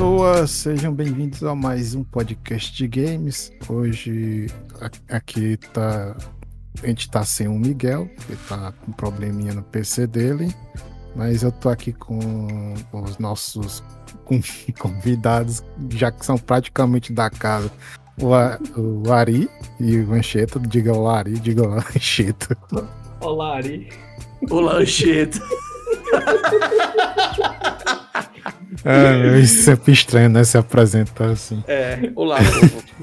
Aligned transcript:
pessoas, 0.00 0.50
sejam 0.50 0.94
bem-vindos 0.94 1.44
a 1.44 1.54
mais 1.54 1.94
um 1.94 2.02
podcast 2.02 2.74
de 2.74 2.88
games. 2.88 3.52
Hoje 3.68 4.46
aqui 5.10 5.58
tá 5.74 6.16
a 6.82 6.86
gente 6.86 7.10
tá 7.10 7.22
sem 7.22 7.46
o 7.46 7.52
Miguel, 7.52 8.08
que 8.26 8.34
tá 8.48 8.72
com 8.72 8.92
um 8.92 8.94
probleminha 8.94 9.52
no 9.52 9.62
PC 9.62 10.06
dele, 10.06 10.54
mas 11.14 11.42
eu 11.42 11.52
tô 11.52 11.68
aqui 11.68 11.92
com 11.92 12.72
os 12.94 13.18
nossos 13.18 13.84
convidados, 14.80 15.62
já 15.90 16.10
que 16.10 16.24
são 16.24 16.38
praticamente 16.38 17.12
da 17.12 17.28
casa. 17.28 17.70
O, 18.18 18.30
o 18.80 19.12
Ari 19.12 19.50
e 19.78 19.98
o 19.98 20.14
Ancheta, 20.14 20.58
diga 20.60 20.94
olá 20.94 21.18
Ari, 21.18 21.38
diga 21.38 21.62
olá 21.62 21.84
Ancheta. 21.94 22.56
Olá 23.20 23.56
Ari. 23.56 23.90
Olá 24.48 24.76
Ancheta. 24.76 25.40
É, 28.84 29.38
isso 29.40 29.60
é 29.60 29.74
sempre 29.74 29.92
estranho, 29.92 30.28
né? 30.30 30.42
Se 30.44 30.56
apresentar 30.56 31.30
assim. 31.30 31.62
É, 31.68 32.10
olá. 32.14 32.38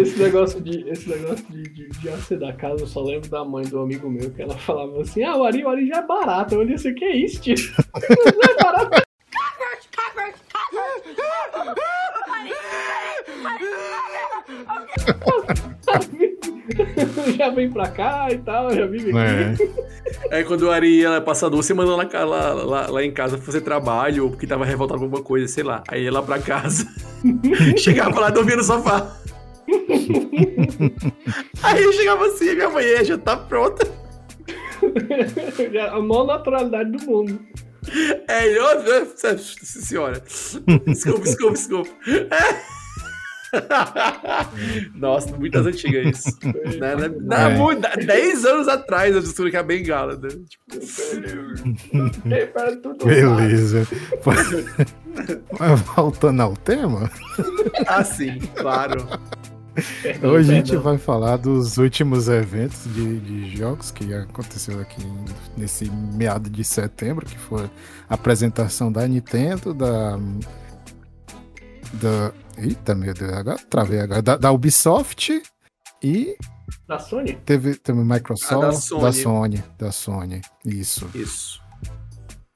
Esse 0.00 0.18
negócio 0.18 0.60
de, 0.60 0.88
esse 0.88 1.08
negócio 1.08 1.44
de, 1.50 1.62
de, 1.62 1.88
de 1.88 2.22
ser 2.22 2.38
da 2.38 2.52
casa, 2.52 2.82
eu 2.82 2.86
só 2.86 3.02
lembro 3.02 3.28
da 3.28 3.44
mãe 3.44 3.64
do 3.64 3.80
amigo 3.80 4.10
meu, 4.10 4.30
que 4.30 4.42
ela 4.42 4.56
falava 4.58 5.00
assim: 5.02 5.22
Ah, 5.22 5.36
o 5.36 5.44
Ari, 5.44 5.64
o 5.64 5.68
Ari 5.68 5.86
já 5.86 5.98
é 5.98 6.06
barato. 6.06 6.54
Eu 6.54 6.60
olhei 6.60 6.74
assim: 6.74 6.94
Que 6.94 7.04
é 7.04 7.16
isso, 7.16 7.40
tio? 7.40 7.54
Não 8.08 8.50
é 8.50 8.62
barato. 8.62 9.02
já 17.36 17.50
vem 17.50 17.70
pra 17.70 17.88
cá 17.88 18.28
e 18.30 18.38
tal, 18.38 18.74
já 18.74 18.86
vive 18.86 19.10
aqui. 19.10 19.18
É. 20.30 20.36
Aí 20.36 20.44
quando 20.44 20.62
o 20.62 20.70
Ari 20.70 21.00
ia 21.00 21.20
passar 21.20 21.48
duas 21.48 21.66
semanas 21.66 21.96
lá, 21.96 22.24
lá, 22.24 22.52
lá, 22.52 22.86
lá, 22.90 23.04
em 23.04 23.12
casa 23.12 23.38
fazer 23.38 23.60
trabalho, 23.60 24.24
ou 24.24 24.30
porque 24.30 24.46
tava 24.46 24.64
revoltado 24.64 24.98
com 24.98 25.06
alguma 25.06 25.22
coisa, 25.22 25.46
sei 25.48 25.64
lá. 25.64 25.82
Aí 25.88 26.04
ia 26.04 26.12
lá 26.12 26.22
pra 26.22 26.38
casa, 26.38 26.86
chegava 27.76 28.20
lá 28.20 28.30
dormia 28.30 28.56
no 28.56 28.64
sofá. 28.64 29.16
Aí 31.62 31.82
eu 31.82 31.92
chegava 31.92 32.26
assim, 32.26 32.54
minha 32.54 32.70
mãe 32.70 33.04
já 33.04 33.16
tá 33.18 33.36
pronta. 33.36 33.86
a 35.92 36.00
maior 36.00 36.26
naturalidade 36.26 36.90
do 36.90 37.04
mundo. 37.04 37.40
É, 38.28 38.46
eu, 38.48 38.64
senhora. 39.62 40.20
Desculpa, 40.86 41.20
desculpa, 41.20 41.52
desculpa. 41.54 41.90
É. 42.08 42.79
Nossa, 44.94 45.36
muitas 45.36 45.66
antigas 45.66 46.18
isso. 46.18 46.38
né, 46.78 46.96
né? 46.96 47.10
É. 47.52 47.56
Muito, 47.56 47.80
10 47.80 48.44
anos 48.44 48.68
atrás 48.68 49.14
eu 49.14 49.20
descobri 49.20 49.50
que 49.50 49.56
é 49.56 49.60
a 49.60 49.64
bengala, 49.64 50.16
né? 50.16 50.28
Tipo, 50.48 50.64
Beleza. 53.04 53.86
Voltando 55.96 56.40
ao 56.42 56.56
tema. 56.56 57.10
Ah, 57.86 58.04
sim, 58.04 58.38
claro. 58.56 59.06
Hoje 60.22 60.50
a 60.50 60.54
gente 60.56 60.76
vai 60.76 60.98
falar 60.98 61.36
dos 61.36 61.78
últimos 61.78 62.28
eventos 62.28 62.84
de, 62.92 63.20
de, 63.20 63.56
jogos 63.56 63.90
que 63.90 64.12
aconteceu 64.12 64.80
aqui 64.80 65.00
nesse 65.56 65.88
meado 65.90 66.50
de 66.50 66.64
setembro, 66.64 67.24
que 67.24 67.38
foi 67.38 67.70
a 68.08 68.14
apresentação 68.14 68.90
da 68.90 69.06
Nintendo, 69.06 69.72
da 69.72 70.18
da. 71.92 72.32
Eita, 72.60 72.94
meu 72.94 73.14
Deus, 73.14 73.32
agora 73.32 73.58
travei 73.70 74.00
agora. 74.00 74.20
Da, 74.20 74.36
da 74.36 74.52
Ubisoft 74.52 75.42
e. 76.02 76.36
Da 76.86 76.98
Sony? 76.98 77.34
Teve, 77.44 77.74
teve 77.76 77.98
Microsoft. 77.98 78.52
Ah, 78.52 78.66
da, 78.66 78.72
Sony. 78.72 79.02
da 79.02 79.12
Sony. 79.12 79.64
Da 79.78 79.92
Sony. 79.92 80.40
Isso. 80.64 81.10
Isso. 81.14 81.60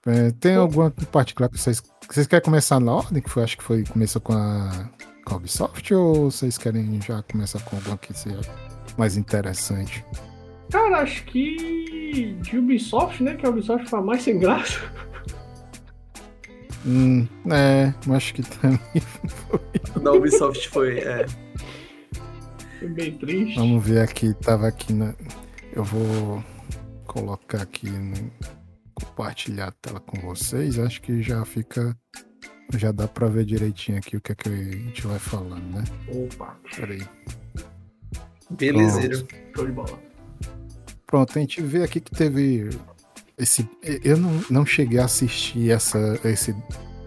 É, 0.06 0.30
tem 0.32 0.56
alguma 0.56 0.92
em 1.00 1.04
particular 1.06 1.48
que 1.48 1.58
vocês. 1.58 1.82
Vocês 2.06 2.26
querem 2.26 2.44
começar 2.44 2.78
na 2.78 2.92
ordem? 2.92 3.22
Que 3.22 3.30
foi, 3.30 3.42
acho 3.42 3.56
que 3.56 3.64
foi. 3.64 3.84
Começou 3.84 4.20
com 4.20 4.34
a, 4.34 4.90
com 5.24 5.34
a 5.34 5.36
Ubisoft 5.38 5.94
ou 5.94 6.30
vocês 6.30 6.58
querem 6.58 7.00
já 7.00 7.22
começar 7.22 7.60
com 7.60 7.76
alguma 7.76 7.96
que 7.96 8.12
seja 8.12 8.40
mais 8.98 9.16
interessante? 9.16 10.04
Cara, 10.70 11.00
acho 11.00 11.24
que 11.24 12.36
de 12.42 12.58
Ubisoft, 12.58 13.22
né? 13.22 13.34
Que 13.34 13.46
a 13.46 13.48
Ubisoft 13.48 13.88
foi 13.88 14.02
mais 14.02 14.22
sem 14.22 14.38
graça. 14.38 14.80
Hum, 16.86 17.26
é, 17.50 17.94
acho 18.14 18.34
que 18.34 18.42
também 18.42 18.78
foi. 19.48 20.02
Da 20.02 20.12
Ubisoft 20.12 20.68
foi, 20.68 20.98
é. 20.98 21.26
Foi 22.78 22.88
bem 22.88 23.16
triste. 23.16 23.56
Vamos 23.56 23.84
ver 23.84 24.00
aqui, 24.00 24.34
tava 24.34 24.68
aqui 24.68 24.92
na. 24.92 25.14
Eu 25.72 25.82
vou 25.82 26.44
colocar 27.06 27.62
aqui 27.62 27.88
no... 27.88 28.30
compartilhar 28.94 29.68
a 29.68 29.72
tela 29.72 30.00
com 30.00 30.20
vocês. 30.20 30.78
Acho 30.78 31.00
que 31.00 31.22
já 31.22 31.44
fica. 31.44 31.96
Já 32.74 32.92
dá 32.92 33.08
pra 33.08 33.28
ver 33.28 33.44
direitinho 33.44 33.98
aqui 33.98 34.16
o 34.16 34.20
que, 34.20 34.32
é 34.32 34.34
que 34.34 34.48
a 34.48 34.52
gente 34.52 35.06
vai 35.06 35.18
falando, 35.18 35.64
né? 35.74 35.84
Opa. 36.08 36.58
Peraí. 36.76 37.02
Belezeiro. 38.50 39.26
Show 39.54 39.66
de 39.66 39.72
bola. 39.72 39.98
Pronto, 41.06 41.38
a 41.38 41.40
gente 41.40 41.62
vê 41.62 41.82
aqui 41.82 42.00
que 42.00 42.10
teve 42.10 42.68
esse, 43.36 43.68
eu 43.82 44.16
não, 44.16 44.44
não 44.48 44.66
cheguei 44.66 44.98
a 44.98 45.04
assistir 45.04 45.70
essa, 45.70 45.98
essa 46.22 46.54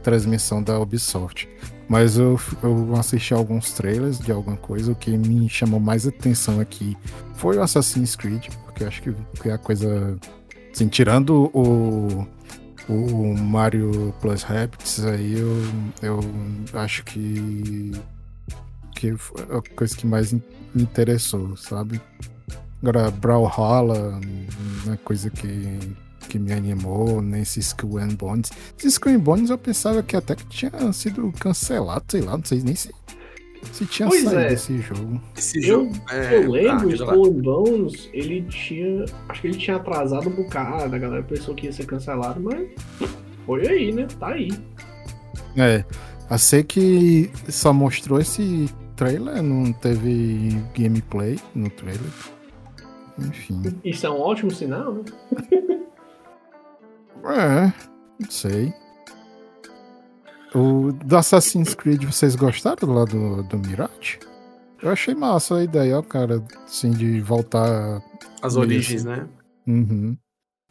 transmissão 0.04 0.62
da 0.62 0.80
Ubisoft, 0.80 1.48
mas 1.88 2.18
eu, 2.18 2.40
eu 2.62 2.96
assisti 2.96 3.34
alguns 3.34 3.72
trailers 3.72 4.20
de 4.20 4.32
alguma 4.32 4.58
coisa. 4.58 4.92
O 4.92 4.96
que 4.96 5.18
me 5.18 5.50
chamou 5.50 5.80
mais 5.80 6.06
atenção 6.06 6.60
aqui 6.60 6.98
foi 7.36 7.58
o 7.58 7.62
Assassin's 7.62 8.16
Creed, 8.16 8.48
porque 8.66 8.84
acho 8.84 9.02
que, 9.02 9.16
é 9.46 9.54
a 9.54 9.58
coisa. 9.58 10.18
Assim, 10.74 10.88
tirando 10.90 11.50
o, 11.54 12.28
o 12.90 13.38
Mario 13.38 14.14
Plus 14.22 14.44
Rabbids, 14.44 15.04
aí 15.06 15.40
eu, 15.40 15.58
eu 16.02 16.20
acho 16.74 17.06
que. 17.06 17.94
que 18.96 19.16
foi 19.16 19.44
a 19.44 19.76
coisa 19.76 19.96
que 19.96 20.06
mais 20.06 20.34
me 20.34 20.44
interessou, 20.76 21.56
sabe? 21.56 22.02
Agora, 22.82 23.10
Brawlhalla, 23.10 24.20
uma 24.86 24.98
coisa 24.98 25.30
que 25.30 25.96
que 26.28 26.38
me 26.38 26.52
animou 26.52 27.22
nesse 27.22 27.60
Skull 27.60 28.00
and 28.00 28.16
Bones. 28.16 28.52
Esse 28.78 28.88
Skull 28.88 29.14
and 29.14 29.20
Bones 29.20 29.50
eu 29.50 29.58
pensava 29.58 30.04
que 30.04 30.16
até 30.16 30.36
que 30.36 30.46
tinha 30.46 30.72
sido 30.94 31.32
cancelado, 31.40 32.06
sei 32.10 32.22
lá, 32.22 32.38
não 32.38 32.46
sei 32.46 32.62
nem 32.62 32.76
se, 32.76 32.94
se 33.72 33.86
tinha 33.86 34.08
pois 34.08 34.24
saído 34.24 34.40
é. 34.40 34.54
esse 34.54 34.78
jogo. 34.80 35.22
Esse 35.36 35.62
jogo 35.62 35.92
eu, 36.10 36.16
é... 36.16 36.36
eu 36.36 36.52
lembro, 36.52 36.84
ah, 36.84 36.86
o 36.86 36.94
Skull 36.94 37.28
and 37.28 37.42
Bones, 37.42 38.10
ele 38.14 38.42
tinha. 38.44 39.06
Acho 39.30 39.42
que 39.42 39.48
ele 39.48 39.58
tinha 39.58 39.78
atrasado 39.78 40.30
um 40.30 40.34
bocado, 40.34 40.96
a 40.96 41.00
galera 41.00 41.24
pensou 41.24 41.56
que 41.56 41.66
ia 41.66 41.74
ser 41.74 41.86
cancelado, 41.86 42.40
mas 42.40 42.68
foi 43.46 43.68
aí, 43.68 43.92
né? 43.92 44.08
Tá 44.20 44.30
aí. 44.30 44.50
É. 45.56 45.84
A 46.30 46.38
ser 46.38 46.66
que 46.66 47.32
só 47.48 47.72
mostrou 47.72 48.20
esse 48.20 48.70
trailer, 48.98 49.42
não 49.42 49.72
teve 49.72 50.62
gameplay 50.78 51.40
no 51.56 51.70
trailer. 51.70 52.12
Enfim. 53.18 53.64
Isso 53.84 54.06
é 54.06 54.10
um 54.10 54.20
ótimo 54.20 54.52
sinal, 54.52 54.94
né? 54.94 55.04
É, 57.28 57.74
não 58.20 58.32
sei. 58.32 58.74
O 60.56 60.92
do 60.92 61.18
Assassin's 61.18 61.76
Creed, 61.76 62.04
vocês 62.06 62.36
gostaram 62.36 62.94
lá 62.94 63.06
do, 63.06 63.44
do 63.44 63.58
Mirage? 63.60 64.20
Eu 64.82 64.92
achei 64.92 65.14
massa 65.14 65.58
a 65.58 65.64
ideia, 65.64 66.00
ó, 66.00 66.02
cara, 66.02 66.44
assim, 66.66 66.92
de 66.92 67.20
voltar. 67.20 68.02
As 68.42 68.56
origens, 68.56 69.04
né? 69.04 69.28
Uhum. 69.68 70.16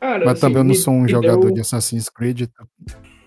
Cara, 0.01 0.25
Mas 0.25 0.33
assim, 0.33 0.41
também 0.41 0.59
eu 0.59 0.65
não 0.65 0.75
sou 0.75 0.95
um 0.95 1.09
jogador 1.09 1.47
deu... 1.47 1.55
de 1.55 1.61
Assassin's 1.61 2.09
Creed. 2.09 2.43
Então 2.43 2.67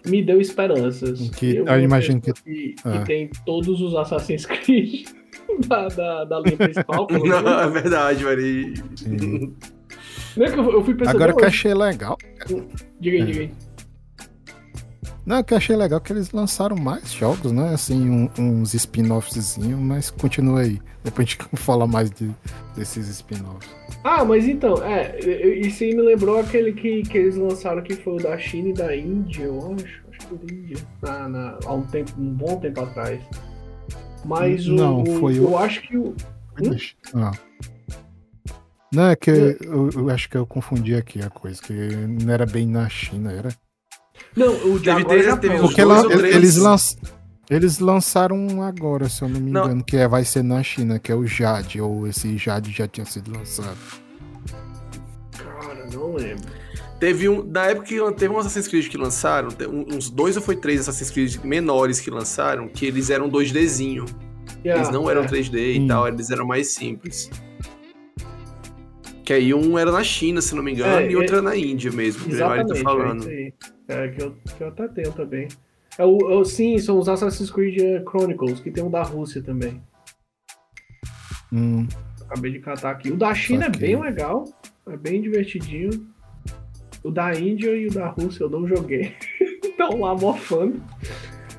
me 0.06 0.24
deu 0.24 0.40
esperanças. 0.40 1.30
Que, 1.32 1.58
eu, 1.58 1.66
eu 1.66 1.80
imagino 1.82 2.22
que. 2.22 2.34
Que, 2.34 2.76
ah. 2.84 3.00
que, 3.00 3.06
tem 3.06 3.30
todos 3.46 3.82
os 3.82 3.96
Assassin's 3.96 4.46
Creed 4.46 5.10
da, 5.68 5.88
da, 5.88 6.26
da 6.26 6.40
linha 6.40 6.58
principal. 6.58 7.08
não, 7.12 7.60
é 7.60 7.70
verdade, 7.70 8.24
Mari. 8.24 8.74
Não 10.40 10.46
é 10.46 10.52
que 10.52 10.58
eu, 10.58 10.72
eu 10.72 10.86
fui 10.86 10.96
pensando. 10.96 11.18
Agora 11.18 11.36
que 11.36 11.44
eu 11.44 11.48
achei 11.48 11.74
legal. 11.74 12.18
Diga 12.98 13.18
aí, 13.18 13.22
é. 13.22 13.26
diga 13.26 13.40
aí. 13.42 13.52
Não, 15.26 15.44
que 15.44 15.54
eu 15.54 15.58
achei 15.58 15.76
legal 15.76 16.00
que 16.00 16.14
eles 16.14 16.32
lançaram 16.32 16.78
mais 16.78 17.12
jogos, 17.12 17.52
né? 17.52 17.74
Assim, 17.74 18.10
um, 18.10 18.30
uns 18.40 18.74
spin-offs, 18.74 19.58
mas 19.58 20.10
continua 20.10 20.62
aí. 20.62 20.80
Depois 21.04 21.28
a 21.28 21.32
gente 21.32 21.46
fala 21.62 21.86
mais 21.86 22.10
de, 22.10 22.34
desses 22.74 23.10
spin-offs. 23.10 23.70
Ah, 24.02 24.24
mas 24.24 24.48
então, 24.48 24.82
é, 24.82 25.20
isso 25.60 25.84
aí 25.84 25.94
me 25.94 26.04
lembrou 26.04 26.40
aquele 26.40 26.72
que, 26.72 27.04
que 27.04 27.18
eles 27.18 27.36
lançaram 27.36 27.82
que 27.82 27.94
foi 27.96 28.14
o 28.14 28.18
da 28.18 28.38
China 28.38 28.70
e 28.70 28.74
da 28.74 28.96
Índia, 28.96 29.44
eu 29.44 29.76
acho. 29.76 30.04
Acho 30.10 30.20
que 30.20 30.26
foi 30.26 30.38
da 30.38 30.54
Índia. 30.54 30.78
Na, 31.02 31.28
na, 31.28 31.60
há 31.66 31.74
um 31.74 31.84
tempo, 31.84 32.14
um 32.18 32.32
bom 32.32 32.58
tempo 32.62 32.80
atrás. 32.80 33.22
Mas 34.24 34.66
Não, 34.66 35.04
o, 35.04 35.20
foi 35.20 35.38
eu 35.38 35.52
o... 35.52 35.58
acho 35.58 35.82
que 35.82 35.98
o. 35.98 36.16
Hum? 36.62 36.78
Ah. 37.14 37.32
Não, 38.92 39.10
é 39.10 39.16
que 39.16 39.30
eu, 39.30 39.90
eu, 39.92 40.10
acho 40.10 40.30
que 40.30 40.36
eu 40.36 40.46
confundi 40.48 40.96
aqui 40.96 41.22
a 41.22 41.30
coisa, 41.30 41.62
que 41.62 41.74
não 41.74 42.34
era 42.34 42.46
bem 42.46 42.66
na 42.66 42.90
China, 42.90 43.32
era? 43.32 43.50
Não, 44.36 44.74
o 44.74 44.80
de 44.80 44.90
agora 44.90 45.24
já 45.24 45.38
teve 45.38 45.60
Porque 45.60 45.84
lá, 45.84 46.02
eles, 46.12 46.56
lanç, 46.56 46.96
eles 47.50 47.80
lançaram 47.80 48.62
agora, 48.64 49.08
se 49.08 49.22
eu 49.22 49.30
não 49.30 49.40
me 49.40 49.50
engano, 49.50 49.76
não. 49.76 49.82
que 49.82 49.96
é, 49.96 50.08
vai 50.08 50.26
ser 50.26 50.44
na 50.44 50.62
China, 50.64 50.98
que 50.98 51.12
é 51.12 51.16
o 51.16 51.26
Jade, 51.26 51.80
ou 51.80 52.08
esse 52.08 52.38
Jade 52.38 52.72
já 52.72 52.88
tinha 52.88 53.06
sido 53.06 53.32
lançado. 53.32 53.78
Cara, 55.38 55.88
não 55.94 56.16
lembro. 56.16 56.50
Teve 57.00 57.30
um. 57.30 57.44
Na 57.44 57.68
época 57.68 57.88
que 57.88 58.12
teve 58.14 58.34
um 58.34 58.38
Assassin's 58.38 58.68
Creed 58.68 58.90
que 58.90 58.98
lançaram, 58.98 59.50
uns 59.88 60.10
dois 60.10 60.36
ou 60.36 60.42
foi 60.42 60.58
três 60.58 60.82
Assassin's 60.82 61.10
Creed 61.10 61.38
menores 61.44 62.00
que 62.02 62.10
lançaram, 62.12 62.68
que 62.68 62.86
eles 62.86 63.10
eram 63.10 63.30
2Dzinho. 63.30 64.06
Yeah, 64.66 64.82
eles 64.82 64.94
não 64.94 65.10
eram 65.10 65.24
3D 65.26 65.56
é. 65.56 65.72
e 65.74 65.80
hum. 65.80 65.88
tal, 65.88 66.08
eles 66.08 66.30
eram 66.30 66.46
mais 66.46 66.74
simples. 66.74 67.30
Que 69.30 69.34
aí 69.34 69.54
um 69.54 69.78
era 69.78 69.92
na 69.92 70.04
China, 70.04 70.42
se 70.42 70.56
não 70.56 70.64
me 70.64 70.72
engano, 70.72 71.02
é, 71.02 71.12
e 71.12 71.16
outro 71.16 71.36
é... 71.36 71.38
era 71.38 71.50
na 71.50 71.56
Índia 71.56 71.92
mesmo, 71.92 72.26
que 72.26 72.34
o 72.34 72.40
tá 72.40 72.76
falando. 72.82 73.30
É, 73.30 73.54
é 73.88 74.08
que, 74.08 74.24
eu, 74.24 74.36
que 74.58 74.64
eu 74.64 74.70
até 74.70 74.88
tenho 74.88 75.12
também. 75.12 75.48
É 76.00 76.04
o, 76.04 76.42
é 76.42 76.46
sim, 76.46 76.80
são 76.80 76.98
os 76.98 77.08
Assassin's 77.08 77.52
Creed 77.52 77.78
Chronicles, 78.10 78.60
que 78.60 78.72
tem 78.72 78.84
um 78.84 78.90
da 78.90 79.04
Rússia 79.04 79.40
também. 79.44 79.80
Hum. 81.54 81.88
Acabei 82.26 82.54
de 82.54 82.60
catar 82.60 82.90
aqui. 82.90 83.12
O 83.12 83.16
da 83.16 83.36
China 83.36 83.66
é 83.66 83.70
bem 83.70 84.02
legal, 84.02 84.46
é 84.88 84.98
bem 84.98 85.22
divertidinho. 85.22 85.92
O 87.04 87.12
da 87.12 87.32
Índia 87.36 87.70
e 87.76 87.86
o 87.86 87.94
da 87.94 88.08
Rússia 88.08 88.46
eu 88.46 88.50
não 88.50 88.68
joguei. 88.68 89.14
Estão 89.64 90.00
lá 90.00 90.16
mofando. 90.16 90.82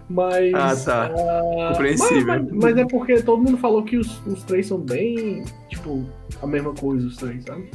Mas. 0.08 0.52
Ah, 0.54 0.74
tá. 0.74 1.14
Uh, 1.14 1.68
Compreensível. 1.68 2.26
Mas, 2.26 2.42
mas, 2.42 2.52
mas, 2.52 2.76
é 2.78 2.84
porque 2.84 3.22
todo 3.22 3.40
mundo 3.40 3.58
falou 3.58 3.84
que 3.84 3.96
os, 3.96 4.26
os 4.26 4.42
três 4.42 4.66
são 4.66 4.80
bem. 4.80 5.44
Tipo, 5.80 6.06
a 6.42 6.46
mesma 6.46 6.74
coisa, 6.74 7.06
os 7.06 7.16
três, 7.16 7.42
sabe? 7.44 7.70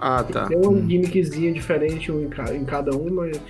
Ah, 0.00 0.24
tá. 0.24 0.46
Tem 0.46 0.58
um 0.58 0.70
hum. 0.70 0.88
gimmickzinho 0.88 1.54
diferente 1.54 2.10
um 2.10 2.24
em, 2.24 2.64
cada 2.64 2.96
um, 2.96 3.14
mas. 3.14 3.40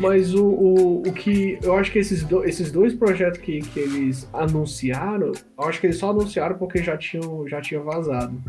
Mas 0.00 0.34
o, 0.34 0.44
o, 0.44 1.02
o 1.08 1.12
que. 1.12 1.58
Eu 1.62 1.74
acho 1.76 1.90
que 1.90 1.98
esses, 1.98 2.22
do, 2.24 2.44
esses 2.44 2.70
dois 2.70 2.94
projetos 2.94 3.40
que, 3.40 3.60
que 3.60 3.78
eles 3.80 4.28
anunciaram, 4.32 5.32
eu 5.58 5.64
acho 5.64 5.80
que 5.80 5.86
eles 5.86 5.98
só 5.98 6.10
anunciaram 6.10 6.56
porque 6.58 6.82
já 6.82 6.96
tinham, 6.96 7.46
já 7.48 7.60
tinha 7.60 7.80
vazado. 7.80 8.40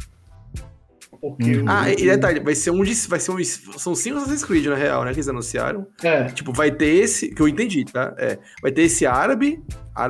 Porque 1.21 1.57
hum. 1.57 1.65
Ah, 1.67 1.89
e 1.91 1.95
detalhe, 1.95 2.39
vai 2.39 2.55
ser 2.55 2.71
um 2.71 2.83
de. 2.83 2.93
Vai 3.07 3.19
ser 3.19 3.31
um, 3.31 3.43
são 3.43 3.95
cinco 3.95 4.17
Assassin's 4.17 4.43
Creed, 4.43 4.65
na 4.65 4.75
real, 4.75 5.03
né? 5.03 5.11
Que 5.11 5.17
eles 5.17 5.27
anunciaram. 5.27 5.87
É. 6.03 6.25
Tipo, 6.25 6.51
vai 6.51 6.71
ter 6.71 6.95
esse. 6.95 7.29
Que 7.29 7.41
eu 7.41 7.47
entendi, 7.47 7.85
tá? 7.85 8.15
É. 8.17 8.37
Vai 8.61 8.71
ter 8.71 8.83
esse 8.83 9.05
árabe. 9.05 9.63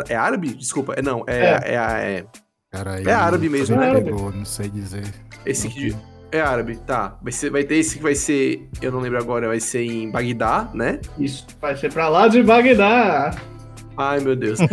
É 0.09 0.15
árabe? 0.15 0.53
Desculpa. 0.53 0.93
É, 0.93 1.01
não, 1.01 1.23
é. 1.27 1.39
É, 1.39 1.59
é, 1.65 1.75
é, 1.75 2.25
Cara, 2.75 3.01
é 3.01 3.13
árabe 3.13 3.47
mesmo, 3.47 3.77
né? 3.77 3.93
Pegou, 4.01 4.33
não 4.33 4.43
sei 4.43 4.67
dizer. 4.67 5.05
Esse 5.45 5.69
que. 5.69 5.95
É 6.31 6.41
árabe, 6.41 6.75
tá. 6.75 7.17
Vai, 7.21 7.31
ser, 7.31 7.49
vai 7.49 7.63
ter 7.63 7.75
esse 7.75 7.95
que 7.95 8.03
vai 8.03 8.15
ser. 8.15 8.67
Eu 8.81 8.91
não 8.91 8.99
lembro 8.99 9.17
agora, 9.17 9.47
vai 9.47 9.61
ser 9.61 9.83
em 9.83 10.11
Bagdá, 10.11 10.69
né? 10.73 10.99
Isso, 11.17 11.47
vai 11.61 11.77
ser 11.77 11.93
pra 11.93 12.09
lá 12.09 12.27
de 12.27 12.43
Bagdá. 12.43 13.33
Ai, 13.95 14.19
meu 14.19 14.35
Deus. 14.35 14.59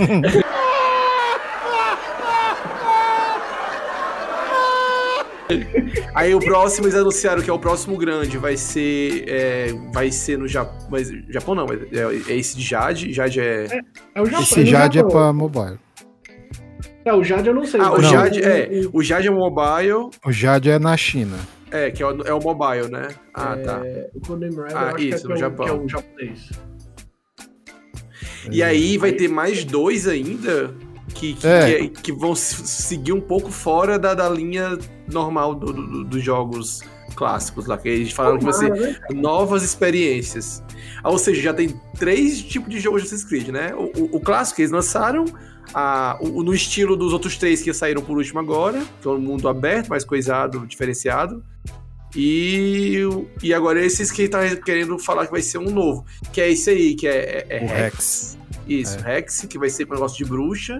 Aí 6.14 6.34
o 6.34 6.40
próximo 6.40 6.86
eles 6.86 6.96
anunciaram 6.96 7.42
que 7.42 7.50
é 7.50 7.52
o 7.52 7.58
próximo 7.58 7.96
grande, 7.96 8.38
vai 8.38 8.56
ser. 8.56 9.24
É, 9.28 9.72
vai 9.92 10.10
ser 10.10 10.38
no 10.38 10.48
Japão. 10.48 10.88
Mas, 10.90 11.08
Japão 11.28 11.54
não, 11.54 11.66
é, 11.66 12.32
é 12.32 12.36
esse 12.36 12.56
de 12.56 12.62
Jade. 12.62 13.12
Jade 13.12 13.40
é. 13.40 13.66
é, 13.70 13.80
é 14.16 14.22
o 14.22 14.26
Japão, 14.26 14.42
esse 14.42 14.66
Jade 14.66 14.98
é 14.98 15.04
pra 15.04 15.32
mobile. 15.32 15.78
É, 17.04 17.12
o 17.12 17.24
Jade 17.24 17.48
eu 17.48 17.54
não 17.54 17.64
sei. 17.64 17.80
Ah, 17.80 17.92
o 17.92 18.00
não. 18.00 18.10
Jade 18.10 18.42
é. 18.42 18.68
O 18.92 19.02
Jade 19.02 19.28
é 19.28 19.30
mobile. 19.30 20.10
O 20.24 20.32
Jade 20.32 20.70
é 20.70 20.78
na 20.78 20.96
China. 20.96 21.36
É, 21.70 21.90
que 21.90 22.02
é 22.02 22.06
o, 22.06 22.22
é 22.22 22.32
o 22.32 22.40
mobile, 22.40 22.90
né? 22.90 23.08
Ah, 23.34 23.56
é, 23.58 23.62
tá. 23.62 23.82
O 24.14 24.20
Codename 24.20 24.56
Red, 24.56 24.74
ah, 24.74 24.94
isso, 24.98 25.26
é, 25.26 25.30
no 25.30 25.36
Japão. 25.36 25.64
Que 25.64 25.72
é 25.72 25.74
o 25.74 25.88
japonês. 25.88 26.50
E 28.50 28.62
aí 28.62 28.98
vai 28.98 29.12
ter 29.12 29.28
mais 29.28 29.64
dois 29.64 30.06
ainda 30.06 30.74
que, 31.14 31.34
que, 31.34 31.46
é. 31.46 31.80
que, 31.80 31.88
que, 31.88 32.12
vão 32.12 32.34
seguir 32.34 33.12
um 33.12 33.20
pouco 33.20 33.50
fora 33.50 33.98
da, 33.98 34.14
da 34.14 34.28
linha 34.28 34.78
normal 35.10 35.54
do, 35.54 35.72
do, 35.72 36.04
dos 36.04 36.22
jogos 36.22 36.82
clássicos 37.14 37.66
lá, 37.66 37.76
que 37.78 37.88
eles 37.88 38.12
falaram 38.12 38.38
que 38.38 38.44
vai 38.44 38.54
ser 38.54 38.70
né? 38.70 38.96
novas 39.14 39.62
experiências. 39.62 40.62
Ah, 41.02 41.10
ou 41.10 41.18
seja, 41.18 41.40
já 41.40 41.54
tem 41.54 41.80
três 41.98 42.42
tipos 42.42 42.70
de 42.70 42.80
jogos 42.80 43.02
de 43.02 43.08
Assassin's 43.08 43.28
Creed, 43.28 43.48
né? 43.48 43.74
O, 43.74 43.84
o, 44.00 44.16
o 44.16 44.20
clássico 44.20 44.56
que 44.56 44.62
eles 44.62 44.72
lançaram, 44.72 45.24
a, 45.74 46.16
o, 46.20 46.42
no 46.42 46.54
estilo 46.54 46.96
dos 46.96 47.12
outros 47.12 47.36
três 47.36 47.62
que 47.62 47.72
saíram 47.72 48.02
por 48.02 48.16
último 48.16 48.40
agora, 48.40 48.82
que 49.00 49.08
é 49.08 49.10
um 49.10 49.18
mundo 49.18 49.48
aberto, 49.48 49.88
mais 49.88 50.04
coisado, 50.04 50.66
diferenciado. 50.66 51.42
E, 52.14 53.00
e 53.42 53.54
agora 53.54 53.84
esses 53.84 54.10
que 54.10 54.28
tá 54.28 54.54
querendo 54.56 54.98
falar 54.98 55.26
que 55.26 55.32
vai 55.32 55.40
ser 55.40 55.58
um 55.58 55.70
novo, 55.70 56.04
que 56.32 56.40
é 56.40 56.50
esse 56.50 56.68
aí, 56.70 56.94
que 56.94 57.06
é, 57.06 57.46
é, 57.48 57.56
é 57.56 57.58
Rex. 57.58 57.72
Rex. 57.72 58.38
Isso, 58.68 58.98
é. 58.98 59.02
Rex, 59.02 59.46
que 59.48 59.58
vai 59.58 59.70
ser 59.70 59.86
um 59.86 59.94
negócio 59.94 60.16
de 60.16 60.24
bruxa. 60.24 60.78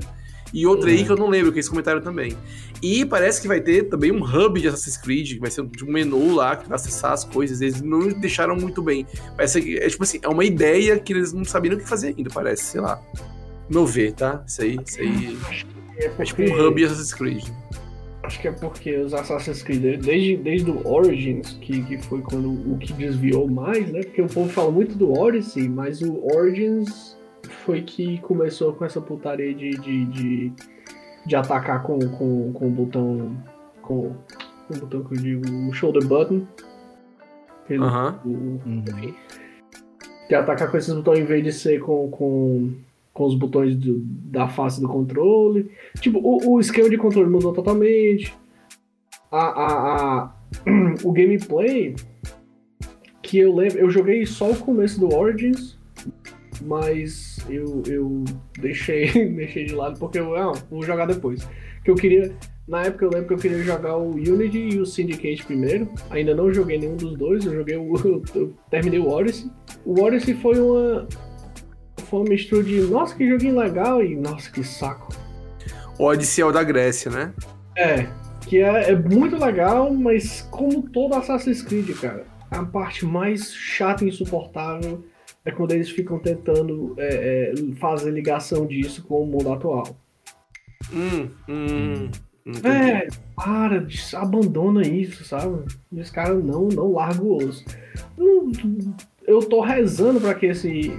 E 0.52 0.66
outra 0.66 0.90
uhum. 0.90 0.96
aí 0.96 1.04
que 1.04 1.10
eu 1.10 1.16
não 1.16 1.28
lembro, 1.28 1.50
que 1.50 1.58
eles 1.58 1.68
comentaram 1.68 2.02
também. 2.02 2.36
E 2.82 3.06
parece 3.06 3.40
que 3.40 3.48
vai 3.48 3.60
ter 3.60 3.84
também 3.84 4.12
um 4.12 4.22
hub 4.22 4.60
de 4.60 4.68
Assassin's 4.68 4.98
Creed, 4.98 5.34
que 5.34 5.38
vai 5.38 5.50
ser 5.50 5.62
um 5.62 5.70
menu 5.86 6.34
lá 6.34 6.56
que 6.56 6.68
vai 6.68 6.76
acessar 6.76 7.12
as 7.12 7.24
coisas. 7.24 7.62
Eles 7.62 7.80
não 7.80 8.08
deixaram 8.08 8.54
muito 8.54 8.82
bem. 8.82 9.06
Parece 9.34 9.62
que 9.62 9.78
é 9.78 9.88
tipo 9.88 10.02
assim, 10.02 10.18
é 10.20 10.28
uma 10.28 10.44
ideia 10.44 10.98
que 10.98 11.12
eles 11.14 11.32
não 11.32 11.44
sabiam 11.44 11.74
o 11.74 11.78
que 11.78 11.88
fazer 11.88 12.14
ainda, 12.16 12.28
parece, 12.28 12.64
sei 12.64 12.80
lá. 12.82 13.00
Meu 13.72 13.86
ver, 13.86 14.12
tá? 14.12 14.44
Isso 14.46 14.62
aí, 14.62 14.78
isso 14.86 15.00
aí. 15.00 15.38
É, 15.96 16.08
porque... 16.08 16.22
é 16.22 16.24
tipo 16.24 16.42
um 16.42 16.66
hub 16.66 16.76
de 16.76 16.84
Assassin's 16.84 17.14
Creed. 17.14 17.44
Acho 18.22 18.40
que 18.40 18.48
é 18.48 18.52
porque 18.52 18.96
os 18.98 19.14
Assassin's 19.14 19.62
Creed, 19.62 20.00
desde, 20.00 20.36
desde 20.36 20.70
o 20.70 20.86
Origins, 20.86 21.58
que, 21.60 21.82
que 21.82 21.98
foi 21.98 22.20
quando 22.20 22.50
o 22.50 22.78
que 22.78 22.92
desviou 22.92 23.48
mais, 23.48 23.90
né? 23.90 24.02
Porque 24.02 24.22
o 24.22 24.28
povo 24.28 24.48
fala 24.48 24.70
muito 24.70 24.96
do 24.96 25.12
Odyssey, 25.12 25.68
mas 25.68 26.02
o 26.02 26.24
Origins 26.32 27.16
foi 27.64 27.82
que 27.82 28.18
começou 28.18 28.74
com 28.74 28.84
essa 28.84 29.00
putaria 29.00 29.52
de, 29.54 29.70
de, 29.70 30.04
de, 30.04 30.52
de 31.26 31.36
atacar 31.36 31.82
com, 31.82 31.98
com, 31.98 32.52
com 32.52 32.66
o 32.68 32.70
botão. 32.70 33.36
Com, 33.80 34.14
com 34.68 34.74
o 34.74 34.78
botão 34.78 35.02
que 35.02 35.14
eu 35.14 35.18
digo, 35.18 35.68
o 35.68 35.72
shoulder 35.72 36.06
button. 36.06 36.46
Ele, 37.68 37.80
uhum. 37.80 38.14
o, 38.26 38.60
enfim, 38.66 39.14
de 40.28 40.34
atacar 40.34 40.70
com 40.70 40.76
esses 40.76 40.94
botões 40.94 41.20
em 41.20 41.24
vez 41.24 41.42
de 41.42 41.52
ser 41.52 41.80
com, 41.80 42.10
com, 42.10 42.72
com 43.12 43.26
os 43.26 43.34
botões 43.34 43.76
do, 43.76 43.98
da 43.98 44.48
face 44.48 44.80
do 44.80 44.88
controle. 44.88 45.70
Tipo, 46.00 46.18
o, 46.18 46.54
o 46.54 46.60
esquema 46.60 46.88
de 46.88 46.96
controle 46.96 47.30
mudou 47.30 47.52
totalmente. 47.52 48.34
A, 49.30 49.38
a, 49.38 50.22
a, 50.22 50.34
o 51.04 51.12
gameplay 51.12 51.94
que 53.22 53.38
eu 53.38 53.54
lembro, 53.54 53.78
eu 53.78 53.90
joguei 53.90 54.26
só 54.26 54.50
o 54.50 54.56
começo 54.56 55.00
do 55.00 55.14
Origins 55.14 55.78
mas 56.64 57.38
eu, 57.48 57.82
eu 57.86 58.24
deixei, 58.58 59.06
deixei 59.34 59.64
de 59.64 59.74
lado 59.74 59.98
porque 59.98 60.18
eu 60.18 60.34
ah, 60.36 60.52
vou 60.70 60.82
jogar 60.82 61.06
depois. 61.06 61.48
Que 61.84 61.90
eu 61.90 61.94
queria. 61.94 62.32
Na 62.66 62.84
época 62.84 63.04
eu 63.04 63.10
lembro 63.10 63.26
que 63.28 63.34
eu 63.34 63.38
queria 63.38 63.58
jogar 63.58 63.96
o 63.96 64.10
Unity 64.10 64.58
e 64.58 64.78
o 64.78 64.86
Syndicate 64.86 65.44
primeiro. 65.44 65.88
Ainda 66.10 66.34
não 66.34 66.52
joguei 66.52 66.78
nenhum 66.78 66.96
dos 66.96 67.16
dois, 67.16 67.44
eu 67.44 67.54
joguei 67.54 67.76
o. 67.76 67.94
Eu 68.34 68.54
terminei 68.70 69.00
o 69.00 69.08
Odyssey. 69.08 69.50
O 69.84 70.00
Odyssey 70.00 70.34
foi 70.34 70.60
uma. 70.60 71.08
Foi 72.12 72.20
uma 72.20 72.28
mistura 72.28 72.62
de 72.62 72.78
nossa, 72.82 73.16
que 73.16 73.26
joguinho 73.26 73.58
legal 73.58 74.04
e 74.04 74.14
nossa, 74.14 74.50
que 74.50 74.62
saco. 74.62 75.16
O 75.98 76.04
Odyssey 76.04 76.42
é 76.42 76.46
o 76.46 76.52
da 76.52 76.62
Grécia, 76.62 77.10
né? 77.10 77.32
É, 77.74 78.06
que 78.46 78.58
é, 78.58 78.90
é 78.90 78.94
muito 78.94 79.42
legal, 79.42 79.90
mas 79.94 80.42
como 80.50 80.82
todo 80.90 81.14
Assassin's 81.14 81.62
Creed, 81.62 81.88
cara, 81.98 82.26
a 82.50 82.62
parte 82.66 83.06
mais 83.06 83.54
chata 83.54 84.04
e 84.04 84.08
insuportável 84.08 85.02
é 85.42 85.50
quando 85.50 85.72
eles 85.72 85.88
ficam 85.88 86.18
tentando 86.18 86.94
é, 86.98 87.54
é, 87.54 87.74
fazer 87.76 88.10
ligação 88.10 88.66
disso 88.66 89.02
com 89.04 89.22
o 89.22 89.26
mundo 89.26 89.50
atual. 89.50 89.96
Hum, 90.92 91.30
hum, 91.48 92.10
é, 92.62 93.08
para, 93.34 93.86
abandona 94.16 94.86
isso, 94.86 95.24
sabe? 95.24 95.64
Os 95.90 96.10
caras 96.10 96.44
não, 96.44 96.68
não 96.68 96.92
largam 96.92 97.24
o 97.24 97.36
osso. 97.36 97.64
Eu 99.26 99.40
tô 99.40 99.62
rezando 99.62 100.20
para 100.20 100.34
que 100.34 100.44
esse 100.44 100.92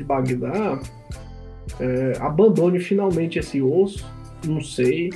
de 0.00 0.04
Bagdá 0.04 0.80
é, 1.78 2.12
abandone 2.20 2.80
finalmente 2.80 3.38
esse 3.38 3.60
osso. 3.60 4.04
Não 4.46 4.60
sei. 4.60 5.10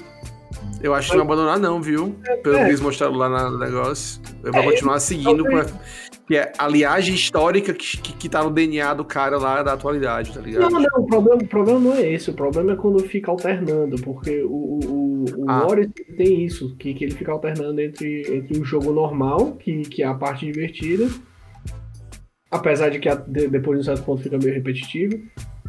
Eu 0.81 0.95
acho 0.95 1.11
que 1.11 1.17
não 1.17 1.25
abandonar, 1.25 1.59
não, 1.59 1.81
viu? 1.81 2.15
Pelo 2.43 2.57
é, 2.57 2.65
que 2.65 2.69
eles 2.71 2.81
mostraram 2.81 3.15
lá 3.15 3.51
no 3.51 3.59
negócio. 3.59 4.21
Eu 4.43 4.53
vou 4.53 4.63
é, 4.63 4.65
continuar 4.71 5.01
seguindo. 5.01 5.43
Talvez, 5.43 5.75
que 6.27 6.37
é 6.37 6.53
a 6.57 6.67
liagem 6.67 7.15
histórica 7.15 7.75
que, 7.75 7.99
que, 7.99 8.13
que 8.15 8.29
tá 8.29 8.43
no 8.43 8.51
DNA 8.51 8.95
do 8.95 9.05
cara 9.05 9.37
lá 9.37 9.63
da 9.63 9.75
atualidade, 9.75 10.33
tá 10.33 10.41
ligado? 10.41 10.71
Não, 10.71 10.81
não, 10.81 11.03
o 11.03 11.07
problema, 11.07 11.43
o 11.43 11.47
problema 11.47 11.81
não 11.81 11.93
é 11.95 12.13
esse. 12.13 12.31
O 12.31 12.35
problema 12.35 12.73
é 12.73 12.77
quando 12.77 12.99
fica 13.01 13.31
alternando, 13.31 13.97
porque 14.03 14.43
o, 14.43 14.49
o, 14.49 15.25
o 15.25 15.45
ah. 15.49 15.67
tem 16.17 16.45
isso, 16.45 16.75
que, 16.77 16.95
que 16.95 17.05
ele 17.05 17.15
fica 17.15 17.31
alternando 17.31 17.81
entre, 17.81 18.23
entre 18.37 18.59
o 18.59 18.65
jogo 18.65 18.93
normal, 18.93 19.53
que, 19.53 19.83
que 19.83 20.03
é 20.03 20.07
a 20.07 20.15
parte 20.15 20.47
divertida, 20.47 21.09
apesar 22.55 22.91
de 22.91 22.99
que 23.01 23.09
a, 23.09 23.17
de, 23.17 23.49
depois 23.49 23.79
de 23.79 23.83
um 23.83 23.85
certo 23.85 24.05
ponto 24.05 24.23
fica 24.23 24.39
meio 24.39 24.55
repetitivo, 24.55 25.21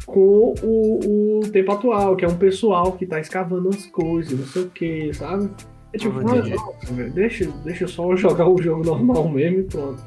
com 0.06 0.54
o, 0.62 1.40
o 1.40 1.50
tempo 1.50 1.72
atual, 1.72 2.16
que 2.16 2.24
é 2.24 2.28
um 2.28 2.36
pessoal 2.36 2.92
que 2.92 3.06
tá 3.06 3.18
escavando 3.18 3.68
as 3.68 3.86
coisas, 3.86 4.38
não 4.38 4.46
sei 4.46 4.62
o 4.62 4.70
que, 4.70 5.12
sabe? 5.12 5.50
É 5.92 5.98
tipo, 5.98 6.18
ah, 6.20 7.08
deixa, 7.14 7.50
deixa 7.64 7.84
eu 7.84 7.88
só 7.88 8.14
jogar 8.16 8.48
o 8.48 8.60
jogo 8.60 8.84
normal 8.84 9.28
mesmo 9.28 9.60
e 9.60 9.62
pronto. 9.64 10.02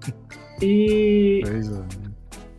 e. 0.62 1.42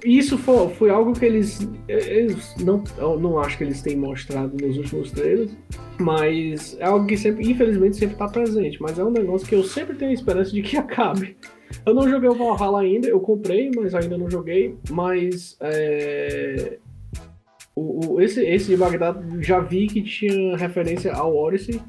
isso 0.05 0.37
foi, 0.37 0.69
foi 0.69 0.89
algo 0.89 1.13
que 1.13 1.25
eles, 1.25 1.67
eles 1.87 2.55
não, 2.63 2.83
eu 2.97 3.19
não 3.19 3.39
acho 3.39 3.57
que 3.57 3.63
eles 3.63 3.81
têm 3.81 3.95
mostrado 3.95 4.55
nos 4.61 4.77
últimos 4.77 5.11
trailers, 5.11 5.51
mas 5.99 6.77
é 6.79 6.85
algo 6.85 7.07
que 7.07 7.17
sempre, 7.17 7.49
infelizmente, 7.49 7.95
sempre 7.95 8.15
está 8.15 8.27
presente. 8.27 8.81
Mas 8.81 8.99
é 8.99 9.03
um 9.03 9.11
negócio 9.11 9.47
que 9.47 9.55
eu 9.55 9.63
sempre 9.63 9.95
tenho 9.95 10.11
a 10.11 10.13
esperança 10.13 10.51
de 10.51 10.61
que 10.61 10.75
acabe. 10.77 11.37
Eu 11.85 11.93
não 11.93 12.07
joguei 12.09 12.29
o 12.29 12.35
Valhalla 12.35 12.81
ainda, 12.81 13.07
eu 13.07 13.19
comprei, 13.19 13.71
mas 13.75 13.93
ainda 13.93 14.17
não 14.17 14.29
joguei. 14.29 14.77
Mas 14.89 15.57
é, 15.59 16.77
o, 17.75 18.13
o, 18.13 18.21
esse, 18.21 18.45
esse 18.45 18.67
de 18.67 18.77
Bagdad 18.77 19.19
já 19.39 19.59
vi 19.59 19.87
que 19.87 20.01
tinha 20.01 20.55
referência 20.57 21.13
ao 21.13 21.35
Odyssey. 21.35 21.81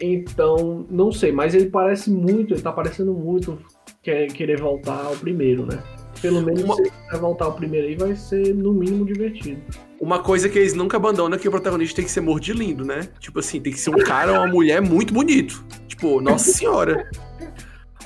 Então, 0.00 0.86
não 0.90 1.10
sei, 1.10 1.32
mas 1.32 1.54
ele 1.54 1.70
parece 1.70 2.10
muito, 2.10 2.54
ele 2.54 2.62
tá 2.62 2.70
parecendo 2.70 3.14
muito 3.14 3.58
quer, 4.02 4.26
querer 4.28 4.60
voltar 4.60 5.04
ao 5.04 5.16
primeiro, 5.16 5.66
né? 5.66 5.82
Pelo 6.20 6.40
menos 6.40 6.62
uma... 6.62 6.76
se 6.76 6.82
ele 6.82 7.18
voltar 7.18 7.46
ao 7.46 7.54
primeiro 7.54 7.88
aí, 7.88 7.96
vai 7.96 8.14
ser 8.14 8.54
no 8.54 8.72
mínimo 8.72 9.04
divertido. 9.04 9.60
Uma 10.00 10.22
coisa 10.22 10.48
que 10.48 10.58
eles 10.58 10.74
nunca 10.74 10.96
abandonam 10.96 11.36
é 11.36 11.40
que 11.40 11.48
o 11.48 11.50
protagonista 11.50 11.96
tem 11.96 12.04
que 12.04 12.10
ser 12.10 12.20
morto 12.20 12.44
de 12.44 12.52
lindo, 12.52 12.84
né? 12.84 13.08
Tipo 13.18 13.40
assim, 13.40 13.60
tem 13.60 13.72
que 13.72 13.80
ser 13.80 13.90
um 13.90 13.98
cara 13.98 14.32
ou 14.32 14.38
uma 14.38 14.46
mulher 14.46 14.80
muito 14.80 15.12
bonito. 15.12 15.64
Tipo, 15.88 16.20
nossa 16.20 16.50
senhora. 16.50 17.08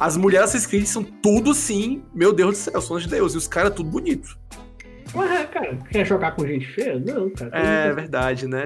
As 0.00 0.16
mulheres 0.16 0.48
Assassin's 0.48 0.66
Creed 0.66 0.86
são 0.86 1.04
tudo 1.04 1.52
sim, 1.52 2.02
meu 2.14 2.32
Deus 2.32 2.52
do 2.52 2.56
céu, 2.56 2.80
são 2.80 2.98
de 2.98 3.06
Deus. 3.06 3.34
E 3.34 3.36
os 3.36 3.46
caras 3.46 3.74
tudo 3.74 3.90
bonito. 3.90 4.38
Ué, 5.14 5.44
cara, 5.44 5.76
quer 5.90 6.06
jogar 6.06 6.34
com 6.34 6.46
gente 6.46 6.66
feia? 6.66 6.98
Não, 6.98 7.28
cara. 7.28 7.50
É 7.52 7.92
verdade, 7.92 8.46
né? 8.46 8.64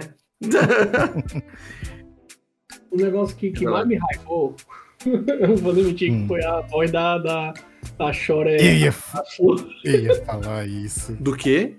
o 2.88 2.94
negócio 3.02 3.36
que, 3.36 3.50
que 3.50 3.66
mais 3.66 3.84
me 3.84 3.96
hypou, 3.96 4.54
eu 5.04 5.48
não 5.48 5.56
vou 5.56 5.72
admitir 5.72 6.12
hum. 6.12 6.22
que 6.22 6.28
foi 6.28 6.44
a 6.44 6.60
voz 6.60 6.92
da, 6.92 7.18
da, 7.18 7.52
da 7.98 8.12
Chore. 8.12 8.50
Eu 8.50 8.72
ia, 8.72 8.94
eu 9.84 10.00
ia 10.02 10.24
falar 10.24 10.68
isso. 10.68 11.14
Do 11.14 11.36
quê? 11.36 11.76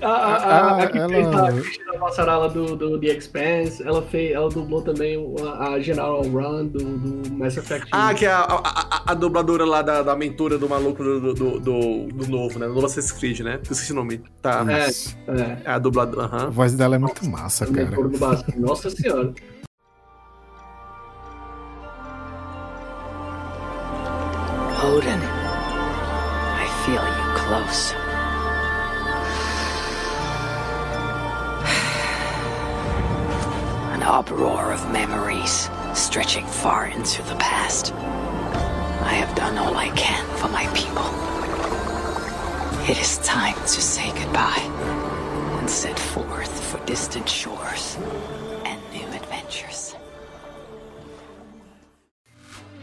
A, 0.00 0.06
a, 0.06 0.34
a, 0.34 0.82
a 0.84 0.86
que 0.86 0.98
ela... 0.98 1.08
fez 1.08 1.26
a 1.34 1.52
Cristina 1.52 1.98
Passarala 1.98 2.48
do, 2.48 2.76
do 2.76 2.98
The 3.00 3.08
Expanse, 3.08 3.82
ela, 3.82 4.00
fez, 4.02 4.32
ela 4.32 4.48
dublou 4.48 4.82
também 4.82 5.18
a, 5.42 5.70
a 5.70 5.80
General 5.80 6.22
Run 6.22 6.66
do, 6.66 6.78
do 6.78 7.32
Mass 7.32 7.56
Effect. 7.56 7.88
Ah, 7.90 8.14
que 8.14 8.24
é 8.24 8.30
a, 8.30 8.42
a, 8.42 9.02
a, 9.10 9.14
dubladora 9.14 9.64
lá 9.64 9.82
da, 9.82 10.02
da 10.02 10.14
mentora 10.14 10.56
do 10.56 10.68
maluco 10.68 11.02
do, 11.02 11.34
do, 11.34 11.60
do, 11.60 12.06
do 12.06 12.26
novo, 12.28 12.58
né? 12.60 12.68
Do 12.68 12.74
novo 12.74 12.86
Assassin's 12.86 13.10
Creed, 13.12 13.40
né? 13.40 13.58
Esqueci 13.62 13.90
o 13.90 13.96
nome. 13.96 14.22
Tá. 14.40 14.64
É, 14.68 14.86
é. 14.86 15.58
é 15.64 15.70
a 15.70 15.78
dubladora. 15.78 16.28
Uhum. 16.28 16.46
A 16.46 16.50
voz 16.50 16.72
dela 16.74 16.94
é 16.94 16.98
muito 16.98 17.28
massa, 17.28 17.66
cara. 17.66 17.90
Nossa 18.56 18.90
senhora. 18.90 19.34
Stretching 36.10 36.46
far 36.46 36.86
into 36.88 37.22
the 37.22 37.36
past. 37.36 37.94
I 39.04 39.14
have 39.22 39.32
done 39.36 39.56
all 39.56 39.76
I 39.76 39.90
can 39.90 40.24
for 40.38 40.48
my 40.48 40.66
people. 40.74 41.06
It 42.90 42.98
is 42.98 43.18
time 43.18 43.54
to 43.54 43.80
say 43.80 44.10
goodbye 44.18 44.66
and 45.60 45.70
set 45.70 45.96
forth 45.96 46.50
for 46.64 46.84
distant 46.84 47.28
shores 47.28 47.96
and 48.66 48.80
new 48.92 49.06
adventures. 49.14 49.94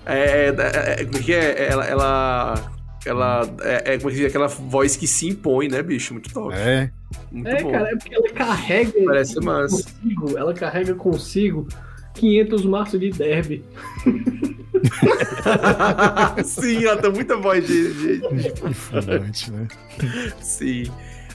É, 0.06 0.48
é, 0.48 1.02
é, 1.02 1.06
porque 1.06 1.34
ela, 1.34 1.86
ela, 1.86 2.72
ela 3.06 3.42
é, 3.62 3.96
é 3.96 3.98
como 3.98 4.10
é 4.10 4.14
que 4.14 4.20
diz, 4.20 4.28
aquela 4.28 4.48
voz 4.48 4.96
que 4.96 5.06
se 5.06 5.28
impõe, 5.28 5.68
né, 5.68 5.84
bicho? 5.84 6.14
Muito 6.14 6.32
top. 6.32 6.56
É. 6.56 6.90
Muito 7.30 7.50
é, 7.50 7.62
bom. 7.62 7.72
cara, 7.74 7.90
é 7.90 7.96
porque 7.98 8.16
ela 8.16 8.30
carrega 8.30 8.94
Parece 9.04 9.42
massa. 9.42 9.84
consigo, 9.84 10.38
ela 10.38 10.54
carrega 10.54 10.96
consigo 10.96 11.68
500 12.18 12.66
maços 12.66 13.00
de 13.00 13.12
derby. 13.12 13.64
Sim, 16.44 16.86
ela 16.86 16.98
tem 16.98 17.12
muita 17.12 17.38
voz 17.38 17.66
de. 17.66 17.94
de... 17.94 18.22
Influente, 18.70 19.52
né? 19.52 19.68
Sim. 20.42 20.84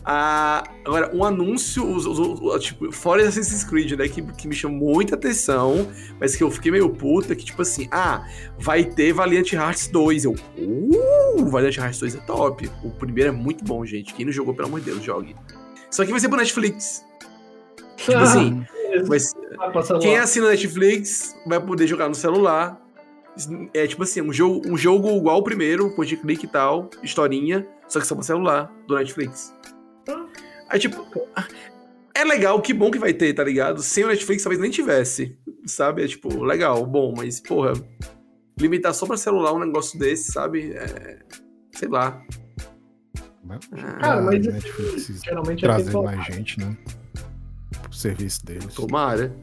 Ah, 0.05 0.65
agora, 0.85 1.15
um 1.15 1.25
anúncio, 1.25 1.89
os, 1.89 2.07
os, 2.07 2.19
os, 2.19 2.65
tipo, 2.65 2.91
fora 2.91 3.23
Assassin's 3.23 3.63
Creed, 3.63 3.93
né, 3.93 4.09
que, 4.09 4.21
que 4.21 4.49
me 4.49 4.55
chamou 4.55 4.95
muita 4.95 5.15
atenção, 5.15 5.89
mas 6.19 6.35
que 6.35 6.43
eu 6.43 6.51
fiquei 6.51 6.73
meio 6.73 6.91
puta, 6.91 7.37
que 7.37 7.45
tipo 7.45 7.63
assim, 7.63 7.89
ah, 7.93 8.27
vai 8.59 8.85
ter 8.85 9.13
Valiant 9.13 9.53
Hearts 9.53 9.87
2. 9.89 10.25
Eu, 10.25 10.33
uh, 10.33 11.47
Valiant 11.47 11.77
Hearts 11.77 12.01
2 12.01 12.17
é 12.17 12.19
top. 12.19 12.69
O 12.83 12.91
primeiro 12.91 13.31
é 13.31 13.33
muito 13.33 13.65
bom, 13.65 13.87
gente. 13.87 14.13
Quem 14.13 14.27
não 14.27 14.33
jogou, 14.33 14.55
pelo 14.55 14.67
amor 14.67 14.81
de 14.81 14.87
Deus, 14.87 15.05
jogue. 15.05 15.37
Só 15.89 16.05
que 16.05 16.11
vai 16.11 16.19
ser 16.19 16.29
pro 16.29 16.39
Netflix. 16.39 17.05
Tipo 17.97 18.19
ah, 18.19 18.23
assim, 18.23 18.65
mas, 19.07 19.33
quem 20.01 20.19
assina 20.19 20.51
Netflix 20.51 21.37
vai 21.47 21.61
poder 21.61 21.87
jogar 21.87 22.09
no 22.09 22.15
celular. 22.15 22.81
É 23.73 23.87
tipo 23.87 24.03
assim, 24.03 24.21
um 24.21 24.33
jogo, 24.33 24.63
um 24.69 24.77
jogo 24.77 25.09
igual 25.17 25.39
o 25.39 25.43
primeiro, 25.43 25.95
point 25.95 26.17
clique 26.17 26.45
e 26.45 26.49
tal, 26.49 26.91
historinha, 27.03 27.67
só 27.89 27.99
que 27.99 28.07
só 28.07 28.15
pro 28.15 28.23
celular 28.23 28.71
do 28.87 28.95
Netflix. 28.95 29.55
Aí, 30.69 30.79
tipo, 30.79 31.07
é 32.15 32.25
legal, 32.25 32.61
que 32.61 32.75
bom 32.75 32.91
que 32.91 32.99
vai 32.99 33.15
ter, 33.15 33.33
tá 33.33 33.43
ligado? 33.43 33.83
Sem 33.83 34.05
o 34.05 34.09
Netflix 34.09 34.43
talvez 34.43 34.61
nem 34.61 34.71
tivesse, 34.71 35.37
sabe? 35.65 36.05
É 36.05 36.09
tipo, 36.09 36.43
legal, 36.43 36.85
bom, 36.85 37.15
mas, 37.17 37.41
porra, 37.41 37.73
limitar 38.59 38.93
só 38.95 39.07
pra 39.07 39.17
celular 39.17 39.55
um 39.55 39.59
negócio 39.59 39.99
desse, 39.99 40.31
sabe? 40.31 40.73
É, 40.73 41.19
sei 41.73 41.89
lá. 41.89 42.23
Cara, 44.01 44.19
ah, 44.19 44.21
mas 44.23 44.47
Netflix 44.47 45.23
geralmente 45.25 45.65
é 45.65 45.69
trazer 45.69 45.97
mais 45.97 46.27
gente, 46.27 46.61
né? 46.61 46.77
Pro 47.93 47.99
serviço 47.99 48.47
deles. 48.47 48.75
Tomara. 48.75 49.37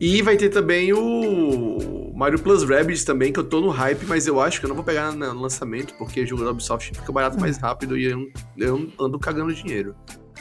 E 0.00 0.22
vai 0.22 0.36
ter 0.36 0.50
também 0.50 0.92
o 0.92 2.12
Mario 2.14 2.38
Plus 2.38 2.62
Rabbids 2.62 3.02
também, 3.02 3.32
que 3.32 3.40
eu 3.40 3.44
tô 3.44 3.60
no 3.60 3.70
hype, 3.70 4.06
mas 4.06 4.28
eu 4.28 4.40
acho 4.40 4.60
que 4.60 4.66
eu 4.66 4.68
não 4.68 4.76
vou 4.76 4.84
pegar 4.84 5.10
no 5.10 5.40
lançamento, 5.40 5.94
porque 5.98 6.22
o 6.22 6.26
jogo 6.26 6.44
da 6.44 6.52
Ubisoft 6.52 6.92
fica 6.94 7.12
barato 7.12 7.40
mais 7.40 7.58
rápido 7.58 7.98
e 7.98 8.04
eu, 8.04 8.30
eu 8.56 8.88
ando 9.00 9.18
cagando 9.18 9.52
dinheiro. 9.52 9.96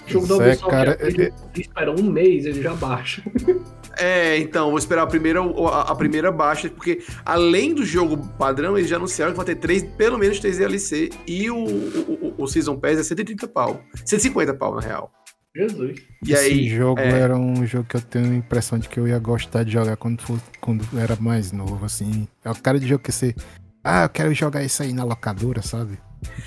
O 0.05 0.09
jogo 0.11 0.27
da 0.27 0.35
é, 0.35 0.37
Ubisoft, 0.37 0.69
cara, 0.69 0.97
ele, 1.01 1.23
ele 1.23 1.33
espera 1.55 1.91
um 1.91 2.03
mês, 2.03 2.45
ele 2.45 2.61
já 2.61 2.75
baixa. 2.75 3.23
É, 3.99 4.37
então, 4.37 4.69
vou 4.69 4.77
esperar 4.77 5.01
a 5.01 5.07
primeira, 5.07 5.41
a, 5.41 5.91
a, 5.91 5.95
primeira 5.95 6.31
baixa, 6.31 6.69
porque 6.69 7.01
além 7.25 7.73
do 7.73 7.83
jogo 7.83 8.15
padrão, 8.37 8.77
eles 8.77 8.87
já 8.87 8.97
anunciaram 8.97 9.31
que 9.31 9.37
vai 9.37 9.45
ter 9.47 9.55
três, 9.55 9.81
pelo 9.81 10.19
menos 10.19 10.39
três 10.39 10.59
DLC 10.59 11.09
e 11.25 11.49
o, 11.49 11.57
o, 11.57 12.33
o, 12.37 12.43
o 12.43 12.47
Season 12.47 12.77
Pass 12.77 12.99
é 12.99 13.03
130 13.03 13.47
pau. 13.47 13.81
150 14.05 14.53
pau, 14.53 14.75
na 14.75 14.81
real. 14.81 15.11
Jesus. 15.57 15.97
E 16.25 16.33
Esse 16.33 16.45
aí, 16.45 16.69
jogo 16.69 17.01
é... 17.01 17.09
era 17.09 17.35
um 17.35 17.65
jogo 17.65 17.85
que 17.89 17.97
eu 17.97 18.01
tenho 18.01 18.31
a 18.31 18.35
impressão 18.35 18.77
de 18.77 18.87
que 18.87 18.99
eu 18.99 19.07
ia 19.07 19.17
gostar 19.17 19.63
de 19.63 19.71
jogar 19.71 19.97
quando, 19.97 20.21
for, 20.21 20.39
quando 20.61 20.85
era 20.97 21.15
mais 21.15 21.51
novo, 21.51 21.83
assim. 21.83 22.27
É 22.45 22.51
o 22.51 22.55
cara 22.55 22.79
de 22.79 22.87
jogo 22.87 23.03
que 23.03 23.11
você. 23.11 23.35
Ah, 23.83 24.03
eu 24.03 24.09
quero 24.09 24.33
jogar 24.33 24.63
isso 24.63 24.83
aí 24.83 24.93
na 24.93 25.03
locadora, 25.03 25.61
sabe? 25.61 25.97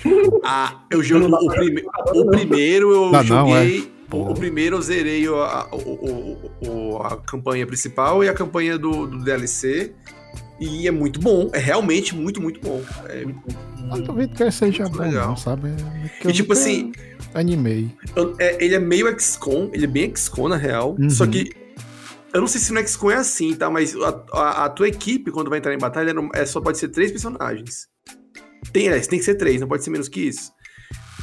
Ah, 0.43 0.85
eu 0.89 1.03
jogo 1.03 1.27
o, 1.27 1.47
prime... 1.47 1.83
o 2.15 2.25
primeiro 2.25 2.91
eu 2.91 3.11
não, 3.11 3.23
joguei. 3.23 3.93
Não, 4.09 4.19
é. 4.27 4.31
O, 4.31 4.33
primeiro 4.33 4.75
eu 4.75 4.81
zerei 4.81 5.25
a, 5.27 5.31
a, 5.39 7.07
a, 7.07 7.17
campanha 7.17 7.65
principal 7.65 8.23
e 8.23 8.27
a 8.27 8.33
campanha 8.33 8.77
do, 8.77 9.07
do, 9.07 9.23
DLC. 9.23 9.93
E 10.61 10.87
é 10.87 10.91
muito 10.91 11.19
bom. 11.19 11.49
É 11.53 11.57
realmente 11.57 12.15
muito, 12.15 12.39
muito 12.39 12.61
bom. 12.61 12.83
É 13.09 13.25
eu 13.97 14.03
duvido 14.03 14.35
que 14.35 14.51
seja 14.51 14.87
bom, 14.87 15.01
legal. 15.01 15.29
Não, 15.29 15.35
sabe? 15.35 15.69
É 16.23 16.29
e 16.29 16.31
tipo 16.31 16.53
assim. 16.53 16.91
Animei. 17.33 17.89
É, 18.37 18.63
ele 18.63 18.75
é 18.75 18.79
meio 18.79 19.07
XCOM, 19.19 19.71
ele 19.73 19.85
é 19.85 19.87
bem 19.87 20.15
XCOM 20.15 20.47
na 20.47 20.57
real. 20.57 20.95
Uhum. 20.99 21.09
Só 21.09 21.25
que. 21.25 21.51
Eu 22.33 22.39
não 22.39 22.47
sei 22.47 22.61
se 22.61 22.71
no 22.71 22.87
XCOM 22.87 23.11
é 23.11 23.15
assim, 23.15 23.53
tá? 23.53 23.69
Mas 23.69 23.93
a, 24.31 24.65
a, 24.65 24.69
tua 24.69 24.87
equipe, 24.87 25.31
quando 25.31 25.49
vai 25.49 25.59
entrar 25.59 25.73
em 25.73 25.77
batalha, 25.77 26.13
é, 26.33 26.45
só 26.45 26.61
pode 26.61 26.77
ser 26.77 26.87
três 26.87 27.11
personagens. 27.11 27.87
Tem, 28.71 28.87
é, 28.87 28.99
tem 28.99 29.19
que 29.19 29.25
ser 29.25 29.35
três, 29.35 29.59
não 29.59 29.67
pode 29.67 29.83
ser 29.83 29.89
menos 29.89 30.07
que 30.07 30.21
isso. 30.21 30.53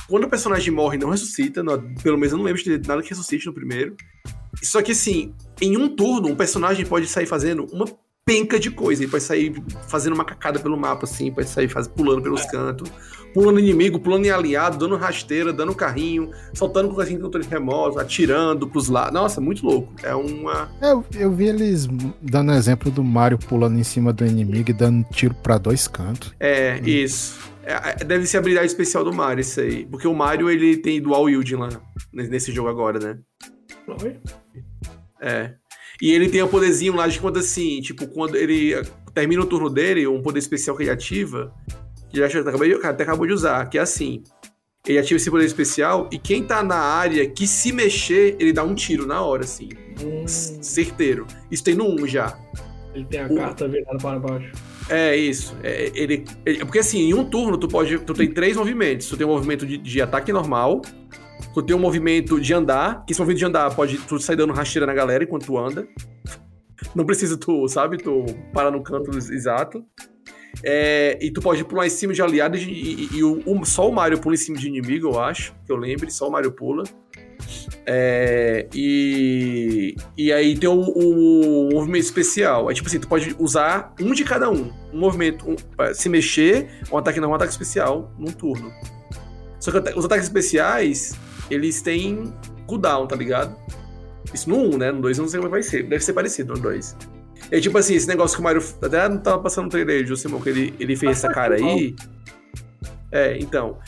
Quando 0.07 0.25
o 0.25 0.28
personagem 0.28 0.73
morre 0.73 0.99
não 0.99 1.09
ressuscita, 1.09 1.62
não, 1.62 1.80
pelo 2.02 2.18
menos 2.18 2.33
eu 2.33 2.38
não 2.38 2.45
lembro 2.45 2.62
de 2.62 2.78
nada 2.87 3.02
que 3.02 3.09
ressuscite 3.09 3.47
no 3.47 3.54
primeiro. 3.54 3.97
Só 4.62 4.83
que 4.83 4.92
assim, 4.92 5.33
em 5.62 5.78
um 5.78 5.88
turno, 5.88 6.28
um 6.28 6.37
personagem 6.37 6.85
pode 6.85 7.07
sair 7.07 7.26
fazendo 7.26 7.64
uma 7.73 7.87
penca 8.28 8.61
de 8.61 8.70
coisa. 8.70 9.02
Ele 9.02 9.11
pode 9.11 9.23
sair 9.23 9.54
fazendo 9.88 10.12
uma 10.12 10.25
cacada 10.25 10.61
pelo 10.61 10.76
mapa, 10.76 11.04
assim, 11.04 11.32
pode 11.32 11.49
sair 11.49 11.66
faz, 11.66 11.88
pulando 11.88 12.20
pelos 12.20 12.42
é. 12.42 12.50
cantos, 12.50 12.92
pulando 13.32 13.58
inimigo, 13.58 13.99
pulando 13.99 14.26
em 14.26 14.30
aliado, 14.30 14.76
dando 14.76 14.97
rasteira, 14.97 15.50
dando 15.50 15.75
carrinho, 15.75 16.30
soltando 16.52 16.90
com 16.90 17.00
assim 17.00 17.18
controle 17.18 17.47
remoto, 17.47 17.99
atirando 17.99 18.68
pros 18.68 18.88
lados. 18.88 19.14
Nossa, 19.14 19.40
muito 19.40 19.64
louco. 19.64 19.94
É 20.02 20.14
uma. 20.14 20.70
Eu, 20.82 21.02
eu 21.14 21.32
vi 21.32 21.47
eles 21.47 21.88
dando 22.20 22.52
exemplo 22.52 22.90
do 22.90 23.02
Mario 23.02 23.38
pulando 23.38 23.78
em 23.78 23.85
cima 23.85 24.12
do 24.12 24.26
inimigo 24.26 24.70
e 24.70 24.75
dando 24.75 25.06
tiro 25.11 25.35
para 25.35 25.56
dois 25.56 25.88
cantos. 25.88 26.35
É, 26.38 26.78
hum. 26.82 26.87
isso. 26.87 27.38
É, 27.62 28.00
é, 28.00 28.04
deve 28.04 28.26
ser 28.26 28.37
a 28.37 28.40
habilidade 28.40 28.66
especial 28.66 29.04
do 29.04 29.12
Mario, 29.12 29.40
isso 29.40 29.58
aí. 29.61 29.87
Porque 29.87 30.06
o 30.06 30.14
Mario, 30.14 30.50
ele 30.50 30.76
tem 30.76 31.00
dual 31.00 31.25
wielding 31.25 31.56
lá, 31.56 31.68
nesse 32.12 32.52
jogo 32.52 32.68
agora, 32.68 32.99
né? 32.99 33.18
Oi? 34.02 34.16
É. 35.20 35.54
E 36.00 36.12
ele 36.12 36.28
tem 36.28 36.43
um 36.43 36.49
poderzinho 36.49 36.95
lá 36.95 37.09
de 37.09 37.19
quando 37.21 37.38
assim, 37.38 37.81
tipo, 37.81 38.07
quando 38.07 38.37
ele 38.37 38.75
termina 39.12 39.43
o 39.43 39.47
turno 39.47 39.69
dele, 39.69 40.07
um 40.07 40.23
poder 40.23 40.38
especial 40.38 40.76
que 40.76 40.85
ele 40.85 40.90
ativa, 40.90 41.52
que 42.09 42.17
já 42.17 42.26
até 42.85 43.02
acabou 43.02 43.26
de 43.26 43.33
usar, 43.33 43.69
que 43.69 43.78
é 43.78 43.81
assim. 43.81 44.23
ele 44.87 44.99
ativa 44.99 45.17
esse 45.17 45.31
poder 45.31 45.45
especial 45.45 46.09
e 46.12 46.19
quem 46.19 46.45
tá 46.45 46.62
na 46.62 46.76
área 46.76 47.28
que 47.28 47.47
se 47.47 47.73
mexer, 47.73 48.37
ele 48.38 48.52
dá 48.52 48.62
um 48.62 48.75
tiro 48.75 49.07
na 49.07 49.21
hora, 49.23 49.45
assim. 49.45 49.71
Hum. 50.00 50.26
Certeiro. 50.26 51.26
Isso 51.50 51.64
tem 51.64 51.75
no 51.75 51.87
1 52.02 52.07
já. 52.07 52.38
Ele 52.95 53.05
tem 53.05 53.21
a 53.21 53.26
o... 53.26 53.35
carta 53.35 53.67
virada 53.69 53.99
para 53.99 54.19
baixo. 54.19 54.52
É, 54.88 55.14
isso. 55.14 55.55
É, 55.62 55.90
ele, 55.95 56.25
ele, 56.47 56.59
porque 56.61 56.78
assim, 56.78 57.00
em 57.00 57.14
um 57.14 57.25
turno 57.25 57.59
tu 57.59 57.69
pode. 57.69 57.99
Tu 57.99 58.14
tem 58.14 58.33
três 58.33 58.57
movimentos. 58.57 59.09
Tu 59.09 59.17
tem 59.17 59.26
um 59.26 59.31
movimento 59.31 59.67
de, 59.67 59.76
de 59.76 60.00
ataque 60.00 60.33
normal. 60.33 60.81
Tu 61.55 61.62
tem 61.62 61.75
um 61.75 61.78
movimento 61.78 62.40
de 62.40 62.55
andar. 62.55 63.05
Que 63.05 63.12
esse 63.12 63.21
movimento 63.21 63.38
de 63.38 63.45
andar 63.45 63.75
pode 63.75 63.99
tu 63.99 64.19
sair 64.19 64.37
dando 64.37 64.52
rasteira 64.52 64.87
na 64.87 64.95
galera 64.95 65.25
enquanto 65.25 65.47
tu 65.47 65.59
anda. 65.59 65.87
Não 66.95 67.05
precisa 67.05 67.37
tu, 67.37 67.67
sabe, 67.69 67.99
tu 67.99 68.25
parar 68.52 68.71
no 68.71 68.83
canto 68.83 69.11
exato. 69.11 69.85
É, 70.62 71.19
e 71.21 71.31
tu 71.31 71.40
pode 71.40 71.64
pular 71.64 71.87
em 71.87 71.90
cima 71.90 72.12
de 72.12 72.23
aliados 72.23 72.61
e, 72.62 72.71
e, 72.71 73.09
e 73.19 73.25
o, 73.25 73.43
o, 73.47 73.64
só 73.64 73.88
o 73.88 73.93
Mario 73.93 74.19
pula 74.19 74.35
em 74.35 74.38
cima 74.38 74.59
de 74.59 74.67
inimigo, 74.67 75.09
eu 75.09 75.21
acho. 75.21 75.55
Que 75.64 75.73
eu 75.73 75.76
lembre, 75.76 76.11
só 76.11 76.28
o 76.28 76.33
Mario 76.33 76.52
pula. 76.52 76.85
É, 77.87 78.67
e, 78.75 79.95
e 80.17 80.33
aí 80.33 80.57
tem 80.59 80.69
o, 80.69 80.81
o, 80.81 81.69
movimento 81.73 82.05
especial. 82.05 82.71
É 82.71 82.75
tipo 82.75 82.88
assim, 82.88 82.99
tu 82.99 83.09
pode 83.09 83.35
usar 83.38 83.95
um 84.00 84.12
de 84.12 84.25
cada 84.25 84.50
um. 84.50 84.73
Um 84.93 84.99
movimento, 84.99 85.49
um, 85.49 85.57
se 85.95 86.09
mexer, 86.09 86.69
um 86.90 86.97
ataque 86.97 87.21
não, 87.21 87.31
um 87.31 87.35
ataque 87.35 87.52
especial 87.52 88.12
num 88.19 88.33
turno. 88.33 88.73
Só 89.61 89.71
que 89.71 89.99
os 89.99 90.05
ataques 90.05 90.25
especiais, 90.25 91.14
eles 91.50 91.83
têm 91.83 92.33
cooldown, 92.67 93.07
tá 93.07 93.17
ligado? 93.17 93.57
Isso 94.33 94.49
no 94.49 94.57
1, 94.75 94.78
né? 94.78 94.93
No 94.93 95.00
2 95.00 95.19
eu 95.19 95.23
não 95.23 95.28
sei 95.31 95.40
como 95.40 95.50
vai 95.50 95.62
ser. 95.62 95.85
Deve 95.85 96.05
ser 96.05 96.12
parecido 96.12 96.55
no 96.55 96.61
2. 96.61 96.97
É 97.50 97.61
tipo 97.61 97.78
assim, 97.78 97.95
esse 97.95 98.07
negócio 98.07 98.37
que 98.37 98.40
o 98.40 98.45
Mario. 98.45 98.62
Até 98.83 99.09
não 99.09 99.19
tava 99.19 99.43
passando 99.43 99.64
no 99.64 99.71
trailer 99.71 100.02
de 100.02 100.09
Josimon, 100.09 100.40
que 100.40 100.49
ele, 100.50 100.75
ele 100.78 100.97
fez 100.97 101.19
essa 101.19 101.28
cara 101.28 101.57
aí. 101.57 101.95
É, 103.11 103.38
então. 103.38 103.78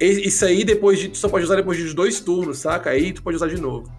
Isso 0.00 0.44
aí 0.44 0.64
depois 0.64 0.98
de. 0.98 1.08
Tu 1.08 1.18
só 1.18 1.28
pode 1.28 1.44
usar 1.44 1.56
depois 1.56 1.78
de 1.78 1.94
dois 1.94 2.20
turnos, 2.20 2.58
saca? 2.58 2.90
Aí 2.90 3.12
tu 3.12 3.22
pode 3.22 3.36
usar 3.36 3.48
de 3.48 3.60
novo. 3.60 3.90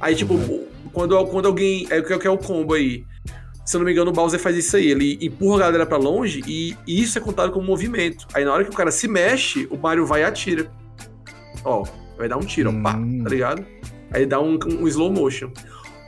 Aí, 0.00 0.14
tipo, 0.14 0.34
uhum. 0.34 0.66
quando, 0.92 1.26
quando 1.26 1.46
alguém. 1.46 1.86
É 1.88 1.98
o 1.98 2.18
que 2.18 2.26
é 2.26 2.30
o 2.30 2.38
combo 2.38 2.74
aí. 2.74 3.04
Se 3.64 3.76
eu 3.76 3.78
não 3.78 3.86
me 3.86 3.92
engano, 3.92 4.10
o 4.10 4.12
Bowser 4.12 4.40
faz 4.40 4.56
isso 4.56 4.76
aí. 4.76 4.90
Ele 4.90 5.18
empurra 5.20 5.56
a 5.56 5.66
galera 5.66 5.86
pra 5.86 5.96
longe 5.96 6.42
e 6.46 6.76
isso 6.86 7.16
é 7.16 7.20
contado 7.20 7.52
como 7.52 7.66
movimento. 7.66 8.26
Aí 8.34 8.44
na 8.44 8.52
hora 8.52 8.64
que 8.64 8.70
o 8.70 8.74
cara 8.74 8.90
se 8.90 9.06
mexe, 9.06 9.66
o 9.70 9.78
Mario 9.78 10.04
vai 10.04 10.22
e 10.22 10.24
atira. 10.24 10.70
Ó, 11.64 11.84
vai 12.20 12.28
dar 12.28 12.36
um 12.36 12.40
tiro, 12.40 12.70
ó, 12.70 12.82
pá, 12.82 12.96
hum. 12.96 13.22
tá 13.24 13.30
ligado? 13.30 13.66
Aí 14.12 14.26
dá 14.26 14.40
um, 14.40 14.58
um 14.66 14.86
slow 14.86 15.10
motion. 15.10 15.50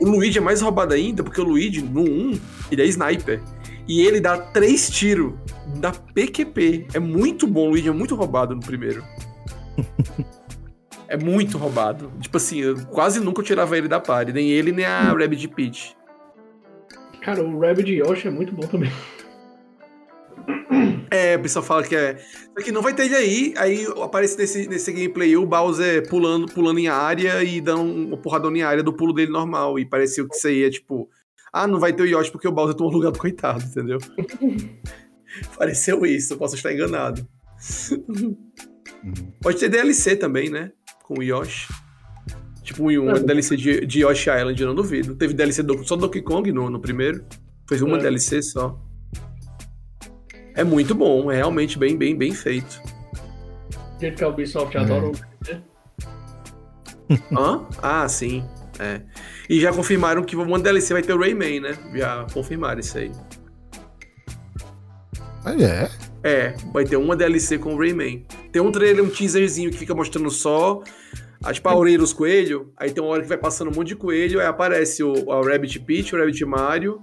O 0.01 0.09
Luigi 0.09 0.39
é 0.39 0.41
mais 0.41 0.61
roubado 0.61 0.95
ainda, 0.95 1.23
porque 1.23 1.41
o 1.41 1.45
Luigi, 1.45 1.81
no 1.81 2.03
1, 2.03 2.41
ele 2.71 2.83
é 2.83 2.87
sniper. 2.87 3.41
E 3.89 4.01
ele 4.03 4.21
dá 4.21 4.37
três 4.37 4.91
tiros 4.91 5.35
da 5.79 5.93
PQP. 5.93 6.89
É 6.93 6.99
muito 6.99 7.47
bom, 7.47 7.69
o 7.69 7.71
Luigi 7.71 7.89
é 7.89 7.93
muito 7.93 8.15
roubado 8.15 8.55
no 8.55 8.61
primeiro. 8.61 9.03
é 11.09 11.17
muito 11.17 11.57
roubado. 11.57 12.13
Tipo 12.21 12.37
assim, 12.37 12.61
eu 12.61 12.87
quase 12.87 13.21
nunca 13.21 13.43
tirava 13.43 13.79
ele 13.79 13.89
da 13.89 14.01
party. 14.01 14.33
Nem 14.33 14.51
ele, 14.51 14.73
nem 14.73 14.85
a 14.85 15.13
Rabbit 15.13 15.49
Peach. 15.49 15.97
Cara, 17.21 17.43
o 17.43 17.61
Rabbit 17.61 17.91
Yoshi 17.93 18.29
é 18.29 18.31
muito 18.31 18.53
bom 18.53 18.67
também. 18.67 18.91
É, 21.11 21.37
o 21.37 21.43
pessoal 21.43 21.63
fala 21.63 21.83
que 21.83 21.95
é. 21.95 22.17
Só 22.17 22.65
que 22.65 22.73
não 22.73 22.81
vai 22.81 22.95
ter 22.95 23.05
ele 23.05 23.15
aí, 23.15 23.55
aí 23.59 23.87
aparece 24.03 24.39
nesse, 24.39 24.67
nesse 24.67 24.91
gameplay 24.93 25.37
o 25.37 25.45
Bowser 25.45 26.09
pulando, 26.09 26.47
pulando 26.53 26.79
em 26.79 26.89
área 26.89 27.45
e 27.45 27.61
dando 27.61 27.83
uma 27.83 28.17
porradona 28.17 28.59
em 28.59 28.63
área 28.63 28.83
do 28.83 28.93
pulo 28.93 29.13
dele 29.13 29.31
normal. 29.31 29.79
E 29.79 29.85
pareceu 29.85 30.27
que 30.27 30.35
isso 30.35 30.47
aí 30.47 30.65
é 30.65 30.71
tipo. 30.71 31.09
Ah, 31.53 31.67
não 31.67 31.79
vai 31.79 31.93
ter 31.93 32.03
o 32.03 32.07
Yoshi 32.07 32.31
porque 32.31 32.49
o 32.49 32.53
Bowser 32.53 32.75
tomou 32.75 32.91
lugar 32.91 33.13
do 33.13 33.19
coitado, 33.19 33.63
entendeu? 33.63 33.99
Pareceu 35.57 36.05
isso, 36.07 36.33
eu 36.33 36.39
posso 36.39 36.55
estar 36.55 36.73
enganado. 36.73 37.27
Uhum. 38.09 38.37
Pode 39.41 39.59
ter 39.59 39.69
DLC 39.69 40.17
também, 40.17 40.49
né? 40.49 40.73
Com 41.03 41.19
o 41.19 41.23
Yoshi. 41.23 41.69
Tipo, 42.63 42.85
um 42.85 43.11
é. 43.11 43.21
DLC 43.21 43.57
de, 43.57 43.87
de 43.87 44.01
Yoshi 44.01 44.31
Island, 44.31 44.61
eu 44.61 44.69
não 44.69 44.75
duvido. 44.75 45.15
Teve 45.15 45.35
DLC 45.35 45.63
do, 45.63 45.85
só 45.85 45.95
do 45.95 46.03
Donkey 46.03 46.23
Kong 46.23 46.51
no, 46.53 46.71
no 46.71 46.81
primeiro. 46.81 47.23
Fez 47.69 47.83
uma 47.83 47.99
é. 47.99 48.01
DLC 48.01 48.41
só. 48.43 48.81
É 50.55 50.65
muito 50.65 50.95
bom, 50.95 51.31
é 51.31 51.37
realmente 51.37 51.79
bem, 51.79 51.97
bem, 51.97 52.17
bem 52.17 52.33
feito. 52.33 52.81
Jeito 54.01 54.17
que 54.17 54.25
a 54.25 54.29
Ubisoft 54.29 54.77
é. 54.77 54.81
adora 54.81 55.07
o 55.07 55.13
Hã? 57.33 57.67
Ah, 57.83 58.09
sim. 58.09 58.45
É. 58.79 59.01
E 59.49 59.61
já 59.61 59.73
confirmaram 59.73 60.23
que 60.23 60.35
uma 60.35 60.59
DLC 60.59 60.93
vai 60.93 61.03
ter 61.03 61.13
o 61.13 61.19
Rayman, 61.19 61.61
né? 61.61 61.79
Já 61.95 62.27
confirmaram 62.33 62.81
isso 62.81 62.99
aí. 62.99 63.13
Ah, 65.45 65.55
é? 65.55 65.91
É, 66.25 66.55
vai 66.73 66.85
ter 66.85 66.97
uma 66.97 67.17
DLC 67.17 67.59
com 67.59 67.75
o 67.75 67.79
Rayman. 67.79 68.25
Tem 68.51 68.63
um 68.63 68.71
trailer, 68.71 69.05
um 69.05 69.11
teaserzinho 69.11 69.71
que 69.71 69.79
fica 69.79 69.95
mostrando 69.95 70.31
só 70.31 70.83
a, 71.43 71.71
a 71.71 71.77
orelha 71.77 71.99
dos 71.99 72.13
coelhos. 72.13 72.67
Aí 72.77 72.91
tem 72.91 73.03
uma 73.03 73.13
hora 73.13 73.23
que 73.23 73.29
vai 73.29 73.39
passando 73.39 73.71
um 73.71 73.75
monte 73.75 73.89
de 73.89 73.97
coelho, 73.97 74.41
aí 74.41 74.47
aparece 74.47 75.03
o, 75.03 75.13
o 75.13 75.43
Rabbit 75.43 75.81
Peach, 75.81 76.15
o 76.15 76.19
Rabbit 76.19 76.45
Mario 76.45 77.01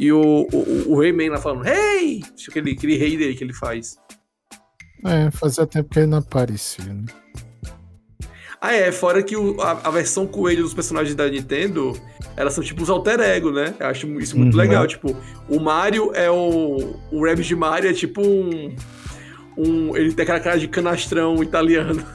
e 0.00 0.12
o, 0.12 0.46
o, 0.52 0.92
o 0.92 0.98
Rayman 0.98 1.30
lá 1.30 1.38
falando, 1.38 1.66
hey! 1.66 2.22
Aquele, 2.48 2.72
aquele 2.72 2.96
rei 2.96 3.16
dele 3.16 3.34
que 3.34 3.44
ele 3.44 3.52
faz. 3.52 3.96
É, 5.04 5.30
fazia 5.30 5.66
tempo 5.66 5.90
que 5.90 5.98
ele 5.98 6.06
não 6.06 6.18
aparecia, 6.18 6.84
né? 6.84 7.04
Ah, 8.60 8.72
é, 8.72 8.92
fora 8.92 9.24
que 9.24 9.36
o, 9.36 9.60
a, 9.60 9.72
a, 9.72 9.90
versão 9.90 10.24
coelho 10.24 10.62
dos 10.62 10.72
personagens 10.72 11.16
da 11.16 11.28
Nintendo, 11.28 12.00
elas 12.36 12.54
são 12.54 12.62
tipo 12.62 12.80
os 12.80 12.88
alter 12.88 13.18
ego, 13.18 13.50
né? 13.50 13.74
Eu 13.80 13.88
acho 13.88 14.06
isso 14.20 14.38
muito 14.38 14.54
uhum. 14.54 14.60
legal. 14.60 14.86
Tipo, 14.86 15.16
o 15.48 15.58
Mario 15.58 16.12
é 16.14 16.30
o. 16.30 16.96
O 17.10 17.26
Rabbit 17.26 17.48
de 17.48 17.56
Mario 17.56 17.90
é 17.90 17.92
tipo 17.92 18.22
um. 18.22 18.72
um 19.58 19.96
ele 19.96 20.12
tem 20.12 20.22
aquela 20.22 20.38
cara 20.38 20.60
de 20.60 20.68
canastrão 20.68 21.42
italiano. 21.42 22.06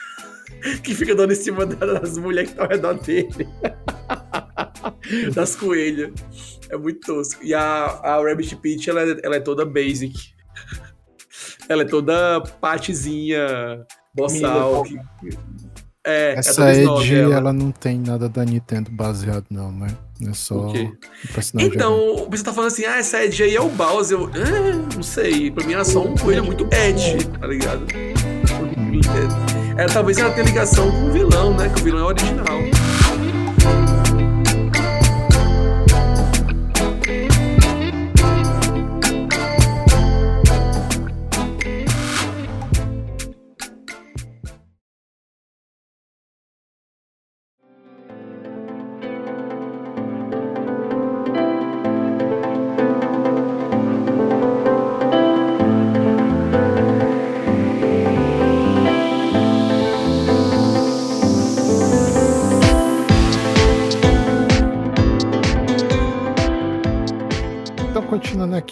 que 0.82 0.94
fica 0.94 1.14
dando 1.14 1.34
em 1.34 1.36
cima 1.36 1.66
das 1.66 2.16
mulheres 2.16 2.50
que 2.50 2.54
estão 2.54 2.64
ao 2.64 2.70
redor 2.70 2.94
dele. 2.94 3.46
das 5.34 5.54
coelhas. 5.54 6.59
É 6.70 6.76
muito 6.76 7.00
tosco. 7.00 7.42
E 7.42 7.52
a, 7.52 7.62
a 7.62 8.22
Rabbit 8.22 8.56
Peach, 8.56 8.88
ela, 8.88 9.02
é, 9.02 9.16
ela 9.22 9.36
é 9.36 9.40
toda 9.40 9.64
basic. 9.64 10.14
ela 11.68 11.82
é 11.82 11.84
toda 11.84 12.40
patizinha, 12.60 13.84
boçal. 14.14 14.84
Que, 14.84 14.98
é, 16.04 16.34
Essa 16.38 16.70
é 16.70 16.84
Edge, 16.84 17.14
ela. 17.14 17.36
ela 17.36 17.52
não 17.52 17.70
tem 17.70 17.98
nada 17.98 18.26
da 18.26 18.42
Nintendo 18.42 18.90
baseado, 18.90 19.44
não, 19.50 19.70
né? 19.70 19.88
É 20.26 20.32
só 20.32 20.68
o 20.68 20.72
personagem. 21.34 21.74
Então, 21.74 22.26
você 22.30 22.42
tá 22.42 22.52
falando 22.52 22.68
assim, 22.68 22.84
ah, 22.86 22.96
essa 22.96 23.22
Edge 23.22 23.42
aí 23.42 23.54
é 23.54 23.60
o 23.60 23.68
Bowser. 23.68 24.18
Eu, 24.18 24.26
ah, 24.28 24.94
não 24.94 25.02
sei. 25.02 25.50
Pra 25.50 25.64
mim 25.64 25.74
era 25.74 25.84
só 25.84 26.02
um 26.02 26.14
coelho 26.16 26.44
muito 26.44 26.66
Edge, 26.72 27.26
tá 27.38 27.46
ligado? 27.46 27.86
Hum. 28.78 29.00
É, 29.76 29.86
talvez 29.86 30.18
ela 30.18 30.30
tenha 30.30 30.46
ligação 30.46 30.90
com 30.90 31.08
o 31.08 31.12
vilão, 31.12 31.54
né? 31.54 31.68
Que 31.68 31.80
o 31.80 31.84
vilão 31.84 32.00
é 32.00 32.04
original. 32.04 32.58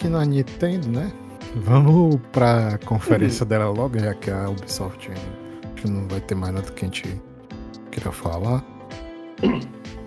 Aqui 0.09 0.11
na 0.11 0.25
Nintendo, 0.25 0.89
né? 0.89 1.11
Vamos 1.55 2.19
pra 2.31 2.77
conferência 2.85 3.43
uhum. 3.43 3.49
dela 3.49 3.69
logo, 3.69 3.97
já 3.99 4.13
que 4.13 4.31
a 4.31 4.49
Ubisoft 4.49 5.11
acho 5.11 5.73
que 5.75 5.89
não 5.89 6.07
vai 6.07 6.19
ter 6.19 6.35
mais 6.35 6.53
nada 6.53 6.71
que 6.71 6.85
a 6.85 6.87
gente 6.87 7.21
queira 7.91 8.11
falar. 8.11 8.63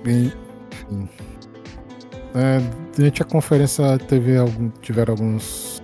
Bem, 0.05 0.33
enfim. 0.91 1.09
É, 2.35 2.61
durante 2.97 3.23
a 3.23 3.25
conferência 3.25 3.99
teve 3.99 4.37
algum, 4.37 4.71
tiveram 4.81 5.13
alguns 5.13 5.83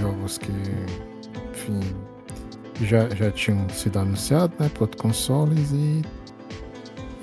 jogos 0.00 0.38
que, 0.38 0.52
enfim, 1.52 1.80
já, 2.82 3.08
já 3.10 3.30
tinham 3.30 3.68
sido 3.68 3.98
anunciados, 3.98 4.58
né, 4.58 4.68
para 4.68 4.84
outros 4.84 5.00
consoles 5.00 5.70
e 5.72 6.02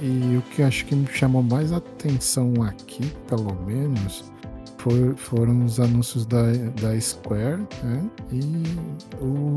e 0.01 0.37
o 0.37 0.41
que 0.43 0.63
acho 0.63 0.85
que 0.85 0.95
me 0.95 1.05
chamou 1.07 1.43
mais 1.43 1.73
atenção 1.73 2.53
aqui, 2.63 3.11
pelo 3.27 3.53
menos, 3.65 4.31
for, 4.79 5.15
foram 5.17 5.65
os 5.65 5.79
anúncios 5.79 6.25
da, 6.25 6.51
da 6.81 6.99
Square, 6.99 7.67
né? 7.83 8.09
E 8.31 8.41
o, 9.21 9.55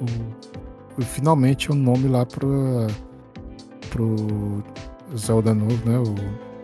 o, 0.00 0.04
finalmente 1.02 1.70
o 1.70 1.74
nome 1.74 2.08
lá 2.08 2.26
pro, 2.26 2.88
pro 3.90 4.64
Zelda 5.16 5.54
novo, 5.54 5.88
né? 5.88 5.96
O, 5.98 6.14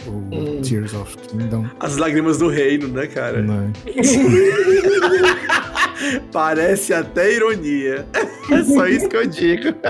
o 0.08 0.12
hum. 0.32 0.60
Tears 0.62 0.94
of 0.94 1.16
Kingdom. 1.18 1.66
As 1.78 1.96
lágrimas 1.96 2.38
do 2.38 2.48
reino, 2.48 2.88
né, 2.88 3.06
cara? 3.06 3.40
Né? 3.40 3.72
Parece 6.32 6.92
até 6.92 7.34
ironia. 7.34 8.04
É 8.50 8.64
só 8.64 8.84
isso 8.86 9.08
que 9.08 9.16
eu 9.16 9.26
digo. 9.26 9.68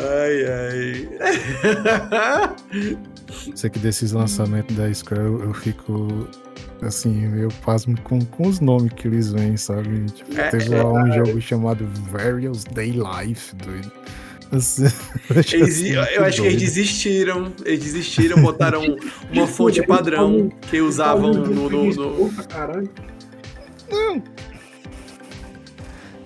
Ai, 0.00 0.46
ai. 0.46 1.08
Sei 3.54 3.68
que 3.68 3.78
desses 3.78 4.12
lançamentos 4.12 4.74
da 4.76 4.92
Square 4.92 5.22
eu, 5.22 5.44
eu 5.44 5.54
fico 5.54 6.28
assim, 6.82 7.34
eu 7.36 7.48
pasmo 7.64 7.98
com, 8.02 8.24
com 8.24 8.48
os 8.48 8.60
nomes 8.60 8.92
que 8.92 9.08
eles 9.08 9.32
vêm, 9.32 9.56
sabe? 9.56 10.06
Tipo, 10.06 10.38
é, 10.38 10.48
teve 10.48 10.68
lá 10.70 10.78
é, 10.78 10.84
um 10.84 11.06
é, 11.06 11.16
jogo 11.16 11.40
chamado 11.40 11.86
Various 12.10 12.64
Day 12.64 12.92
Life, 12.92 13.54
doido. 13.56 13.90
Assim, 14.50 14.84
eles, 15.54 15.82
eu, 15.82 16.02
eu 16.02 16.24
acho 16.24 16.42
que 16.42 16.48
eles 16.48 16.60
desistiram. 16.60 17.52
Eles 17.64 17.84
desistiram, 17.84 18.40
botaram 18.40 18.82
uma 19.32 19.46
fonte 19.46 19.82
padrão 19.86 20.48
que 20.70 20.80
usavam 20.80 21.32
no. 21.32 21.46
no, 21.46 21.70
no... 21.70 22.32
Não. 23.90 24.22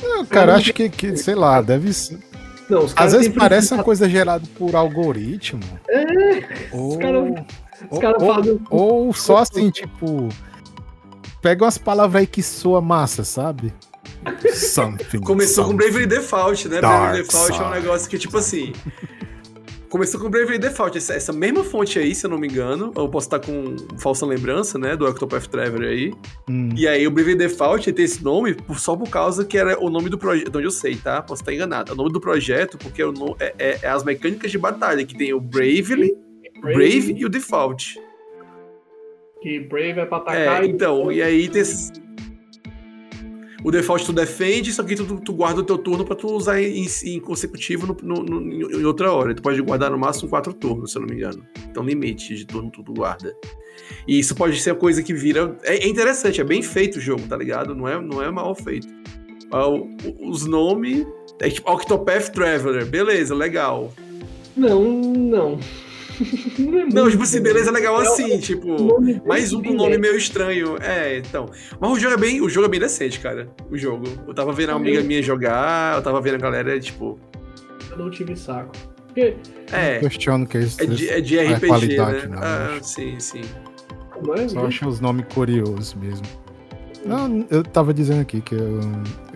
Não, 0.02 0.26
cara, 0.26 0.56
acho 0.56 0.72
que, 0.72 0.88
que, 0.88 1.16
sei 1.16 1.34
lá, 1.34 1.62
deve 1.62 1.92
ser. 1.92 2.18
Não, 2.72 2.86
Às 2.96 3.12
vezes 3.12 3.28
parece 3.28 3.74
uma 3.74 3.84
coisa 3.84 4.08
gerada 4.08 4.46
por 4.56 4.74
algoritmo. 4.74 5.62
É. 5.90 6.68
Ou, 6.72 6.88
os 6.88 6.96
caras 6.96 7.34
cara 8.00 8.18
fazem. 8.18 8.60
Ou 8.70 9.12
só 9.12 9.38
assim, 9.38 9.70
tipo. 9.70 10.28
Pega 11.42 11.64
umas 11.64 11.76
palavras 11.76 12.20
aí 12.20 12.26
que 12.26 12.42
soa 12.42 12.80
massa, 12.80 13.24
sabe? 13.24 13.74
Something. 14.54 15.20
Começou 15.20 15.64
something. 15.64 15.70
com 15.70 15.76
Bravely 15.76 16.06
Default, 16.06 16.68
né? 16.68 16.80
Dark 16.80 17.02
Bravely 17.02 17.22
Default 17.24 17.52
side. 17.52 17.62
é 17.62 17.66
um 17.66 17.70
negócio 17.70 18.08
que, 18.08 18.18
tipo 18.18 18.38
assim. 18.38 18.72
Começou 19.92 20.18
com 20.18 20.30
Bravely 20.30 20.58
Default, 20.58 20.96
essa, 20.96 21.12
essa, 21.12 21.34
mesma 21.34 21.62
fonte 21.62 21.98
aí, 21.98 22.14
se 22.14 22.24
eu 22.24 22.30
não 22.30 22.38
me 22.38 22.48
engano. 22.48 22.94
Eu 22.96 23.10
posso 23.10 23.26
estar 23.26 23.38
com 23.38 23.76
falsa 23.98 24.24
lembrança, 24.24 24.78
né? 24.78 24.96
Do 24.96 25.06
Octopath 25.06 25.48
Traveler 25.48 25.90
aí. 25.90 26.14
Hum. 26.48 26.70
E 26.74 26.88
aí 26.88 27.06
o 27.06 27.10
Bravely 27.10 27.36
Default 27.36 27.92
tem 27.92 28.06
esse 28.06 28.24
nome 28.24 28.56
só 28.74 28.96
por 28.96 29.10
causa 29.10 29.44
que 29.44 29.58
era 29.58 29.78
o 29.78 29.90
nome 29.90 30.08
do 30.08 30.16
projeto. 30.16 30.56
Onde 30.56 30.66
eu 30.66 30.70
sei, 30.70 30.96
tá? 30.96 31.20
Posso 31.20 31.42
estar 31.42 31.52
enganado. 31.52 31.90
É 31.90 31.94
o 31.94 31.96
nome 31.98 32.10
do 32.10 32.22
projeto, 32.22 32.78
porque 32.78 33.02
é, 33.02 33.06
é, 33.38 33.54
é, 33.58 33.78
é 33.82 33.88
as 33.88 34.02
mecânicas 34.02 34.50
de 34.50 34.56
batalha, 34.56 35.04
que 35.04 35.14
tem 35.14 35.34
o 35.34 35.40
Bravely, 35.40 36.16
Brave, 36.58 36.74
Brave 36.74 37.14
e 37.18 37.26
o 37.26 37.28
Default. 37.28 38.00
Que 39.42 39.60
Brave 39.60 40.00
é 40.00 40.06
pra 40.06 40.16
atacar. 40.16 40.64
É, 40.64 40.66
então, 40.68 41.12
e 41.12 41.20
aí 41.20 41.50
tem. 41.50 41.62
O 43.64 43.70
default 43.70 44.04
tu 44.04 44.12
defende, 44.12 44.72
só 44.72 44.82
que 44.82 44.96
tu, 44.96 45.20
tu 45.20 45.32
guarda 45.32 45.60
o 45.60 45.64
teu 45.64 45.78
turno 45.78 46.04
pra 46.04 46.16
tu 46.16 46.26
usar 46.28 46.60
em, 46.60 46.86
em 47.04 47.20
consecutivo 47.20 47.86
no, 47.86 47.96
no, 48.02 48.22
no, 48.22 48.80
em 48.80 48.84
outra 48.84 49.12
hora. 49.12 49.34
Tu 49.34 49.42
pode 49.42 49.60
guardar 49.62 49.90
no 49.90 49.98
máximo 49.98 50.28
quatro 50.28 50.52
turnos, 50.52 50.92
se 50.92 50.98
eu 50.98 51.02
não 51.02 51.08
me 51.08 51.14
engano. 51.14 51.46
Então, 51.70 51.84
limite 51.84 52.34
de 52.34 52.44
turno 52.44 52.70
tu, 52.70 52.82
guarda. 52.82 53.34
E 54.06 54.18
isso 54.18 54.34
pode 54.34 54.60
ser 54.60 54.70
a 54.70 54.74
coisa 54.74 55.02
que 55.02 55.14
vira. 55.14 55.56
É, 55.62 55.84
é, 55.84 55.88
interessante, 55.88 56.40
é 56.40 56.44
bem 56.44 56.62
feito 56.62 56.96
o 56.96 57.00
jogo, 57.00 57.22
tá 57.28 57.36
ligado? 57.36 57.74
Não 57.74 57.86
é, 57.86 58.00
não 58.00 58.22
é 58.22 58.30
mal 58.30 58.54
feito. 58.54 58.88
Ah, 59.52 59.68
os 60.20 60.46
nomes. 60.46 61.06
É 61.40 61.48
tipo 61.48 61.70
Octopath 61.70 62.30
Traveler, 62.30 62.86
beleza, 62.86 63.34
legal. 63.34 63.92
Não, 64.56 64.84
não. 64.84 65.58
Não, 66.92 67.10
tipo 67.10 67.22
assim, 67.22 67.40
beleza 67.40 67.70
legal 67.70 67.96
assim, 67.98 68.38
tipo, 68.38 69.00
mais 69.26 69.52
um 69.52 69.62
com 69.62 69.72
nome 69.72 69.98
meio 69.98 70.16
estranho. 70.16 70.76
É, 70.80 71.18
então. 71.18 71.50
Mas 71.80 71.92
o 71.92 71.98
jogo 71.98 72.14
é 72.14 72.16
bem, 72.16 72.40
o 72.40 72.48
jogo 72.48 72.66
é 72.66 72.68
bem 72.68 72.80
decente, 72.80 73.20
cara. 73.20 73.48
O 73.70 73.76
jogo. 73.76 74.04
Eu 74.26 74.34
tava 74.34 74.52
vendo 74.52 74.70
a 74.70 74.74
amiga 74.74 75.02
minha 75.02 75.22
jogar, 75.22 75.96
eu 75.96 76.02
tava 76.02 76.20
vendo 76.20 76.34
a 76.34 76.38
galera, 76.38 76.78
tipo. 76.80 77.18
Eu 77.90 77.98
não 77.98 78.10
tive 78.10 78.36
saco. 78.36 78.72
Porque... 79.06 79.36
É. 79.70 79.98
questiono 79.98 80.46
que 80.46 80.58
isso 80.58 80.82
é 80.82 80.86
de, 80.86 81.08
é 81.08 81.20
de 81.20 81.38
RPG, 81.38 81.66
qualidade, 81.66 82.28
né? 82.28 82.36
Não, 82.36 82.42
ah, 82.42 82.78
sim, 82.82 83.20
sim. 83.20 83.42
Mas, 84.26 84.52
Só 84.52 84.66
acho 84.66 84.88
os 84.88 85.00
nomes 85.00 85.26
curiosos 85.34 85.94
mesmo. 85.94 86.26
Não, 87.04 87.44
eu 87.50 87.64
tava 87.64 87.92
dizendo 87.92 88.20
aqui 88.20 88.40
que 88.40 88.54
eu, 88.54 88.80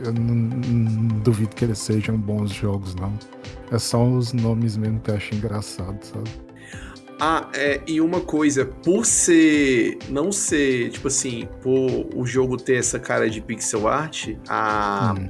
eu 0.05 0.13
não, 0.13 0.35
não, 0.35 1.19
duvido 1.19 1.55
que 1.55 1.65
eles 1.65 1.79
sejam 1.79 2.17
bons 2.17 2.53
jogos, 2.53 2.95
não. 2.95 3.13
É 3.73 3.79
só 3.79 4.05
os 4.05 4.33
nomes 4.33 4.77
mesmo 4.77 5.01
que 5.01 5.11
eu 5.11 5.17
acho 5.17 5.35
engraçado, 5.35 5.99
sabe? 6.03 6.31
Ah, 7.19 7.49
é, 7.55 7.81
e 7.87 8.01
uma 8.01 8.21
coisa, 8.21 8.67
por 8.67 9.07
ser. 9.07 9.99
Não 10.09 10.31
ser, 10.31 10.91
tipo 10.91 11.09
assim, 11.09 11.49
por 11.63 12.09
o 12.15 12.27
jogo 12.27 12.57
ter 12.57 12.77
essa 12.77 12.99
cara 12.99 13.29
de 13.31 13.41
pixel 13.41 13.89
art, 13.89 14.35
a. 14.49 15.15
Hum. 15.19 15.29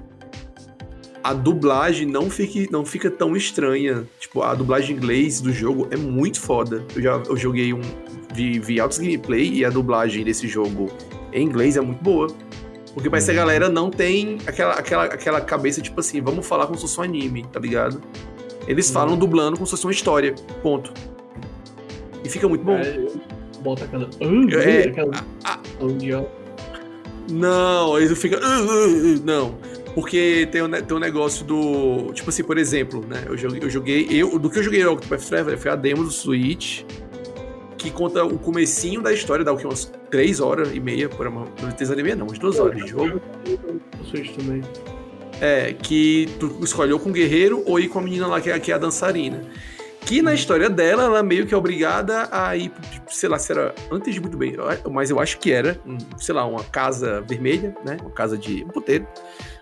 A 1.23 1.35
dublagem 1.35 2.07
não 2.07 2.31
fica, 2.31 2.71
não 2.71 2.87
fica 2.87 3.11
tão 3.11 3.37
estranha. 3.37 4.07
Tipo, 4.21 4.43
a 4.43 4.55
dublagem 4.55 4.95
em 4.95 4.99
inglês 4.99 5.41
do 5.41 5.53
jogo 5.53 5.89
é 5.91 5.97
muito 5.97 6.41
foda. 6.41 6.85
Eu 6.95 7.03
já 7.03 7.23
eu 7.27 7.37
joguei 7.37 7.73
um. 7.73 7.81
Vi, 8.33 8.61
vi 8.61 8.79
altos 8.79 8.99
gameplay 8.99 9.53
e 9.53 9.65
a 9.65 9.71
dublagem 9.71 10.25
desse 10.25 10.47
jogo 10.47 10.89
em 11.33 11.45
inglês 11.45 11.77
é 11.77 11.81
muito 11.81 12.01
boa. 12.01 12.29
Porque 12.95 13.11
parece 13.11 13.27
que 13.27 13.33
a 13.33 13.35
hum. 13.35 13.45
galera 13.45 13.69
não 13.69 13.91
tem 13.91 14.39
aquela, 14.47 14.75
aquela, 14.75 15.05
aquela 15.05 15.41
cabeça, 15.41 15.83
tipo 15.83 15.99
assim, 15.99 16.21
vamos 16.21 16.47
falar 16.47 16.67
como 16.67 16.79
se 16.79 16.83
fosse 16.83 17.01
um 17.01 17.03
anime, 17.03 17.45
tá 17.53 17.59
ligado? 17.59 18.01
Eles 18.69 18.89
falam 18.89 19.15
hum. 19.15 19.19
dublando 19.19 19.57
como 19.57 19.67
se 19.67 19.73
fosse 19.73 19.85
uma 19.85 19.93
história. 19.93 20.33
Ponto. 20.63 20.93
E 22.27 22.29
fica 22.29 22.49
muito 22.49 22.65
bom. 22.65 22.77
É, 22.77 23.07
bota 23.63 23.85
aquela. 23.85 24.11
É, 24.21 24.89
aquela 24.89 25.25
a, 25.45 25.61
não, 27.31 27.97
fica. 28.17 28.37
Uh, 28.37 28.65
uh, 28.65 29.17
uh, 29.17 29.23
não. 29.25 29.59
Porque 29.95 30.49
tem 30.51 30.63
um, 30.63 30.71
tem 30.71 30.97
um 30.97 31.01
negócio 31.01 31.45
do. 31.45 32.13
Tipo 32.13 32.31
assim, 32.31 32.43
por 32.43 32.59
exemplo, 32.59 33.05
né? 33.07 33.25
Eu 33.27 33.37
joguei. 33.37 33.61
Eu, 33.63 33.71
joguei, 33.71 34.09
eu 34.11 34.39
do 34.39 34.51
que 34.51 34.59
eu 34.59 34.63
joguei 34.63 34.83
no 34.83 34.93
Octopath 34.93 35.23
Traveler 35.23 35.59
foi 35.59 35.71
a 35.71 35.77
demo 35.77 36.03
do 36.03 36.11
Switch. 36.11 36.83
Que 37.79 37.91
conta 37.91 38.25
o 38.25 38.39
comecinho 38.39 39.01
da 39.01 39.13
história, 39.13 39.45
dá 39.45 39.53
o 39.53 39.57
que? 39.57 39.65
Umas 39.65 39.93
3 40.11 40.41
horas 40.41 40.75
e 40.75 40.81
meia, 40.81 41.09
por 41.09 41.27
uma. 41.27 41.47
Não 41.63 41.71
tem 41.71 42.03
meia, 42.03 42.17
não, 42.17 42.27
umas 42.27 42.39
2 42.39 42.59
horas 42.59 42.83
de 42.83 42.91
jogo. 42.91 43.21
Switch 44.11 44.35
também. 44.35 44.63
É, 45.41 45.73
que 45.73 46.29
tu 46.41 46.59
escolheu 46.63 46.99
com 46.99 47.11
o 47.11 47.13
guerreiro 47.13 47.63
ou 47.67 47.79
ir 47.79 47.89
com 47.89 47.99
a 47.99 48.03
menina 48.03 48.27
lá 48.27 48.41
que 48.41 48.51
é, 48.51 48.59
que 48.59 48.73
é 48.73 48.75
a 48.75 48.79
dançarina. 48.79 49.43
Que 50.07 50.23
na 50.23 50.33
história 50.33 50.71
dela, 50.71 51.03
ela 51.03 51.21
meio 51.21 51.47
que 51.47 51.53
é 51.53 51.57
obrigada 51.57 52.29
a 52.31 52.57
ir, 52.57 52.73
sei 53.09 53.29
lá, 53.29 53.41
se 53.41 53.51
era 53.51 53.75
antes 53.91 54.15
de 54.15 54.21
muito 54.21 54.39
bem, 54.39 54.55
mas 54.89 55.11
eu 55.11 55.19
acho 55.19 55.37
que 55.41 55.51
era, 55.51 55.81
sei 56.17 56.33
lá, 56.33 56.47
uma 56.47 56.63
casa 56.63 57.23
vermelha, 57.23 57.77
né? 57.85 57.97
Uma 58.01 58.13
casa 58.13 58.39
de 58.39 58.63
um 58.63 58.69
puteiro. 58.69 59.05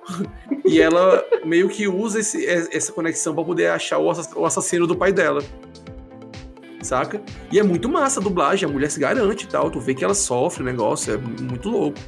e 0.67 0.83
ela 0.83 1.25
meio 1.47 1.71
que 1.71 1.89
usa 1.89 2.21
esse, 2.21 2.47
essa 2.47 2.93
conexão 2.93 3.35
para 3.35 3.43
poder 3.43 3.69
achar 3.69 3.99
o 3.99 4.45
assassino 4.45 4.87
do 4.87 4.95
pai 4.95 5.15
dela. 5.15 5.43
Saca? 6.83 7.23
E 7.51 7.59
é 7.59 7.63
muito 7.63 7.89
massa 7.89 8.21
a 8.21 8.23
dublagem, 8.23 8.69
a 8.69 8.73
mulher 8.73 8.91
se 8.91 9.01
garante 9.01 9.47
e 9.47 9.49
tal. 9.49 9.71
Tu 9.71 9.81
vê 9.81 9.95
que 9.95 10.05
ela 10.05 10.15
sofre 10.15 10.63
o 10.63 10.67
negócio, 10.67 11.15
é 11.15 11.17
muito 11.17 11.71
louco. 11.71 11.99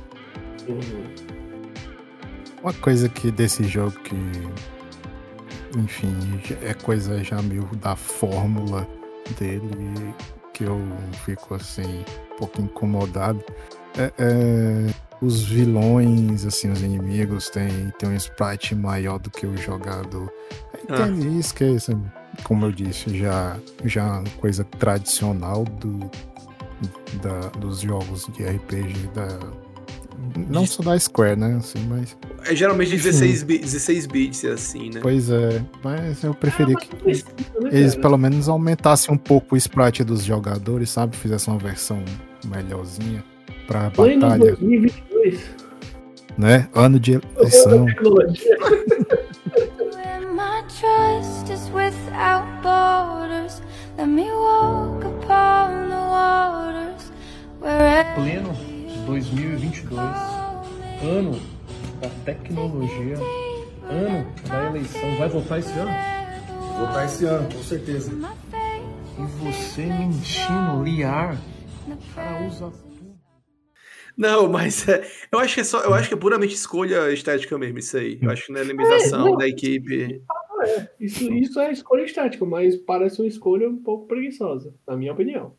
Uma 2.63 2.75
coisa 2.75 3.09
que 3.09 3.31
desse 3.31 3.65
jogo 3.65 3.93
que 4.01 4.15
enfim, 5.77 6.41
é 6.63 6.75
coisa 6.75 7.23
já 7.23 7.41
meio 7.43 7.67
da 7.77 7.95
fórmula 7.95 8.87
dele 9.39 10.15
que 10.53 10.65
eu 10.65 10.81
fico 11.25 11.55
assim, 11.55 12.05
um 12.33 12.37
pouco 12.39 12.63
incomodado. 12.63 13.45
É, 13.99 14.13
é, 14.19 14.95
os 15.21 15.45
vilões, 15.45 16.45
assim, 16.47 16.71
os 16.71 16.83
inimigos 16.83 17.51
têm, 17.51 17.93
têm 17.99 18.11
um 18.11 18.17
sprite 18.17 18.75
maior 18.75 19.19
do 19.19 19.31
que 19.31 19.47
o 19.47 19.57
jogador. 19.57 20.33
Ah. 20.89 20.97
Tem 20.97 21.39
isso 21.39 21.55
que 21.55 21.65
é 21.65 21.69
isso, 21.69 22.01
como 22.43 22.67
eu 22.67 22.73
disse, 22.73 23.17
já, 23.19 23.59
já 23.85 24.23
coisa 24.41 24.65
tradicional 24.65 25.65
do, 25.65 26.11
da, 27.23 27.49
dos 27.59 27.81
jogos 27.81 28.27
de 28.35 28.45
RPG 28.45 29.09
da, 29.15 29.29
não 30.49 30.67
só 30.67 30.83
da 30.83 30.99
Square, 30.99 31.39
né? 31.39 31.57
Assim, 31.59 31.79
mas. 31.89 32.17
É 32.45 32.55
geralmente 32.55 32.91
16, 32.91 33.43
16 33.43 34.07
bits, 34.07 34.45
assim, 34.45 34.91
né? 34.91 35.01
Pois 35.03 35.31
é, 35.31 35.63
mas 35.83 36.23
eu 36.23 36.35
preferi 36.35 36.75
ah, 36.75 36.81
que 36.81 36.95
né, 36.95 37.71
eles 37.71 37.95
pelo 37.95 38.17
menos 38.17 38.49
aumentassem 38.49 39.15
um 39.15 39.19
pouco 39.19 39.55
o 39.55 39.59
sprite 39.59 40.05
dos 40.05 40.25
jogadores, 40.25 40.91
sabe? 40.91 41.17
Fizessem 41.17 41.53
uma 41.53 41.61
versão 41.61 42.03
melhorzinha 42.45 43.25
pra 43.67 43.91
Foi 43.91 44.17
batalha. 44.17 44.57
2022. 44.57 45.41
Né? 46.39 46.69
Ano 46.75 47.01
de 47.01 47.21
eleição. 47.37 47.87
Pleno 58.15 58.66
2022, 59.07 59.99
ano 61.03 61.41
da 62.01 62.09
tecnologia, 62.25 63.17
ano 63.89 64.27
da 64.49 64.67
eleição. 64.67 65.17
Vai 65.17 65.29
votar 65.29 65.59
esse 65.61 65.73
ano? 65.79 65.91
Vou 66.59 66.87
votar 66.87 67.07
esse 67.07 67.25
ano, 67.25 67.49
com 67.53 67.63
certeza. 67.63 68.13
E 68.13 69.45
você 69.45 69.87
mentindo, 69.87 70.83
liar, 70.83 71.39
o 71.87 72.15
cara 72.15 72.47
usa 72.47 72.73
não, 74.17 74.49
mas 74.49 74.89
é, 74.89 75.07
eu 75.31 75.39
acho 75.39 75.55
que 75.55 75.61
é 75.61 75.65
só, 75.65 75.83
eu 75.83 75.93
acho 75.93 76.09
que 76.09 76.15
é 76.15 76.17
puramente 76.17 76.55
escolha 76.55 77.13
estética 77.13 77.59
mesmo 77.59 77.79
isso 77.79 77.99
aí. 77.99 78.19
Eu 78.23 78.31
acho 78.31 78.47
que 78.47 78.53
não 78.53 78.61
é 78.61 78.65
limitação 78.65 79.35
é, 79.35 79.37
da 79.37 79.47
equipe. 79.47 80.23
É, 80.65 80.89
isso, 80.99 81.31
isso 81.35 81.61
é 81.61 81.71
escolha 81.71 82.03
estética, 82.03 82.45
mas 82.47 82.77
parece 82.77 83.21
uma 83.21 83.29
escolha 83.29 83.69
um 83.69 83.77
pouco 83.77 84.07
preguiçosa, 84.07 84.75
na 84.89 84.97
minha 84.97 85.13
opinião. 85.13 85.55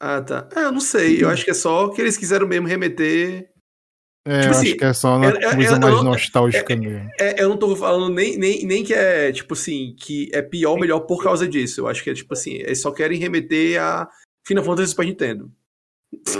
Ah, 0.00 0.22
tá. 0.22 0.48
É, 0.54 0.60
eu 0.60 0.72
não 0.72 0.80
sei. 0.80 1.22
Eu 1.22 1.28
acho 1.28 1.44
que 1.44 1.50
é 1.50 1.54
só 1.54 1.88
que 1.88 2.00
eles 2.00 2.16
quiseram 2.16 2.46
mesmo 2.46 2.68
remeter 2.68 3.50
É, 4.24 4.40
tipo 4.40 4.52
assim, 4.52 4.66
acho 4.68 4.76
que 4.76 4.84
é 4.84 4.92
só 4.92 5.16
uma 5.16 5.26
é, 5.26 5.54
coisa 5.54 5.78
mais 5.78 6.02
nostálgica 6.04 6.76
mesmo. 6.76 7.10
É, 7.18 7.42
eu 7.42 7.48
não 7.48 7.56
tô 7.56 7.74
falando 7.74 8.14
nem, 8.14 8.38
nem, 8.38 8.64
nem 8.64 8.84
que 8.84 8.94
é, 8.94 9.32
tipo 9.32 9.54
assim, 9.54 9.96
que 9.98 10.30
é 10.32 10.40
pior 10.40 10.72
ou 10.72 10.78
melhor 10.78 11.00
por 11.00 11.22
causa 11.22 11.48
disso. 11.48 11.80
Eu 11.80 11.88
acho 11.88 12.04
que 12.04 12.10
é, 12.10 12.14
tipo 12.14 12.32
assim, 12.32 12.54
eles 12.54 12.80
só 12.80 12.92
querem 12.92 13.18
remeter 13.18 13.82
a 13.82 14.08
Final 14.46 14.64
Fantasy 14.64 14.90
Super 14.90 15.06
Nintendo. 15.06 15.50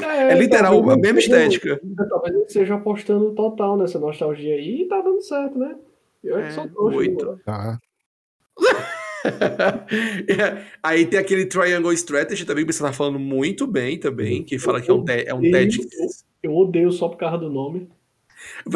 É, 0.02 0.32
é 0.32 0.38
literal, 0.38 0.90
a 0.90 0.96
mesma 0.96 1.18
estética. 1.18 1.80
Talvez 2.08 2.34
eles 2.34 2.46
estejam 2.48 2.78
apostando 2.78 3.34
total 3.34 3.76
nessa 3.76 3.98
nostalgia 3.98 4.54
aí 4.54 4.82
e 4.82 4.88
tá 4.88 5.00
dando 5.00 5.20
certo, 5.20 5.58
né? 5.58 5.76
Eu 6.22 6.38
é, 6.38 6.50
sou 6.50 6.68
muito. 6.90 7.38
Tá. 7.44 7.78
aí 10.82 11.06
tem 11.06 11.18
aquele 11.18 11.46
Triangle 11.46 11.92
Strategy 11.92 12.44
também, 12.44 12.64
que 12.64 12.72
você 12.72 12.82
tá 12.82 12.92
falando 12.92 13.18
muito 13.18 13.66
bem 13.66 13.98
também, 13.98 14.42
que 14.42 14.58
fala 14.58 14.80
que 14.80 14.90
é 14.90 14.94
um, 14.94 15.04
é 15.08 15.34
um 15.34 15.50
Tactics. 15.50 16.24
Eu 16.42 16.54
odeio 16.54 16.92
só 16.92 17.08
por 17.08 17.16
causa 17.16 17.38
do 17.38 17.50
nome. 17.50 17.88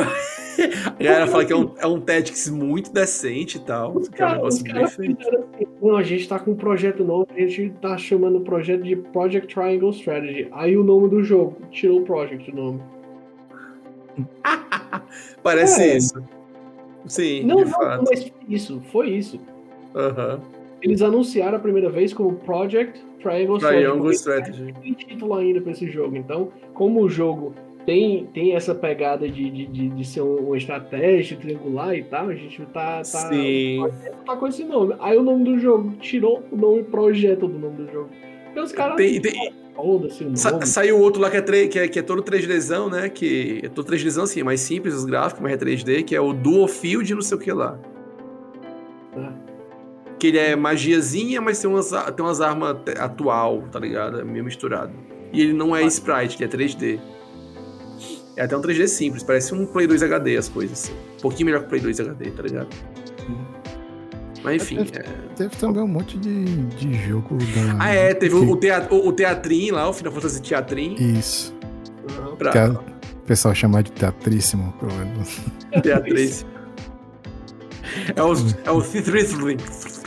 a 0.99 1.03
galera 1.03 1.27
fala 1.29 1.45
que 1.45 1.53
é 1.53 1.57
um, 1.57 1.75
é 1.79 1.87
um 1.87 2.01
Tactics 2.01 2.49
muito 2.49 2.93
decente 2.93 3.59
e 3.59 3.61
tal. 3.61 4.01
que 4.01 4.23
é 4.23 4.27
um. 4.27 4.47
Assim, 4.47 5.17
não, 5.81 5.97
a 5.97 6.03
gente 6.03 6.29
tá 6.29 6.39
com 6.39 6.53
um 6.53 6.57
projeto 6.57 7.05
novo, 7.05 7.29
a 7.31 7.39
gente 7.39 7.71
tá 7.81 7.97
chamando 7.97 8.39
o 8.39 8.41
projeto 8.41 8.83
de 8.83 8.97
Project 8.97 9.55
Triangle 9.55 9.91
Strategy. 9.91 10.49
Aí 10.53 10.77
o 10.77 10.83
nome 10.83 11.09
do 11.09 11.23
jogo, 11.23 11.57
tirou 11.71 12.01
o 12.01 12.05
Project 12.05 12.51
o 12.51 12.55
nome. 12.55 12.83
Parece 15.43 15.83
é. 15.83 15.97
isso. 15.97 16.23
Sim, 17.07 17.45
não, 17.45 17.57
não, 17.57 17.67
fato. 17.67 18.05
mas 18.09 18.29
foi 18.29 18.33
isso, 18.49 18.83
foi 18.93 19.11
isso. 19.11 19.41
Uhum. 19.95 20.41
Eles 20.83 21.01
anunciaram 21.01 21.57
a 21.57 21.61
primeira 21.61 21.89
vez 21.89 22.13
como 22.13 22.35
Project 22.37 23.01
Triangle, 23.23 23.59
Triangle 23.59 24.11
Strategy. 24.11 24.73
Não 24.73 24.81
tem 24.81 24.95
título 24.95 25.35
ainda 25.35 25.61
para 25.61 25.73
esse 25.73 25.89
jogo. 25.89 26.17
Então, 26.17 26.53
como 26.75 27.01
o 27.03 27.09
jogo 27.09 27.55
tem, 27.87 28.27
tem 28.27 28.55
essa 28.55 28.75
pegada 28.75 29.29
de, 29.29 29.51
de, 29.51 29.89
de, 29.89 30.05
ser 30.05 30.21
uma 30.21 30.57
estratégia 30.57 31.37
triangular 31.37 31.95
e 31.95 32.03
tal, 32.03 32.29
a 32.29 32.35
gente 32.35 32.61
tá, 32.67 32.99
tá, 32.99 33.03
Sim. 33.05 33.85
tá 34.27 34.37
com 34.37 34.47
esse 34.47 34.65
nome. 34.65 34.95
Aí 35.01 35.17
o 35.17 35.23
nome 35.23 35.45
do 35.45 35.59
jogo 35.59 35.93
tirou 36.01 36.43
o 36.51 36.57
nome 36.57 36.83
projeto 36.85 37.47
do 37.47 37.59
nome 37.59 37.77
do 37.85 37.93
jogo. 37.93 38.09
Porque 38.47 38.61
os 38.61 38.73
caras. 38.73 38.97
Tem, 38.97 39.21
tem... 39.21 39.53
Sa 40.35 40.61
saiu 40.67 41.01
outro 41.01 41.21
lá 41.21 41.31
que 41.31 41.39
é, 41.39 41.41
3, 41.41 41.69
que 41.69 41.79
é, 41.79 41.89
que 41.89 41.99
é 41.99 42.03
todo 42.03 42.23
3Dzão, 42.23 42.91
né? 42.91 43.09
Que 43.09 43.63
é 43.65 43.69
todo 43.71 43.91
3Dzão, 43.91 44.25
assim, 44.25 44.43
mais 44.43 44.61
simples 44.61 44.95
os 44.95 45.07
gráficos, 45.07 45.43
mas 45.43 45.53
é 45.55 45.57
3D, 45.57 46.05
que 46.05 46.15
é 46.15 46.21
o 46.21 46.35
Dual 46.35 46.69
Field 46.69 47.15
não 47.15 47.23
sei 47.23 47.39
o 47.39 47.41
que 47.41 47.51
lá. 47.51 47.79
Que 50.23 50.29
ele 50.29 50.39
é 50.39 50.55
magiazinha, 50.55 51.41
mas 51.41 51.59
tem 51.59 51.69
umas, 51.69 51.91
tem 51.91 52.25
umas 52.25 52.41
armas 52.41 52.77
atual, 52.97 53.63
tá 53.73 53.81
ligado? 53.81 54.21
É 54.21 54.25
meio 54.25 54.45
misturado. 54.45 54.93
E 55.33 55.43
ele 55.43 55.53
não 55.53 55.75
é 55.75 55.83
sprite, 55.83 56.41
ele 56.41 56.45
é 56.45 56.57
3D. 56.57 57.01
É 58.37 58.43
até 58.45 58.57
um 58.57 58.63
3D 58.63 58.87
simples, 58.87 59.25
parece 59.25 59.53
um 59.53 59.67
Play 59.67 59.89
2 59.89 60.01
HD 60.01 60.37
as 60.37 60.49
coisas. 60.49 60.85
Assim. 60.85 60.93
Um 61.19 61.23
pouquinho 61.23 61.47
melhor 61.47 61.63
que 61.63 61.67
o 61.67 61.69
Play 61.71 61.81
2 61.81 61.99
HD, 61.99 62.31
tá 62.31 62.43
ligado? 62.45 62.69
Mas 64.45 64.63
enfim. 64.63 64.85
Teve, 64.85 64.97
é... 64.97 65.03
teve, 65.35 65.57
também 65.57 65.83
um 65.83 65.89
monte 65.89 66.17
de, 66.17 66.45
de 66.45 66.95
jogo 67.09 67.37
da. 67.39 67.85
Ah, 67.85 67.91
é, 67.91 68.15
teve 68.15 68.39
que... 68.39 68.47
o, 68.47 68.57
teatro, 68.57 68.95
o, 69.05 69.13
Teatrinho 69.13 69.75
lá, 69.75 69.89
o 69.89 69.93
Final 69.93 70.13
Fantasy 70.13 70.41
Teatrinho. 70.41 71.03
Isso. 71.03 71.53
Uhum, 72.17 72.37
pra... 72.37 72.71
o 72.71 73.27
pessoal 73.27 73.57
chama 73.57 73.83
de 73.83 73.91
Teatríssimo, 73.91 74.73
pelo 74.79 74.93
menos. 74.93 75.41
Teatríssimo. 75.83 76.49
é 78.15 78.23
o, 78.23 78.35
é 78.67 78.71
o 78.71 78.81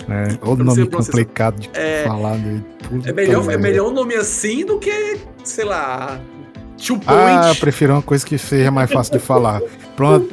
Citrisling. 0.05 0.39
É, 0.41 0.47
o 0.47 0.55
nome 0.55 0.87
complicado 0.87 1.59
de 1.59 1.69
é, 1.73 2.03
falar. 2.05 2.37
Né? 2.37 2.63
É 3.05 3.13
melhor, 3.13 3.51
é 3.51 3.57
melhor 3.57 3.89
um 3.89 3.93
nome 3.93 4.15
assim 4.15 4.65
do 4.65 4.79
que, 4.79 5.19
sei 5.43 5.65
lá, 5.65 6.21
Two 6.77 6.99
point. 6.99 7.09
Ah, 7.09 7.49
eu 7.49 7.55
prefiro 7.55 7.93
uma 7.93 8.01
coisa 8.01 8.25
que 8.25 8.37
seja 8.37 8.69
mais 8.69 8.91
fácil 8.91 9.13
de 9.13 9.19
falar. 9.19 9.61
Pronto, 9.95 10.29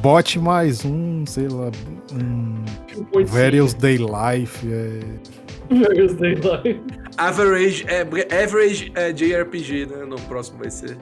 bote 0.00 0.38
mais 0.38 0.84
um, 0.84 1.24
sei 1.26 1.48
lá, 1.48 1.70
um 2.12 2.64
Various 3.26 3.74
Day 3.74 3.98
Life. 3.98 4.66
É... 4.66 5.00
Various 5.74 6.14
Day 6.14 6.34
Life. 6.34 6.80
Average, 7.16 7.86
é, 7.88 8.00
average 8.42 8.92
é, 8.94 9.12
JRPG, 9.12 9.86
né? 9.86 10.04
No 10.06 10.16
próximo 10.22 10.58
vai 10.58 10.70
ser. 10.70 10.96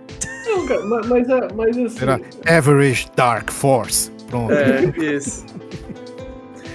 Não, 0.45 0.67
cara, 0.67 0.85
mas, 0.85 1.07
mas, 1.07 1.29
é, 1.29 1.49
mas 1.55 1.79
assim. 1.79 1.89
Será 1.89 2.21
Average 2.47 3.07
Dark 3.17 3.51
Force. 3.51 4.11
Pronto. 4.29 4.53
É, 4.53 4.85
isso. 4.99 5.45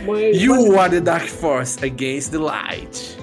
Mas, 0.08 0.42
you 0.42 0.56
mas... 0.56 0.78
are 0.78 0.90
the 0.90 1.02
Dark 1.02 1.28
Force 1.28 1.78
against 1.84 2.32
the 2.32 2.40
light. 2.40 3.18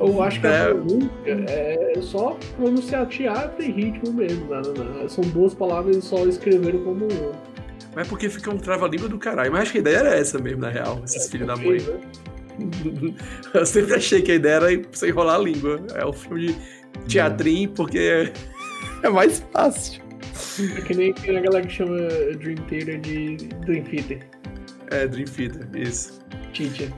Eu 0.00 0.20
acho 0.20 0.40
que 0.40 0.46
é. 0.48 0.62
a 0.62 0.74
pronúncia 0.74 1.10
é 1.48 1.94
só 2.00 2.36
pronunciar 2.56 3.06
teatro 3.06 3.64
e 3.64 3.70
ritmo 3.70 4.12
mesmo. 4.12 4.46
Né? 4.46 5.08
São 5.08 5.22
duas 5.22 5.54
palavras 5.54 5.96
e 5.96 6.02
só 6.02 6.26
escreveram 6.26 6.82
como 6.82 7.04
um. 7.04 7.32
Mas 7.94 8.08
porque 8.08 8.28
fica 8.28 8.50
um 8.50 8.58
trava-língua 8.58 9.08
do 9.08 9.18
caralho. 9.18 9.52
Mas 9.52 9.62
acho 9.62 9.72
que 9.72 9.78
a 9.78 9.80
ideia 9.80 9.96
era 9.98 10.16
essa 10.16 10.38
mesmo, 10.38 10.60
na 10.60 10.70
real, 10.70 11.00
esses 11.04 11.26
é, 11.26 11.30
filhos 11.30 11.46
da 11.46 11.56
mãe. 11.56 11.78
Né? 11.78 13.14
Eu 13.54 13.64
sempre 13.64 13.94
achei 13.94 14.22
que 14.22 14.32
a 14.32 14.34
ideia 14.34 14.54
era 14.54 14.82
você 14.90 15.08
enrolar 15.08 15.36
a 15.36 15.38
língua. 15.38 15.80
É 15.94 16.04
o 16.04 16.12
filme 16.12 16.56
de 17.06 17.14
teatrinho, 17.14 17.70
porque 17.70 18.32
é 19.02 19.08
mais 19.08 19.44
fácil. 19.52 20.02
É 20.76 20.80
que 20.80 20.94
nem 20.94 21.14
a 21.28 21.40
galera 21.40 21.66
que 21.66 21.72
chama 21.72 21.96
Dream 22.38 22.56
Theater 22.68 23.00
de 23.00 23.36
Dream 23.36 23.84
Theater. 23.84 24.41
É, 24.92 25.06
Dream 25.06 25.26
Theater, 25.26 25.66
isso. 25.74 26.20
Teacher. 26.52 26.92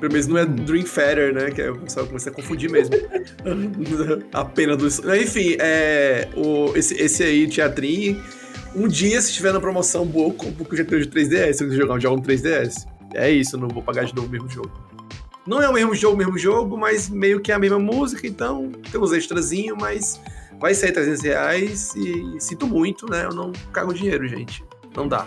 Pelo 0.00 0.12
menos 0.12 0.26
não 0.26 0.38
é 0.38 0.46
Dream 0.46 0.84
Fatter, 0.84 1.34
né? 1.34 1.50
Que 1.50 1.62
é, 1.62 1.70
o 1.70 1.78
pessoal 1.78 2.06
começa 2.06 2.30
a 2.30 2.32
confundir 2.32 2.70
mesmo. 2.70 2.94
a 4.32 4.44
pena 4.44 4.76
do. 4.76 4.86
Enfim, 4.86 5.56
é, 5.60 6.28
o, 6.34 6.76
esse, 6.76 6.94
esse 6.94 7.22
aí, 7.22 7.46
teatrinho. 7.46 8.22
Um 8.74 8.88
dia, 8.88 9.20
se 9.20 9.30
estiver 9.30 9.52
na 9.52 9.60
promoção 9.60 10.06
boa, 10.06 10.28
eu 10.28 10.32
compro 10.32 10.66
o 10.70 10.76
GT 10.76 11.00
de 11.00 11.10
3DS. 11.10 11.54
Se 11.54 11.64
eu 11.64 11.70
jogar 11.72 11.94
um 11.94 12.00
jogo 12.00 12.16
no 12.16 12.22
3DS. 12.22 12.86
É 13.14 13.30
isso, 13.30 13.56
eu 13.56 13.60
não 13.60 13.68
vou 13.68 13.82
pagar 13.82 14.04
de 14.04 14.14
novo 14.14 14.28
o 14.28 14.30
mesmo 14.30 14.48
jogo. 14.48 14.70
Não 15.46 15.60
é 15.60 15.68
o 15.68 15.72
mesmo 15.72 15.94
jogo, 15.94 16.14
o 16.14 16.18
mesmo 16.18 16.38
jogo, 16.38 16.78
mas 16.78 17.08
meio 17.08 17.40
que 17.40 17.50
é 17.50 17.54
a 17.54 17.58
mesma 17.58 17.78
música, 17.78 18.26
então 18.26 18.70
tem 18.90 19.00
uns 19.00 19.10
extrazinhos, 19.12 19.76
mas 19.80 20.20
vai 20.60 20.74
sair 20.74 20.92
300 20.92 21.22
reais 21.22 21.94
e 21.96 22.36
sinto 22.38 22.66
muito, 22.66 23.10
né? 23.10 23.24
Eu 23.24 23.34
não 23.34 23.50
cago 23.72 23.92
dinheiro, 23.92 24.28
gente. 24.28 24.62
Não 24.94 25.08
dá. 25.08 25.26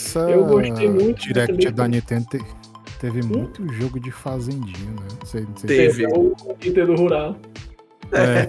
Essa 0.00 0.20
eu 0.20 0.44
gostei 0.44 0.88
muito. 0.88 1.20
Direct 1.20 1.70
da 1.70 1.86
Nintendo 1.86 2.26
Teve 2.98 3.20
hum? 3.22 3.28
muito 3.28 3.72
jogo 3.74 3.98
de 3.98 4.10
fazendinha, 4.10 4.90
né? 4.90 5.06
Não 5.18 5.26
sei, 5.26 5.42
não 5.42 5.56
sei 5.56 5.68
Teve. 5.68 6.06
O 6.06 6.34
Nintendo 6.62 6.94
Rural. 6.94 7.36
É. 8.12 8.46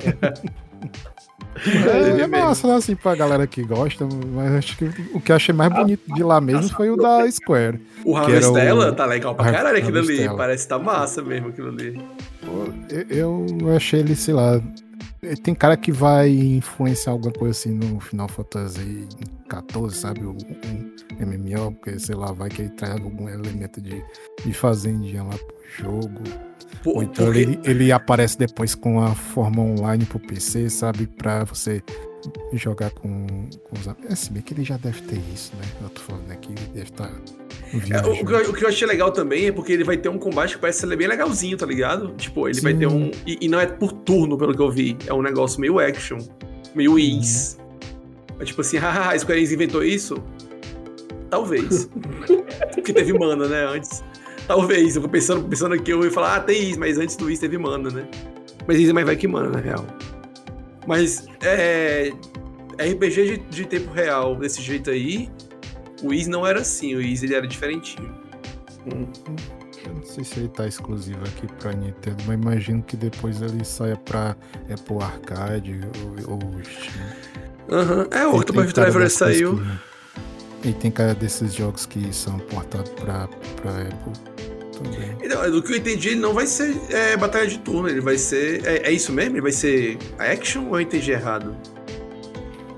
É, 1.63 2.21
é 2.21 2.27
massa, 2.27 2.67
né, 2.67 2.75
assim, 2.75 2.95
pra 2.95 3.13
galera 3.13 3.45
que 3.45 3.61
gosta, 3.61 4.07
mas 4.33 4.53
acho 4.53 4.77
que 4.77 4.85
o 5.13 5.21
que 5.21 5.31
eu 5.31 5.35
achei 5.35 5.53
mais 5.53 5.71
bonito 5.71 6.01
de 6.13 6.23
lá 6.23 6.41
mesmo 6.41 6.69
foi 6.69 6.89
o 6.89 6.95
da 6.95 7.29
Square. 7.29 7.79
O 8.03 8.15
Harvestella 8.15 8.89
o... 8.89 8.95
tá 8.95 9.05
legal 9.05 9.35
pra 9.35 9.51
caralho 9.51 9.77
aquilo 9.77 9.99
ali. 9.99 10.27
Parece 10.35 10.63
que 10.63 10.69
tá 10.69 10.79
massa 10.79 11.21
mesmo 11.21 11.49
aquilo 11.49 11.69
ali. 11.69 12.01
Eu 13.09 13.45
achei 13.75 13.99
ele, 13.99 14.15
sei 14.15 14.33
lá. 14.33 14.61
Tem 15.43 15.53
cara 15.53 15.77
que 15.77 15.91
vai 15.91 16.29
influenciar 16.29 17.11
alguma 17.11 17.31
coisa 17.31 17.51
assim 17.51 17.71
no 17.71 17.99
Final 17.99 18.27
Fantasy 18.27 19.07
14, 19.47 19.95
sabe? 19.95 20.25
Um, 20.25 20.35
um 20.35 21.25
MMO, 21.25 21.73
porque 21.73 21.99
sei 21.99 22.15
lá, 22.15 22.31
vai 22.31 22.49
que 22.49 22.63
ele 22.63 22.71
traz 22.71 22.93
algum 22.93 23.29
elemento 23.29 23.79
de, 23.79 24.03
de 24.43 24.53
fazendinha 24.53 25.23
lá 25.23 25.37
pro 25.37 25.55
jogo. 25.77 26.23
Por, 26.83 26.95
Ou 26.95 27.03
então 27.03 27.25
porque... 27.25 27.39
ele, 27.39 27.59
ele 27.63 27.91
aparece 27.91 28.35
depois 28.37 28.73
com 28.73 28.99
a 28.99 29.13
forma 29.13 29.61
online 29.61 30.05
pro 30.05 30.19
PC, 30.19 30.69
sabe? 30.71 31.05
Pra 31.05 31.43
você 31.43 31.83
jogar 32.53 32.91
com, 32.91 33.25
com 33.63 33.79
os 33.79 33.87
amigos. 33.87 34.11
É, 34.11 34.15
se 34.15 34.31
bem 34.31 34.41
que 34.41 34.53
ele 34.53 34.63
já 34.63 34.77
deve 34.77 35.01
ter 35.01 35.19
isso, 35.33 35.51
né? 35.55 35.65
Eu 35.81 35.89
tô 35.89 36.01
falando 36.01 36.31
aqui, 36.31 36.51
ele 36.51 36.67
deve 36.73 36.89
estar. 36.89 37.07
Tá 37.07 37.41
é, 37.73 37.99
o, 38.01 38.25
que 38.25 38.33
eu, 38.33 38.49
o, 38.49 38.53
que 38.53 38.65
eu, 38.65 38.69
achei 38.69 38.87
legal 38.87 39.11
também 39.11 39.47
é 39.47 39.51
porque 39.51 39.71
ele 39.71 39.83
vai 39.83 39.97
ter 39.97 40.09
um 40.09 40.17
combate 40.17 40.55
que 40.55 40.61
parece 40.61 40.79
ser 40.79 40.95
bem 40.95 41.07
legalzinho, 41.07 41.57
tá 41.57 41.65
ligado? 41.65 42.13
Tipo, 42.15 42.47
ele 42.47 42.55
Sim. 42.55 42.61
vai 42.61 42.73
ter 42.73 42.87
um. 42.87 43.11
E, 43.25 43.37
e, 43.41 43.47
não 43.47 43.59
é 43.59 43.65
por 43.65 43.91
turno, 43.91 44.37
pelo 44.37 44.53
que 44.53 44.61
eu 44.61 44.69
vi. 44.69 44.97
É 45.07 45.13
um 45.13 45.21
negócio 45.21 45.59
meio 45.59 45.79
action, 45.79 46.19
meio 46.75 46.99
ease. 46.99 47.57
É 48.39 48.43
tipo 48.43 48.61
assim, 48.61 48.77
haha, 48.79 49.17
Square 49.17 49.39
Enix 49.39 49.51
inventou 49.51 49.83
isso? 49.83 50.21
Talvez. 51.29 51.89
Porque 52.75 52.91
teve 52.93 53.13
mana, 53.13 53.47
né, 53.47 53.65
antes. 53.65 54.03
Talvez. 54.47 54.95
Eu 54.95 55.07
pensando, 55.07 55.47
pensando 55.47 55.75
aqui, 55.75 55.91
eu 55.91 56.03
ia 56.03 56.11
falar, 56.11 56.35
ah, 56.35 56.39
tem 56.41 56.69
isso, 56.69 56.79
mas 56.79 56.97
antes 56.97 57.15
do 57.15 57.31
isso 57.31 57.41
teve 57.41 57.57
mana, 57.57 57.89
né? 57.89 58.05
Mas 58.67 58.77
isso 58.77 58.89
é 58.89 58.93
mais 58.93 59.05
vai 59.05 59.15
que 59.15 59.27
mana, 59.27 59.49
na 59.49 59.59
real. 59.59 59.85
Mas, 60.87 61.25
é... 61.41 62.11
RPG 62.73 63.09
de, 63.09 63.37
de 63.37 63.65
tempo 63.65 63.91
real, 63.91 64.35
desse 64.35 64.61
jeito 64.61 64.89
aí, 64.89 65.29
o 66.01 66.13
Is 66.13 66.27
não 66.27 66.45
era 66.45 66.61
assim, 66.61 66.95
o 66.95 67.01
Is 67.01 67.21
ele 67.23 67.35
era 67.35 67.47
diferentinho. 67.47 68.13
Eu 68.85 69.93
não 69.93 70.03
sei 70.03 70.23
se 70.23 70.39
ele 70.39 70.47
tá 70.47 70.67
exclusivo 70.67 71.19
aqui 71.23 71.47
pra 71.59 71.71
Nintendo, 71.73 72.23
mas 72.25 72.39
imagino 72.39 72.81
que 72.81 72.97
depois 72.97 73.41
ele 73.41 73.63
saia 73.63 73.95
pra 73.95 74.35
Apple 74.71 74.97
Arcade 75.01 75.79
ou, 76.27 76.33
ou 76.33 76.39
Steam. 76.63 77.31
Aham. 77.69 77.97
Uhum. 77.97 78.07
É, 78.11 78.27
o 78.27 78.35
Octopath 78.35 78.73
Traveler 78.73 79.09
saiu. 79.09 79.59
Que... 80.61 80.69
E 80.69 80.73
tem 80.73 80.91
cara 80.91 81.15
desses 81.15 81.53
jogos 81.53 81.85
que 81.85 82.13
são 82.13 82.37
portados 82.37 82.91
pra, 82.91 83.27
pra 83.27 83.71
Apple 83.81 84.50
Então, 85.21 85.49
do 85.51 85.61
que 85.61 85.73
eu 85.73 85.77
entendi, 85.77 86.09
ele 86.09 86.19
não 86.19 86.33
vai 86.33 86.47
ser 86.47 86.75
é, 86.89 87.15
batalha 87.17 87.47
de 87.47 87.59
turno, 87.59 87.89
ele 87.89 88.01
vai 88.01 88.17
ser. 88.17 88.65
É, 88.65 88.89
é, 88.89 88.91
isso 88.91 89.11
mesmo? 89.11 89.35
Ele 89.35 89.41
vai 89.41 89.51
ser 89.51 89.97
action 90.17 90.67
ou 90.67 90.75
eu 90.75 90.81
entendi 90.81 91.11
errado? 91.11 91.55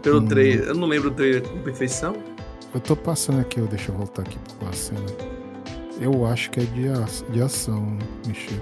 Pelo 0.02 0.20
hum. 0.20 0.28
trailer. 0.28 0.68
Eu 0.68 0.76
não 0.76 0.88
lembro 0.88 1.10
o 1.10 1.14
trailer 1.14 1.42
com 1.42 1.60
perfeição. 1.60 2.16
Eu 2.74 2.80
tô 2.80 2.96
passando 2.96 3.40
aqui, 3.40 3.62
deixa 3.62 3.92
eu 3.92 3.96
voltar 3.96 4.24
aqui 4.24 4.38
com 4.60 4.68
a 4.68 4.74
cena. 4.74 5.06
Eu 6.02 6.26
acho 6.26 6.50
que 6.50 6.60
é 6.60 6.64
de, 6.64 6.88
de 7.32 7.42
ação, 7.42 7.98
Michel. 8.28 8.60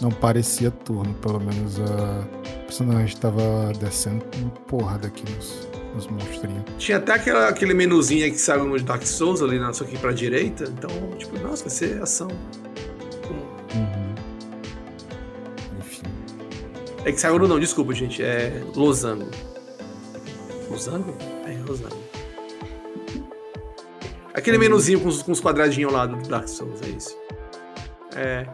Não 0.00 0.10
parecia 0.10 0.70
turno, 0.70 1.14
pelo 1.14 1.38
menos 1.38 1.78
a 1.80 2.26
personagem 2.64 3.16
tava 3.16 3.72
descendo 3.78 4.24
com 4.24 4.48
porrada 4.66 5.06
aqui 5.06 5.24
nos, 5.36 5.68
monstrinhos. 6.06 6.62
Tinha 6.78 6.98
até 6.98 7.12
aquela, 7.12 7.48
aquele 7.48 7.74
menuzinho 7.74 8.30
que 8.30 8.38
saiu 8.38 8.64
no 8.64 8.80
Dark 8.80 9.02
Souls 9.04 9.42
ali, 9.42 9.58
na 9.58 9.72
só 9.72 9.84
aqui 9.84 9.98
pra 9.98 10.12
direita. 10.12 10.64
Então, 10.64 10.90
tipo, 11.18 11.38
nossa, 11.38 11.64
vai 11.64 11.70
ser 11.70 12.02
ação. 12.02 12.28
Uhum. 13.74 14.14
Enfim. 15.78 16.02
É 17.04 17.12
que 17.12 17.20
saiu 17.20 17.38
não, 17.38 17.60
desculpa, 17.60 17.94
gente. 17.94 18.22
É 18.22 18.62
Losango. 18.74 19.30
Losango? 20.70 21.14
É, 21.46 21.58
Losango. 21.68 22.02
Aquele 24.34 24.56
menuzinho 24.56 25.00
com 25.00 25.08
os, 25.08 25.22
com 25.22 25.32
os 25.32 25.40
quadradinhos 25.40 25.92
lá 25.92 26.06
do 26.06 26.16
Dark 26.28 26.48
Souls, 26.48 26.80
é 26.82 26.88
isso. 26.88 27.16
É. 28.16 28.46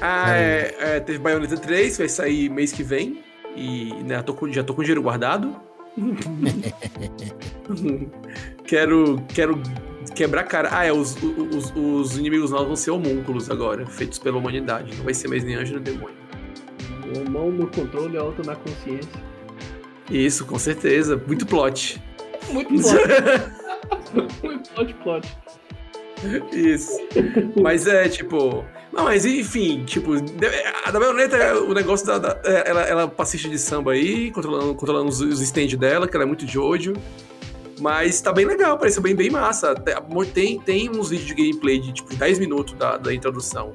Ah. 0.00 0.34
É, 0.34 0.74
é, 0.78 1.00
teve 1.00 1.18
Bayonetta 1.18 1.56
3, 1.56 1.98
vai 1.98 2.08
sair 2.08 2.48
mês 2.50 2.72
que 2.72 2.82
vem. 2.82 3.22
E 3.56 3.92
né, 4.04 4.22
tô 4.22 4.34
com, 4.34 4.50
já 4.52 4.62
tô 4.62 4.74
com 4.74 4.82
dinheiro 4.82 5.02
guardado. 5.02 5.69
quero, 8.64 9.22
quero 9.34 9.60
quebrar 10.14 10.44
cara. 10.44 10.68
Ah, 10.72 10.84
é, 10.84 10.92
os, 10.92 11.16
os, 11.22 11.72
os, 11.74 12.16
inimigos 12.16 12.50
novos 12.50 12.66
vão 12.66 12.76
ser 12.76 12.90
homúnculos 12.90 13.50
agora, 13.50 13.86
feitos 13.86 14.18
pela 14.18 14.38
humanidade. 14.38 14.96
Não 14.96 15.04
vai 15.04 15.14
ser 15.14 15.28
mais 15.28 15.44
nem 15.44 15.56
anjo 15.56 15.74
nem 15.74 15.82
demônio. 15.82 16.16
Uma 17.16 17.30
mão 17.30 17.50
no 17.50 17.66
controle 17.66 18.14
e 18.14 18.18
a 18.18 18.22
outra 18.22 18.44
na 18.44 18.56
consciência. 18.56 19.30
Isso, 20.10 20.44
com 20.44 20.58
certeza. 20.58 21.22
Muito 21.26 21.46
plot. 21.46 22.00
Muito 22.50 22.68
plot. 22.68 23.50
Muito 24.42 24.70
plot, 24.70 24.94
plot. 24.94 25.28
Isso. 26.52 26.98
Mas 27.60 27.86
é, 27.86 28.08
tipo. 28.08 28.64
Não, 28.92 29.04
mas 29.04 29.24
enfim, 29.24 29.84
tipo, 29.84 30.14
a 30.84 30.90
da 30.90 30.98
Bayonetta, 30.98 31.60
o 31.60 31.72
negócio 31.72 32.06
da. 32.06 32.18
da 32.18 32.40
ela, 32.44 32.82
ela 32.82 33.08
passista 33.08 33.48
de 33.48 33.58
samba 33.58 33.92
aí, 33.92 34.30
controlando, 34.32 34.74
controlando 34.74 35.08
os, 35.08 35.20
os 35.20 35.40
stands 35.40 35.78
dela, 35.78 36.08
que 36.08 36.16
ela 36.16 36.24
é 36.24 36.26
muito 36.26 36.46
Jojo. 36.46 36.94
Mas 37.80 38.20
tá 38.20 38.32
bem 38.32 38.44
legal, 38.44 38.76
parece 38.76 39.00
bem, 39.00 39.14
bem 39.14 39.30
massa. 39.30 39.74
Tem, 40.34 40.60
tem 40.60 40.90
uns 40.90 41.10
vídeos 41.10 41.28
de 41.28 41.34
gameplay 41.34 41.80
de 41.80 41.92
tipo 41.92 42.14
10 42.14 42.38
minutos 42.38 42.74
da, 42.74 42.96
da 42.96 43.14
introdução. 43.14 43.72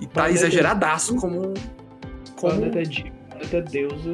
E 0.00 0.06
tá 0.06 0.22
Bayonetta 0.22 0.46
exageradaço 0.46 1.16
como. 1.16 1.54
como... 2.36 2.64
É, 2.64 2.68
Bayonetta 2.68 3.56
é 3.56 3.62
deusa. 3.62 4.12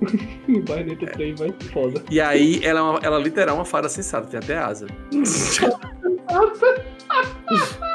Bayonetta 0.68 1.06
3 1.06 1.40
vai 1.40 1.54
foda. 1.72 2.02
E 2.10 2.20
aí, 2.20 2.60
ela, 2.62 3.00
é 3.02 3.06
ela 3.06 3.18
literal 3.18 3.56
é 3.56 3.58
uma 3.58 3.64
fada 3.64 3.88
sensata, 3.88 4.28
tem 4.28 4.38
até 4.38 4.58
asa. 4.58 4.86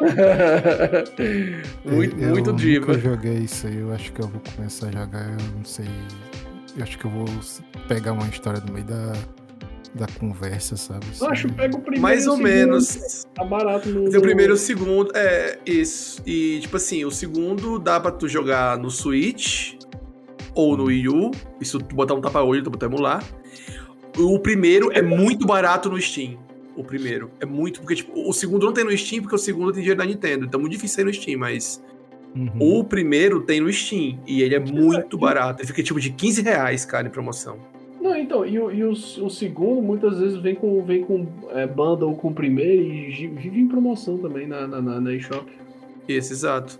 muito, 1.84 2.18
eu 2.20 2.30
muito 2.30 2.52
diva. 2.52 2.92
Eu 2.92 3.00
joguei 3.00 3.38
isso 3.38 3.66
aí, 3.66 3.76
eu 3.76 3.92
acho 3.92 4.12
que 4.12 4.20
eu 4.20 4.28
vou 4.28 4.40
começar 4.54 4.88
a 4.88 4.92
jogar, 4.92 5.26
eu 5.26 5.36
não 5.56 5.64
sei. 5.64 5.88
Eu 6.76 6.82
acho 6.82 6.98
que 6.98 7.04
eu 7.06 7.10
vou 7.10 7.24
pegar 7.88 8.12
uma 8.12 8.26
história 8.28 8.60
no 8.60 8.72
meio 8.72 8.84
da, 8.84 9.12
da 9.94 10.06
conversa, 10.18 10.76
sabe? 10.76 11.06
Eu 11.18 11.28
acho 11.28 11.48
que 11.48 11.54
pego 11.54 11.78
o 11.78 11.80
primeiro. 11.80 12.02
Mais 12.02 12.26
ou 12.26 12.36
menos. 12.36 13.26
Tá 13.34 13.44
barato 13.44 13.88
no. 13.88 14.08
o 14.08 14.20
primeiro 14.20 14.52
e 14.52 14.54
o 14.54 14.58
segundo. 14.58 15.10
É, 15.14 15.58
isso. 15.64 16.22
E, 16.26 16.60
tipo 16.60 16.76
assim, 16.76 17.04
o 17.04 17.10
segundo 17.10 17.78
dá 17.78 17.98
pra 17.98 18.10
tu 18.10 18.28
jogar 18.28 18.78
no 18.78 18.90
Switch 18.90 19.74
ou 20.54 20.76
no 20.76 20.84
Wii 20.84 21.08
U. 21.08 21.30
Isso 21.60 21.78
tu 21.78 21.94
botar 21.94 22.14
um 22.14 22.20
tapa-olho, 22.20 22.62
tu 22.62 22.70
botar 22.70 22.86
emular. 22.86 23.24
O 24.18 24.38
primeiro 24.38 24.90
é 24.92 25.00
muito 25.00 25.46
barato 25.46 25.88
no 25.90 26.00
Steam 26.00 26.45
o 26.76 26.84
primeiro. 26.84 27.30
É 27.40 27.46
muito, 27.46 27.80
porque 27.80 27.96
tipo, 27.96 28.28
o 28.28 28.32
segundo 28.32 28.66
não 28.66 28.72
tem 28.72 28.84
no 28.84 28.96
Steam, 28.96 29.22
porque 29.22 29.34
o 29.34 29.38
segundo 29.38 29.72
tem 29.72 29.80
dinheiro 29.80 29.98
da 29.98 30.04
Nintendo. 30.04 30.44
Então 30.44 30.58
é 30.58 30.60
muito 30.60 30.72
difícil 30.72 30.96
sair 30.96 31.04
no 31.04 31.12
Steam, 31.12 31.38
mas. 31.38 31.82
Uhum. 32.34 32.80
O 32.80 32.84
primeiro 32.84 33.40
tem 33.40 33.60
no 33.60 33.72
Steam 33.72 34.18
e 34.26 34.42
ele 34.42 34.54
é 34.54 34.58
muito 34.58 35.16
barato. 35.16 35.62
Ele 35.62 35.68
fica 35.68 35.82
tipo 35.82 35.98
de 35.98 36.10
15 36.10 36.42
reais, 36.42 36.84
cara, 36.84 37.08
em 37.08 37.10
promoção. 37.10 37.56
Não, 37.98 38.14
então, 38.14 38.44
e, 38.44 38.58
o, 38.58 38.70
e 38.70 38.84
o, 38.84 38.90
o 38.92 39.30
segundo 39.30 39.80
muitas 39.82 40.20
vezes 40.20 40.36
vem 40.36 40.54
com, 40.54 40.84
vem 40.84 41.02
com 41.02 41.26
é, 41.50 41.66
bundle 41.66 42.14
com 42.14 42.28
o 42.28 42.34
primeiro 42.34 42.82
e 42.82 43.26
vive 43.26 43.58
em 43.58 43.66
promoção 43.66 44.18
também 44.18 44.46
na, 44.46 44.66
na, 44.66 44.82
na, 44.82 45.00
na 45.00 45.14
eShop. 45.14 45.50
Isso, 46.06 46.32
exato. 46.32 46.78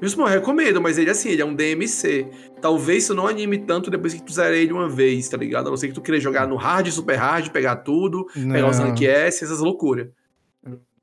Mesmo 0.00 0.22
eu 0.22 0.26
recomendo, 0.26 0.80
mas 0.80 0.96
ele 0.96 1.10
assim, 1.10 1.30
ele 1.30 1.42
é 1.42 1.44
um 1.44 1.54
DMC. 1.54 2.26
Talvez 2.60 3.04
isso 3.04 3.14
não 3.14 3.26
anime 3.26 3.58
tanto 3.58 3.90
depois 3.90 4.14
que 4.14 4.22
tu 4.22 4.32
zerar 4.32 4.52
ele 4.52 4.72
uma 4.72 4.88
vez, 4.88 5.28
tá 5.28 5.36
ligado? 5.36 5.66
A 5.66 5.70
não 5.70 5.76
ser 5.76 5.88
que 5.88 5.94
tu 5.94 6.00
queira 6.00 6.18
jogar 6.18 6.48
no 6.48 6.56
hard, 6.56 6.88
super 6.88 7.16
hard, 7.16 7.50
pegar 7.50 7.76
tudo, 7.76 8.26
não. 8.34 8.54
pegar 8.54 8.68
os 8.68 8.78
rank 8.78 9.02
S, 9.02 9.44
essas 9.44 9.60
loucuras. 9.60 10.08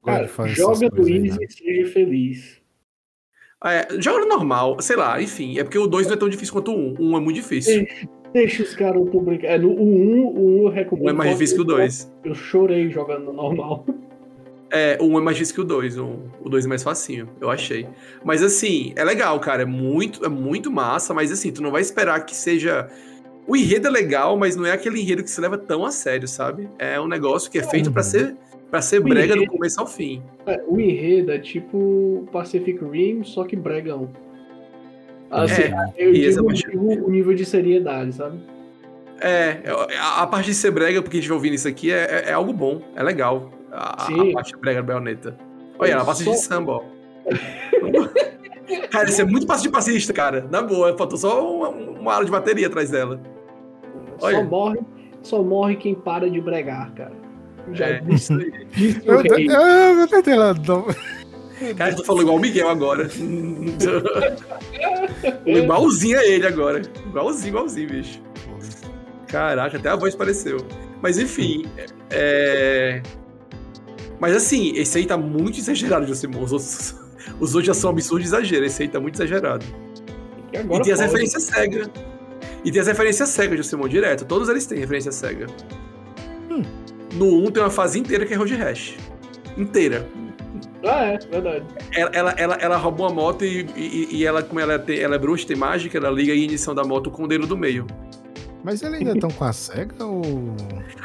Cara, 0.04 0.30
joga 0.48 0.90
no 0.90 1.08
Easy 1.08 1.38
e 1.42 1.52
seja 1.52 1.92
feliz. 1.92 2.62
É, 3.64 3.88
joga 4.00 4.20
no 4.20 4.28
normal, 4.28 4.82
sei 4.82 4.96
lá, 4.96 5.22
enfim. 5.22 5.60
É 5.60 5.64
porque 5.64 5.78
o 5.78 5.88
2 5.88 6.08
não 6.08 6.14
é 6.14 6.18
tão 6.18 6.30
difícil 6.30 6.54
quanto 6.54 6.72
o 6.72 6.76
1. 6.76 6.80
Um. 6.80 6.96
O 6.98 7.04
1 7.04 7.12
um 7.12 7.18
é 7.18 7.20
muito 7.20 7.36
difícil. 7.36 7.84
Deixa, 7.84 8.10
deixa 8.34 8.64
os 8.64 8.76
caras 8.76 9.10
publicar. 9.10 9.48
É, 9.48 9.58
no, 9.58 9.70
o 9.70 9.84
1, 9.84 9.86
um, 9.86 10.26
o 10.28 10.60
1 10.62 10.64
eu 10.64 10.70
recomendo. 10.70 11.06
O 11.06 11.08
1 11.08 11.10
é 11.10 11.14
mais 11.14 11.32
difícil 11.32 11.58
que 11.58 11.62
o 11.64 11.66
2. 11.66 12.14
Eu 12.24 12.36
chorei 12.36 12.90
jogando 12.90 13.26
no 13.26 13.34
normal. 13.34 13.86
É, 14.70 14.98
o 15.00 15.06
1 15.06 15.20
é 15.20 15.22
mais 15.22 15.38
difícil 15.38 15.56
que 15.56 15.62
o 15.62 15.64
2. 15.64 15.98
O 15.98 16.50
2 16.50 16.66
é 16.66 16.68
mais 16.68 16.84
facinho, 16.84 17.30
eu 17.40 17.50
achei. 17.50 17.88
Mas 18.24 18.44
assim, 18.44 18.94
é 18.96 19.04
legal, 19.04 19.40
cara. 19.40 19.62
É 19.62 19.66
muito, 19.66 20.26
é 20.26 20.30
muito 20.30 20.72
massa, 20.72 21.14
mas 21.14 21.32
assim, 21.32 21.52
tu 21.52 21.62
não 21.62 21.72
vai 21.72 21.82
esperar 21.82 22.26
que 22.26 22.36
seja. 22.36 22.90
O 23.48 23.56
enredo 23.56 23.88
é 23.88 23.92
legal, 23.92 24.36
mas 24.38 24.58
não 24.58 24.66
é 24.66 24.74
aquele 24.74 25.00
enredo 25.00 25.24
que 25.24 25.32
se 25.32 25.40
leva 25.40 25.58
tão 25.58 25.86
a 25.86 25.92
sério, 25.92 26.28
sabe? 26.28 26.70
É 26.78 27.00
um 27.00 27.08
negócio 27.08 27.50
que 27.50 27.58
é 27.58 27.64
feito 27.64 27.92
para 27.92 28.04
ser 28.04 28.36
para 28.70 28.82
ser 28.82 29.00
o 29.00 29.04
brega 29.04 29.34
enredo, 29.34 29.46
do 29.46 29.52
começo 29.54 29.80
ao 29.80 29.88
fim. 29.88 30.22
É, 30.46 30.62
o 30.68 30.78
enredo 30.78 31.32
é 31.32 31.40
tipo 31.40 32.28
Pacific 32.34 32.84
Rim, 32.84 33.24
só 33.24 33.46
que 33.46 33.56
bregão. 33.56 34.12
Assim, 35.32 35.62
é, 35.62 35.94
eu 35.98 36.12
digo, 36.12 36.54
digo 36.54 37.06
o 37.06 37.10
nível 37.10 37.34
de 37.34 37.46
seriedade, 37.46 38.14
sabe? 38.14 38.38
É, 39.22 39.62
a 40.00 40.28
parte 40.28 40.48
de 40.48 40.54
ser 40.54 40.72
brega, 40.72 41.02
porque 41.02 41.18
a 41.18 41.20
gente 41.22 41.30
vai 41.30 41.38
ouvindo 41.38 41.56
isso 41.56 41.68
aqui, 41.68 41.90
é, 41.90 42.26
é, 42.26 42.30
é 42.30 42.34
algo 42.34 42.52
bom, 42.52 42.82
é 42.94 43.02
legal 43.02 43.57
a, 43.72 44.06
a 44.06 44.34
parte 44.34 44.56
brega 44.58 44.82
da 44.82 44.88
baioneta. 44.88 45.38
Olha, 45.80 45.92
ela 45.92 46.06
passa 46.06 46.24
só... 46.24 46.32
de 46.32 46.38
samba, 46.38 46.72
ó. 46.74 46.84
cara, 48.90 49.10
isso 49.10 49.22
é 49.22 49.26
muito 49.26 49.46
fácil 49.46 49.64
de 49.64 49.70
passista, 49.70 50.14
cara. 50.14 50.48
Na 50.50 50.62
boa, 50.62 50.98
faltou 50.98 51.18
só 51.18 51.56
uma, 51.56 51.70
uma 51.70 52.14
ala 52.16 52.26
de 52.26 52.32
bateria 52.32 52.68
atrás 52.68 52.90
dela. 52.90 53.22
Olha. 54.22 54.38
Só 54.38 54.44
morre, 54.44 54.80
só 55.22 55.44
morre 55.44 55.76
quem 55.76 55.96
para 55.96 56.30
de 56.30 56.42
bregar, 56.42 56.92
cara. 56.94 57.14
Já 57.74 57.88
é, 57.88 58.00
disse, 58.00 58.34
disse 58.72 59.02
eu, 59.06 59.16
eu, 59.16 60.00
eu 60.00 60.08
tentei 60.08 60.36
lá. 60.36 60.56
Cara, 61.76 61.96
tu 61.96 62.04
falou 62.04 62.22
igual 62.22 62.38
o 62.38 62.40
Miguel 62.40 62.70
agora. 62.70 63.10
igualzinho 65.46 66.20
a 66.20 66.26
ele 66.26 66.48
agora. 66.48 66.82
Igualzinho, 67.08 67.50
igualzinho, 67.50 67.90
bicho. 67.90 68.22
Caraca, 69.28 69.78
até 69.78 69.90
a 69.90 69.96
voz 69.96 70.16
pareceu. 70.16 70.66
Mas 71.02 71.18
enfim, 71.18 71.66
é... 72.10 73.02
Mas 74.20 74.36
assim, 74.36 74.74
esse 74.76 74.98
aí 74.98 75.06
tá 75.06 75.18
muito 75.18 75.60
exagerado, 75.60 76.08
Josimon. 76.08 76.44
Os 76.44 76.52
outros, 76.52 76.96
os 77.40 77.56
outros 77.56 77.66
já 77.66 77.74
são 77.74 77.90
absurdo 77.90 78.22
de 78.22 78.28
exagero. 78.28 78.66
Esse 78.66 78.84
aí 78.84 78.90
tá 78.90 79.00
muito 79.00 79.16
exagerado. 79.16 79.66
E, 80.54 80.58
e 80.58 80.82
tem 80.82 80.94
as 80.94 81.00
referências 81.00 81.44
cega. 81.44 81.90
E 82.64 82.72
tem 82.72 82.82
as 82.82 82.88
referências 82.88 83.30
cegas, 83.30 83.58
Josimon, 83.58 83.88
direto. 83.88 84.26
Todos 84.26 84.50
eles 84.50 84.66
têm 84.66 84.80
referência 84.80 85.12
cega. 85.12 85.48
Hum. 86.50 86.62
No 87.14 87.46
1 87.46 87.52
tem 87.52 87.64
uma 87.64 87.70
fase 87.70 88.00
inteira 88.00 88.26
que 88.26 88.34
é 88.34 88.38
road 88.38 88.54
rash. 88.56 88.96
Inteira. 89.58 90.08
Ah, 90.84 91.06
é, 91.06 91.18
verdade. 91.18 91.66
Ela, 91.92 92.12
ela, 92.14 92.32
ela, 92.38 92.56
ela 92.56 92.78
rouba 92.78 93.04
uma 93.04 93.10
moto 93.10 93.44
e, 93.44 93.68
e, 93.76 94.18
e 94.18 94.26
ela, 94.26 94.44
como 94.44 94.60
ela, 94.60 94.74
é, 94.88 95.00
ela 95.00 95.16
é 95.16 95.18
bruxa, 95.18 95.48
tem 95.48 95.58
mágica, 95.58 95.98
ela 95.98 96.10
liga 96.10 96.32
a 96.32 96.36
ignição 96.36 96.76
da 96.76 96.84
moto 96.84 97.10
com 97.10 97.24
o 97.24 97.28
dedo 97.28 97.48
do 97.48 97.58
meio. 97.58 97.86
Mas 98.68 98.82
eles 98.82 99.00
ainda 99.00 99.14
estão 99.14 99.32
com 99.32 99.46
a 99.46 99.54
SEGA 99.54 100.06
ou. 100.06 100.22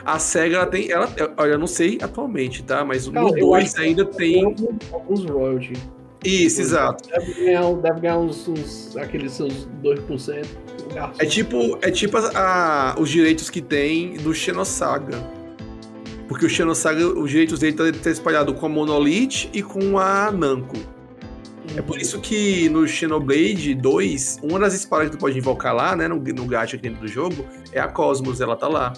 A 0.05 0.19
SEGA 0.19 0.57
ela 0.57 0.67
tem. 0.67 0.91
Ela, 0.91 1.09
olha, 1.37 1.53
eu 1.53 1.59
não 1.61 1.69
sei 1.69 1.97
atualmente, 2.03 2.61
tá? 2.65 2.85
Mas 2.85 3.09
Cara, 3.09 3.25
no 3.25 3.39
2 3.39 3.77
ainda 3.77 4.05
tem. 4.05 4.57
Alguns 4.93 5.25
royalties. 5.25 5.79
Isso, 6.25 6.61
exato. 6.61 7.09
Deve 7.09 7.35
ganhar, 7.35 7.73
deve 7.75 8.01
ganhar 8.01 8.19
uns, 8.19 8.49
uns, 8.49 8.97
aqueles 8.97 9.31
seus 9.31 9.69
2%. 9.81 10.45
É 11.21 11.25
tipo, 11.25 11.79
é 11.83 11.91
tipo 11.93 12.17
a, 12.17 12.95
a, 12.95 13.01
os 13.01 13.09
direitos 13.09 13.49
que 13.49 13.61
tem 13.61 14.15
do 14.15 14.35
Xenosaga. 14.35 15.19
Porque 16.27 16.47
o 16.47 16.51
Xenosaga, 16.51 17.07
os 17.07 17.31
direitos 17.31 17.61
dele 17.61 17.77
estão 17.77 17.93
tá 17.93 18.11
espalhados 18.11 18.59
com 18.59 18.67
a 18.67 18.69
Monolith 18.69 19.49
e 19.55 19.63
com 19.63 20.01
a 20.01 20.33
Namco. 20.33 20.79
É 21.77 21.81
por 21.81 21.99
isso 21.99 22.21
que 22.21 22.69
no 22.69 22.87
Xenoblade 22.87 23.75
2, 23.75 24.41
uma 24.43 24.59
das 24.59 24.75
espadas 24.75 25.09
que 25.09 25.17
tu 25.17 25.21
pode 25.21 25.39
invocar 25.39 25.75
lá, 25.75 25.97
né, 25.97 26.07
no, 26.07 26.17
no 26.17 26.47
gacha 26.47 26.77
aqui 26.77 26.89
dentro 26.89 27.01
do 27.01 27.09
jogo, 27.09 27.47
é 27.73 27.81
a 27.81 27.89
Cosmos, 27.89 28.41
ela 28.41 28.57
tá 28.57 28.69
lá. 28.69 28.93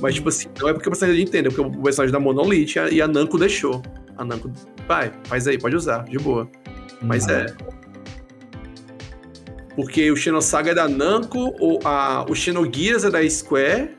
Mas, 0.00 0.14
tipo 0.14 0.28
assim, 0.28 0.48
não 0.58 0.68
é 0.68 0.72
porque 0.72 0.88
o 0.88 0.92
personagem 0.92 1.22
entende, 1.22 1.48
é 1.48 1.50
porque 1.50 1.60
o 1.60 1.82
personagem 1.82 2.12
da 2.12 2.20
Monolith 2.20 2.74
e 2.90 3.00
a 3.00 3.08
Namco 3.08 3.38
deixou. 3.38 3.82
A 4.16 4.24
Namco, 4.24 4.50
vai, 4.86 5.12
faz 5.24 5.46
aí, 5.46 5.58
pode 5.58 5.76
usar, 5.76 6.04
de 6.04 6.18
boa. 6.18 6.48
Mas 7.02 7.28
é. 7.28 7.46
Porque 9.74 10.10
o 10.10 10.16
Xenosaga 10.16 10.70
é 10.70 10.74
da 10.74 10.88
Namco, 10.88 11.54
o, 11.60 11.78
a, 11.84 12.24
o 12.28 12.34
Xenogears 12.34 13.04
é 13.04 13.10
da 13.10 13.28
Square 13.28 13.90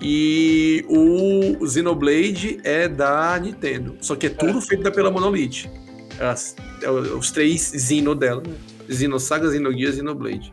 e 0.00 0.84
o 0.88 1.66
Xenoblade 1.66 2.60
é 2.64 2.86
da 2.86 3.38
Nintendo. 3.38 3.96
Só 4.00 4.14
que 4.14 4.26
é 4.26 4.30
tudo 4.30 4.60
feito 4.60 4.90
pela 4.92 5.10
Monolith. 5.10 5.70
As, 6.20 6.56
é 6.82 6.90
os 6.90 7.30
três 7.30 7.72
Xeno 7.76 8.14
dela, 8.14 8.42
né? 8.46 8.54
Xenosaga, 8.90 9.50
Xenogears 9.50 9.94
e 9.94 9.98
Xenoblade. 9.98 10.52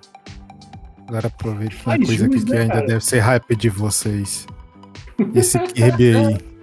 Agora 1.07 1.27
aproveita 1.27 1.75
uma 1.85 1.93
Ai, 1.93 1.99
coisa 1.99 2.25
aqui 2.25 2.43
que 2.43 2.53
ainda 2.53 2.81
deve 2.81 3.03
ser 3.03 3.19
hype 3.19 3.55
de 3.55 3.69
vocês. 3.69 4.47
Esse 5.33 5.59
Kirby 5.59 6.15
aí. 6.15 6.55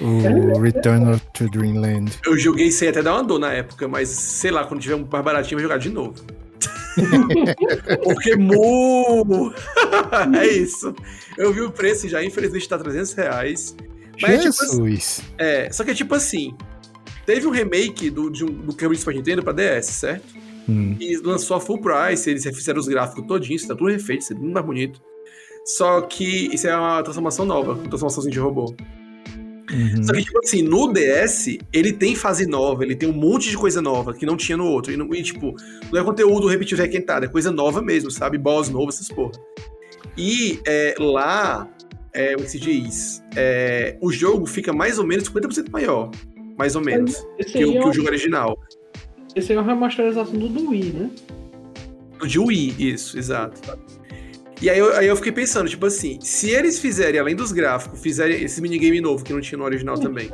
O 0.00 0.60
Return 0.60 1.20
to 1.32 1.48
Dreamland. 1.50 2.12
Eu 2.24 2.38
joguei 2.38 2.70
sem 2.70 2.88
até 2.88 3.02
dar 3.02 3.14
uma 3.14 3.24
dor 3.24 3.40
na 3.40 3.52
época, 3.52 3.88
mas 3.88 4.08
sei 4.08 4.50
lá, 4.50 4.64
quando 4.64 4.80
tiver 4.80 4.94
um 4.94 5.06
mais 5.10 5.24
baratinho, 5.24 5.54
eu 5.54 5.58
vou 5.58 5.62
jogar 5.62 5.78
de 5.78 5.90
novo. 5.90 6.14
Porque 8.04 8.36
mu! 8.36 9.52
é 10.38 10.46
isso. 10.46 10.94
Eu 11.36 11.52
vi 11.52 11.62
o 11.62 11.70
preço 11.70 12.08
já, 12.08 12.22
infelizmente 12.22 12.68
tá 12.68 12.78
300 12.78 13.12
reais. 13.14 13.76
Mas 14.20 14.42
Jesus. 14.42 15.22
É, 15.38 15.62
tipo, 15.62 15.68
assim, 15.68 15.68
é, 15.68 15.72
só 15.72 15.84
que 15.84 15.90
é 15.90 15.94
tipo 15.94 16.14
assim: 16.14 16.56
teve 17.28 17.46
um 17.46 17.50
remake 17.50 18.08
do, 18.08 18.30
de 18.30 18.42
um, 18.42 18.48
do 18.48 18.74
Kirby 18.74 18.96
Super 18.96 19.14
Nintendo 19.14 19.42
pra 19.42 19.52
DS, 19.52 19.84
certo? 19.88 20.24
Hum. 20.66 20.96
E 20.98 21.18
lançou 21.18 21.58
a 21.58 21.60
full 21.60 21.78
price, 21.78 22.28
eles 22.28 22.42
refizeram 22.42 22.80
os 22.80 22.88
gráficos 22.88 23.26
todinhos, 23.26 23.66
tá 23.66 23.76
tudo 23.76 23.90
refeito, 23.90 24.22
isso 24.22 24.32
é 24.32 24.36
muito 24.36 24.54
mais 24.54 24.64
bonito. 24.64 24.98
Só 25.62 26.00
que 26.00 26.48
isso 26.54 26.66
é 26.66 26.74
uma 26.74 27.02
transformação 27.02 27.44
nova, 27.44 27.72
uma 27.74 27.86
transformaçãozinha 27.86 28.32
de 28.32 28.38
robô. 28.38 28.74
Uhum. 29.70 30.02
Só 30.02 30.14
que, 30.14 30.24
tipo 30.24 30.38
assim, 30.38 30.62
no 30.62 30.90
DS, 30.90 31.58
ele 31.70 31.92
tem 31.92 32.16
fase 32.16 32.46
nova, 32.46 32.82
ele 32.82 32.96
tem 32.96 33.06
um 33.06 33.12
monte 33.12 33.50
de 33.50 33.58
coisa 33.58 33.82
nova 33.82 34.14
que 34.14 34.24
não 34.24 34.34
tinha 34.34 34.56
no 34.56 34.64
outro. 34.64 34.90
E, 34.90 34.96
não, 34.96 35.14
e 35.14 35.22
tipo, 35.22 35.54
não 35.92 36.00
é 36.00 36.02
conteúdo 36.02 36.46
repetido 36.46 36.80
requentado, 36.80 37.26
é 37.26 37.28
coisa 37.28 37.50
nova 37.50 37.82
mesmo, 37.82 38.10
sabe? 38.10 38.38
Boss 38.38 38.70
novo, 38.70 38.88
essas 38.88 39.08
porra. 39.08 39.32
E 40.16 40.58
é, 40.66 40.94
lá, 40.98 41.68
é, 42.14 42.34
o 42.34 42.38
que 42.38 42.50
se 42.50 42.58
diz? 42.58 43.22
É, 43.36 43.98
o 44.00 44.10
jogo 44.10 44.46
fica 44.46 44.72
mais 44.72 44.98
ou 44.98 45.06
menos 45.06 45.28
50% 45.28 45.70
maior. 45.70 46.10
Mais 46.58 46.74
ou 46.74 46.82
menos. 46.82 47.14
Que 47.46 47.64
o, 47.64 47.72
que 47.72 47.88
o 47.88 47.92
jogo 47.92 48.08
original. 48.08 48.58
Esse 49.34 49.52
é 49.52 49.56
uma 49.56 49.62
remasterização 49.62 50.34
do 50.34 50.70
Wii, 50.70 50.92
né? 50.92 51.10
De 52.26 52.38
Wii, 52.38 52.74
isso, 52.78 53.16
exato. 53.16 53.60
E 54.60 54.68
aí 54.68 54.78
eu, 54.78 54.96
aí 54.96 55.06
eu 55.06 55.14
fiquei 55.14 55.30
pensando, 55.30 55.68
tipo 55.68 55.86
assim, 55.86 56.18
se 56.20 56.50
eles 56.50 56.80
fizerem, 56.80 57.20
além 57.20 57.36
dos 57.36 57.52
gráficos, 57.52 58.00
fizerem 58.00 58.42
esse 58.42 58.60
minigame 58.60 59.00
novo, 59.00 59.24
que 59.24 59.32
não 59.32 59.40
tinha 59.40 59.56
no 59.56 59.64
original 59.64 59.96
também, 59.96 60.30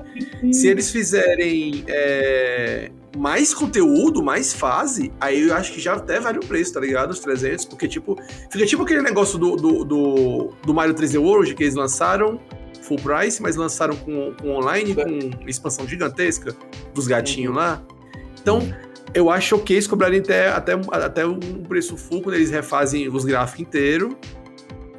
se 0.50 0.66
eles 0.66 0.90
fizerem 0.90 1.84
é, 1.86 2.90
mais 3.18 3.52
conteúdo, 3.52 4.22
mais 4.22 4.54
fase, 4.54 5.12
aí 5.20 5.48
eu 5.48 5.54
acho 5.54 5.74
que 5.74 5.80
já 5.80 5.92
até 5.92 6.20
vale 6.20 6.38
o 6.38 6.40
preço, 6.46 6.72
tá 6.72 6.80
ligado? 6.80 7.10
Os 7.10 7.20
300, 7.20 7.66
porque 7.66 7.86
tipo, 7.86 8.16
fica 8.50 8.64
tipo 8.64 8.82
aquele 8.82 9.02
negócio 9.02 9.38
do, 9.38 9.56
do, 9.56 9.84
do, 9.84 10.52
do 10.64 10.72
Mario 10.72 10.94
3D 10.94 11.20
World, 11.20 11.54
que 11.54 11.62
eles 11.62 11.74
lançaram 11.74 12.40
full 12.85 12.99
price, 12.99 13.43
mas 13.43 13.57
lançaram 13.57 13.97
com, 13.97 14.32
com 14.41 14.51
online, 14.51 14.95
com 14.95 15.49
expansão 15.49 15.89
gigantesca 15.89 16.55
dos 16.95 17.07
gatinhos 17.07 17.55
lá. 17.55 17.82
Então, 18.41 18.61
eu 19.14 19.30
acho 19.30 19.57
ok 19.57 19.76
eles 19.76 19.87
cobrarem 19.87 20.20
até, 20.20 20.49
até, 20.49 20.72
até 20.93 21.26
um 21.26 21.39
preço 21.66 21.97
full 21.97 22.22
quando 22.22 22.35
eles 22.37 22.51
refazem 22.51 23.09
os 23.09 23.24
gráficos 23.24 23.61
inteiros. 23.61 24.14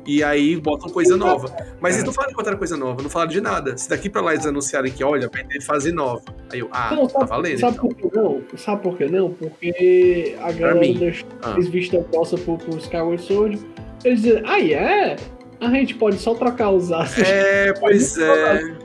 E 0.07 0.23
aí 0.23 0.55
botam 0.55 0.89
coisa 0.91 1.17
nova. 1.17 1.51
Mas 1.81 1.95
eles 1.95 2.05
não 2.05 2.13
falaram 2.13 2.31
de 2.31 2.35
botar 2.35 2.55
coisa 2.55 2.77
nova, 2.77 3.01
não 3.01 3.09
falaram 3.09 3.31
de 3.31 3.41
nada. 3.41 3.75
Se 3.75 3.89
daqui 3.89 4.07
pra 4.07 4.21
lá 4.21 4.33
eles 4.33 4.45
anunciarem 4.45 4.91
que, 4.91 5.03
olha, 5.03 5.27
vai 5.33 5.43
ter 5.43 5.61
fase 5.61 5.91
nova. 5.91 6.23
Aí 6.51 6.59
eu, 6.59 6.69
ah, 6.71 6.95
não, 6.95 7.07
tá 7.07 7.25
valendo. 7.25 7.59
Sabe 7.59 7.77
então. 7.77 7.89
por 7.89 8.11
que 8.11 8.15
não? 8.15 8.41
Sabe 8.55 8.83
por 8.83 8.97
que 8.97 9.05
não? 9.07 9.31
Porque 9.31 10.35
a 10.39 10.51
galera 10.51 10.79
deixou 10.79 11.27
ah. 11.41 11.53
eles 11.53 11.69
vistam 11.69 12.03
calça 12.03 12.37
pro, 12.37 12.55
pro 12.57 12.77
Skyward 12.77 13.21
Sword. 13.23 13.59
Eles 14.03 14.21
dizem, 14.21 14.43
ah, 14.45 14.59
é? 14.59 14.63
Yeah? 14.63 15.15
A 15.59 15.69
gente 15.69 15.95
pode 15.95 16.17
só 16.17 16.33
trocar 16.33 16.71
os 16.71 16.91
aços. 16.91 17.23
É, 17.23 17.73
pois 17.79 18.17
é. 18.17 18.75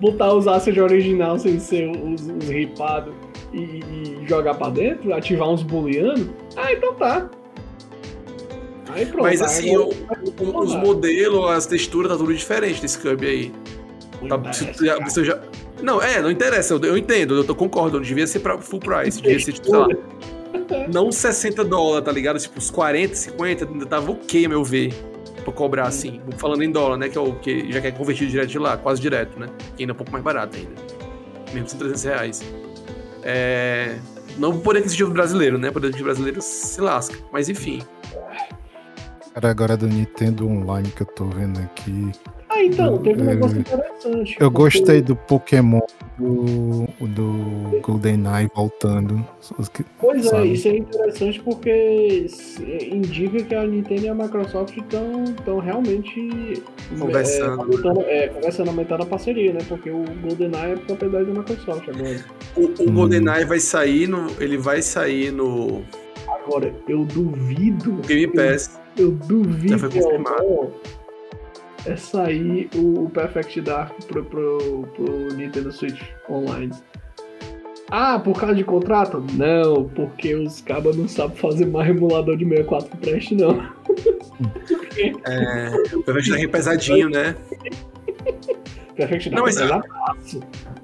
Botar 0.00 0.32
os 0.32 0.46
de 0.64 0.80
original 0.80 1.38
sem 1.38 1.60
ser 1.60 1.88
os, 1.88 2.22
os 2.22 2.48
ripados 2.48 3.14
e, 3.52 3.58
e 3.60 4.26
jogar 4.26 4.54
pra 4.54 4.70
dentro, 4.70 5.14
ativar 5.14 5.48
uns 5.48 5.62
booleanos, 5.62 6.28
ah, 6.56 6.72
então 6.72 6.94
tá. 6.94 7.30
Aí 8.88 9.06
pronto. 9.06 9.22
Mas 9.22 9.40
assim, 9.40 9.76
o, 9.76 9.90
o, 10.40 10.58
os 10.58 10.74
modelos, 10.74 11.50
as 11.50 11.66
texturas, 11.66 12.12
tá 12.12 12.18
tudo 12.18 12.34
diferente 12.34 12.80
desse 12.80 12.98
Cub 12.98 13.22
aí. 13.24 13.52
Tá, 14.28 14.36
você 14.36 15.24
já, 15.24 15.40
não, 15.82 16.00
é, 16.00 16.20
não 16.22 16.30
interessa, 16.30 16.74
eu, 16.74 16.80
eu 16.80 16.96
entendo, 16.96 17.34
eu, 17.34 17.44
eu 17.44 17.54
concordo, 17.56 17.96
não 17.96 18.04
devia 18.04 18.26
ser 18.26 18.38
pra 18.38 18.56
full 18.58 18.78
price, 18.78 19.20
devia 19.20 19.38
ser, 19.40 19.52
tipo, 19.52 19.68
sei 19.68 19.78
lá, 19.78 19.88
não 20.92 21.10
60 21.10 21.64
dólares, 21.64 22.04
tá 22.04 22.12
ligado? 22.12 22.38
Tipo, 22.38 22.58
os 22.58 22.70
40, 22.70 23.14
50, 23.14 23.64
ainda 23.64 23.86
tava 23.86 24.12
ok, 24.12 24.46
a 24.46 24.48
meu 24.48 24.62
ver, 24.62 24.94
pra 25.42 25.52
cobrar 25.52 25.86
assim. 25.86 26.20
Falando 26.38 26.62
em 26.62 26.70
dólar, 26.70 26.96
né, 26.96 27.08
que 27.08 27.18
é 27.18 27.20
o 27.20 27.34
que 27.34 27.70
já 27.72 27.80
que 27.80 27.86
é 27.88 27.90
convertido 27.90 28.30
direto 28.30 28.48
de 28.48 28.58
lá, 28.58 28.76
quase 28.76 29.00
direto, 29.00 29.38
né? 29.38 29.48
Que 29.76 29.82
ainda 29.82 29.92
é 29.92 29.94
um 29.94 29.96
pouco 29.96 30.12
mais 30.12 30.24
barato 30.24 30.56
ainda. 30.56 30.72
Mesmo 31.52 31.68
sem 31.68 31.78
300 31.78 32.04
reais. 32.04 32.42
É... 33.22 33.98
Não 34.38 34.58
por 34.58 34.76
aquisitivo 34.76 35.10
brasileiro, 35.10 35.58
né? 35.58 35.70
Poder 35.70 35.88
aquisitivo 35.88 36.08
brasileiro 36.08 36.40
se 36.40 36.80
lasca. 36.80 37.16
Mas 37.32 37.48
enfim. 37.48 37.82
Cara, 39.34 39.50
agora 39.50 39.76
do 39.76 39.86
Nintendo 39.86 40.46
Online 40.46 40.90
que 40.90 41.02
eu 41.02 41.06
tô 41.06 41.26
vendo 41.26 41.60
aqui. 41.60 42.12
Ah, 42.62 42.64
então, 42.64 42.98
teve 42.98 43.22
um 43.22 43.24
negócio 43.24 43.58
interessante. 43.58 44.36
Eu 44.38 44.50
porque... 44.50 44.78
gostei 44.78 45.02
do 45.02 45.16
Pokémon 45.16 45.80
do, 46.16 46.86
do 47.00 47.80
GoldenEye 47.80 48.48
voltando. 48.54 49.26
Pois 49.98 50.26
é, 50.26 50.28
sabe? 50.28 50.48
é, 50.48 50.52
isso 50.52 50.68
é 50.68 50.76
interessante 50.76 51.40
porque 51.40 52.26
indica 52.92 53.42
que 53.42 53.54
a 53.54 53.66
Nintendo 53.66 54.04
e 54.04 54.08
a 54.08 54.14
Microsoft 54.14 54.76
estão 54.76 55.58
realmente 55.58 56.62
conversando. 56.98 58.04
É, 58.06 58.24
é, 58.24 58.28
conversando, 58.28 58.68
aumentando 58.68 59.02
a 59.02 59.06
parceria, 59.06 59.52
né? 59.52 59.60
Porque 59.68 59.90
o 59.90 60.04
GoldenEye 60.22 60.72
é 60.72 60.76
propriedade 60.76 61.24
da 61.24 61.40
Microsoft 61.40 61.88
agora. 61.88 62.24
O, 62.56 62.60
o 62.60 62.88
hum. 62.88 62.94
GoldenEye 62.94 63.44
vai 63.44 63.58
sair 63.58 64.06
no. 64.06 64.28
Ele 64.38 64.56
vai 64.56 64.82
sair 64.82 65.32
no. 65.32 65.82
Agora, 66.28 66.72
eu 66.88 67.04
duvido. 67.04 67.94
O 67.94 68.06
Game 68.06 68.32
Pass. 68.32 68.80
Eu, 68.96 69.06
eu 69.06 69.10
duvido. 69.10 69.68
Já 69.68 69.78
foi 69.78 69.90
confirmado 69.90 70.72
é 71.86 71.96
sair 71.96 72.68
o, 72.74 73.08
Perfect 73.10 73.60
Dark 73.60 73.92
pro, 74.06 74.24
pro, 74.24 74.88
pro 74.94 75.28
Nintendo 75.34 75.72
Switch 75.72 76.00
Online. 76.28 76.72
Ah, 77.90 78.18
por 78.18 78.38
causa 78.38 78.54
de 78.54 78.64
contrato? 78.64 79.22
Não, 79.34 79.84
porque 79.90 80.34
os 80.34 80.62
cabas 80.62 80.96
não 80.96 81.06
sabem 81.06 81.36
fazer 81.36 81.66
mais 81.66 81.90
emulador 81.90 82.36
de 82.36 82.44
64 82.44 82.90
que 82.90 82.96
preste, 82.96 83.34
não. 83.34 83.62
é, 85.26 85.70
o 85.94 86.02
Perfect 86.02 86.30
Dark 86.30 86.42
é 86.42 86.48
pesadinho, 86.48 87.10
né? 87.10 87.36
Perfect 88.94 89.30
Dark 89.30 89.38
não, 89.38 89.44
mas, 89.44 89.56
é 89.56 89.66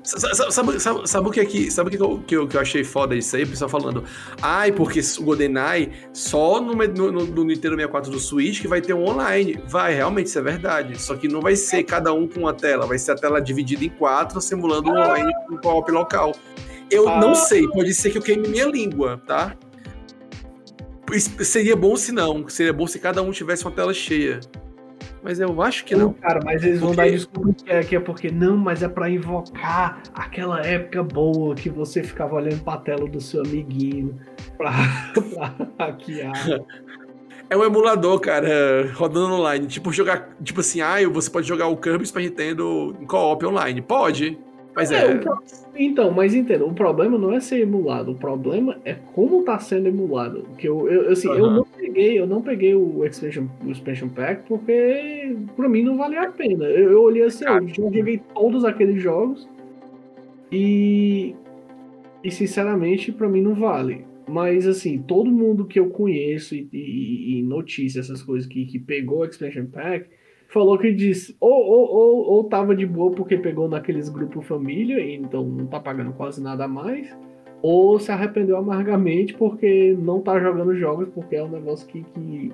Sabe, 0.02 0.52
sabe, 0.52 0.80
sabe, 0.80 1.08
sabe, 1.08 1.28
o 1.28 1.30
que, 1.30 1.40
aqui, 1.40 1.70
sabe 1.70 1.88
o 1.88 1.90
que, 1.90 2.02
eu, 2.02 2.18
que, 2.26 2.36
eu, 2.36 2.48
que 2.48 2.56
eu 2.56 2.60
achei 2.60 2.82
foda 2.82 3.14
disso 3.14 3.36
aí? 3.36 3.42
O 3.42 3.48
pessoal 3.48 3.68
falando, 3.68 4.04
ai, 4.40 4.72
porque 4.72 5.00
o 5.18 5.22
GoldenEye 5.22 5.92
só 6.14 6.62
no, 6.62 6.72
no, 6.72 7.26
no, 7.26 7.44
Nintendo 7.44 7.74
64 7.74 8.10
do 8.10 8.18
Switch 8.18 8.62
que 8.62 8.68
vai 8.68 8.80
ter 8.80 8.94
um 8.94 9.06
online. 9.06 9.60
Vai, 9.66 9.94
realmente, 9.94 10.28
isso 10.28 10.38
é 10.38 10.42
verdade. 10.42 11.00
Só 11.00 11.14
que 11.14 11.28
não 11.28 11.42
vai 11.42 11.56
ser 11.56 11.82
cada 11.82 12.12
um 12.14 12.26
com 12.26 12.40
uma 12.40 12.54
tela, 12.54 12.86
vai 12.86 12.98
ser 12.98 13.12
a 13.12 13.16
tela 13.16 13.40
dividida 13.40 13.84
em 13.84 13.90
quatro, 13.90 14.40
simulando 14.40 14.90
um 14.90 14.94
online 14.94 15.32
com 15.46 15.54
um 15.54 15.58
co-op 15.58 15.90
local. 15.92 16.34
Eu 16.90 17.06
ah. 17.06 17.20
não 17.20 17.34
sei, 17.34 17.68
pode 17.68 17.92
ser 17.92 18.10
que 18.10 18.16
eu 18.16 18.22
queime 18.22 18.48
minha 18.48 18.66
língua, 18.66 19.20
tá? 19.26 19.54
Seria 21.44 21.76
bom 21.76 21.96
se 21.96 22.12
não, 22.12 22.48
seria 22.48 22.72
bom 22.72 22.86
se 22.86 22.98
cada 22.98 23.20
um 23.20 23.30
tivesse 23.30 23.64
uma 23.64 23.72
tela 23.72 23.92
cheia. 23.92 24.40
Mas 25.22 25.40
eu 25.40 25.60
acho 25.62 25.84
que 25.84 25.96
não. 25.96 26.12
Cara, 26.12 26.40
mas 26.44 26.62
eles 26.62 26.80
vão 26.80 26.94
dar 26.94 27.10
desculpa 27.10 27.52
que 27.52 27.70
é, 27.70 27.82
que 27.82 27.96
é 27.96 28.00
porque 28.00 28.30
não, 28.30 28.56
mas 28.56 28.82
é 28.82 28.88
para 28.88 29.10
invocar 29.10 30.02
aquela 30.14 30.60
época 30.60 31.02
boa 31.02 31.54
que 31.54 31.68
você 31.68 32.02
ficava 32.02 32.36
olhando 32.36 32.62
pra 32.62 32.76
tela 32.76 33.08
do 33.08 33.20
seu 33.20 33.42
amiguinho 33.42 34.18
pra, 34.56 34.72
pra 35.12 35.86
hackear. 35.86 36.32
É 37.50 37.56
um 37.56 37.64
emulador, 37.64 38.20
cara, 38.20 38.92
rodando 38.94 39.34
online. 39.34 39.66
Tipo, 39.66 39.92
jogar. 39.92 40.36
Tipo 40.42 40.60
assim, 40.60 40.80
ah, 40.80 40.96
você 41.08 41.30
pode 41.30 41.48
jogar 41.48 41.68
o 41.68 41.76
Kirby 41.76 42.06
Super 42.06 42.22
Nintendo 42.22 42.94
em 43.00 43.06
co-op 43.06 43.44
online. 43.46 43.80
Pode. 43.80 44.38
Mas 44.78 44.92
é. 44.92 45.12
é... 45.12 45.20
Então, 45.76 46.12
mas 46.12 46.34
entenda, 46.34 46.64
o 46.64 46.72
problema 46.72 47.18
não 47.18 47.32
é 47.32 47.40
ser 47.40 47.60
emulado, 47.60 48.12
o 48.12 48.14
problema 48.14 48.78
é 48.84 48.94
como 48.94 49.42
tá 49.42 49.58
sendo 49.58 49.88
emulado. 49.88 50.44
Que 50.56 50.68
eu, 50.68 50.88
eu 50.88 51.10
assim, 51.10 51.26
uhum. 51.28 51.36
eu 51.36 51.50
não 51.50 51.64
peguei, 51.64 52.18
eu 52.18 52.26
não 52.28 52.40
peguei 52.40 52.74
o 52.76 53.04
expansion, 53.04 53.46
o 53.64 53.70
expansion 53.70 54.08
pack 54.08 54.46
porque 54.46 55.36
pra 55.56 55.68
mim 55.68 55.82
não 55.82 55.96
valia 55.96 56.22
a 56.22 56.30
pena. 56.30 56.64
Eu, 56.64 56.92
eu 56.92 57.02
olhei 57.02 57.24
assim, 57.24 57.44
eu 57.44 57.68
já 57.68 57.74
joguei 57.74 58.20
todos 58.32 58.64
aqueles 58.64 59.02
jogos 59.02 59.48
e 60.52 61.34
e 62.22 62.30
sinceramente 62.30 63.10
para 63.10 63.28
mim 63.28 63.42
não 63.42 63.54
vale. 63.54 64.04
Mas 64.28 64.64
assim, 64.64 64.98
todo 64.98 65.30
mundo 65.30 65.64
que 65.64 65.80
eu 65.80 65.90
conheço 65.90 66.54
e, 66.54 66.68
e, 66.72 67.38
e 67.38 67.42
notícia 67.42 67.98
essas 67.98 68.22
coisas 68.22 68.48
que, 68.48 68.64
que 68.66 68.78
pegou 68.78 69.20
o 69.20 69.24
expansion 69.24 69.66
pack 69.66 70.08
falou 70.48 70.78
que 70.78 70.90
disse 70.90 71.36
ou, 71.38 71.52
ou, 71.52 71.94
ou, 71.94 72.30
ou 72.30 72.44
tava 72.44 72.74
de 72.74 72.86
boa 72.86 73.12
porque 73.12 73.36
pegou 73.36 73.68
naqueles 73.68 74.08
grupos 74.08 74.46
família, 74.46 75.00
então 75.14 75.44
não 75.44 75.66
tá 75.66 75.78
pagando 75.78 76.12
quase 76.12 76.42
nada 76.42 76.64
a 76.64 76.68
mais, 76.68 77.14
ou 77.62 77.98
se 77.98 78.10
arrependeu 78.10 78.56
amargamente 78.56 79.34
porque 79.34 79.96
não 79.98 80.20
tá 80.20 80.40
jogando 80.40 80.74
jogos, 80.74 81.08
porque 81.14 81.36
é 81.36 81.44
um 81.44 81.50
negócio 81.50 81.86
que, 81.86 82.02
que, 82.02 82.52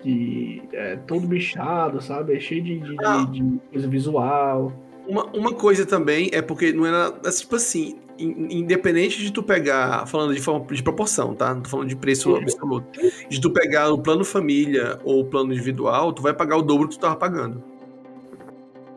que 0.00 0.62
é 0.72 0.96
todo 0.96 1.26
bichado, 1.26 2.00
sabe? 2.00 2.34
É 2.34 2.40
cheio 2.40 2.62
de, 2.62 2.80
de, 2.80 2.96
ah. 3.04 3.26
de, 3.30 3.40
de 3.40 3.60
coisa 3.70 3.88
visual. 3.88 4.72
Uma, 5.06 5.26
uma 5.26 5.52
coisa 5.52 5.84
também 5.84 6.30
é 6.32 6.40
porque 6.40 6.72
não 6.72 6.86
era. 6.86 7.14
É 7.24 7.30
tipo 7.30 7.56
assim, 7.56 7.96
independente 8.18 9.20
de 9.20 9.32
tu 9.32 9.42
pegar, 9.42 10.06
falando 10.06 10.34
de 10.34 10.40
forma 10.40 10.66
de 10.66 10.82
proporção, 10.82 11.34
tá? 11.34 11.54
Não 11.54 11.62
tô 11.62 11.70
falando 11.70 11.88
de 11.88 11.96
preço 11.96 12.30
uhum. 12.30 12.36
absoluto. 12.36 12.86
De 13.28 13.40
tu 13.40 13.50
pegar 13.50 13.90
o 13.90 13.98
plano 13.98 14.24
família 14.24 14.98
ou 15.04 15.20
o 15.20 15.24
plano 15.24 15.52
individual, 15.52 16.12
tu 16.12 16.22
vai 16.22 16.32
pagar 16.32 16.56
o 16.56 16.62
dobro 16.62 16.88
que 16.88 16.96
tu 16.96 17.00
tava 17.00 17.16
pagando. 17.16 17.62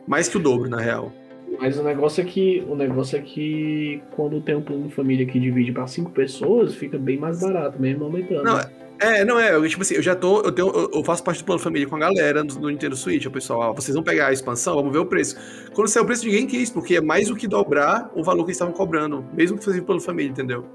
Mais 0.08 0.30
que 0.30 0.38
o 0.38 0.40
dobro, 0.40 0.70
na 0.70 0.80
real. 0.80 1.12
Mas 1.60 1.78
o 1.78 1.84
negócio 1.84 2.22
é 2.22 2.26
que 2.26 2.64
o 2.68 2.76
negócio 2.76 3.18
é 3.18 3.22
que 3.22 4.02
quando 4.12 4.40
tem 4.42 4.56
um 4.56 4.62
plano 4.62 4.90
família 4.90 5.26
que 5.26 5.40
divide 5.40 5.72
para 5.72 5.88
cinco 5.88 6.12
pessoas, 6.12 6.76
fica 6.76 6.98
bem 6.98 7.18
mais 7.18 7.42
barato, 7.42 7.82
mesmo 7.82 8.06
aumentando. 8.06 8.44
Não, 8.44 8.60
é, 9.00 9.26
não 9.26 9.40
é, 9.40 9.54
eu, 9.54 9.68
tipo 9.68 9.82
assim, 9.82 9.96
eu 9.96 10.02
já 10.02 10.16
tô, 10.16 10.42
eu, 10.42 10.52
tenho, 10.52 10.70
eu 10.94 11.04
faço 11.04 11.24
parte 11.24 11.40
do 11.40 11.46
plano 11.46 11.60
família 11.60 11.88
com 11.88 11.96
a 11.96 12.00
galera 12.00 12.44
no, 12.44 12.54
no 12.56 12.70
Nintendo 12.70 12.96
Switch, 12.96 13.26
o 13.26 13.32
pessoal, 13.32 13.72
ó, 13.72 13.74
vocês 13.74 13.94
vão 13.94 14.04
pegar 14.04 14.28
a 14.28 14.34
expansão, 14.34 14.76
vamos 14.76 14.92
ver 14.92 15.00
o 15.00 15.06
preço. 15.06 15.36
Quando 15.74 15.88
saiu 15.88 16.04
o 16.04 16.06
preço, 16.06 16.26
ninguém 16.26 16.48
quis, 16.48 16.70
porque 16.70 16.96
é 16.96 17.02
mais 17.02 17.28
do 17.28 17.36
que 17.36 17.48
dobrar 17.48 18.12
o 18.16 18.24
valor 18.24 18.44
que 18.44 18.50
eles 18.50 18.58
estavam 18.58 18.74
cobrando, 18.74 19.26
mesmo 19.34 19.58
que 19.58 19.66
fosse 19.66 19.82
plano 19.82 20.02
família, 20.02 20.32
entendeu? 20.32 20.66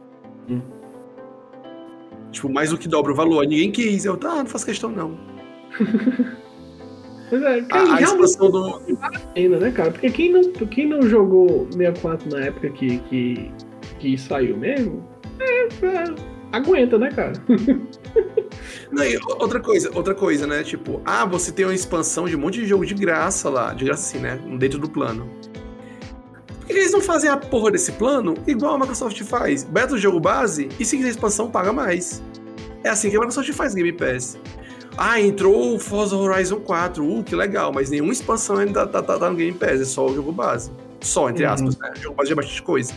Hum. 0.49 0.61
Tipo, 2.31 2.49
mais 2.49 2.71
do 2.71 2.79
que 2.79 2.89
dobra 2.89 3.13
o 3.13 3.15
valor, 3.15 3.47
ninguém 3.47 3.71
quis, 3.71 4.05
eu, 4.05 4.17
tá, 4.17 4.37
não 4.37 4.47
faço 4.47 4.67
questão 4.67 4.91
não. 4.91 5.19
É, 7.33 7.65
a, 7.75 7.95
a 7.97 8.03
expansão 8.03 8.51
do. 8.51 8.83
Ainda, 9.35 9.59
né, 9.59 9.71
cara? 9.71 9.91
Porque 9.91 10.11
quem 10.11 10.31
não, 10.31 10.43
quem 10.53 10.87
não 10.87 11.01
jogou 11.01 11.67
64 11.73 12.29
na 12.29 12.45
época 12.45 12.69
que, 12.69 12.99
que, 12.99 13.51
que 13.99 14.19
saiu 14.19 14.55
mesmo, 14.59 15.03
é, 15.41 15.65
é, 15.65 16.15
aguenta, 16.53 16.99
né, 16.99 17.11
cara? 17.11 17.33
Não, 18.91 19.05
outra 19.39 19.61
coisa, 19.61 19.91
outra 19.95 20.15
coisa, 20.15 20.47
né? 20.47 20.63
Tipo, 20.63 21.01
ah, 21.05 21.25
você 21.25 21.51
tem 21.51 21.65
uma 21.65 21.75
expansão 21.75 22.27
de 22.27 22.37
um 22.37 22.39
monte 22.39 22.61
de 22.61 22.67
jogo 22.67 22.85
de 22.85 22.95
graça 22.95 23.49
lá, 23.49 23.73
de 23.73 23.85
graça 23.85 24.03
assim, 24.03 24.19
né? 24.19 24.39
Dentro 24.59 24.79
do 24.79 24.89
plano. 24.89 25.29
Por 26.59 26.67
que 26.67 26.73
eles 26.75 26.93
não 26.93 27.01
fazem 27.01 27.29
a 27.31 27.37
porra 27.37 27.71
desse 27.71 27.93
plano 27.93 28.35
igual 28.47 28.75
a 28.75 28.79
Microsoft 28.79 29.21
faz? 29.23 29.65
Beta 29.65 29.95
o 29.95 29.99
jogo 29.99 30.21
base 30.21 30.69
e 30.79 30.85
se 30.85 30.97
quiser 30.97 31.11
expansão, 31.11 31.51
paga 31.51 31.73
mais. 31.73 32.23
É 32.85 32.89
assim 32.89 33.11
que 33.11 33.17
a 33.17 33.21
Microsoft 33.21 33.51
faz 33.53 33.75
Game 33.75 33.93
Pass. 33.93 34.39
Ah, 34.97 35.21
entrou 35.21 35.75
o 35.75 35.79
Forza 35.79 36.17
Horizon 36.17 36.61
4. 36.61 37.05
Uh, 37.05 37.23
que 37.25 37.35
legal, 37.35 37.73
mas 37.73 37.91
nenhuma 37.91 38.13
expansão 38.13 38.57
ainda 38.57 38.87
tá, 38.87 39.03
tá, 39.03 39.19
tá 39.19 39.31
no 39.31 39.37
Game 39.37 39.57
Pass, 39.57 39.81
é 39.81 39.85
só 39.85 40.07
o 40.07 40.15
jogo 40.15 40.33
base. 40.33 40.71
Só, 41.01 41.31
entre 41.31 41.45
uhum. 41.45 41.53
aspas, 41.53 41.79
né? 41.79 41.93
O 41.97 42.01
jogo 42.01 42.17
base 42.17 42.33
é 42.33 42.35
bastante 42.35 42.63
coisa. 42.63 42.93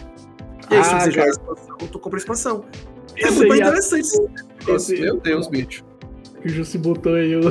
E 0.69 0.73
aí, 0.73 0.79
ah, 0.79 0.83
se 0.83 0.93
você 0.95 1.11
jogar 1.11 1.25
a 1.25 1.29
expansão, 1.29 1.77
tu 1.91 1.99
compra 1.99 2.17
a 2.17 2.21
expansão. 2.21 2.65
É 3.17 3.31
muito 3.31 3.47
mais 3.47 3.61
interessante. 3.61 4.09
Esse, 4.67 4.99
meu 4.99 5.19
Deus, 5.19 5.47
bicho. 5.47 5.83
Que 6.41 6.47
o 6.47 6.49
Jussi 6.49 6.77
botou 6.77 7.15
aí 7.15 7.35
o. 7.35 7.41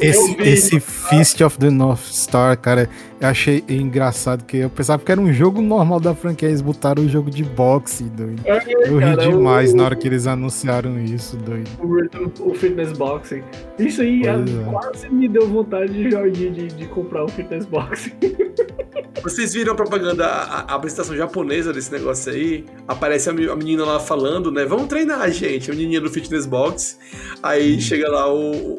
Esse, 0.00 0.36
esse 0.42 0.80
Fist 0.80 1.40
of 1.40 1.58
the 1.58 1.70
North 1.70 2.00
Star, 2.00 2.58
cara, 2.58 2.88
eu 3.20 3.28
achei 3.28 3.62
engraçado 3.68 4.44
que 4.44 4.58
eu 4.58 4.70
pensava 4.70 5.02
que 5.02 5.10
era 5.10 5.20
um 5.20 5.32
jogo 5.32 5.60
normal 5.60 6.00
da 6.00 6.14
franquia, 6.14 6.48
eles 6.48 6.60
botaram 6.60 7.02
o 7.02 7.06
um 7.06 7.08
jogo 7.08 7.30
de 7.30 7.42
boxe, 7.42 8.04
doido. 8.04 8.42
É, 8.44 8.88
eu 8.88 8.98
ri 8.98 9.04
é 9.04 9.16
demais 9.16 9.72
o... 9.72 9.76
na 9.76 9.84
hora 9.84 9.96
que 9.96 10.06
eles 10.06 10.26
anunciaram 10.26 10.98
isso, 10.98 11.36
doido. 11.36 11.68
O, 11.80 12.50
o 12.50 12.54
fitness 12.54 12.92
boxing. 12.92 13.42
Isso 13.78 14.02
aí 14.02 14.22
é. 14.26 14.34
quase 14.70 15.08
me 15.08 15.28
deu 15.28 15.48
vontade 15.48 15.92
de, 15.92 16.50
de, 16.50 16.68
de 16.68 16.86
comprar 16.86 17.22
o 17.22 17.26
um 17.26 17.28
fitness 17.28 17.64
boxing. 17.66 18.12
Vocês 19.22 19.54
viram 19.54 19.72
a 19.72 19.76
propaganda, 19.76 20.26
a, 20.26 20.60
a, 20.60 20.74
apresentação 20.74 21.16
japonesa 21.16 21.72
desse 21.72 21.90
negócio 21.90 22.32
aí? 22.32 22.64
Aparece 22.86 23.28
a, 23.28 23.32
a, 23.32 23.56
menina 23.56 23.84
lá 23.84 23.98
falando, 23.98 24.50
né? 24.50 24.64
Vamos 24.64 24.86
treinar, 24.86 25.30
gente. 25.30 25.70
A 25.70 25.74
menininha 25.74 26.00
do 26.00 26.10
fitness 26.10 26.46
box. 26.46 26.98
Aí 27.42 27.80
chega 27.80 28.08
lá 28.08 28.32
o. 28.32 28.76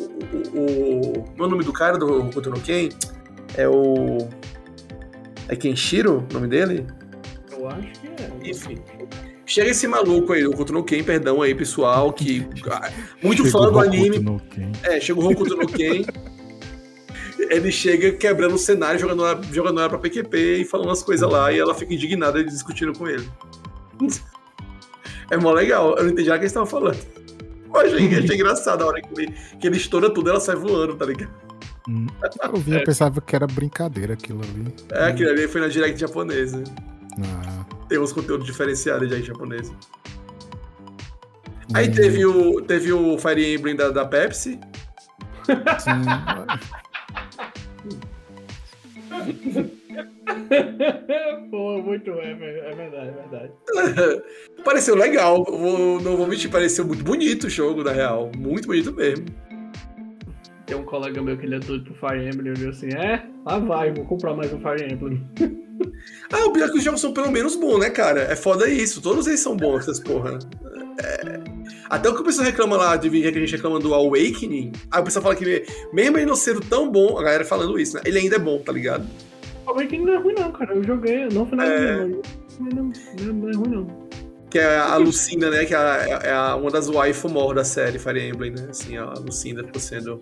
o, 0.54 0.58
o, 0.58 1.20
o 1.20 1.44
é 1.44 1.44
o 1.44 1.48
nome 1.48 1.64
do 1.64 1.74
cara 1.74 1.98
do 1.98 2.28
Hokuto 2.28 2.50
no 2.50 2.60
Ken? 2.60 2.90
É 3.56 3.68
o. 3.68 4.28
É 5.48 5.56
Kenshiro 5.56 6.26
o 6.30 6.34
nome 6.34 6.48
dele? 6.48 6.86
Eu 7.52 7.70
acho 7.70 7.92
que 8.00 8.08
é. 8.08 8.50
Enfim. 8.50 8.78
Chega 9.46 9.72
esse 9.72 9.88
maluco 9.88 10.34
aí, 10.34 10.46
o 10.46 10.52
Hokuto 10.52 10.74
no 10.74 10.84
Ken, 10.84 11.04
perdão 11.04 11.42
aí, 11.42 11.56
pessoal, 11.56 12.12
que. 12.12 12.48
Muito 13.24 13.46
fã 13.50 13.72
do 13.72 13.80
anime. 13.80 14.24
É, 14.84 15.00
chega 15.00 15.20
o 15.20 15.32
Hokuto 15.32 15.56
no 15.56 15.68
Ken. 15.68 16.04
ele 17.50 17.72
chega 17.72 18.12
quebrando 18.14 18.56
o 18.56 18.58
cenário, 18.58 19.00
jogando 19.00 19.26
ela, 19.26 19.42
jogando 19.52 19.80
ela 19.80 19.90
pra 19.90 19.98
PQP 20.00 20.62
e 20.62 20.66
falando 20.66 20.92
as 20.92 21.04
coisas 21.04 21.30
lá, 21.30 21.52
e 21.52 21.60
ela 21.60 21.74
fica 21.74 21.94
indignada 21.94 22.44
discutindo 22.44 22.98
com 22.98 23.08
ele. 23.08 23.28
É 25.30 25.36
mó 25.36 25.52
legal, 25.52 25.94
eu 25.98 26.06
não 26.06 26.12
entendi 26.12 26.30
nada 26.30 26.40
que 26.40 26.46
eles 26.46 26.52
estavam 26.52 26.66
falando. 26.66 26.98
Eu 27.78 27.88
achei, 27.88 28.20
achei 28.20 28.36
engraçado 28.36 28.82
a 28.84 28.88
hora 28.88 29.02
que 29.02 29.22
ele, 29.22 29.34
que 29.60 29.68
ele 29.68 29.78
estoura 29.78 30.10
tudo, 30.10 30.30
ela 30.30 30.40
sai 30.40 30.56
voando, 30.56 30.96
tá 30.96 31.06
ligado? 31.06 31.32
Hum, 31.88 32.08
eu 32.44 32.60
vi, 32.60 32.74
eu 32.74 32.84
pensava 32.84 33.22
que 33.22 33.36
era 33.36 33.48
brincadeira 33.48 34.14
aquilo 34.14 34.42
ali. 34.42 34.74
É, 34.92 35.06
aquilo 35.06 35.30
ali 35.30 35.48
foi 35.48 35.62
na 35.62 35.68
direct 35.68 36.00
japonesa. 36.00 36.64
Ah. 37.24 37.66
Tem 37.88 37.98
uns 37.98 38.12
conteúdos 38.12 38.46
diferenciados 38.46 39.08
de 39.08 39.24
japonesa. 39.24 39.74
Aí 41.74 41.88
hum. 41.88 41.92
teve 41.92 42.26
o, 42.26 42.62
teve 42.62 42.92
o 42.92 43.18
Fire 43.18 43.56
Emblem 43.56 43.76
da, 43.76 43.90
da 43.90 44.06
Pepsi. 44.06 44.60
Sim. 45.80 46.02
Pô, 51.50 51.82
muito 51.82 52.12
é, 52.12 52.32
é 52.32 52.76
verdade, 52.76 53.10
é 53.10 53.12
verdade. 53.12 53.52
pareceu 54.64 54.96
legal, 54.96 55.44
vou, 55.44 56.00
não 56.02 56.18
vou 56.18 56.28
mentir, 56.28 56.50
pareceu 56.50 56.86
muito 56.86 57.04
bonito 57.04 57.48
o 57.48 57.50
jogo, 57.50 57.84
na 57.84 57.92
real. 57.92 58.32
Muito 58.38 58.68
bonito 58.68 58.94
mesmo. 58.94 59.26
Tem 60.66 60.76
um 60.76 60.84
colega 60.84 61.22
meu 61.22 61.38
que 61.38 61.46
ele 61.46 61.56
é 61.56 61.60
doido 61.60 61.86
pro 61.86 62.10
Fire 62.10 62.28
Emblem, 62.28 62.54
ele 62.54 62.70
assim, 62.70 62.90
é, 62.94 63.26
lá 63.46 63.58
vai, 63.58 63.94
vou 63.94 64.06
comprar 64.06 64.34
mais 64.34 64.52
um 64.52 64.60
Fire 64.60 64.92
Emblem. 64.92 65.26
ah, 66.32 66.46
o 66.46 66.52
pior 66.52 66.68
é 66.68 66.72
que 66.72 66.78
os 66.78 66.84
jogos 66.84 67.00
são 67.00 67.14
pelo 67.14 67.32
menos 67.32 67.56
bons, 67.56 67.80
né, 67.80 67.90
cara? 67.90 68.24
É 68.24 68.36
foda 68.36 68.70
isso, 68.70 69.02
todos 69.02 69.28
eles 69.28 69.40
são 69.40 69.56
bons, 69.56 69.80
essas 69.80 70.00
porra. 70.00 70.40
É... 71.00 71.37
Até 71.90 72.10
o 72.10 72.16
que 72.16 72.22
o 72.22 72.24
pessoal 72.24 72.46
reclama 72.46 72.76
lá, 72.76 72.96
de 72.96 73.10
que 73.10 73.28
a 73.28 73.32
gente 73.32 73.56
reclama 73.56 73.80
do 73.80 73.94
Awakening, 73.94 74.72
aí 74.92 75.02
o 75.02 75.04
pessoal 75.04 75.24
fala 75.24 75.36
que 75.36 75.66
mesmo 75.94 76.18
ele 76.18 76.26
não 76.26 76.36
sendo 76.36 76.60
tão 76.62 76.92
bom, 76.92 77.18
a 77.18 77.24
galera 77.24 77.46
falando 77.46 77.80
isso, 77.80 77.96
né? 77.96 78.02
Ele 78.06 78.20
ainda 78.20 78.36
é 78.36 78.40
bom, 78.40 78.60
tá 78.60 78.72
ligado? 78.72 79.08
O 79.66 79.72
Awakening 79.72 80.06
não 80.06 80.14
é 80.14 80.18
ruim 80.18 80.34
não, 80.38 80.52
cara. 80.52 80.74
Eu 80.74 80.84
joguei, 80.84 81.28
não 81.30 81.46
foi 81.46 81.58
nada 81.58 81.72
é... 81.72 82.06
não, 82.06 82.22
não, 82.60 82.92
não 83.34 83.50
é 83.50 83.56
ruim 83.56 83.70
não. 83.70 84.08
Que 84.50 84.60
é 84.60 84.78
a 84.78 84.96
Lucinda, 84.96 85.50
né? 85.50 85.66
Que 85.66 85.74
é, 85.74 85.78
a, 85.78 86.20
é 86.24 86.32
a, 86.32 86.56
uma 86.56 86.72
das 86.72 86.90
waifu 86.90 87.30
mor 87.30 87.54
da 87.54 87.64
série 87.64 88.00
Fire 88.00 88.22
Emblem, 88.22 88.52
né? 88.52 88.68
Assim, 88.70 88.98
a 88.98 89.14
Lucinda 89.14 89.64
ficou 89.64 89.82
sendo... 89.82 90.20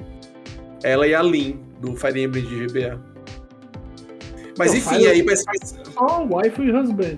Ela 0.84 1.07
e 1.07 1.16
a 1.16 1.22
Lin, 1.22 1.59
do 1.80 1.95
Fire 1.95 2.22
Emblem 2.22 2.43
de 2.43 2.68
GBA. 2.68 2.99
Mas 4.57 4.72
Pô, 4.72 4.78
enfim, 4.78 5.07
aí... 5.07 5.24
Mas... 5.24 5.43
Só 5.93 6.26
waifu 6.30 6.63
e 6.63 6.72
husband. 6.72 7.18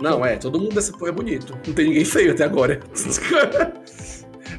Não, 0.00 0.24
é, 0.24 0.36
todo 0.36 0.58
mundo 0.58 0.74
dessa 0.74 0.92
porra 0.92 1.10
é 1.10 1.12
bonito. 1.12 1.58
Não 1.66 1.74
tem 1.74 1.86
ninguém 1.86 2.04
feio 2.04 2.32
até 2.32 2.44
agora. 2.44 2.80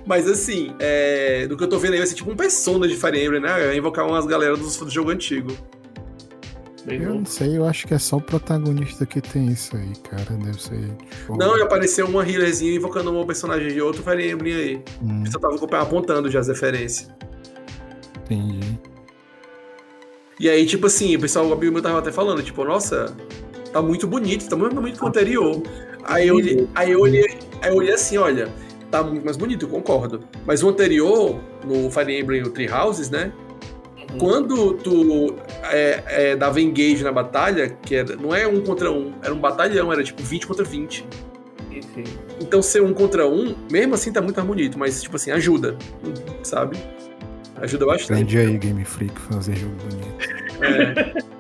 Mas 0.05 0.27
assim, 0.27 0.73
é, 0.79 1.45
do 1.47 1.57
que 1.57 1.63
eu 1.63 1.67
tô 1.67 1.77
vendo 1.77 1.93
aí 1.93 1.97
vai 1.97 2.07
ser 2.07 2.15
tipo 2.15 2.31
um 2.31 2.35
persona 2.35 2.87
de 2.87 2.95
Fire 2.95 3.23
Emblem, 3.23 3.41
né? 3.41 3.49
Vai 3.49 3.77
invocar 3.77 4.07
umas 4.07 4.25
galera 4.25 4.55
do, 4.55 4.63
do 4.63 4.89
jogo 4.89 5.11
antigo. 5.11 5.51
Bem 6.85 7.01
eu 7.01 7.09
bom. 7.09 7.17
não 7.19 7.25
sei, 7.25 7.57
eu 7.57 7.65
acho 7.65 7.85
que 7.85 7.93
é 7.93 7.99
só 7.99 8.15
o 8.15 8.21
protagonista 8.21 9.05
que 9.05 9.19
tem 9.19 9.47
isso 9.47 9.75
aí, 9.75 9.91
cara. 10.09 10.37
Deve 10.37 10.61
ser. 10.61 10.95
Tipo... 10.95 11.35
Não, 11.35 11.61
apareceu 11.61 12.07
uma 12.07 12.27
healerzinha 12.27 12.73
invocando 12.73 13.11
um 13.11 13.25
personagem 13.25 13.73
de 13.73 13.81
outro 13.81 14.01
Fire 14.01 14.31
Emblem 14.31 14.53
aí. 14.53 14.83
Hum. 15.03 15.25
Você 15.25 15.37
tava 15.37 15.81
apontando 15.81 16.31
já 16.31 16.39
as 16.39 16.47
referências. 16.47 17.09
Entendi. 18.23 18.79
E 20.39 20.49
aí, 20.49 20.65
tipo 20.65 20.87
assim, 20.87 21.15
o 21.15 21.19
pessoal, 21.19 21.47
o 21.47 21.53
amigo 21.53 21.73
meu 21.73 21.81
tava 21.81 21.99
até 21.99 22.11
falando, 22.11 22.41
tipo, 22.43 22.63
nossa, 22.63 23.13
tá 23.77 23.81
muito 23.81 24.07
bonito, 24.07 24.49
tá 24.49 24.55
muito 24.55 24.75
bonito 24.75 24.99
com 24.99 25.05
o 25.05 25.09
anterior. 25.09 25.61
Aí 26.03 26.27
eu, 26.27 26.35
olhei, 26.35 26.67
aí, 26.73 26.91
eu 26.91 26.99
olhei, 26.99 27.37
aí 27.61 27.69
eu 27.69 27.75
olhei 27.75 27.93
assim, 27.93 28.17
olha, 28.17 28.49
tá 28.89 29.03
muito 29.03 29.23
mais 29.23 29.37
bonito, 29.37 29.65
eu 29.65 29.69
concordo. 29.69 30.21
Mas 30.45 30.63
o 30.63 30.69
anterior, 30.69 31.39
no 31.63 31.91
Fire 31.91 32.19
Emblem 32.19 32.41
o 32.41 32.49
Three 32.49 32.69
Houses, 32.71 33.09
né? 33.09 33.31
Uhum. 34.11 34.17
Quando 34.17 34.73
tu 34.75 35.35
é, 35.63 36.03
é, 36.07 36.35
dava 36.35 36.59
engage 36.59 37.03
na 37.03 37.11
batalha, 37.11 37.69
que 37.69 37.95
era, 37.95 38.15
não 38.15 38.33
é 38.33 38.47
um 38.47 38.61
contra 38.61 38.91
um, 38.91 39.13
era 39.21 39.33
um 39.33 39.39
batalhão, 39.39 39.91
era 39.91 40.03
tipo 40.03 40.23
20 40.23 40.47
contra 40.47 40.63
20. 40.63 41.05
Sim. 41.93 42.03
Então 42.41 42.61
ser 42.61 42.81
um 42.81 42.93
contra 42.93 43.27
um, 43.27 43.55
mesmo 43.71 43.93
assim 43.93 44.11
tá 44.11 44.21
muito 44.21 44.35
mais 44.37 44.47
bonito, 44.47 44.79
mas 44.79 45.01
tipo 45.01 45.15
assim, 45.15 45.29
ajuda, 45.29 45.77
sabe? 46.41 46.77
Ajuda 47.57 47.85
bastante. 47.85 48.13
Aprendi 48.13 48.37
aí, 48.39 48.57
Game 48.57 48.83
Freak, 48.85 49.19
fazer 49.19 49.55
jogo 49.55 49.75
bonito. 49.75 51.23
É. 51.23 51.36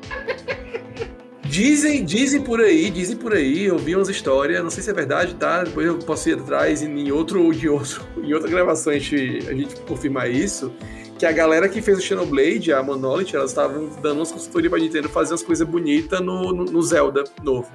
Dizem, 1.49 2.03
dizem 2.03 2.41
por 2.41 2.59
aí, 2.59 2.89
dizem 2.89 3.15
por 3.15 3.33
aí, 3.33 3.65
eu 3.65 3.77
vi 3.77 3.95
umas 3.95 4.09
histórias, 4.09 4.61
não 4.61 4.69
sei 4.69 4.83
se 4.83 4.89
é 4.89 4.93
verdade, 4.93 5.33
tá? 5.35 5.63
Depois 5.63 5.87
eu 5.87 5.97
posso 5.97 6.29
ir 6.29 6.33
atrás 6.33 6.81
em 6.81 7.11
outro, 7.11 7.53
em 7.53 7.67
outro, 7.67 8.05
em 8.21 8.33
outra 8.33 8.49
gravação 8.49 8.91
a 8.91 8.99
gente, 8.99 9.47
a 9.47 9.53
gente 9.53 9.75
confirmar 9.81 10.29
isso. 10.29 10.71
Que 11.17 11.25
a 11.25 11.31
galera 11.31 11.67
que 11.67 11.81
fez 11.81 11.97
o 11.97 12.01
Xenoblade, 12.01 12.71
a 12.71 12.83
Monolith, 12.83 13.33
elas 13.33 13.49
estavam 13.49 13.89
dando 14.01 14.17
umas 14.17 14.31
consultorias 14.31 14.69
pra 14.69 14.79
Nintendo 14.79 15.09
fazer 15.09 15.31
umas 15.31 15.41
coisas 15.41 15.67
bonitas 15.67 16.19
no, 16.19 16.53
no, 16.53 16.65
no 16.65 16.81
Zelda 16.83 17.23
novo. 17.41 17.71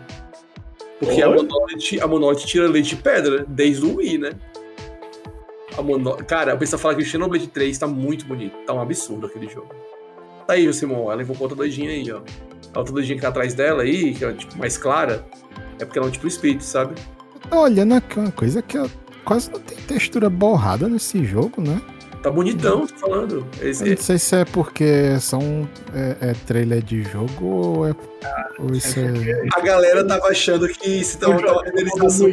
Porque 1.01 1.21
a 1.21 1.29
Monolith, 1.29 2.01
a 2.01 2.07
Monolith 2.07 2.47
tira 2.47 2.69
leite 2.69 2.95
de 2.95 3.03
pedra, 3.03 3.45
desde 3.49 3.85
o 3.85 3.97
Wii, 3.97 4.19
né? 4.19 4.33
A 5.77 5.83
Mono... 5.83 6.17
Cara, 6.19 6.53
a 6.53 6.57
pessoa 6.57 6.79
fala 6.79 6.95
que 6.95 7.03
o 7.03 7.07
Xenoblade 7.07 7.49
3 7.49 7.79
tá 7.79 7.87
muito 7.87 8.27
bonito. 8.27 8.57
Tá 8.67 8.75
um 8.75 8.81
absurdo 8.81 9.27
aquele 9.27 9.49
jogo. 9.49 9.75
Tá 10.47 10.53
aí, 10.53 10.73
Simon. 10.73 11.05
Ela 11.05 11.15
levou 11.15 11.35
com 11.35 11.43
outra 11.43 11.57
doidinha 11.57 11.91
aí, 11.91 12.13
ó. 12.13 12.21
A 12.75 12.83
doidinha 12.83 13.17
que 13.17 13.23
tá 13.23 13.29
atrás 13.29 13.55
dela 13.55 13.83
aí, 13.83 14.15
que 14.15 14.25
é 14.25 14.33
tipo, 14.33 14.57
mais 14.59 14.79
clara, 14.79 15.25
é 15.79 15.85
porque 15.85 15.99
ela 15.99 16.07
é 16.07 16.11
um 16.11 16.13
tipo 16.13 16.27
espírito, 16.27 16.65
sabe? 16.65 16.95
Tô 17.51 17.61
olhando 17.61 17.95
aqui 17.95 18.19
uma 18.19 18.33
coisa 18.33 18.63
que 18.63 18.79
quase 19.25 19.51
não 19.51 19.61
tem 19.61 19.77
textura 19.79 20.31
borrada 20.31 20.89
nesse 20.89 21.25
jogo, 21.25 21.61
né? 21.61 21.81
Tá 22.23 22.31
bonitão, 22.31 22.87
tô 22.87 22.95
falando. 22.95 23.47
Esse... 23.61 23.85
não 23.85 23.97
sei 23.97 24.17
se 24.17 24.37
é 24.37 24.45
porque 24.45 25.19
são 25.21 25.69
é, 25.93 26.31
é 26.31 26.35
trailer 26.47 26.81
de 26.81 27.03
jogo 27.03 27.45
ou 27.45 27.89
é. 27.89 27.95
Ah, 28.25 28.49
ou 28.61 28.73
isso 28.73 29.01
é, 29.01 29.03
é... 29.03 29.49
A 29.57 29.61
galera 29.61 30.07
tava 30.07 30.29
achando 30.29 30.69
que 30.69 31.03
se 31.03 31.19
tava 31.19 31.37
uma 31.37 31.65
renderização 31.65 32.29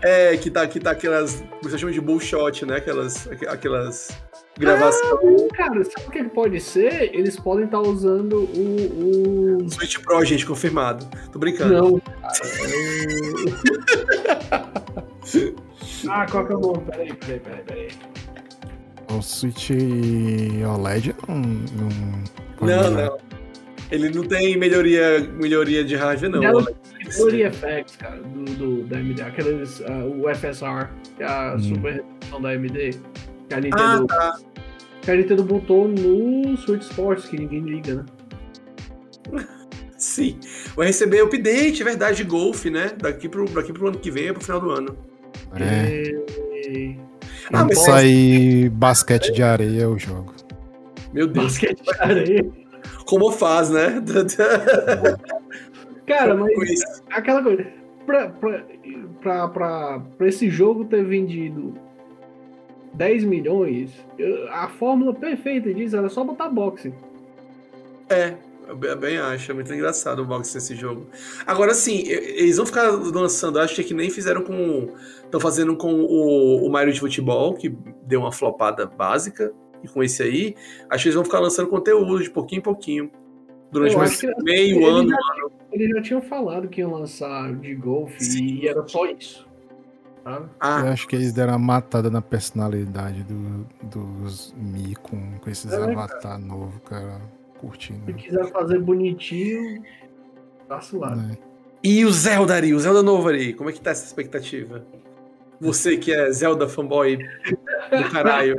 É, 0.00 0.34
que 0.38 0.50
tá, 0.50 0.66
que 0.66 0.80
tá 0.80 0.92
aquelas. 0.92 1.44
Você 1.62 1.76
chama 1.76 1.92
de 1.92 2.00
bullshot, 2.00 2.64
né? 2.64 2.76
Aquelas. 2.76 3.28
aquelas 3.46 4.08
gravações. 4.62 5.12
Ah, 5.12 5.18
cara, 5.54 5.84
sabe 5.84 6.06
o 6.06 6.10
que 6.10 6.24
pode 6.24 6.58
ser? 6.60 7.14
Eles 7.14 7.38
podem 7.38 7.66
estar 7.66 7.80
tá 7.80 7.88
usando 7.88 8.38
o, 8.38 9.58
o. 9.64 9.70
Switch 9.70 9.98
Pro, 9.98 10.24
gente, 10.24 10.44
confirmado. 10.46 11.06
Tô 11.30 11.38
brincando. 11.38 11.74
Não, 11.74 12.00
cara, 12.00 12.32
é 15.34 15.52
ah, 16.08 16.26
qual 16.30 16.46
que 16.46 16.52
é 16.52 16.56
o 16.56 16.60
nome? 16.60 16.84
Peraí, 16.86 17.12
peraí, 17.14 17.40
peraí, 17.40 17.62
peraí. 17.64 17.88
O 19.10 19.22
Switch 19.22 19.70
OLED 19.70 21.14
não. 21.28 21.38
Não, 22.60 22.82
não. 22.82 22.90
não. 22.90 23.18
Ele 23.90 24.08
não 24.08 24.24
tem 24.24 24.56
melhoria, 24.56 25.20
melhoria 25.20 25.84
de 25.84 25.94
hardware, 25.94 26.30
não. 26.30 26.40
não 26.40 26.66
melhoria 27.04 27.52
FX, 27.52 27.96
cara, 27.96 28.16
do, 28.16 28.44
do, 28.44 28.84
da 28.84 28.96
AMD. 28.96 29.20
Aqueles. 29.20 29.80
Uh, 29.80 30.22
o 30.22 30.34
FSR, 30.34 30.88
que 31.16 31.22
é 31.22 31.26
a 31.26 31.54
hum. 31.54 31.60
super 31.60 31.92
resolução 31.92 32.40
da 32.40 32.48
AMD. 32.50 32.90
Que 33.48 33.54
a 33.54 33.60
Nintendo. 33.60 34.06
Ah, 34.10 34.16
tá. 34.32 34.38
Que 35.02 35.10
a 35.10 35.16
Nintendo 35.16 35.42
botou 35.42 35.88
no 35.88 36.56
Switch 36.56 36.82
Sports, 36.82 37.26
que 37.26 37.36
ninguém 37.36 37.60
liga, 37.60 38.06
né? 39.32 39.32
Sim. 39.98 40.38
Vai 40.74 40.88
receber 40.88 41.22
update, 41.22 41.82
é 41.82 41.84
verdade, 41.84 42.18
de 42.18 42.24
Golf, 42.24 42.64
né? 42.66 42.92
Daqui 42.98 43.28
pro, 43.28 43.44
daqui 43.46 43.72
pro 43.72 43.88
ano 43.88 43.98
que 43.98 44.10
vem, 44.10 44.28
é 44.28 44.32
pro 44.32 44.42
final 44.42 44.60
do 44.60 44.70
ano. 44.70 44.96
É. 45.54 46.02
E... 46.68 46.96
Ah, 47.52 47.58
Quando 47.58 47.76
sair 47.76 48.68
basquete 48.70 49.32
de 49.32 49.42
areia, 49.42 49.82
eu 49.82 49.98
jogo. 49.98 50.34
Meu 51.12 51.26
Deus. 51.26 51.46
Basquete 51.46 51.82
de 51.82 52.00
areia. 52.00 52.46
Como 53.06 53.30
faz, 53.30 53.70
né? 53.70 54.02
Cara, 56.06 56.34
mas 56.34 56.80
aquela 57.10 57.42
coisa. 57.42 57.66
Pra, 58.06 58.28
pra, 58.28 58.64
pra, 59.20 59.48
pra, 59.48 60.00
pra 60.18 60.28
esse 60.28 60.50
jogo 60.50 60.84
ter 60.84 61.04
vendido 61.04 61.74
10 62.94 63.24
milhões, 63.24 63.90
a 64.50 64.68
fórmula 64.68 65.14
perfeita 65.14 65.72
disso 65.72 65.96
era 65.96 66.08
só 66.08 66.22
botar 66.24 66.48
boxe. 66.48 66.92
É, 68.08 68.34
eu 68.68 68.96
bem 68.96 69.18
acho, 69.18 69.50
é 69.50 69.54
muito 69.54 69.72
engraçado 69.72 70.22
o 70.22 70.24
boxe 70.24 70.54
nesse 70.54 70.74
jogo. 70.74 71.06
Agora 71.46 71.74
sim, 71.74 72.02
eles 72.06 72.56
vão 72.56 72.66
ficar 72.66 72.90
lançando, 72.90 73.58
acho 73.58 73.82
que 73.82 73.94
nem 73.94 74.10
fizeram 74.10 74.42
com. 74.42 74.88
Estão 75.24 75.40
fazendo 75.40 75.76
com 75.76 75.92
o, 75.94 76.66
o 76.66 76.70
Mario 76.70 76.92
de 76.92 77.00
futebol, 77.00 77.54
que 77.54 77.74
deu 78.06 78.20
uma 78.20 78.32
flopada 78.32 78.84
básica, 78.86 79.52
e 79.82 79.88
com 79.88 80.02
esse 80.02 80.22
aí, 80.22 80.54
acho 80.90 81.02
que 81.02 81.08
eles 81.08 81.14
vão 81.14 81.24
ficar 81.24 81.40
lançando 81.40 81.68
conteúdo 81.68 82.22
de 82.22 82.30
pouquinho 82.30 82.60
em 82.60 82.62
pouquinho. 82.62 83.10
Durante 83.70 83.96
mais 83.96 84.20
meio 84.42 84.86
ano, 84.86 85.08
já, 85.08 85.16
ano. 85.16 85.52
Eles 85.72 85.88
já 85.88 86.02
tinham 86.02 86.20
falado 86.20 86.68
que 86.68 86.82
iam 86.82 86.92
lançar 86.92 87.54
de 87.56 87.74
golfe 87.74 88.22
e 88.38 88.68
era 88.68 88.86
só 88.86 89.06
isso. 89.06 89.48
Ah. 90.24 90.82
Eu 90.84 90.92
acho 90.92 91.08
que 91.08 91.16
eles 91.16 91.32
deram 91.32 91.54
uma 91.54 91.58
matada 91.58 92.10
na 92.10 92.22
personalidade 92.22 93.24
do, 93.24 93.66
dos 93.82 94.54
Mi 94.56 94.94
com, 94.94 95.38
com 95.38 95.50
esses 95.50 95.72
é, 95.72 95.76
avatar 95.76 96.38
novo, 96.38 96.80
cara 96.80 97.20
curtindo. 97.58 98.04
Se 98.06 98.12
quiser 98.14 98.46
fazer 98.46 98.80
bonitinho, 98.80 99.82
passo 100.68 100.98
lá. 100.98 101.16
É. 101.32 101.38
E 101.82 102.04
o 102.04 102.10
Zelda 102.12 102.54
Ari, 102.54 102.74
o 102.74 102.78
Zelda 102.78 103.02
novo 103.02 103.28
Ari, 103.28 103.54
como 103.54 103.70
é 103.70 103.72
que 103.72 103.80
tá 103.80 103.90
essa 103.90 104.04
expectativa? 104.04 104.84
Você 105.60 105.96
que 105.96 106.12
é 106.12 106.30
Zelda 106.32 106.68
fanboy 106.68 107.16
do 107.16 108.10
caralho. 108.10 108.56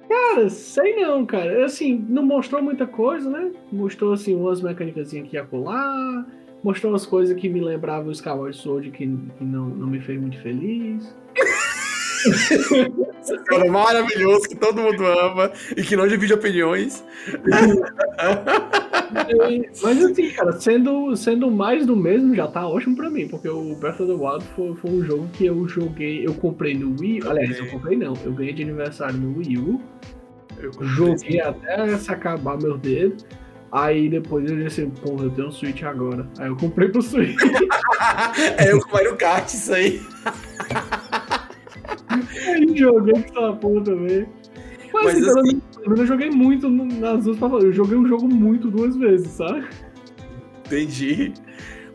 Cara, 0.08 0.48
sei 0.48 0.94
não, 0.96 1.26
cara. 1.26 1.64
Assim, 1.64 2.04
não 2.08 2.24
mostrou 2.24 2.62
muita 2.62 2.86
coisa, 2.86 3.28
né? 3.28 3.50
Mostrou, 3.72 4.12
assim, 4.12 4.36
umas 4.36 4.60
mecânicas 4.60 5.12
aqui 5.12 5.36
a 5.36 5.44
colar. 5.44 6.24
Mostrou 6.62 6.92
umas 6.92 7.06
coisas 7.06 7.38
que 7.38 7.48
me 7.48 7.60
lembravam 7.60 8.08
o 8.08 8.12
Skyward 8.12 8.56
Sword 8.56 8.90
que, 8.90 9.06
que 9.06 9.44
não, 9.44 9.68
não 9.68 9.86
me 9.86 10.00
fez 10.00 10.20
muito 10.20 10.40
feliz. 10.40 11.14
Esse 12.26 13.38
cara 13.46 13.70
maravilhoso 13.70 14.48
que 14.48 14.56
todo 14.56 14.80
mundo 14.80 15.04
ama 15.06 15.52
e 15.76 15.82
que 15.82 15.96
não 15.96 16.08
divide 16.08 16.34
opiniões. 16.34 17.04
Mas 19.82 20.04
assim, 20.04 20.30
cara, 20.30 20.52
sendo, 20.52 21.16
sendo 21.16 21.50
mais 21.50 21.86
do 21.86 21.96
mesmo 21.96 22.34
já 22.34 22.46
tá 22.46 22.66
ótimo 22.66 22.96
pra 22.96 23.10
mim, 23.10 23.28
porque 23.28 23.48
o 23.48 23.74
Breath 23.76 24.00
of 24.00 24.06
the 24.06 24.12
Wild 24.12 24.44
foi, 24.56 24.74
foi 24.74 24.90
um 24.90 25.04
jogo 25.04 25.28
que 25.32 25.46
eu 25.46 25.68
joguei, 25.68 26.26
eu 26.26 26.34
comprei 26.34 26.74
no 26.74 26.96
Wii, 27.00 27.20
aliás, 27.26 27.58
eu 27.58 27.66
comprei 27.68 27.96
não, 27.96 28.14
eu 28.24 28.32
ganhei 28.32 28.52
de 28.52 28.62
aniversário 28.62 29.16
no 29.16 29.38
Wii 29.38 29.58
U, 29.58 29.80
eu 30.58 30.72
joguei 30.80 31.40
até 31.40 31.96
se 31.98 32.10
acabar 32.10 32.58
meu 32.58 32.76
dedo, 32.76 33.24
Aí 33.76 34.08
depois 34.08 34.50
eu 34.50 34.56
disse, 34.56 34.86
pô, 35.02 35.22
eu 35.22 35.28
tenho 35.28 35.48
um 35.48 35.50
Switch 35.50 35.82
agora. 35.82 36.26
Aí 36.38 36.48
eu 36.48 36.56
comprei 36.56 36.88
pro 36.88 37.02
Switch. 37.02 37.36
é 38.56 38.72
eu 38.72 38.80
com 38.80 38.92
Mario 38.92 39.16
Kart, 39.16 39.46
isso 39.46 39.74
aí. 39.74 40.00
Aí 42.48 42.66
joguei 42.74 43.22
essa 43.22 43.52
porra 43.52 43.84
também. 43.84 44.26
Mas, 44.94 45.20
Mas 45.20 45.28
assim, 45.28 45.60
assim... 45.74 46.00
eu 46.00 46.06
joguei 46.06 46.30
muito 46.30 46.70
nas 46.70 47.24
duas 47.24 47.38
pra 47.38 47.48
Eu 47.48 47.70
joguei 47.70 47.98
um 47.98 48.08
jogo 48.08 48.26
muito 48.26 48.70
duas 48.70 48.96
vezes, 48.96 49.32
sabe? 49.32 49.66
Entendi. 50.64 51.34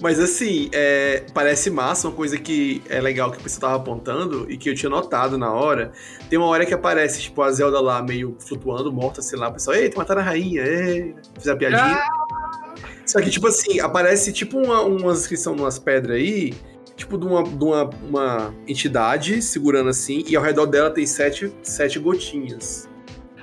Mas 0.02 0.20
assim, 0.20 0.68
é, 0.72 1.24
parece 1.32 1.70
massa, 1.70 2.08
uma 2.08 2.16
coisa 2.16 2.36
que 2.38 2.82
é 2.90 3.00
legal 3.00 3.32
que 3.32 3.38
o 3.38 3.42
pessoal 3.42 3.74
tava 3.74 3.84
apontando 3.84 4.50
e 4.50 4.58
que 4.58 4.70
eu 4.70 4.74
tinha 4.74 4.90
notado 4.90 5.38
na 5.38 5.54
hora. 5.54 5.92
Tem 6.28 6.40
uma 6.40 6.48
hora 6.48 6.66
que 6.66 6.74
aparece, 6.74 7.22
tipo, 7.22 7.40
a 7.44 7.52
Zelda 7.52 7.80
lá 7.80 8.02
meio 8.02 8.36
flutuando, 8.40 8.92
morta, 8.92 9.22
sei 9.22 9.38
lá, 9.38 9.50
o 9.50 9.54
pessoal, 9.54 9.78
eita, 9.78 9.98
mataram 9.98 10.22
a 10.22 10.24
rainha, 10.24 10.64
ei, 10.64 11.16
fizeram 11.38 11.58
piadinha. 11.60 12.02
Ah! 12.02 12.74
Só 13.06 13.22
que, 13.22 13.30
tipo 13.30 13.48
assim, 13.48 13.80
aparece 13.80 14.34
tipo 14.34 14.58
uma, 14.58 14.82
uma 14.82 15.12
inscrição 15.12 15.54
numas 15.54 15.78
pedras 15.78 16.18
aí, 16.18 16.54
tipo 16.96 17.18
de, 17.18 17.26
uma, 17.28 17.44
de 17.44 17.64
uma, 17.64 17.90
uma 18.08 18.56
entidade 18.68 19.42
segurando 19.42 19.90
assim, 19.90 20.24
e 20.28 20.36
ao 20.36 20.42
redor 20.42 20.66
dela 20.66 20.90
tem 20.90 21.06
sete, 21.06 21.54
sete 21.62 22.00
gotinhas. 22.00 22.90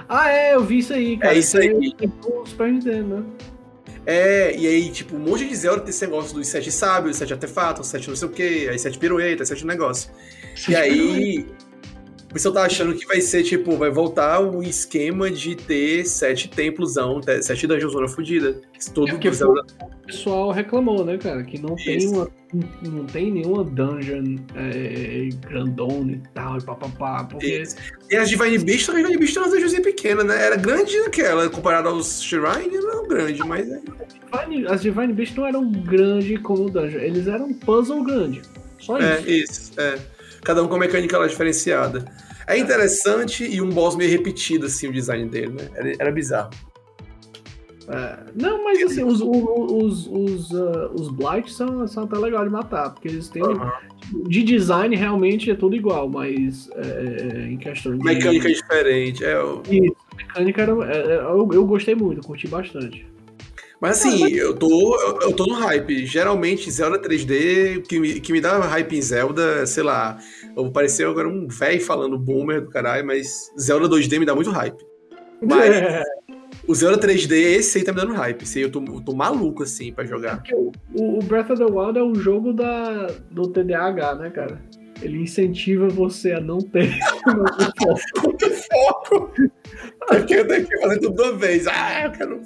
Ah, 0.08 0.30
é, 0.30 0.54
eu 0.54 0.64
vi 0.64 0.78
isso 0.78 0.92
aí, 0.92 1.16
cara. 1.18 1.34
É 1.34 1.38
isso 1.38 1.58
aí. 1.58 1.94
Super 2.46 2.72
Nintendo, 2.72 3.16
né? 3.16 3.24
É, 4.06 4.56
e 4.56 4.66
aí, 4.66 4.90
tipo, 4.90 5.16
um 5.16 5.18
monte 5.18 5.46
de 5.46 5.54
Zelda 5.54 5.80
tem 5.80 5.90
esse 5.90 6.04
negócio 6.04 6.34
dos 6.34 6.46
sete 6.48 6.70
sábios, 6.72 7.16
sete 7.16 7.32
artefatos, 7.32 7.88
sete 7.88 8.08
não 8.08 8.16
sei 8.16 8.28
o 8.28 8.30
quê, 8.30 8.68
aí 8.70 8.78
sete 8.78 8.98
piruetas, 8.98 9.48
sete 9.48 9.66
negócios. 9.66 10.10
e 10.68 10.74
aí, 10.74 11.46
o 12.30 12.34
pessoal 12.34 12.54
tá 12.54 12.62
achando 12.64 12.94
que 12.94 13.06
vai 13.06 13.20
ser, 13.22 13.42
tipo, 13.42 13.76
vai 13.76 13.90
voltar 13.90 14.40
o 14.40 14.62
esquema 14.62 15.30
de 15.30 15.54
ter 15.56 16.04
sete 16.04 16.48
templosão, 16.48 17.20
sete 17.40 17.66
dungeons 17.66 18.12
fodida. 18.12 18.60
Todo 18.92 19.08
é 19.08 19.30
Zelda... 19.32 19.64
o 19.80 20.06
pessoal 20.06 20.50
reclamou, 20.50 21.04
né, 21.04 21.16
cara, 21.16 21.42
que 21.42 21.58
não 21.58 21.74
tem 21.74 22.06
uma 22.06 22.28
não 22.82 23.04
tem 23.04 23.30
nenhuma 23.30 23.62
dungeon 23.62 24.36
é, 24.54 25.28
grandona 25.46 26.12
e 26.12 26.22
tal, 26.34 26.58
e 26.58 26.62
papapá. 26.62 27.24
Porque... 27.24 27.62
E 28.10 28.16
as 28.16 28.28
Divine 28.28 28.58
Beast, 28.58 28.88
a 28.88 28.94
Divine 28.94 29.18
Beast 29.18 29.36
é 29.36 29.40
uma 29.40 29.50
dungeonzinha 29.50 29.82
pequena, 29.82 30.24
né? 30.24 30.46
Era 30.46 30.56
grande 30.56 30.98
naquela, 31.00 31.48
comparada 31.50 31.88
aos 31.88 32.22
Shrine, 32.22 32.78
não 32.78 33.06
grande, 33.06 33.40
mas. 33.44 33.68
É... 33.70 33.80
As 34.68 34.82
Divine 34.82 35.12
Beast 35.12 35.36
não 35.36 35.46
eram 35.46 35.70
grandes 35.70 36.40
como 36.40 36.70
dungeon, 36.70 37.00
eles 37.00 37.26
eram 37.26 37.52
puzzle 37.52 38.02
grande. 38.02 38.42
Só 38.78 38.98
é, 38.98 39.20
isso. 39.20 39.28
É, 39.28 39.30
isso, 39.30 39.72
é. 39.80 39.98
Cada 40.42 40.62
um 40.62 40.68
com 40.68 40.76
a 40.76 40.78
mecânica 40.78 41.18
lá 41.18 41.26
diferenciada. 41.26 42.04
É 42.46 42.56
interessante 42.56 43.44
e 43.44 43.60
um 43.60 43.68
boss 43.68 43.94
meio 43.94 44.10
repetido, 44.10 44.66
assim, 44.66 44.88
o 44.88 44.92
design 44.92 45.28
dele, 45.28 45.52
né? 45.52 45.68
Era, 45.74 45.92
era 45.98 46.12
bizarro. 46.12 46.50
É, 47.88 48.18
não, 48.34 48.62
mas 48.64 48.82
assim, 48.82 49.02
os, 49.02 49.20
os, 49.22 50.06
os, 50.06 50.50
uh, 50.50 50.90
os 50.94 51.08
Blight 51.08 51.50
são, 51.50 51.86
são 51.88 52.04
até 52.04 52.16
legal 52.16 52.44
de 52.44 52.50
matar, 52.50 52.90
porque 52.90 53.08
eles 53.08 53.28
têm. 53.28 53.42
Uhum. 53.42 53.70
De 54.26 54.42
design 54.42 54.94
realmente 54.94 55.50
é 55.50 55.54
tudo 55.54 55.74
igual, 55.74 56.08
mas 56.08 56.68
é, 56.74 57.48
em 57.50 57.56
questão 57.56 57.96
de. 57.96 58.04
Mecânica 58.04 58.48
é 58.48 58.52
diferente. 58.52 59.24
É, 59.24 59.42
o... 59.42 59.62
Isso, 59.70 59.96
mecânica 60.16 60.62
era, 60.62 60.72
é, 60.92 60.98
é, 60.98 61.16
eu, 61.16 61.48
eu 61.52 61.64
gostei 61.64 61.94
muito, 61.94 62.26
curti 62.26 62.46
bastante. 62.46 63.06
Mas 63.80 63.98
assim, 63.98 64.20
mas... 64.20 64.36
eu 64.36 64.56
tô, 64.56 65.00
eu, 65.00 65.20
eu, 65.20 65.32
tô 65.32 65.46
no 65.46 65.54
hype. 65.54 66.04
Geralmente, 66.04 66.70
Zelda 66.70 66.98
3D, 67.00 67.82
que 67.86 68.00
me, 68.00 68.20
que 68.20 68.32
me 68.32 68.40
dá 68.40 68.58
hype 68.58 68.96
em 68.96 69.02
Zelda, 69.02 69.64
sei 69.66 69.84
lá, 69.84 70.18
eu 70.56 70.64
vou 70.64 70.72
parecer 70.72 71.06
agora 71.06 71.28
um 71.28 71.46
velho 71.46 71.80
falando 71.80 72.18
boomer 72.18 72.62
do 72.62 72.70
caralho, 72.70 73.06
mas 73.06 73.52
Zelda 73.58 73.88
2D 73.88 74.18
me 74.18 74.26
dá 74.26 74.34
muito 74.34 74.50
hype. 74.50 74.84
Mas, 75.40 76.02
O 76.68 76.74
Zelda 76.74 76.98
3D, 76.98 77.32
esse 77.32 77.78
aí 77.78 77.84
tá 77.84 77.92
me 77.92 77.98
dando 77.98 78.12
hype. 78.12 78.42
Esse 78.42 78.58
aí 78.58 78.64
eu 78.64 78.70
tô, 78.70 78.84
eu 78.84 79.00
tô 79.00 79.14
maluco, 79.14 79.62
assim, 79.62 79.90
pra 79.90 80.04
jogar. 80.04 80.42
É 80.46 80.54
o, 80.54 80.70
o 80.94 81.18
Breath 81.20 81.50
of 81.50 81.64
the 81.64 81.72
Wild 81.72 81.98
é 81.98 82.02
um 82.02 82.14
jogo 82.14 82.52
da, 82.52 83.06
do 83.30 83.48
TDAH, 83.48 84.14
né, 84.16 84.30
cara? 84.30 84.60
Ele 85.00 85.22
incentiva 85.22 85.88
você 85.88 86.32
a 86.32 86.40
não 86.40 86.58
ter 86.58 86.90
foco. 87.80 88.36
foco! 88.70 89.32
Porque 90.08 90.34
eu 90.34 90.46
tenho 90.46 90.66
que 90.66 90.78
fazer 90.78 90.98
tudo 90.98 91.14
de 91.14 91.22
uma 91.22 91.38
vez. 91.38 91.66
Ah, 91.66 92.04
eu 92.04 92.10
quero. 92.12 92.40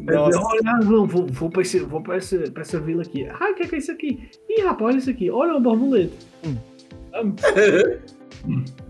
Nossa. 0.00 0.40
Olha, 0.40 0.80
vou, 0.84 1.06
vou, 1.06 1.26
vou, 1.26 1.50
pra, 1.50 1.62
esse, 1.62 1.80
vou 1.80 2.00
pra, 2.00 2.16
essa, 2.16 2.38
pra 2.50 2.62
essa 2.62 2.78
vila 2.78 3.02
aqui. 3.02 3.26
Ah, 3.28 3.50
o 3.50 3.54
que 3.54 3.64
é, 3.64 3.66
que 3.66 3.74
é 3.74 3.78
isso 3.78 3.90
aqui? 3.90 4.28
Ih, 4.48 4.62
rapaz, 4.62 4.90
olha 4.90 4.98
isso 4.98 5.10
aqui. 5.10 5.30
Olha 5.30 5.52
uma 5.52 5.60
borboleta. 5.60 6.14
Hum. 6.44 6.56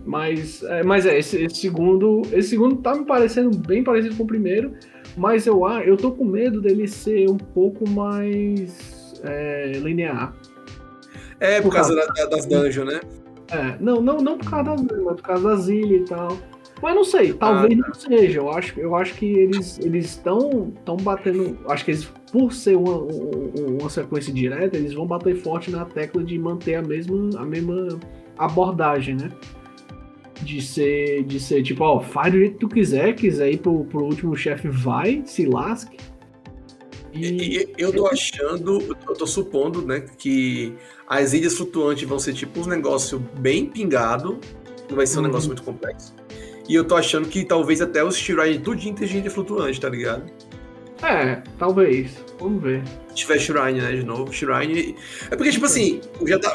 Mas, 0.05 0.61
é, 0.63 0.83
mas 0.83 1.05
é, 1.05 1.17
esse, 1.17 1.43
esse, 1.43 1.55
segundo. 1.55 2.21
Esse 2.31 2.49
segundo 2.49 2.75
tá 2.77 2.93
me 2.93 3.05
parecendo 3.05 3.57
bem 3.57 3.83
parecido 3.83 4.15
com 4.15 4.23
o 4.23 4.27
primeiro. 4.27 4.73
Mas 5.15 5.47
eu, 5.47 5.67
eu 5.83 5.97
tô 5.97 6.11
com 6.11 6.23
medo 6.23 6.61
dele 6.61 6.87
ser 6.87 7.27
um 7.29 7.37
pouco 7.37 7.89
mais 7.89 9.19
é, 9.23 9.71
linear. 9.73 10.35
É, 11.39 11.59
por, 11.61 11.69
por 11.69 11.75
causa, 11.75 11.95
causa 11.95 12.13
da, 12.13 12.25
das 12.35 12.45
dungeons, 12.45 12.85
né? 12.85 12.99
É, 13.49 13.77
não, 13.79 14.01
não, 14.01 14.17
não 14.17 14.37
por 14.37 14.49
causa 14.49 14.71
das 14.71 14.81
dungeons, 14.81 15.03
mas 15.03 15.15
por 15.15 15.23
causa 15.23 15.49
das 15.49 15.67
ilhas 15.67 16.01
e 16.01 16.05
tal. 16.05 16.37
Mas 16.81 16.95
não 16.95 17.03
sei, 17.03 17.33
talvez 17.33 17.73
ah, 17.79 17.87
não 17.87 17.93
seja. 17.93 18.39
Eu 18.39 18.51
acho, 18.51 18.79
eu 18.79 18.95
acho 18.95 19.15
que 19.15 19.25
eles 19.25 19.79
eles 19.79 20.05
estão 20.05 20.71
estão 20.75 20.95
batendo. 20.97 21.57
Acho 21.67 21.85
que 21.85 21.91
eles, 21.91 22.05
por 22.31 22.53
ser 22.53 22.77
uma, 22.77 22.97
uma 23.79 23.89
sequência 23.89 24.31
direta, 24.31 24.77
eles 24.77 24.93
vão 24.93 25.07
bater 25.07 25.35
forte 25.35 25.71
na 25.71 25.85
tecla 25.85 26.23
de 26.23 26.37
manter 26.37 26.75
a 26.75 26.81
mesma, 26.81 27.39
a 27.39 27.45
mesma 27.45 27.99
abordagem, 28.37 29.15
né? 29.15 29.31
De 30.41 30.61
ser, 30.61 31.23
de 31.23 31.39
ser 31.39 31.63
tipo, 31.63 31.83
ó, 31.83 31.99
faz 31.99 32.31
do 32.31 32.37
jeito 32.37 32.53
que 32.53 32.59
tu 32.59 32.69
quiser, 32.69 33.15
quiser 33.15 33.51
ir 33.51 33.57
pro, 33.57 33.85
pro 33.85 34.03
último 34.03 34.35
chefe, 34.35 34.67
vai, 34.67 35.23
se 35.25 35.47
lasque. 35.47 35.97
E, 37.11 37.57
e 37.57 37.73
eu 37.79 37.91
tô 37.91 38.05
achando, 38.05 38.79
eu 39.07 39.15
tô 39.15 39.25
supondo, 39.25 39.81
né, 39.81 40.01
que 40.19 40.75
as 41.07 41.33
ilhas 41.33 41.55
flutuantes 41.55 42.07
vão 42.07 42.19
ser 42.19 42.33
tipo 42.33 42.59
um 42.59 42.67
negócio 42.67 43.17
bem 43.39 43.65
pingado, 43.65 44.37
não 44.87 44.95
vai 44.95 45.07
ser 45.07 45.17
um 45.17 45.21
uhum. 45.21 45.27
negócio 45.27 45.47
muito 45.47 45.63
complexo. 45.63 46.13
E 46.67 46.75
eu 46.75 46.83
tô 46.83 46.95
achando 46.95 47.27
que 47.27 47.45
talvez 47.45 47.81
até 47.81 48.03
os 48.03 48.17
Shrine 48.17 48.59
tudinho 48.59 48.95
tem 48.95 49.07
gente 49.07 49.29
flutuante, 49.29 49.79
tá 49.79 49.89
ligado? 49.89 50.23
É, 51.01 51.41
talvez. 51.57 52.11
Vamos 52.39 52.61
ver. 52.61 52.83
Se 53.09 53.15
tiver 53.15 53.39
Shrine, 53.39 53.81
né, 53.81 53.91
de 53.93 54.03
novo. 54.03 54.31
Shrine. 54.33 54.95
É 55.29 55.35
porque, 55.35 55.51
tipo 55.51 55.65
assim, 55.65 56.01
já 56.25 56.39
tá. 56.39 56.53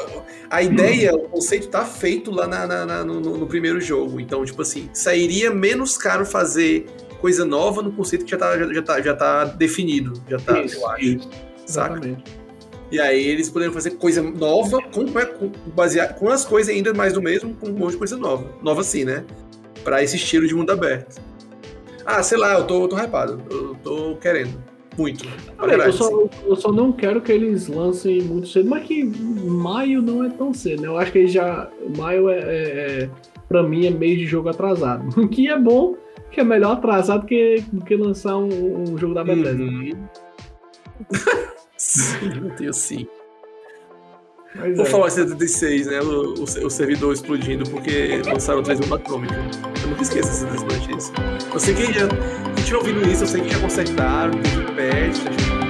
A 0.49 0.61
ideia, 0.61 1.13
o 1.15 1.29
conceito 1.29 1.67
tá 1.69 1.85
feito 1.85 2.29
lá 2.29 2.47
na, 2.47 2.67
na, 2.67 2.85
na 2.85 3.03
no, 3.03 3.19
no, 3.19 3.47
primeiro 3.47 3.79
jogo. 3.81 4.19
Então, 4.19 4.43
tipo 4.45 4.61
assim, 4.61 4.89
sairia 4.93 5.49
menos 5.51 5.97
caro 5.97 6.25
fazer 6.25 6.85
coisa 7.19 7.45
nova 7.45 7.81
no 7.81 7.91
conceito 7.91 8.25
que 8.25 8.31
já 8.31 8.37
tá, 8.37 8.57
já, 8.57 8.73
já 8.73 8.81
tá, 8.81 9.01
já 9.01 9.15
tá 9.15 9.45
definido. 9.45 10.13
Já 10.29 10.37
tá, 10.37 10.61
isso, 10.61 10.77
eu 10.77 10.89
acho. 10.89 11.03
Isso. 11.03 11.29
Saca? 11.65 11.95
Exatamente. 11.95 12.43
E 12.91 12.99
aí 12.99 13.25
eles 13.25 13.49
poderiam 13.49 13.73
fazer 13.73 13.91
coisa 13.91 14.21
nova 14.21 14.79
com, 14.93 15.05
com, 15.07 15.51
basear, 15.73 16.13
com 16.13 16.29
as 16.29 16.45
coisas 16.45 16.73
ainda 16.73 16.93
mais 16.93 17.13
do 17.13 17.21
mesmo, 17.21 17.55
com 17.55 17.69
um 17.69 17.73
monte 17.73 17.93
de 17.93 17.97
coisa 17.97 18.15
nova. 18.15 18.53
Nova 18.61 18.83
sim, 18.83 19.03
né? 19.03 19.25
Pra 19.83 20.01
esse 20.01 20.15
estilo 20.15 20.47
de 20.47 20.55
mundo 20.55 20.71
aberto. 20.71 21.21
Ah, 22.05 22.21
sei 22.21 22.37
lá, 22.37 22.53
eu 22.53 22.65
tô, 22.65 22.83
eu 22.83 22.87
tô 22.87 22.97
hypado. 22.97 23.41
Eu 23.49 23.75
tô 23.83 24.15
querendo. 24.17 24.61
Muito. 24.97 25.25
eu, 25.59 25.93
só, 25.93 26.29
eu 26.45 26.55
só 26.55 26.71
não 26.71 26.91
quero 26.91 27.19
que 27.19 27.31
eles 27.31 27.67
lancem 27.67 28.21
muito 28.21 28.47
cedo, 28.47 28.69
mas 28.69 28.85
que 28.85 29.03
maio 29.03 30.01
não 30.01 30.23
é 30.23 30.29
tão 30.29 30.53
cedo, 30.53 30.83
né? 30.83 30.87
Eu 30.87 30.97
acho 30.97 31.11
que 31.11 31.19
eles 31.19 31.31
já. 31.31 31.69
Maio 31.97 32.29
é, 32.29 32.37
é, 32.37 33.03
é 33.03 33.09
pra 33.47 33.63
mim, 33.63 33.85
é 33.85 33.89
mês 33.89 34.19
de 34.19 34.25
jogo 34.25 34.49
atrasado. 34.49 35.19
O 35.19 35.27
que 35.29 35.49
é 35.49 35.57
bom, 35.57 35.95
que 36.31 36.39
é 36.39 36.43
melhor 36.43 36.73
atrasado 36.73 37.25
que, 37.25 37.63
do 37.71 37.83
que 37.83 37.95
lançar 37.95 38.37
um, 38.37 38.83
um 38.83 38.97
jogo 38.97 39.13
da 39.13 39.23
Bethesda. 39.23 39.63
Uhum. 39.63 40.07
sim, 41.77 42.31
eu 42.43 42.55
tenho 42.55 42.73
sim. 42.73 43.07
Mas 44.55 44.75
Por 44.75 44.85
é. 44.85 44.89
falar 44.89 45.07
em 45.07 45.11
76, 45.11 45.87
né? 45.87 46.01
O, 46.01 46.33
o, 46.35 46.43
o, 46.43 46.69
servidor 46.69 47.13
explodindo 47.13 47.67
porque 47.69 48.21
lançaram 48.25 48.61
3 48.61 48.79
bomba 48.81 48.97
atômica. 48.97 49.35
Nunca 49.93 50.01
esqueço 50.01 50.29
essas 50.29 50.63
notícias. 50.63 51.13
Eu 51.53 51.59
sei 51.59 51.75
que 51.75 51.93
já. 51.93 52.07
A 52.07 52.59
gente 52.59 52.73
ouvindo 52.73 53.07
isso, 53.07 53.23
eu 53.23 53.27
sei 53.27 53.41
que 53.41 53.49
já 53.51 53.59
consertaram, 53.59 54.33
teve 54.41 54.65
patch, 54.65 55.62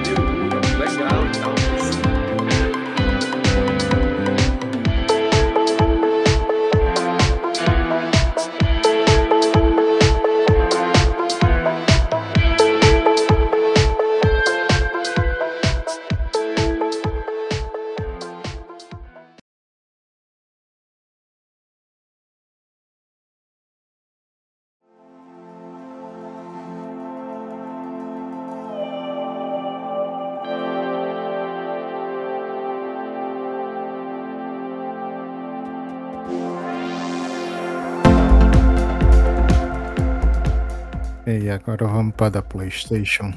E 41.44 41.50
agora 41.50 41.86
vamos 41.86 42.14
para 42.14 42.30
da 42.30 42.42
PlayStation. 42.42 43.30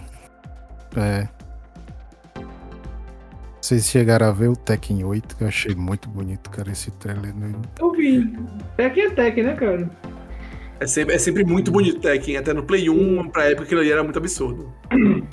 É. 0.95 1.27
Vocês 3.59 3.85
chegaram 3.89 4.27
a 4.27 4.31
ver 4.31 4.47
o 4.47 4.55
Tekken 4.55 5.03
8, 5.03 5.35
que 5.35 5.43
eu 5.43 5.47
achei 5.49 5.75
muito 5.75 6.07
bonito, 6.07 6.49
cara, 6.49 6.71
esse 6.71 6.89
trailer. 6.91 7.35
Né? 7.35 7.51
Eu 7.77 7.91
vi. 7.91 8.33
Tekken 8.77 9.03
é 9.03 9.09
Tekken, 9.09 9.43
né, 9.43 9.55
cara? 9.55 9.89
É 10.79 10.87
sempre, 10.87 11.15
é 11.15 11.17
sempre 11.17 11.43
muito 11.43 11.69
bonito 11.69 11.99
Tekken, 11.99 12.37
até 12.37 12.53
no 12.53 12.63
Play 12.63 12.89
1, 12.89 13.27
pra 13.27 13.49
época 13.49 13.63
aquilo 13.63 13.81
ali 13.81 13.91
era 13.91 14.01
muito 14.01 14.19
absurdo. 14.19 14.71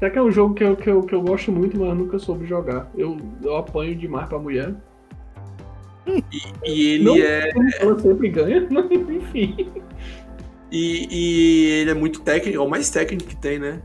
Tekken 0.00 0.18
é 0.18 0.22
um 0.24 0.32
jogo 0.32 0.54
que 0.54 0.64
eu, 0.64 0.74
que, 0.74 0.90
eu, 0.90 1.02
que 1.02 1.14
eu 1.14 1.22
gosto 1.22 1.52
muito, 1.52 1.78
mas 1.78 1.96
nunca 1.96 2.18
soube 2.18 2.44
jogar. 2.44 2.90
Eu, 2.98 3.18
eu 3.40 3.56
apanho 3.56 3.94
demais 3.94 4.28
pra 4.28 4.36
mulher. 4.36 4.74
E, 6.08 6.22
e 6.64 6.94
ele 6.94 7.04
Não, 7.04 7.16
é. 7.16 7.52
Ela 7.78 7.96
sempre 8.00 8.30
ganha, 8.30 8.66
mas 8.68 8.90
enfim. 8.90 9.70
E, 10.72 11.06
e, 11.10 11.70
ele 11.70 11.90
é 11.90 11.94
muito 11.94 12.22
técnico, 12.22 12.56
é 12.56 12.60
o 12.60 12.68
mais 12.68 12.88
técnico 12.88 13.28
que 13.28 13.36
tem, 13.36 13.58
né? 13.58 13.82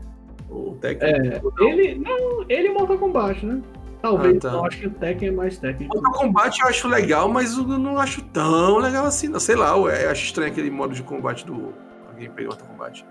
O 0.48 0.74
técnico. 0.80 1.52
É, 1.60 1.70
ele, 1.70 1.96
não, 1.96 2.46
ele 2.48 2.68
é 2.68 2.72
Mortal 2.72 2.96
Kombat, 2.96 3.44
né? 3.44 3.60
Talvez, 4.00 4.36
ah, 4.36 4.40
tá. 4.40 4.56
eu 4.56 4.64
acho 4.64 4.78
que 4.78 4.86
o 4.86 4.90
Tekken 4.90 5.28
é 5.28 5.32
mais 5.32 5.58
técnico. 5.58 5.94
Mortal 5.94 6.12
Kombat 6.12 6.58
eu 6.62 6.68
acho 6.68 6.88
legal, 6.88 7.28
mas 7.28 7.58
eu 7.58 7.66
não 7.66 7.98
acho 7.98 8.22
tão 8.22 8.78
legal 8.78 9.04
assim, 9.04 9.28
não. 9.28 9.38
Sei 9.38 9.54
lá, 9.54 9.76
eu 9.76 10.10
acho 10.10 10.24
estranho 10.24 10.50
aquele 10.50 10.70
modo 10.70 10.94
de 10.94 11.02
combate 11.02 11.44
do 11.44 11.74
gameplay 12.14 12.46
do 12.46 12.48
Mortal 12.48 12.68
Kombat. 12.68 13.06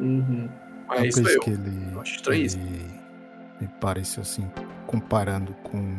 Uhum. 0.00 0.48
Mas 0.88 1.00
é 1.00 1.06
isso 1.06 1.28
eu, 1.28 1.40
que 1.40 1.50
ele, 1.50 1.92
eu 1.92 2.00
acho 2.00 2.16
estranho 2.16 2.42
isso. 2.42 2.58
Me 2.58 3.68
parece 3.80 4.18
assim, 4.18 4.50
comparando 4.88 5.54
com 5.62 5.94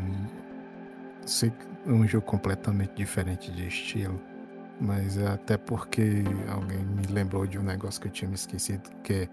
sei, 1.25 1.53
um 1.85 2.05
jogo 2.05 2.25
completamente 2.25 2.91
diferente 2.93 3.49
de 3.51 3.67
estilo 3.67 4.19
mas 4.81 5.17
é 5.17 5.27
até 5.27 5.57
porque 5.57 6.23
alguém 6.49 6.79
me 6.79 7.05
lembrou 7.07 7.45
de 7.45 7.59
um 7.59 7.63
negócio 7.63 8.01
que 8.01 8.07
eu 8.07 8.11
tinha 8.11 8.27
me 8.27 8.35
esquecido, 8.35 8.89
que 9.03 9.13
é 9.13 9.29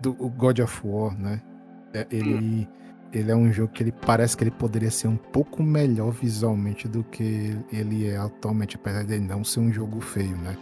do 0.00 0.12
God 0.12 0.58
of 0.58 0.80
War, 0.84 1.16
né? 1.18 1.40
É, 1.94 2.06
ele, 2.10 2.68
ele 3.12 3.30
é 3.30 3.36
um 3.36 3.52
jogo 3.52 3.72
que 3.72 3.82
ele 3.82 3.92
parece 3.92 4.36
que 4.36 4.44
ele 4.44 4.50
poderia 4.50 4.90
ser 4.90 5.08
um 5.08 5.16
pouco 5.16 5.62
melhor 5.62 6.10
visualmente 6.10 6.88
do 6.88 7.04
que 7.04 7.56
ele 7.72 8.08
é 8.08 8.16
atualmente, 8.16 8.76
apesar 8.76 9.04
de 9.04 9.18
não 9.20 9.44
ser 9.44 9.60
um 9.60 9.72
jogo 9.72 10.00
feio, 10.00 10.36
né? 10.38 10.56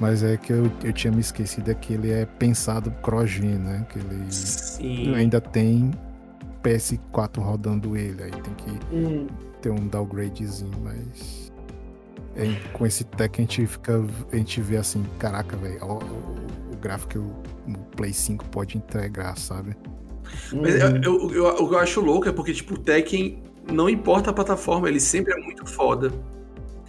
Mas 0.00 0.22
é 0.22 0.36
que 0.36 0.52
eu, 0.52 0.70
eu 0.82 0.92
tinha 0.92 1.12
me 1.12 1.20
esquecido 1.20 1.70
é 1.70 1.74
que 1.74 1.94
ele 1.94 2.10
é 2.10 2.26
pensado 2.26 2.90
cross-gen, 3.02 3.58
né? 3.58 3.86
Que 3.90 3.98
ele 3.98 4.32
Sim. 4.32 5.14
ainda 5.14 5.40
tem 5.40 5.92
PS4 6.62 7.38
rodando 7.38 7.96
ele, 7.96 8.22
aí 8.22 8.30
tem 8.30 8.54
que 8.54 8.94
hum. 8.94 9.26
ter 9.60 9.70
um 9.70 9.86
downgradezinho, 9.86 10.72
mas 10.82 11.43
com 12.72 12.86
esse 12.86 13.04
tech 13.04 13.40
a 13.40 13.42
gente 13.42 13.66
fica. 13.66 14.04
A 14.32 14.36
gente 14.36 14.60
vê 14.60 14.76
assim, 14.76 15.04
caraca, 15.18 15.56
velho, 15.56 15.84
o, 15.84 15.98
o, 16.72 16.76
gráfico 16.80 17.12
que 17.12 17.18
o, 17.18 17.32
o, 17.68 17.78
Play 17.96 18.12
5 18.12 18.44
pode 18.46 18.76
entregar, 18.76 19.36
sabe? 19.38 19.76
Mas 20.52 20.82
uhum. 20.82 21.00
eu, 21.02 21.32
eu, 21.32 21.46
o 21.46 21.68
que 21.68 21.74
eu 21.74 21.78
acho 21.78 22.00
louco 22.00 22.28
é 22.28 22.32
porque, 22.32 22.52
tipo, 22.52 22.74
o 22.74 22.78
Tekken 22.78 23.42
não 23.72 23.88
importa 23.88 24.30
a 24.30 24.32
plataforma, 24.32 24.88
ele 24.88 25.00
sempre 25.00 25.32
é 25.32 25.36
muito 25.36 25.66
foda. 25.66 26.10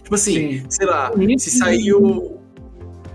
Tipo 0.02 0.14
assim, 0.14 0.60
Sim. 0.60 0.66
sei 0.68 0.86
lá, 0.86 1.12
se 1.38 1.50
sair 1.50 1.92
o 1.92 2.38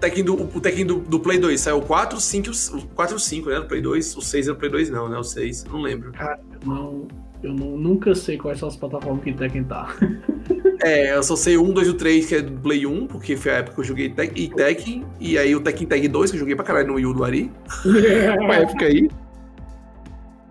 Tekken 0.02 0.24
do, 0.24 0.34
o 0.34 0.60
Tekken 0.60 0.86
do, 0.86 1.00
do 1.00 1.20
Play 1.20 1.38
2, 1.38 1.62
saiu 1.62 1.78
o 1.78 1.82
4, 1.82 2.20
5, 2.20 2.50
o 2.74 2.88
4 2.88 3.20
5, 3.20 3.50
né? 3.50 3.60
No 3.60 3.66
Play 3.66 3.82
2, 3.82 4.18
o 4.18 4.22
6 4.22 4.48
é 4.48 4.52
no 4.52 4.58
Play 4.58 4.72
2 4.72 4.90
não, 4.90 5.08
né? 5.08 5.18
O 5.18 5.24
6, 5.24 5.66
não 5.66 5.82
lembro. 5.82 6.12
Cara, 6.12 6.40
não. 6.66 7.08
Eu 7.44 7.54
nunca 7.54 8.14
sei 8.14 8.38
quais 8.38 8.60
são 8.60 8.70
as 8.70 8.76
plataformas 8.76 9.24
que 9.24 9.34
Tekken 9.34 9.64
tá. 9.64 9.96
É, 10.84 11.16
eu 11.16 11.22
só 11.22 11.36
sei 11.36 11.58
o 11.58 11.64
1, 11.64 11.74
2 11.74 11.88
e 11.88 11.90
o 11.92 11.94
3, 11.94 12.26
que 12.26 12.36
é 12.36 12.42
do 12.42 12.60
Play 12.60 12.88
1, 12.88 13.06
porque 13.06 13.38
foi 13.38 13.52
a 13.52 13.56
época 13.58 13.76
que 13.76 13.82
eu 13.82 13.86
joguei 13.86 14.10
Tek 14.10 14.42
e 14.42 14.50
Tekken, 14.50 15.06
e 15.20 15.38
aí 15.38 15.56
o 15.56 15.62
Tekken 15.62 15.88
Tag 15.88 16.08
2, 16.08 16.32
que 16.32 16.38
eu 16.38 16.40
joguei 16.40 16.56
pra 16.56 16.66
caralho 16.66 16.88
no 16.88 16.96
Wii 16.96 17.06
U 17.06 17.14
do 17.14 17.24
Ari. 17.24 17.52
Uma 18.42 18.56
época 18.56 18.86
aí. 18.86 19.08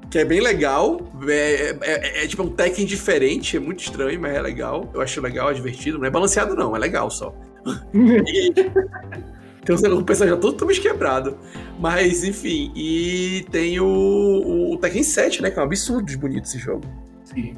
Que 0.09 0.21
é 0.21 0.25
bem 0.25 0.41
legal. 0.41 1.01
É, 1.27 1.33
é, 1.33 1.79
é, 1.83 2.25
é, 2.25 2.27
tipo 2.29 2.45
um 2.45 2.49
Tekken 2.51 2.87
diferente, 2.87 3.57
é 3.57 3.61
muito 3.61 3.81
estranho, 3.81 4.21
mas 4.21 4.33
é 4.33 4.41
legal. 4.41 4.89
Eu 4.95 5.01
acho 5.01 5.21
legal, 5.21 5.51
é 5.51 5.55
divertido. 5.55 5.99
Não 5.99 6.07
é 6.07 6.11
balanceado, 6.11 6.55
não, 6.55 6.77
é 6.77 6.79
legal 6.79 7.11
só. 7.11 7.35
Tem 9.65 9.75
um 9.75 10.03
personagem 10.03 10.41
todo 10.41 10.53
totalmente 10.53 10.81
quebrado. 10.81 11.37
Mas, 11.79 12.25
enfim, 12.25 12.73
e 12.75 13.45
tem 13.51 13.79
o, 13.79 14.73
o 14.73 14.77
Tekken 14.79 15.03
7, 15.03 15.43
né? 15.43 15.51
Que 15.51 15.59
é 15.59 15.63
um 15.63 15.67
absurdo 15.67 16.07
de 16.07 16.17
bonito 16.17 16.45
esse 16.45 16.59
jogo. 16.59 16.85
Sim. 17.25 17.57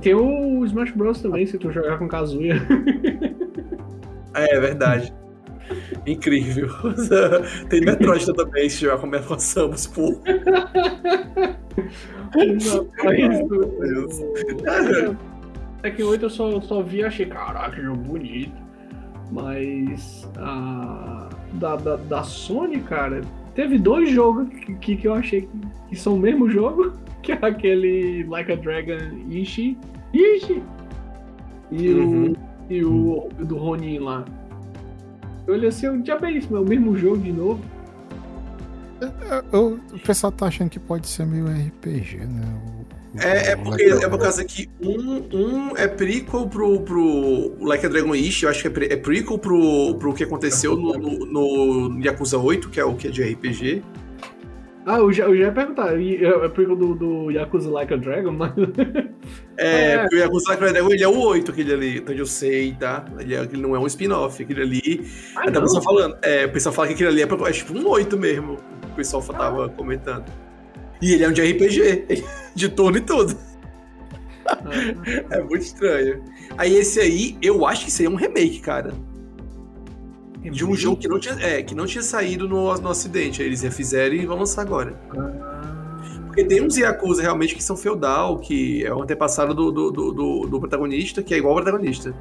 Tem 0.00 0.14
o 0.14 0.64
Smash 0.64 0.92
Bros 0.92 1.20
também, 1.20 1.46
se 1.46 1.58
tu 1.58 1.70
jogar 1.70 1.98
com 1.98 2.08
Kazuya. 2.08 2.54
É, 4.34 4.56
é 4.56 4.60
verdade. 4.60 5.12
Incrível. 6.06 6.68
Tem 7.68 7.80
Metroid 7.80 8.32
também, 8.34 8.68
se 8.68 8.82
jogar 8.82 8.98
com 8.98 9.06
Metroid 9.06 9.42
Samus, 9.42 9.86
pô. 9.86 10.20
Tekken 15.82 16.04
8 16.04 16.24
eu 16.24 16.30
só, 16.30 16.60
só 16.60 16.82
vi 16.82 16.98
e 16.98 17.04
achei, 17.04 17.26
caraca, 17.26 17.82
jogo 17.82 18.00
bonito. 18.02 18.67
Mas 19.30 20.28
a, 20.38 21.28
da, 21.54 21.76
da, 21.76 21.96
da 21.96 22.22
Sony, 22.22 22.80
cara, 22.80 23.20
teve 23.54 23.78
dois 23.78 24.10
jogos 24.10 24.48
que, 24.80 24.96
que 24.96 25.06
eu 25.06 25.14
achei 25.14 25.48
que, 25.88 25.96
são 25.96 26.14
o 26.14 26.18
mesmo 26.18 26.48
jogo 26.48 26.92
que 27.22 27.32
é 27.32 27.38
aquele 27.42 28.24
Like 28.24 28.52
a 28.52 28.56
Dragon 28.56 28.98
Ishi. 29.28 29.76
Ishi! 30.12 30.62
E 31.70 31.90
uhum. 31.90 32.32
o. 32.32 32.48
E 32.70 32.84
o 32.84 33.28
do 33.38 33.56
Ronin 33.56 33.98
lá. 33.98 34.24
Eu 35.46 35.54
olhei 35.54 35.68
assim, 35.68 35.86
eu 35.86 36.04
já 36.04 36.18
bem 36.18 36.36
isso, 36.36 36.54
é 36.54 36.60
o 36.60 36.64
mesmo 36.64 36.96
jogo 36.96 37.18
de 37.18 37.32
novo. 37.32 37.60
Eu, 39.52 39.80
o 39.92 39.98
pessoal 40.00 40.30
tá 40.30 40.46
achando 40.46 40.68
que 40.68 40.78
pode 40.78 41.06
ser 41.06 41.24
meio 41.24 41.46
RPG, 41.46 42.18
né? 42.26 42.77
É, 43.16 43.52
é, 43.52 43.56
porque, 43.56 43.82
é 43.82 44.08
por 44.08 44.18
causa 44.18 44.44
que 44.44 44.68
um, 44.80 45.24
um 45.32 45.76
é 45.76 45.88
prequel 45.88 46.46
pro, 46.46 46.80
pro 46.80 47.54
Like 47.60 47.86
a 47.86 47.88
Dragon 47.88 48.14
Ish, 48.14 48.42
eu 48.42 48.50
acho 48.50 48.60
que 48.60 48.66
é, 48.68 48.70
pre, 48.70 48.86
é 48.86 48.96
prequel 48.96 49.38
pro, 49.38 49.94
pro 49.98 50.12
que 50.12 50.24
aconteceu 50.24 50.76
no, 50.76 50.92
no, 50.94 51.88
no 51.88 52.04
Yakuza 52.04 52.38
8, 52.38 52.68
que 52.68 52.78
é 52.78 52.84
o 52.84 52.94
que 52.94 53.08
é 53.08 53.10
de 53.10 53.22
RPG. 53.22 53.82
Ah, 54.84 54.98
eu 54.98 55.12
já, 55.12 55.24
eu 55.24 55.36
já 55.36 55.44
ia 55.44 55.52
perguntar, 55.52 56.00
é 56.00 56.48
prequel 56.48 56.76
do, 56.76 56.94
do 56.94 57.30
Yakuza 57.30 57.70
Like 57.70 57.94
a 57.94 57.96
Dragon, 57.96 58.32
mas. 58.32 58.52
É, 59.60 59.90
é, 59.90 59.98
porque 59.98 60.14
o 60.14 60.18
Yakuza 60.20 60.50
Like 60.50 60.64
a 60.64 60.68
Dragon 60.68 60.90
ele 60.92 61.02
é 61.02 61.08
o 61.08 61.18
8, 61.18 61.50
aquele 61.50 61.72
ali, 61.74 61.98
então 61.98 62.14
eu 62.14 62.24
sei, 62.24 62.72
tá? 62.78 63.04
Ele, 63.18 63.34
é, 63.34 63.40
ele 63.40 63.60
não 63.60 63.74
é 63.74 63.78
um 63.78 63.86
spin-off, 63.86 64.40
aquele 64.40 64.62
ali. 64.62 65.10
Ah, 65.34 65.48
até 65.48 65.58
o 65.58 65.62
pessoal 65.62 65.82
falando. 65.82 66.16
É, 66.22 66.46
o 66.46 66.52
pessoal 66.52 66.72
fala 66.72 66.88
que 66.88 66.94
aquele 66.94 67.08
ali 67.08 67.22
é, 67.22 67.48
é 67.48 67.52
tipo 67.52 67.76
um 67.76 67.88
8 67.88 68.16
mesmo. 68.16 68.56
O 68.92 68.94
pessoal 68.94 69.22
ah. 69.30 69.32
tava 69.32 69.68
comentando. 69.70 70.24
E 71.00 71.12
ele 71.12 71.24
é 71.24 71.28
um 71.28 71.32
de 71.32 71.42
RPG, 71.42 72.24
de 72.54 72.68
turno 72.68 72.98
e 72.98 73.00
tudo. 73.00 73.36
Ah. 74.46 74.58
é 75.36 75.40
muito 75.40 75.62
estranho. 75.62 76.22
Aí 76.56 76.74
esse 76.74 77.00
aí, 77.00 77.36
eu 77.42 77.66
acho 77.66 77.84
que 77.84 77.90
seria 77.90 78.10
um 78.10 78.16
remake, 78.16 78.60
cara 78.60 78.92
de 80.50 80.64
um 80.64 80.74
jogo 80.74 80.96
que 80.96 81.08
não 81.08 81.18
tinha, 81.18 81.34
é, 81.40 81.62
que 81.62 81.74
não 81.74 81.86
tinha 81.86 82.02
saído 82.02 82.48
no, 82.48 82.74
no 82.74 82.88
Ocidente. 82.88 83.42
Aí 83.42 83.48
eles 83.48 83.62
refizeram 83.62 84.14
e 84.14 84.26
vão 84.26 84.38
lançar 84.38 84.62
agora. 84.62 84.92
Porque 86.26 86.44
tem 86.44 86.62
uns 86.62 86.76
Yakuza 86.76 87.22
realmente 87.22 87.54
que 87.54 87.62
são 87.62 87.76
feudal, 87.76 88.38
que 88.38 88.84
é 88.84 88.94
o 88.94 89.02
antepassado 89.02 89.54
do, 89.54 89.70
do, 89.70 89.90
do, 89.90 90.46
do 90.46 90.60
protagonista, 90.60 91.22
que 91.22 91.34
é 91.34 91.38
igual 91.38 91.56
ao 91.56 91.62
protagonista. 91.62 92.14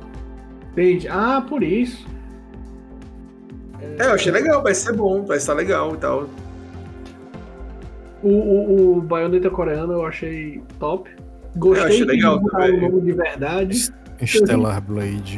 Entendi. 0.71 1.07
Ah, 1.07 1.43
por 1.47 1.63
isso. 1.63 2.07
É, 3.99 4.05
eu 4.05 4.13
achei 4.13 4.31
legal, 4.31 4.61
vai 4.61 4.73
ser 4.73 4.93
bom, 4.93 5.23
vai 5.23 5.37
estar 5.37 5.53
legal 5.53 5.93
e 5.93 5.97
tal. 5.97 6.27
O, 8.23 8.29
o, 8.29 8.97
o 8.97 9.01
Bayonetta 9.01 9.49
coreano 9.49 9.93
eu 9.93 10.05
achei 10.05 10.61
top. 10.79 11.09
Gostei 11.55 11.83
eu 11.83 11.87
achei 11.87 12.05
legal 12.05 12.39
de 12.39 12.49
também. 12.49 12.77
o 12.77 12.81
nome 12.91 13.01
de 13.01 13.11
verdade. 13.13 13.93
Stellar 14.25 14.81
Blade 14.81 15.37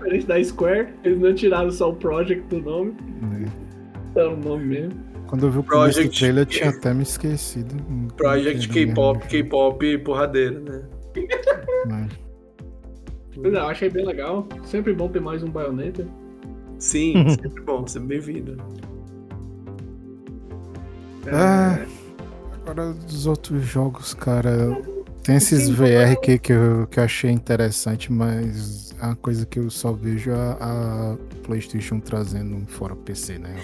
diferente 0.00 0.26
da 0.26 0.42
Square, 0.42 0.88
eles 1.04 1.20
não 1.20 1.34
tiraram 1.34 1.70
só 1.70 1.90
o 1.90 1.96
Project 1.96 2.42
do 2.48 2.60
nome. 2.60 2.94
É. 4.16 4.24
o 4.24 4.36
nome 4.36 4.64
mesmo. 4.64 5.10
Quando 5.26 5.46
eu 5.46 5.50
vi 5.50 5.58
o 5.58 5.62
Project 5.62 6.08
do 6.08 6.18
trailer, 6.18 6.42
eu 6.42 6.46
tinha 6.46 6.70
até 6.70 6.92
me 6.92 7.02
esquecido. 7.02 7.74
Project 8.16 8.68
K-pop, 8.68 9.26
K-pop 9.28 9.98
porradeiro, 9.98 10.60
né? 10.60 10.82
Pois 13.34 13.54
é, 13.54 13.56
eu 13.56 13.66
achei 13.66 13.88
bem 13.88 14.04
legal. 14.04 14.46
Sempre 14.64 14.92
bom 14.92 15.08
ter 15.08 15.20
mais 15.20 15.42
um 15.42 15.50
Bayonetta. 15.50 16.06
Sim, 16.78 17.28
sempre 17.40 17.62
bom, 17.62 17.86
sempre 17.86 18.08
bem-vindo. 18.08 18.56
É... 21.26 21.99
Agora 22.62 22.92
dos 22.92 23.26
outros 23.26 23.64
jogos, 23.64 24.14
cara. 24.14 24.76
Tem 25.22 25.36
esses 25.36 25.68
VR 25.68 26.18
que, 26.22 26.38
que, 26.38 26.52
eu, 26.52 26.86
que 26.86 26.98
eu 26.98 27.04
achei 27.04 27.30
interessante, 27.30 28.10
mas 28.10 28.94
é 29.00 29.04
uma 29.04 29.16
coisa 29.16 29.44
que 29.44 29.58
eu 29.58 29.68
só 29.68 29.92
vejo 29.92 30.32
a, 30.32 30.52
a 30.60 31.16
PlayStation 31.42 32.00
trazendo 32.00 32.66
fora 32.66 32.96
PC, 32.96 33.38
né? 33.38 33.60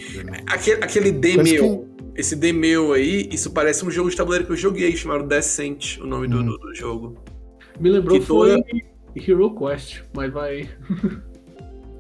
Aquele, 0.47 0.85
aquele 0.85 1.13
Demeu, 1.13 1.89
que... 2.13 2.21
esse 2.21 2.37
Demeu 2.37 2.93
aí, 2.93 3.29
isso 3.33 3.51
parece 3.51 3.85
um 3.87 3.91
jogo 3.91 4.11
de 4.11 4.17
tabuleiro 4.17 4.45
que 4.45 4.53
eu 4.53 4.57
joguei, 4.57 4.95
chamado 4.97 5.27
Descent, 5.27 5.99
o 5.99 6.07
nome 6.07 6.27
hum. 6.27 6.45
do, 6.45 6.59
do, 6.59 6.75
jogo. 6.75 7.17
Me 7.81 7.89
lembrou 7.91 8.21
que 8.21 8.27
foi 8.27 8.63
toda... 8.63 8.87
Hero 9.17 9.55
Quest, 9.55 10.03
mas 10.15 10.31
vai. 10.31 10.69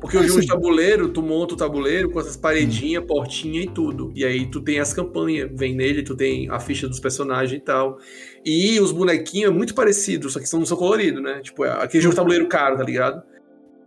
Porque 0.06 0.18
o 0.18 0.28
jogo 0.28 0.40
de 0.40 0.46
tabuleiro, 0.46 1.08
tu 1.08 1.20
monta 1.20 1.54
o 1.54 1.56
tabuleiro 1.56 2.08
com 2.10 2.20
essas 2.20 2.36
paredinhas, 2.36 3.02
hum. 3.02 3.06
portinha 3.06 3.60
e 3.60 3.66
tudo. 3.66 4.12
E 4.14 4.24
aí 4.24 4.46
tu 4.46 4.60
tem 4.60 4.78
as 4.78 4.94
campanhas, 4.94 5.50
vem 5.52 5.74
nele, 5.74 6.02
tu 6.02 6.16
tem 6.16 6.48
a 6.48 6.60
ficha 6.60 6.86
dos 6.86 7.00
personagens 7.00 7.60
e 7.60 7.62
tal. 7.62 7.98
E 8.44 8.78
os 8.78 8.92
bonequinhos 8.92 9.50
é 9.50 9.52
muito 9.52 9.74
parecidos, 9.74 10.32
só 10.32 10.38
que 10.38 10.46
são, 10.46 10.60
não 10.60 10.66
são 10.66 10.76
coloridos, 10.76 11.20
né? 11.20 11.40
Tipo, 11.42 11.64
é 11.64 11.72
aquele 11.82 12.02
jogo 12.02 12.12
de 12.12 12.16
tabuleiro 12.16 12.46
caro, 12.46 12.76
tá 12.76 12.84
ligado? 12.84 13.20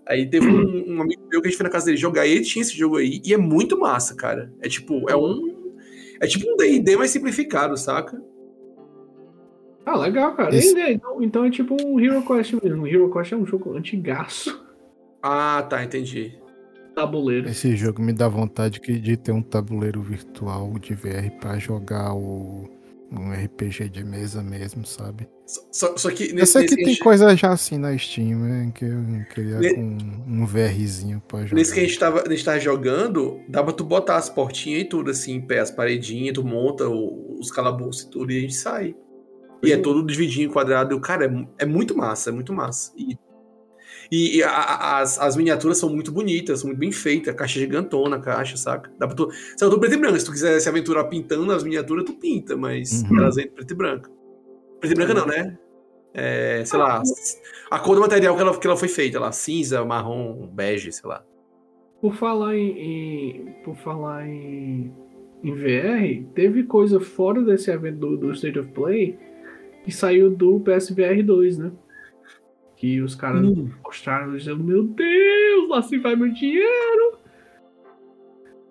Aí 0.06 0.30
teve 0.30 0.46
um, 0.46 0.92
um, 0.98 1.02
amigo 1.02 1.22
meu 1.32 1.42
que 1.42 1.48
a 1.48 1.50
gente 1.50 1.58
foi 1.58 1.64
na 1.64 1.70
casa 1.70 1.86
dele 1.86 1.98
jogar 1.98 2.28
e 2.28 2.32
ele 2.32 2.44
tinha 2.44 2.64
esse 2.64 2.76
jogo 2.78 2.98
aí. 2.98 3.22
E 3.26 3.34
é 3.34 3.38
muito 3.38 3.80
massa, 3.80 4.14
cara. 4.14 4.52
É 4.60 4.68
tipo, 4.68 5.10
é 5.10 5.16
um. 5.16 5.58
É 6.20 6.28
tipo 6.28 6.52
um 6.52 6.58
DD 6.58 6.98
mais 6.98 7.12
simplificado, 7.12 7.78
saca? 7.78 8.22
Ah, 9.86 9.98
legal, 9.98 10.36
cara. 10.36 10.54
Esse... 10.54 10.78
Então, 10.78 11.24
então 11.24 11.46
é 11.46 11.50
tipo 11.50 11.78
um 11.82 11.98
Hero 11.98 12.22
Quest 12.24 12.56
mesmo. 12.62 12.86
Hero 12.86 13.10
Quest 13.10 13.32
é 13.32 13.38
um 13.38 13.46
jogo 13.46 13.78
antigaço. 13.78 14.69
Ah, 15.22 15.66
tá, 15.70 15.84
entendi. 15.84 16.38
Tabuleiro. 16.96 17.50
Esse 17.50 17.76
jogo 17.76 18.02
me 18.02 18.14
dá 18.14 18.28
vontade 18.28 18.80
de 18.80 19.18
ter 19.18 19.32
um 19.32 19.42
tabuleiro 19.42 20.02
virtual 20.02 20.78
de 20.80 20.94
VR 20.94 21.32
para 21.40 21.58
jogar 21.58 22.14
o 22.14 22.70
um 23.12 23.32
RPG 23.32 23.90
de 23.90 24.04
mesa 24.04 24.44
mesmo, 24.44 24.86
sabe? 24.86 25.28
Só, 25.46 25.98
só 25.98 26.12
que 26.12 26.32
nesse, 26.32 26.40
eu 26.40 26.46
sei 26.46 26.68
que 26.68 26.76
tem 26.76 26.86
gente... 26.90 27.00
coisa 27.00 27.36
já 27.36 27.52
assim 27.52 27.78
na 27.78 27.98
Steam, 27.98 28.40
né? 28.40 28.72
Que 28.74 28.86
eu 28.86 29.04
queria 29.34 29.58
ne... 29.58 29.74
com 29.74 29.98
um 30.28 30.46
VRzinho 30.46 31.22
pra 31.28 31.42
jogar. 31.42 31.56
Nesse 31.56 31.74
que 31.74 31.80
a 31.80 31.84
gente, 31.84 31.98
tava, 31.98 32.24
a 32.26 32.30
gente 32.30 32.46
tava 32.46 32.60
jogando, 32.60 33.40
dá 33.48 33.64
pra 33.64 33.74
tu 33.74 33.84
botar 33.84 34.18
as 34.18 34.30
portinhas 34.30 34.82
e 34.82 34.86
tudo 34.86 35.10
assim, 35.10 35.34
em 35.34 35.42
pé, 35.42 35.60
as 35.60 35.72
paredinhas, 35.72 36.36
tu 36.36 36.44
monta 36.44 36.88
o, 36.88 37.40
os 37.40 37.52
calabouços 37.52 38.04
e 38.04 38.10
tudo 38.10 38.32
e 38.32 38.38
a 38.38 38.42
gente 38.42 38.56
sai. 38.56 38.96
E 39.64 39.72
é 39.72 39.78
todo 39.78 40.06
dividinho, 40.06 40.52
quadrado. 40.52 41.00
Cara, 41.02 41.26
é, 41.26 41.64
é 41.64 41.66
muito 41.66 41.98
massa, 41.98 42.30
é 42.30 42.34
muito 42.34 42.54
massa. 42.54 42.94
E 42.96 43.18
e, 44.12 44.38
e 44.38 44.44
a, 44.44 45.00
as, 45.00 45.20
as 45.20 45.36
miniaturas 45.36 45.78
são 45.78 45.90
muito 45.90 46.12
bonitas, 46.12 46.60
são 46.60 46.68
muito 46.68 46.80
bem 46.80 46.92
feitas, 46.92 47.36
caixa 47.36 47.60
gigantona, 47.60 48.20
caixa, 48.20 48.58
saca? 48.58 48.92
Dá 48.98 49.08
pra 49.08 49.16
tu. 49.16 49.30
São 49.56 49.70
tudo 49.70 49.80
preto 49.80 49.94
e 49.94 49.98
branco. 49.98 50.20
Se 50.20 50.26
tu 50.26 50.32
quiser 50.32 50.60
se 50.60 50.68
aventurar 50.68 51.06
pintando 51.06 51.52
as 51.52 51.64
miniaturas, 51.64 52.06
tu 52.06 52.14
pinta, 52.14 52.58
mas 52.58 53.04
uhum. 53.04 53.20
elas 53.20 53.36
vêm 53.36 53.50
preto 53.50 53.72
e 53.72 53.76
branco. 53.76 54.10
Preto 54.80 54.92
e 54.92 54.96
branca 54.96 55.14
não, 55.14 55.28
né? 55.28 55.58
É, 56.12 56.64
sei 56.66 56.80
lá, 56.80 57.04
a 57.70 57.80
cor 57.80 57.96
do 57.96 58.02
material 58.02 58.36
que 58.36 58.42
ela, 58.42 58.58
que 58.58 58.66
ela 58.66 58.76
foi 58.76 58.88
feita, 58.88 59.20
lá, 59.20 59.32
cinza, 59.32 59.86
marrom, 59.86 60.48
bege, 60.48 60.92
sei 60.92 61.08
lá. 61.08 61.24
Por 62.02 62.16
falar 62.16 62.56
em, 62.56 62.72
em 62.80 63.54
por 63.64 63.76
falar 63.76 64.28
em, 64.28 64.92
em 65.44 65.54
VR, 65.54 66.34
teve 66.34 66.64
coisa 66.64 67.00
fora 67.00 67.44
desse 67.44 67.70
evento 67.70 68.00
do, 68.00 68.18
do 68.18 68.32
State 68.32 68.58
of 68.58 68.72
Play 68.72 69.20
que 69.84 69.92
saiu 69.92 70.30
do 70.32 70.60
PSVR 70.60 71.24
2, 71.24 71.58
né? 71.60 71.72
Que 72.80 73.02
os 73.02 73.14
caras 73.14 73.46
hum. 73.46 73.70
mostraram 73.84 74.38
dizendo, 74.38 74.64
meu 74.64 74.84
Deus, 74.84 75.70
lá 75.70 75.82
se 75.82 75.98
vai 75.98 76.16
meu 76.16 76.32
dinheiro. 76.32 77.18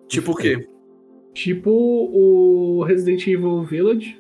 Tipo 0.09 0.33
o 0.33 0.35
quê? 0.35 0.67
Tipo 1.35 1.71
o 1.71 2.83
Resident 2.85 3.27
Evil 3.27 3.63
Village. 3.65 4.19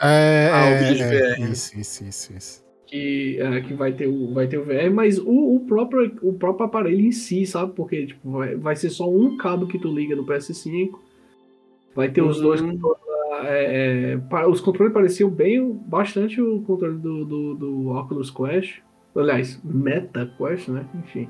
É, 0.00 0.48
ah, 0.50 0.70
o 0.70 0.88
vídeo 0.88 1.04
é, 1.04 1.34
VR. 1.34 1.50
Isso, 1.52 1.78
isso, 1.78 2.04
isso, 2.04 2.32
isso. 2.32 2.64
Que, 2.86 3.38
é, 3.38 3.60
que 3.60 3.74
vai, 3.74 3.92
ter 3.92 4.06
o, 4.06 4.32
vai 4.32 4.48
ter 4.48 4.56
o 4.56 4.64
VR, 4.64 4.90
mas 4.90 5.18
o, 5.18 5.56
o, 5.56 5.60
próprio, 5.66 6.16
o 6.22 6.32
próprio 6.32 6.64
aparelho 6.64 7.02
em 7.02 7.12
si, 7.12 7.44
sabe? 7.44 7.74
Porque 7.74 8.06
tipo, 8.06 8.30
vai, 8.30 8.56
vai 8.56 8.74
ser 8.74 8.88
só 8.88 9.08
um 9.08 9.36
cabo 9.36 9.66
que 9.66 9.78
tu 9.78 9.94
liga 9.94 10.16
no 10.16 10.24
PS5. 10.24 10.98
Vai 11.94 12.10
ter 12.10 12.22
uhum. 12.22 12.28
os 12.28 12.40
dois 12.40 12.62
uhum. 12.62 12.78
É, 13.44 14.18
é, 14.32 14.46
os 14.46 14.60
controles 14.60 14.92
pareciam 14.92 15.30
bem 15.30 15.72
bastante 15.86 16.40
o 16.40 16.60
controle 16.62 16.98
do, 16.98 17.24
do, 17.24 17.54
do 17.54 17.88
Oculus 17.88 18.30
Quest. 18.30 18.78
Aliás, 19.14 19.60
Meta 19.64 20.30
Quest, 20.38 20.68
né? 20.68 20.86
Enfim. 20.94 21.28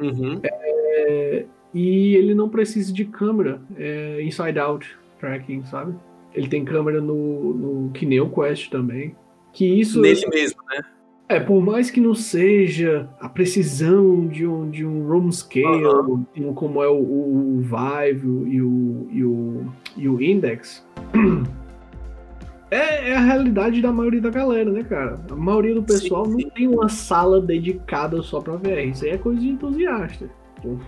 Uhum. 0.00 0.40
É, 0.42 1.44
e 1.72 2.16
ele 2.16 2.34
não 2.34 2.48
precisa 2.48 2.92
de 2.92 3.04
câmera 3.04 3.60
é, 3.76 4.22
inside 4.22 4.58
out 4.58 4.88
tracking, 5.18 5.64
sabe? 5.64 5.94
Ele 6.34 6.48
tem 6.48 6.64
câmera 6.64 7.00
no, 7.00 7.54
no 7.54 7.92
que 7.92 8.04
nem 8.04 8.20
o 8.20 8.30
Quest 8.30 8.70
também. 8.70 9.14
Que 9.52 9.66
isso. 9.66 10.00
Nele 10.00 10.26
mesmo, 10.28 10.60
né? 10.70 10.82
É, 11.28 11.40
por 11.40 11.62
mais 11.62 11.90
que 11.90 11.98
não 11.98 12.14
seja 12.14 13.08
a 13.18 13.26
precisão 13.26 14.26
de 14.26 14.46
um, 14.46 14.68
de 14.68 14.84
um 14.84 15.06
room 15.08 15.32
scale, 15.32 15.82
uhum. 15.86 16.52
como 16.54 16.82
é 16.82 16.88
o, 16.88 16.98
o, 16.98 17.60
Vive 17.62 18.50
e 18.50 18.60
o, 18.60 19.08
e 19.10 19.24
o, 19.24 19.72
e 19.96 20.08
o 20.08 20.20
Index, 20.20 20.86
é, 22.70 23.10
é, 23.10 23.16
a 23.16 23.20
realidade 23.20 23.80
da 23.80 23.92
maioria 23.92 24.20
da 24.20 24.30
galera, 24.30 24.70
né, 24.70 24.82
cara? 24.84 25.20
A 25.30 25.36
maioria 25.36 25.74
do 25.74 25.82
pessoal 25.82 26.24
sim, 26.26 26.32
sim. 26.32 26.42
não 26.44 26.50
tem 26.50 26.68
uma 26.68 26.88
sala 26.88 27.40
dedicada 27.40 28.22
só 28.22 28.40
pra 28.40 28.56
VR. 28.56 28.86
Isso 28.90 29.04
aí 29.04 29.10
é 29.10 29.18
coisa 29.18 29.40
de 29.40 29.48
entusiasta. 29.48 30.30
Uhum. 30.64 30.80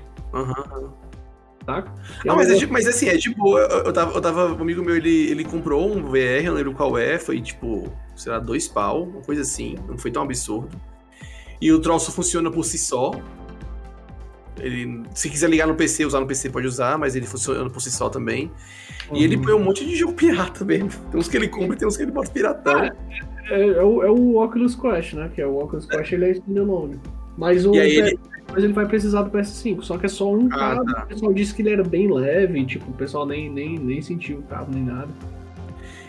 Tá? 1.67 1.83
Ah, 2.29 2.35
mas, 2.37 2.51
é, 2.51 2.67
mas 2.67 2.87
assim, 2.87 3.09
é 3.09 3.17
de 3.17 3.35
boa. 3.35 3.61
Eu, 3.61 3.85
eu, 3.85 3.93
tava, 3.93 4.13
eu 4.13 4.21
tava. 4.21 4.53
Um 4.53 4.61
amigo 4.61 4.83
meu, 4.83 4.97
ele, 4.97 5.31
ele 5.31 5.45
comprou 5.45 5.91
um 5.91 6.05
VR, 6.05 6.43
eu 6.43 6.47
não 6.47 6.55
lembro 6.55 6.75
qual 6.75 6.99
é, 6.99 7.19
foi 7.19 7.41
tipo 7.41 7.91
sei 8.17 8.33
lá, 8.33 8.39
dois 8.39 8.69
pau, 8.69 9.05
uma 9.05 9.23
coisa 9.23 9.43
assim, 9.43 9.77
não 9.89 9.99
foi 9.99 10.11
tão 10.11 10.23
absurdo. 10.23 10.81
E 11.61 11.73
o 11.73 11.81
troço 11.81 12.13
funciona 12.13 12.51
por 12.51 12.65
si 12.65 12.79
só. 12.79 13.13
Ele, 14.59 15.03
se 15.15 15.29
quiser 15.29 15.51
ligar 15.51 15.67
no 15.67 15.75
PC, 15.75 16.05
usar 16.05 16.21
no 16.21 16.27
PC 16.27 16.51
pode 16.51 16.67
usar, 16.67 16.97
mas 16.97 17.17
ele 17.17 17.27
funciona 17.27 17.69
por 17.69 17.81
si 17.81 17.91
só 17.91 18.09
também. 18.09 18.51
Uhum. 19.11 19.17
E 19.17 19.25
ele 19.25 19.37
uhum. 19.37 19.43
põe 19.43 19.55
um 19.55 19.65
monte 19.65 19.85
de 19.85 19.97
jogo 19.97 20.13
pirata 20.13 20.65
mesmo. 20.65 20.91
Tem 21.11 21.21
uns 21.21 21.29
que 21.29 21.37
ele 21.37 21.49
compra 21.49 21.75
e 21.75 21.79
tem 21.79 21.89
uns 21.89 21.97
que 21.97 22.03
ele 22.03 22.13
bota 22.13 22.31
piratão. 22.31 22.85
É, 22.85 22.93
é, 23.51 23.69
é, 23.69 23.83
o, 23.83 24.03
é 24.03 24.11
o 24.11 24.37
Oculus 24.37 24.75
Quest, 24.75 25.15
né? 25.15 25.31
Que 25.35 25.43
é 25.43 25.47
o 25.47 25.57
Oculus 25.59 25.87
Quest, 25.87 26.13
ele 26.13 26.27
é 26.27 26.31
standalone. 26.33 27.01
Mas 27.37 27.67
o 27.67 27.75
ele... 27.75 28.17
mas 28.53 28.63
ele 28.63 28.73
vai 28.73 28.87
precisar 28.87 29.23
do 29.23 29.31
PS5, 29.31 29.83
só 29.83 29.99
que 29.99 30.07
é 30.07 30.09
só 30.09 30.33
um 30.33 30.47
ah, 30.53 30.57
cabo. 30.57 30.85
Tá. 30.85 31.05
O 31.05 31.07
pessoal 31.09 31.33
disse 31.33 31.55
que 31.55 31.63
ele 31.63 31.71
era 31.71 31.83
bem 31.83 32.13
leve, 32.13 32.65
tipo, 32.65 32.91
o 32.91 32.95
pessoal 32.95 33.27
nem, 33.27 33.51
nem, 33.51 33.79
nem 33.79 34.01
sentiu 34.01 34.39
o 34.39 34.43
cabo 34.43 34.73
nem 34.73 34.85
nada. 34.85 35.09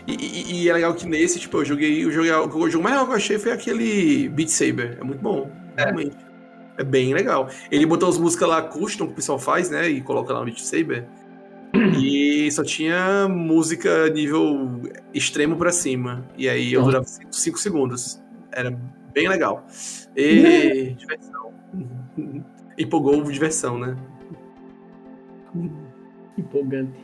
E, 0.06 0.12
e, 0.14 0.62
e, 0.62 0.68
é 0.68 0.72
legal 0.72 0.94
que 0.94 1.04
nesse, 1.04 1.40
tipo, 1.40 1.58
eu 1.58 1.64
joguei, 1.64 2.04
eu 2.04 2.12
joguei. 2.12 2.30
O 2.32 2.70
jogo 2.70 2.84
mais 2.84 2.94
legal 2.94 3.06
que 3.06 3.12
eu 3.12 3.16
achei 3.16 3.38
foi 3.38 3.50
aquele 3.50 4.28
Beat 4.28 4.48
Saber. 4.50 4.98
É 5.00 5.04
muito 5.04 5.20
bom, 5.20 5.50
é. 5.76 5.82
realmente. 5.82 6.16
É 6.78 6.84
bem 6.84 7.14
legal. 7.14 7.48
Ele 7.70 7.86
botou 7.86 8.08
as 8.08 8.18
músicas 8.18 8.48
lá 8.48 8.62
custom 8.62 9.06
que 9.06 9.12
o 9.12 9.16
pessoal 9.16 9.38
faz, 9.38 9.70
né? 9.70 9.88
E 9.88 10.00
coloca 10.00 10.32
lá 10.32 10.40
no 10.40 10.46
Beat 10.46 10.60
Saber. 10.60 11.06
e 12.00 12.50
só 12.52 12.62
tinha 12.62 13.28
música 13.28 14.08
nível 14.10 14.82
extremo 15.12 15.56
pra 15.56 15.72
cima. 15.72 16.24
E 16.36 16.48
aí 16.48 16.72
eu 16.72 16.82
durava 16.82 17.06
5 17.06 17.58
segundos. 17.58 18.22
Era 18.52 18.70
bem 19.12 19.28
legal. 19.28 19.66
E. 20.14 20.94
diversão. 20.98 21.52
Empolgou 22.78 23.22
diversão, 23.22 23.78
né? 23.78 23.96
Empolgante. 26.36 26.98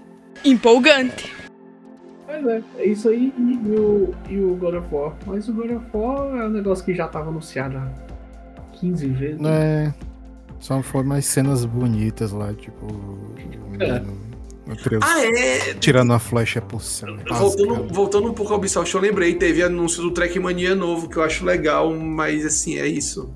Empolgante. 0.45 1.35
Pois 2.27 2.47
é, 2.47 2.63
é 2.77 2.87
isso 2.87 3.09
aí 3.09 3.33
e, 3.37 3.53
e, 3.53 3.79
o, 3.79 4.15
e 4.29 4.39
o 4.39 4.55
God 4.57 4.75
of 4.75 4.95
War. 4.95 5.17
Mas 5.27 5.49
o 5.49 5.55
God 5.55 5.71
of 5.71 5.87
War 5.95 6.37
é 6.37 6.47
um 6.47 6.51
negócio 6.51 6.85
que 6.85 6.95
já 6.95 7.07
estava 7.07 7.31
anunciado 7.31 7.79
há 7.79 8.12
15 8.83 9.07
vezes. 9.09 9.41
É. 9.45 9.95
Só 10.59 10.83
foi 10.83 11.05
mais 11.05 11.25
cenas 11.25 11.65
bonitas 11.65 12.33
lá, 12.33 12.53
tipo. 12.53 12.87
É. 13.81 14.03
Ah, 15.01 15.25
é? 15.25 15.75
Tirando 15.75 16.13
a 16.13 16.19
flecha 16.19 16.61
por 16.61 16.83
cima. 16.83 17.19
Voltando, 17.29 17.93
voltando 17.93 18.29
um 18.29 18.33
pouco 18.33 18.53
ao 18.53 18.59
Ubisoft, 18.59 18.93
eu 18.95 19.01
lembrei, 19.01 19.35
teve 19.35 19.63
anúncio 19.63 20.03
do 20.03 20.11
Trackmania 20.11 20.75
novo, 20.75 21.09
que 21.09 21.17
eu 21.17 21.23
acho 21.23 21.45
legal, 21.45 21.93
mas 21.93 22.47
assim, 22.47 22.79
é 22.79 22.87
isso. 22.87 23.33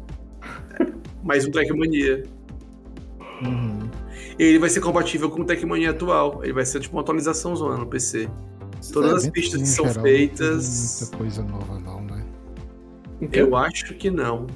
mais 1.22 1.44
um 1.46 1.50
Trackmania. 1.50 2.24
Uhum. 3.42 3.90
Ele 4.38 4.58
vai 4.58 4.68
ser 4.68 4.80
compatível 4.80 5.30
com 5.30 5.42
o 5.42 5.44
Trackmania 5.44 5.90
atual. 5.90 6.40
Ele 6.42 6.52
vai 6.52 6.64
ser 6.64 6.80
tipo 6.80 6.96
uma 6.96 7.02
atualização 7.02 7.54
zona 7.54 7.76
no 7.76 7.86
PC. 7.86 8.28
Todas 8.92 9.24
as 9.24 9.30
pistas 9.30 9.60
que 9.60 9.68
são 9.68 9.86
geral, 9.86 10.02
feitas. 10.02 11.00
Não 11.00 11.00
muita 11.00 11.16
coisa 11.16 11.42
nova, 11.42 11.80
não, 11.80 12.02
né? 12.02 12.24
Eu 13.32 13.56
acho 13.56 13.94
que 13.94 14.10
não. 14.10 14.46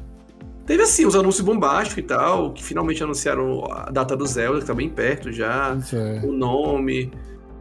Teve 0.71 0.85
assim, 0.85 1.05
os 1.05 1.17
anúncios 1.17 1.45
bombásticos 1.45 1.99
e 1.99 2.07
tal, 2.07 2.53
que 2.53 2.63
finalmente 2.63 3.03
anunciaram 3.03 3.65
a 3.73 3.91
data 3.91 4.17
do 4.17 4.25
Zelda, 4.25 4.61
que 4.61 4.67
tá 4.67 4.73
bem 4.73 4.89
perto 4.89 5.33
já, 5.33 5.77
é. 5.93 6.25
o 6.25 6.31
nome. 6.31 7.11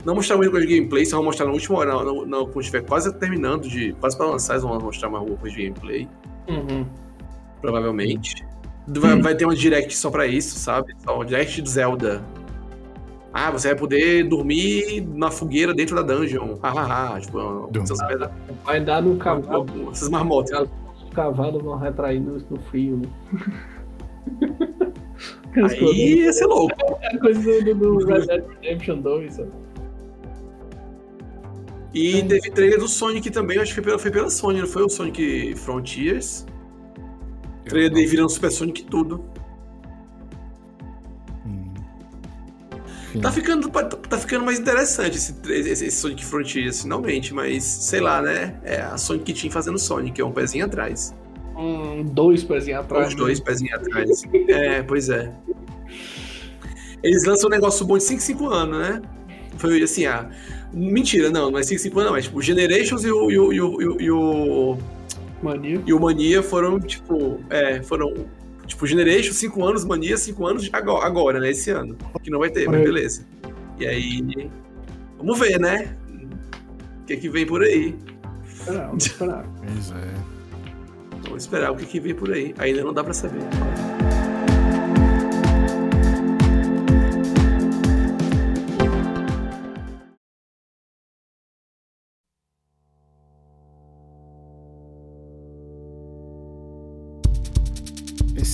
Não 0.05 0.14
mostraram 0.14 0.38
muita 0.38 0.51
coisa 0.51 0.68
de 0.68 0.76
gameplay, 0.76 1.03
só 1.07 1.16
vão 1.16 1.26
mostrar 1.26 1.47
na 1.47 1.51
última 1.51 1.80
hora, 1.80 1.91
não, 2.03 2.24
não, 2.24 2.45
quando 2.45 2.60
estiver 2.60 2.86
quase 2.86 3.12
terminando, 3.16 3.68
de, 3.68 3.93
quase 3.93 4.16
pra 4.16 4.28
lançar, 4.28 4.53
eles 4.53 4.64
vão 4.64 4.80
mostrar 4.80 5.10
mais 5.10 5.22
alguma 5.22 5.39
coisa 5.39 5.55
de 5.55 5.64
gameplay. 5.64 6.07
Uhum. 6.47 6.86
Provavelmente. 7.60 8.45
Vai, 8.88 9.16
uhum. 9.16 9.22
vai, 9.24 9.34
ter 9.34 9.47
um 9.47 9.55
direct 9.55 9.97
só 9.97 10.12
pra 10.12 10.28
isso, 10.28 10.60
sabe? 10.60 10.93
Só 11.03 11.20
um 11.20 11.26
direct 11.26 11.64
do 11.64 11.68
Zelda. 11.68 12.24
Ah, 13.34 13.49
você 13.49 13.70
vai 13.70 13.76
poder 13.76 14.24
dormir 14.30 15.01
na 15.16 15.32
fogueira 15.32 15.74
dentro 15.74 15.95
da 15.95 16.03
dungeon. 16.03 16.60
Hahaha. 16.62 17.20
tipo, 17.20 17.72
essas 17.76 18.05
pedras. 18.05 18.30
Vai 18.64 18.80
dar 18.80 19.01
no 19.01 19.18
cavalo. 19.18 19.66
Essas 19.91 20.10
marmotas. 20.10 20.70
Os 21.20 21.36
cavalos 21.36 21.61
vão 21.61 21.78
retrair 21.78 22.22
no, 22.22 22.38
no 22.49 22.59
frio, 22.70 22.97
né? 22.97 23.09
Aí 25.63 26.20
ia 26.20 26.32
ser 26.32 26.45
louco. 26.45 26.76
É 27.01 27.17
coisa 27.17 27.41
do, 27.41 27.76
do 27.76 28.05
Red 28.05 28.26
Dead 28.26 28.43
Redemption 28.61 29.01
2, 29.01 29.34
sabe? 29.34 29.51
E 31.93 32.24
teve 32.24 32.51
trailer 32.51 32.80
do 32.80 32.88
Sonic 32.88 33.32
também, 33.32 33.57
acho 33.57 33.70
que 33.70 33.76
foi 33.76 33.84
pela, 33.84 33.99
foi 33.99 34.11
pela 34.11 34.30
Sony, 34.30 34.59
não 34.59 34.67
foi 34.67 34.84
o 34.84 34.89
Sonic 34.89 35.55
Frontiers? 35.55 36.45
Trailer 37.65 37.91
dele 37.91 38.05
virando 38.05 38.30
Super 38.30 38.51
Sonic 38.51 38.86
tudo. 38.86 39.26
Tá 43.22 43.32
ficando, 43.32 43.70
tá 43.70 44.18
ficando 44.18 44.45
mais 44.45 44.60
interessante 44.60 45.18
esse, 45.18 45.36
esse, 45.49 45.91
Sonic 45.91 46.24
Frontiers, 46.24 46.84
finalmente, 46.84 47.34
mas 47.34 47.64
sei 47.64 47.99
lá, 47.99 48.22
né? 48.22 48.60
É 48.64 48.82
a 48.82 48.97
Sonic 48.97 49.34
Team 49.34 49.51
fazendo 49.51 49.80
Sonic, 49.80 50.22
é 50.22 50.26
um 50.26 50.32
pezinho 50.32 50.66
atrás. 50.66 51.16
Um, 51.57 52.03
dois 52.03 52.43
pezinhos 52.43 52.82
atrás. 52.82 53.16
Dois 53.16 53.39
né? 53.39 53.45
pezinhos 53.45 53.74
atrás. 53.74 54.24
é, 54.47 54.84
pois 54.84 55.10
é. 55.10 55.34
Eles 57.01 57.26
lançam 57.26 57.47
um 57.47 57.51
negócio 57.51 57.86
bom 57.86 57.97
de 57.97 58.03
5 58.03 58.22
5 58.22 58.47
anos, 58.47 58.78
né? 58.78 59.01
Foi 59.57 59.82
assim, 59.82 60.05
ah. 60.05 60.30
Mentira, 60.72 61.32
não, 61.32 61.49
não 61.49 61.57
é 61.57 61.64
5 61.64 61.82
5 61.82 61.99
anos, 61.99 62.12
não. 62.12 62.18
É 62.18 62.22
tipo, 62.22 62.38
o 62.38 62.41
Generations 62.41 63.03
e 63.03 63.12
o. 63.12 63.32
E 63.32 63.39
o, 63.39 63.53
e 63.53 63.62
o, 63.62 64.01
e 64.01 64.12
o 64.12 64.78
Mania. 65.41 65.82
E 65.86 65.93
o 65.93 65.99
Mania 65.99 66.43
foram, 66.43 66.80
tipo. 66.80 67.39
É, 67.49 67.82
foram 67.82 68.14
Tipo, 68.70 68.86
Generation, 68.86 69.34
5 69.34 69.65
anos, 69.65 69.84
Mania, 69.84 70.15
5 70.15 70.45
anos 70.45 70.70
agora, 70.72 71.05
agora, 71.05 71.39
né? 71.39 71.49
Esse 71.49 71.72
ano. 71.72 71.97
Que 72.22 72.30
não 72.30 72.39
vai 72.39 72.51
ter, 72.51 72.70
mas 72.70 72.82
beleza. 72.82 73.26
E 73.80 73.88
aí. 73.88 74.49
Vamos 75.17 75.39
ver, 75.39 75.59
né? 75.59 75.97
O 77.01 77.05
que 77.05 77.13
é 77.13 77.15
que 77.17 77.30
vem 77.30 77.45
por 77.45 77.63
aí. 77.63 77.95
Esperar, 78.47 78.88
vamos 78.88 79.05
esperar. 79.05 79.45
Pois 79.57 79.91
é. 79.91 80.13
Vamos 81.24 81.43
esperar 81.43 81.72
o 81.72 81.76
que, 81.76 81.84
é 81.84 81.88
que 81.88 81.99
vem 81.99 82.13
por 82.13 82.32
aí. 82.32 82.53
Ainda 82.59 82.84
não 82.84 82.93
dá 82.93 83.03
pra 83.03 83.13
saber. 83.13 83.41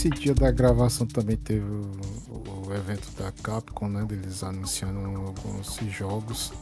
Esse 0.06 0.22
dia 0.22 0.36
da 0.36 0.52
gravação 0.52 1.08
também 1.08 1.36
teve 1.36 1.66
o, 1.66 2.68
o 2.68 2.74
evento 2.76 3.10
da 3.18 3.32
Capcom, 3.32 3.90
né? 3.90 4.06
Deles 4.06 4.44
anunciando 4.44 5.00
alguns 5.00 5.80
jogos. 5.90 6.54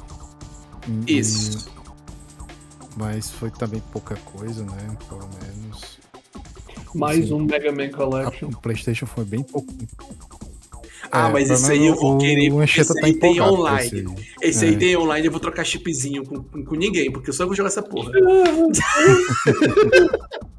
Isso. 1.06 1.70
mas 2.96 3.32
foi 3.32 3.52
também 3.52 3.84
pouca 3.92 4.16
coisa, 4.24 4.64
né? 4.64 4.98
Pelo 5.10 5.30
menos. 5.44 6.00
Mais 6.96 7.26
assim, 7.26 7.34
um 7.34 7.44
Mega 7.44 7.70
Man 7.74 7.90
Collection. 7.90 8.48
o 8.48 8.62
PlayStation 8.62 9.06
foi 9.06 9.26
bem 9.26 9.44
pouco. 9.44 9.74
Ah, 11.12 11.28
é, 11.28 11.34
mas 11.34 11.50
esse 11.50 11.70
aí 11.70 11.86
eu 11.86 11.96
vou 11.96 12.18
querer. 12.18 12.50
O 12.50 12.64
esse 12.64 12.86
tá 12.86 13.06
aí 13.06 13.14
tem 13.14 13.42
online. 13.42 13.86
Esse, 13.86 13.98
aí, 13.98 14.06
esse 14.42 14.66
é. 14.66 14.70
aí 14.70 14.78
tem 14.78 14.96
online, 14.96 15.28
eu 15.28 15.32
vou 15.32 15.42
trocar 15.42 15.66
chipzinho 15.66 16.24
com, 16.24 16.42
com, 16.42 16.64
com 16.64 16.76
ninguém, 16.76 17.12
porque 17.12 17.30
eu 17.30 17.34
só 17.34 17.46
vou 17.46 17.54
jogar 17.54 17.68
essa 17.68 17.84
porra. 17.84 18.10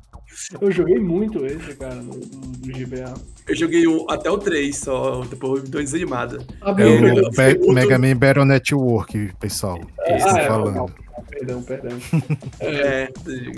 Eu 0.61 0.70
joguei 0.70 0.99
muito 0.99 1.45
esse, 1.47 1.74
cara, 1.76 1.95
no, 1.95 2.14
no 2.14 2.72
GBA. 2.72 3.14
Eu 3.47 3.55
joguei 3.55 3.86
o, 3.86 4.07
até 4.11 4.30
o 4.30 4.38
3 4.38 4.76
só, 4.76 5.22
depois 5.22 5.64
eu 5.64 5.70
tô 5.70 5.78
desanimada. 5.78 6.45
É 6.61 6.70
o 6.70 6.74
Be 6.74 7.72
Mega 7.72 7.99
Man 7.99 8.16
Battle 8.16 8.45
Network, 8.45 9.32
pessoal. 9.40 9.80
É, 10.01 10.22
ah, 10.22 10.38
é, 10.38 10.47
falando. 10.47 10.74
Não, 10.74 10.90
perdão, 11.30 11.62
perdão. 11.62 11.99
é, 12.61 13.09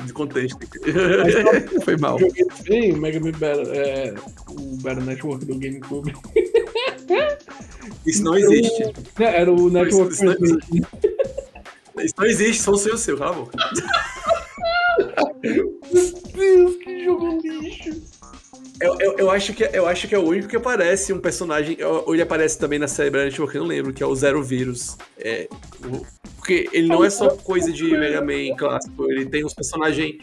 de 0.04 0.12
contexto. 0.12 0.58
Foi 1.84 1.96
mal. 1.96 2.20
Eu 2.20 2.28
joguei 2.28 2.44
também 2.44 2.92
o 2.92 2.96
Mega 2.98 3.20
Man 3.20 3.32
Battle, 3.32 3.72
é, 3.72 4.14
o 4.48 4.76
Battle 4.82 5.04
Network 5.04 5.44
do 5.44 5.58
GameCube. 5.58 6.14
Isso 8.06 8.22
não 8.22 8.36
existe. 8.36 8.84
É, 9.18 9.40
era 9.40 9.52
o 9.52 9.68
Network 9.70 10.12
isso, 10.12 10.24
isso, 10.24 10.24
não 10.24 10.32
existe. 10.32 10.86
isso 11.98 12.14
não 12.16 12.26
existe, 12.26 12.62
só 12.62 12.70
o 12.72 12.76
seu, 12.76 12.94
o 12.94 12.98
seu, 12.98 13.18
cala 13.18 13.30
a 13.30 13.34
boca. 13.34 13.58
Meu 15.42 15.80
Deus, 16.34 16.76
que 16.76 17.04
jogo 17.04 17.38
lixo. 17.42 18.02
Eu, 18.80 18.98
eu, 19.00 19.18
eu, 19.18 19.30
acho 19.30 19.54
que, 19.54 19.64
eu 19.72 19.86
acho 19.86 20.06
que 20.06 20.14
é 20.14 20.18
o 20.18 20.24
único 20.28 20.48
que 20.48 20.56
aparece 20.56 21.12
um 21.12 21.18
personagem. 21.18 21.78
Ou 21.82 22.14
ele 22.14 22.22
aparece 22.22 22.58
também 22.58 22.78
na 22.78 22.88
série 22.88 23.08
Brand 23.08 23.32
que 23.32 23.40
eu 23.40 23.60
não 23.60 23.66
lembro, 23.66 23.92
que 23.92 24.02
é 24.02 24.06
o 24.06 24.14
Zero 24.14 24.42
Vírus. 24.42 24.96
É, 25.18 25.48
o, 25.82 26.04
porque 26.46 26.68
ele 26.72 26.86
não 26.86 27.02
é 27.02 27.10
só 27.10 27.30
coisa 27.30 27.72
de 27.72 27.90
Mega 27.90 28.20
Man 28.20 28.54
clássico, 28.56 29.10
ele 29.10 29.26
tem 29.26 29.44
uns 29.44 29.52
personagens. 29.52 30.14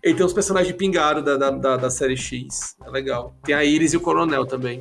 Ele 0.00 0.14
tem 0.14 0.24
uns 0.24 0.32
personagens 0.32 0.76
pingados 0.76 1.24
da, 1.24 1.36
da, 1.36 1.50
da, 1.50 1.76
da, 1.76 1.90
série 1.90 2.16
X. 2.16 2.76
É 2.86 2.90
legal. 2.90 3.34
Tem 3.42 3.56
a 3.56 3.64
Iris 3.64 3.92
e 3.92 3.96
o 3.96 4.00
Coronel 4.00 4.46
também. 4.46 4.78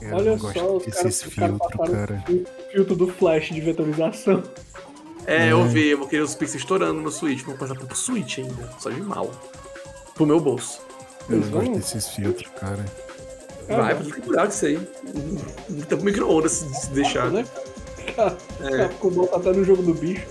Eu 0.00 0.14
Olha 0.14 0.38
só, 0.38 0.76
os 0.76 0.84
caras 0.84 1.22
filtro, 1.24 1.58
cara. 1.70 2.24
o 2.28 2.70
filtro 2.70 2.94
do 2.94 3.08
Flash 3.08 3.48
de 3.48 3.60
vetorização. 3.60 4.44
É, 5.28 5.48
é, 5.48 5.52
eu 5.52 5.62
vi, 5.64 5.88
eu 5.88 5.98
vou 5.98 6.08
querer 6.08 6.22
os 6.22 6.34
pixels 6.34 6.62
estourando 6.62 7.02
no 7.02 7.10
Switch. 7.10 7.42
Vou 7.42 7.54
passar 7.54 7.74
pro 7.74 7.94
Switch 7.94 8.38
ainda. 8.38 8.70
Só 8.78 8.88
de 8.88 9.02
mal. 9.02 9.30
Pro 10.14 10.24
meu 10.24 10.40
bolso. 10.40 10.80
Eu 11.28 11.36
não 11.36 11.50
gosto 11.50 11.72
desses 11.72 12.08
filtros, 12.08 12.50
cara. 12.58 12.82
Vai, 13.68 13.94
vou 13.94 14.10
procurar 14.10 14.48
isso 14.48 14.64
aí. 14.64 14.78
Tá 15.86 15.96
pro 15.96 16.04
micro-ondas 16.06 16.52
se 16.52 16.90
deixar. 16.92 17.30
Né? 17.30 17.44
É. 18.60 18.88
Ficou 18.88 19.10
bom 19.10 19.28
até 19.30 19.52
no 19.52 19.62
jogo 19.62 19.82
do 19.82 19.92
bicho. 19.92 20.26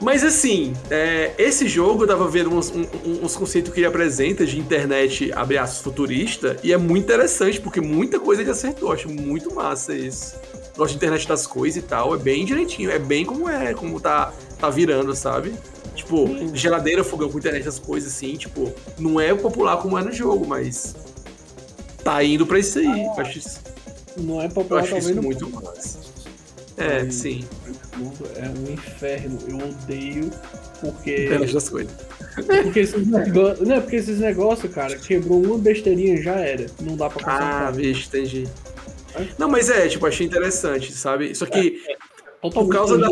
Mas 0.00 0.24
assim, 0.24 0.74
é, 0.88 1.34
esse 1.36 1.68
jogo 1.68 2.04
eu 2.04 2.08
tava 2.08 2.26
vendo 2.28 2.54
uns, 2.54 2.70
uns, 2.70 2.88
uns, 3.04 3.36
conceitos 3.36 3.74
que 3.74 3.80
ele 3.80 3.86
apresenta 3.86 4.46
de 4.46 4.58
internet, 4.58 5.30
abre 5.34 5.58
futurista, 5.66 6.56
e 6.62 6.72
é 6.72 6.78
muito 6.78 7.04
interessante, 7.04 7.60
porque 7.60 7.80
muita 7.80 8.18
coisa 8.18 8.40
ele 8.40 8.50
acertou. 8.50 8.92
Acho 8.92 9.10
muito 9.10 9.52
massa 9.52 9.92
isso. 9.94 10.36
Gosto 10.76 10.92
de 10.92 10.96
internet 10.96 11.26
das 11.28 11.46
coisas 11.46 11.82
e 11.82 11.86
tal, 11.86 12.14
é 12.14 12.18
bem 12.18 12.44
direitinho, 12.44 12.90
é 12.90 12.98
bem 12.98 13.24
como 13.24 13.48
é, 13.48 13.74
como 13.74 14.00
tá, 14.00 14.32
tá 14.58 14.70
virando, 14.70 15.14
sabe? 15.14 15.52
Tipo, 15.94 16.26
geladeira, 16.54 17.04
fogão 17.04 17.28
com 17.28 17.38
internet, 17.38 17.62
essas 17.62 17.78
coisas 17.78 18.12
assim, 18.12 18.36
tipo, 18.36 18.72
não 18.98 19.20
é 19.20 19.34
popular 19.34 19.76
como 19.78 19.98
é 19.98 20.02
no 20.02 20.12
jogo, 20.12 20.46
mas 20.46 20.94
tá 22.02 22.22
indo 22.22 22.46
pra 22.46 22.58
isso 22.58 22.78
aí. 22.78 22.86
Ah, 22.86 23.20
acho 23.20 23.38
isso, 23.38 23.60
não 24.16 24.40
é 24.40 24.48
popular, 24.48 24.86
eu 24.88 24.96
acho 24.96 25.10
isso 25.10 25.22
muito 25.22 25.50
massa. 25.50 25.98
É, 26.80 27.00
Ai, 27.00 27.10
sim. 27.10 27.44
É 28.36 28.48
um 28.48 28.72
inferno. 28.72 29.38
Eu 29.46 29.56
odeio 29.58 30.30
porque. 30.80 31.26
Internet 31.26 31.52
das 31.52 31.68
coisas. 31.68 31.92
Porque 32.62 32.80
esses 32.80 33.06
negócios. 33.06 33.68
Não, 33.68 33.80
porque 33.82 33.96
esses 33.96 34.18
negócios, 34.18 34.72
cara, 34.72 34.96
quebrou 34.96 35.44
uma 35.44 35.58
besteirinha 35.58 36.22
já 36.22 36.36
era. 36.36 36.66
Não 36.80 36.96
dá 36.96 37.10
pra 37.10 37.22
consertar. 37.22 37.66
Ah, 37.66 37.70
vixe, 37.70 38.06
entendi. 38.06 38.48
Não, 39.38 39.48
mas 39.48 39.70
é, 39.70 39.88
tipo, 39.88 40.06
achei 40.06 40.26
interessante, 40.26 40.92
sabe? 40.92 41.34
Só 41.34 41.46
que. 41.46 41.82
É, 41.86 41.92
é, 41.92 42.50
por 42.50 42.68
causa 42.68 42.98
da. 42.98 43.08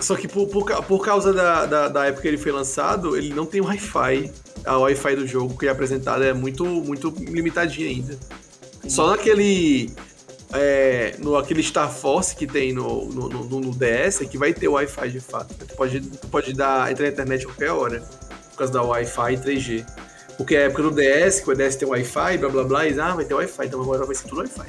Só 0.00 0.14
que 0.14 0.28
por, 0.28 0.46
por, 0.48 0.64
por 0.84 1.04
causa 1.04 1.32
da, 1.32 1.66
da, 1.66 1.88
da, 1.88 2.06
época 2.06 2.22
que 2.22 2.28
ele 2.28 2.38
foi 2.38 2.52
lançado, 2.52 3.16
ele 3.16 3.34
não 3.34 3.44
tem 3.44 3.60
Wi-Fi. 3.60 4.30
A 4.64 4.78
Wi-Fi 4.78 5.16
do 5.16 5.26
jogo 5.26 5.58
que 5.58 5.66
é 5.66 5.70
apresentado 5.70 6.22
é 6.22 6.32
muito, 6.32 6.64
muito 6.64 7.12
limitadinha 7.18 7.88
ainda. 7.88 8.18
Só 8.88 9.10
naquele. 9.10 9.90
É, 10.54 11.14
no 11.18 11.36
aquele 11.36 11.62
Star 11.62 11.92
Force 11.92 12.34
que 12.34 12.46
tem 12.46 12.72
no, 12.72 13.04
no, 13.06 13.28
no, 13.28 13.60
no 13.60 13.70
DS 13.74 14.22
é 14.22 14.24
que 14.24 14.38
vai 14.38 14.54
ter 14.54 14.68
Wi-Fi 14.68 15.10
de 15.10 15.20
fato. 15.20 15.54
Tu 15.54 15.74
pode, 15.74 16.00
tu 16.00 16.26
pode 16.28 16.54
dar, 16.54 16.90
entrar 16.90 17.06
na 17.06 17.12
internet 17.12 17.44
a 17.44 17.48
qualquer 17.48 17.72
hora. 17.72 18.00
Por 18.50 18.58
causa 18.58 18.72
da 18.72 18.82
Wi-Fi 18.82 19.36
3G. 19.36 19.84
Porque 20.38 20.54
é 20.54 20.62
a 20.62 20.66
época 20.66 20.84
do 20.84 20.90
DS, 20.92 21.40
que 21.40 21.50
o 21.50 21.54
DS 21.54 21.74
tem 21.74 21.88
Wi-Fi, 21.88 22.38
blá 22.38 22.48
blá 22.48 22.64
blá, 22.64 22.86
e 22.86 22.98
ah, 22.98 23.14
vai 23.14 23.24
ter 23.24 23.34
Wi-Fi, 23.34 23.66
então 23.66 23.82
agora 23.82 24.06
vai 24.06 24.14
ser 24.14 24.28
tudo 24.28 24.38
Wi-Fi. 24.38 24.68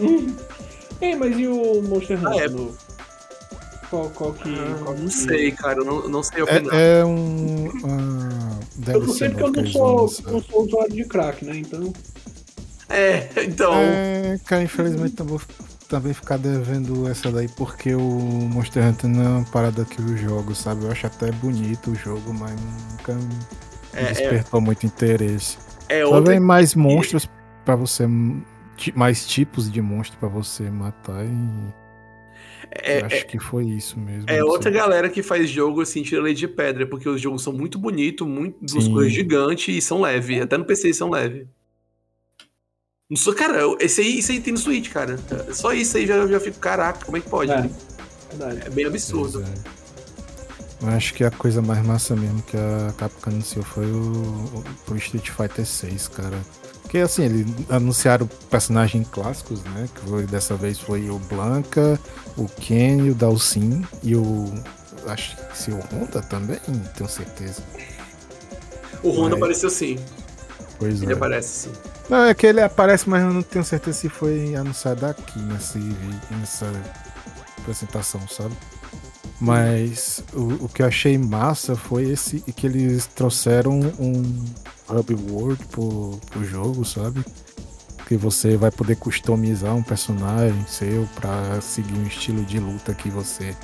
Hum. 0.00 0.34
Ei, 1.00 1.14
mas 1.14 1.38
e 1.38 1.46
o 1.46 1.80
Monster 1.82 2.18
Hunter? 2.18 2.32
Ah, 2.32 2.44
é. 2.44 2.86
Qual, 3.88 4.10
qual 4.10 4.32
que. 4.32 4.52
Ah, 4.52 4.78
qual 4.82 4.96
não 4.96 5.06
que... 5.06 5.14
sei, 5.14 5.52
cara, 5.52 5.84
não, 5.84 6.08
não 6.08 6.22
sei 6.22 6.42
opinar. 6.42 6.74
É, 6.74 7.00
é 7.00 7.04
um. 7.04 7.68
Uh, 7.68 8.60
eu 8.88 9.00
não 9.00 9.14
sei 9.14 9.28
porque 9.30 9.44
eu 9.44 9.52
não 9.52 9.66
sou, 9.70 10.12
não 10.26 10.42
sou 10.42 10.64
usuário 10.64 10.92
de 10.92 11.04
crack, 11.04 11.44
né? 11.44 11.56
Então. 11.58 11.92
É, 12.88 13.28
então. 13.44 13.74
É, 13.74 14.38
cara, 14.44 14.62
infelizmente 14.62 15.20
eu 15.20 15.26
vou 15.26 15.40
também 15.88 16.12
ficar 16.12 16.36
devendo 16.36 17.08
essa 17.08 17.30
daí 17.30 17.48
porque 17.48 17.94
o 17.94 18.00
Monster 18.00 18.84
Hunter 18.84 19.08
não 19.08 19.22
é 19.24 19.28
uma 19.28 19.44
parada 19.44 19.84
que 19.84 20.00
eu 20.00 20.16
jogo, 20.16 20.54
sabe? 20.54 20.84
Eu 20.84 20.90
acho 20.90 21.06
até 21.06 21.30
bonito 21.30 21.92
o 21.92 21.94
jogo, 21.94 22.34
mas 22.34 22.52
nunca 22.90 23.14
é, 23.96 24.12
despertou 24.12 24.60
é... 24.60 24.62
muito 24.62 24.86
interesse. 24.86 25.58
É 25.88 26.02
Só 26.02 26.14
outra... 26.14 26.32
vem 26.32 26.40
mais 26.40 26.74
monstros 26.74 27.28
para 27.64 27.76
você. 27.76 28.06
Mais 28.94 29.26
tipos 29.26 29.70
de 29.72 29.80
monstros 29.80 30.18
para 30.18 30.28
você 30.28 30.70
matar 30.70 31.24
e 31.24 31.74
é, 32.70 33.04
acho 33.04 33.16
é, 33.16 33.22
que 33.22 33.38
foi 33.38 33.64
isso 33.64 33.98
mesmo. 33.98 34.28
É 34.28 34.42
outra 34.44 34.70
sei. 34.70 34.80
galera 34.80 35.08
que 35.08 35.22
faz 35.22 35.48
jogo 35.48 35.80
assim, 35.80 36.02
tira 36.02 36.22
lei 36.22 36.34
de 36.34 36.48
pedra, 36.48 36.86
porque 36.86 37.08
os 37.08 37.20
jogos 37.20 37.42
são 37.42 37.52
muito 37.52 37.78
bonitos, 37.78 38.26
muito, 38.26 38.58
duas 38.60 38.88
coisas 38.88 39.12
gigantes 39.12 39.74
e 39.74 39.80
são 39.80 40.00
leves. 40.00 40.42
Até 40.42 40.56
no 40.58 40.64
PC 40.64 40.92
são 40.92 41.10
leves. 41.10 41.46
Cara, 43.36 43.62
esse 43.80 44.00
aí, 44.00 44.18
esse 44.18 44.32
aí 44.32 44.40
tem 44.40 44.52
no 44.52 44.58
Switch, 44.58 44.90
cara. 44.90 45.16
Só 45.52 45.72
isso 45.72 45.96
aí 45.96 46.06
já, 46.06 46.26
já 46.26 46.40
fico, 46.40 46.58
caraca, 46.58 47.04
como 47.04 47.16
é 47.16 47.20
que 47.20 47.28
pode? 47.28 47.52
É, 47.52 47.70
é 48.66 48.70
bem 48.70 48.84
absurdo. 48.84 49.40
Eu 49.40 49.75
acho 50.82 51.14
que 51.14 51.24
a 51.24 51.30
coisa 51.30 51.62
mais 51.62 51.84
massa 51.84 52.14
mesmo 52.14 52.42
que 52.42 52.56
a 52.56 52.92
Capcom 52.96 53.30
anunciou 53.30 53.64
foi 53.64 53.86
o, 53.86 54.64
o 54.88 54.96
Street 54.96 55.30
Fighter 55.30 55.64
6, 55.64 56.08
cara. 56.08 56.38
Porque 56.82 56.98
assim, 56.98 57.24
eles 57.24 57.46
anunciaram 57.68 58.28
personagens 58.48 59.08
clássicos, 59.08 59.62
né? 59.64 59.88
Que 59.94 60.08
foi, 60.08 60.26
dessa 60.26 60.54
vez 60.54 60.78
foi 60.78 61.10
o 61.10 61.18
Blanca, 61.18 61.98
o 62.36 62.46
Ken, 62.46 63.10
o 63.10 63.14
Dalsin 63.14 63.84
e 64.02 64.14
o. 64.14 64.54
Acho 65.06 65.36
que 65.36 65.58
se 65.58 65.70
o 65.70 65.78
Honda 65.78 66.22
também, 66.22 66.58
tenho 66.96 67.08
certeza. 67.08 67.62
O 69.02 69.10
Honda 69.10 69.30
mas... 69.30 69.38
apareceu 69.38 69.70
sim. 69.70 69.98
Pois 70.78 71.02
ele 71.02 71.12
é. 71.12 71.16
aparece 71.16 71.48
sim. 71.48 71.72
Não, 72.08 72.24
é 72.24 72.34
que 72.34 72.46
ele 72.46 72.60
aparece, 72.60 73.08
mas 73.08 73.22
eu 73.22 73.32
não 73.32 73.42
tenho 73.42 73.64
certeza 73.64 73.98
se 73.98 74.08
foi 74.08 74.54
anunciado 74.54 75.06
aqui 75.06 75.40
nesse, 75.40 75.78
nessa 76.30 76.70
apresentação, 77.58 78.20
sabe? 78.28 78.54
Mas 79.40 80.24
o, 80.32 80.64
o 80.64 80.68
que 80.68 80.82
eu 80.82 80.86
achei 80.86 81.18
massa 81.18 81.76
foi 81.76 82.04
esse 82.10 82.40
que 82.40 82.66
eles 82.66 83.06
trouxeram 83.06 83.80
um 83.98 84.44
hub 84.88 85.14
world 85.30 85.62
pro, 85.66 86.18
pro 86.30 86.44
jogo, 86.44 86.84
sabe? 86.84 87.22
Que 88.06 88.16
você 88.16 88.56
vai 88.56 88.70
poder 88.70 88.96
customizar 88.96 89.74
um 89.74 89.82
personagem 89.82 90.64
seu 90.66 91.06
para 91.16 91.60
seguir 91.60 91.98
um 91.98 92.06
estilo 92.06 92.44
de 92.44 92.58
luta 92.58 92.94
que 92.94 93.10
você 93.10 93.54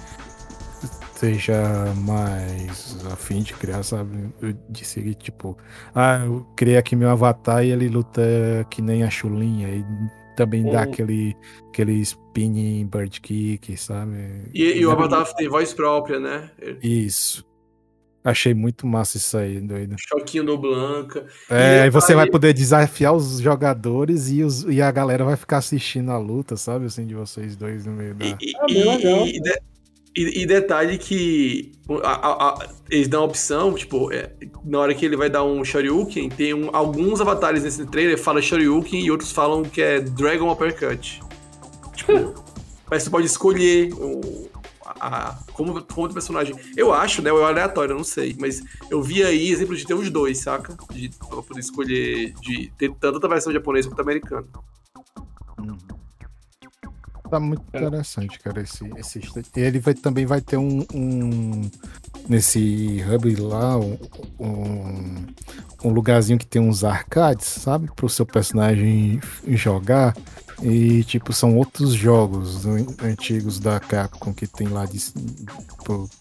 seja 1.14 1.94
mais 1.98 2.98
afim 3.12 3.42
de 3.42 3.54
criar, 3.54 3.82
sabe? 3.84 4.34
De 4.68 4.84
seguir, 4.84 5.14
tipo, 5.14 5.56
ah, 5.94 6.22
eu 6.24 6.44
criei 6.56 6.76
aqui 6.76 6.96
meu 6.96 7.08
avatar 7.08 7.64
e 7.64 7.70
ele 7.70 7.88
luta 7.88 8.20
que 8.68 8.82
nem 8.82 9.04
a 9.04 9.10
chulinha 9.10 9.68
e 9.68 9.84
também 10.36 10.64
dá 10.64 10.82
aquele, 10.82 11.36
aquele 11.68 12.02
spinning 12.32 12.86
bird 12.86 13.20
kick, 13.20 13.76
sabe? 13.76 14.48
E, 14.54 14.78
e 14.78 14.86
o 14.86 14.90
Avatar 14.90 15.30
tem 15.34 15.48
voz 15.48 15.74
própria, 15.74 16.18
né? 16.18 16.50
Isso. 16.82 17.44
Achei 18.24 18.54
muito 18.54 18.86
massa 18.86 19.16
isso 19.16 19.36
aí, 19.36 19.60
doido. 19.60 19.96
Choquinho 19.98 20.44
do 20.44 20.56
Blanca. 20.56 21.26
É, 21.50 21.82
aí 21.82 21.90
você 21.90 22.14
vai 22.14 22.30
poder 22.30 22.52
desafiar 22.52 23.12
os 23.12 23.40
jogadores 23.40 24.30
e, 24.30 24.44
os, 24.44 24.62
e 24.62 24.80
a 24.80 24.90
galera 24.92 25.24
vai 25.24 25.36
ficar 25.36 25.58
assistindo 25.58 26.10
a 26.12 26.18
luta, 26.18 26.56
sabe? 26.56 26.86
Assim, 26.86 27.04
de 27.04 27.14
vocês 27.14 27.56
dois 27.56 27.84
no 27.84 27.92
meio 27.92 28.14
da. 28.14 28.24
E, 28.24 28.36
ah, 28.60 28.66
bem 28.66 28.84
legal. 28.84 29.26
E, 29.26 29.40
e, 30.14 30.42
e, 30.42 30.46
detalhe 30.46 30.98
que 30.98 31.72
a, 32.04 32.12
a, 32.12 32.48
a, 32.50 32.68
eles 32.90 33.08
dão 33.08 33.22
a 33.22 33.24
opção, 33.24 33.74
tipo, 33.74 34.12
é, 34.12 34.30
na 34.64 34.78
hora 34.78 34.94
que 34.94 35.04
ele 35.04 35.16
vai 35.16 35.28
dar 35.28 35.42
um 35.42 35.64
Shoryuken, 35.64 36.28
tem 36.28 36.54
um, 36.54 36.68
alguns 36.72 37.20
avatares 37.20 37.64
nesse 37.64 37.86
trailer 37.86 38.18
fala 38.18 38.40
Shoryuken 38.40 39.04
e 39.04 39.10
outros 39.10 39.32
falam 39.32 39.62
que 39.62 39.82
é 39.82 40.00
Dragon 40.00 40.52
Uppercut. 40.52 41.20
Tipo, 42.02 42.34
mas 42.90 43.04
você 43.04 43.10
pode 43.10 43.26
escolher 43.26 43.92
o, 43.94 44.50
a, 45.00 45.38
como, 45.52 45.82
como 45.82 46.06
o 46.06 46.12
personagem. 46.12 46.54
Eu 46.76 46.92
acho, 46.92 47.22
né? 47.22 47.30
É 47.30 47.32
aleatório, 47.32 47.92
eu 47.92 47.96
não 47.96 48.04
sei. 48.04 48.36
Mas 48.38 48.62
eu 48.90 49.02
vi 49.02 49.22
aí 49.22 49.50
exemplo 49.50 49.76
de 49.76 49.86
ter 49.86 49.94
os 49.94 50.10
dois, 50.10 50.38
saca? 50.38 50.76
De 50.92 51.08
pra 51.18 51.42
poder 51.42 51.60
escolher, 51.60 52.32
de 52.40 52.72
ter 52.76 52.92
tanto 53.00 53.24
a 53.24 53.28
versão 53.28 53.52
japonesa 53.52 53.88
quanto 53.88 54.00
a 54.00 54.02
americana. 54.02 54.46
Uhum. 55.58 55.78
Tá 57.30 57.40
muito 57.40 57.62
interessante, 57.74 58.38
cara, 58.38 58.60
esse, 58.60 58.84
esse 58.98 59.20
Ele 59.56 59.78
vai, 59.78 59.94
também 59.94 60.26
vai 60.26 60.42
ter 60.42 60.58
um, 60.58 60.84
um 60.92 61.70
nesse 62.28 63.02
hub 63.08 63.34
lá, 63.36 63.78
um, 63.78 63.98
um, 64.38 65.26
um, 65.82 65.88
lugarzinho 65.94 66.38
que 66.38 66.44
tem 66.44 66.60
uns 66.60 66.84
arcades, 66.84 67.46
sabe? 67.46 67.90
Para 67.96 68.04
o 68.04 68.10
seu 68.10 68.26
personagem 68.26 69.18
jogar. 69.48 70.14
E, 70.62 71.02
tipo, 71.04 71.32
são 71.32 71.56
outros 71.56 71.92
jogos 71.92 72.64
antigos 73.02 73.58
da 73.58 73.80
Capcom 73.80 74.32
que 74.32 74.46
tem 74.46 74.68
lá 74.68 74.86
de, 74.86 74.98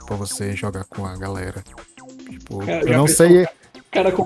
pra, 0.06 0.16
você 0.16 0.56
jogar 0.56 0.84
com 0.86 1.06
a 1.06 1.16
galera. 1.16 1.64
Tipo, 2.28 2.64
eu 2.64 2.98
não 2.98 3.08
sei. 3.08 3.48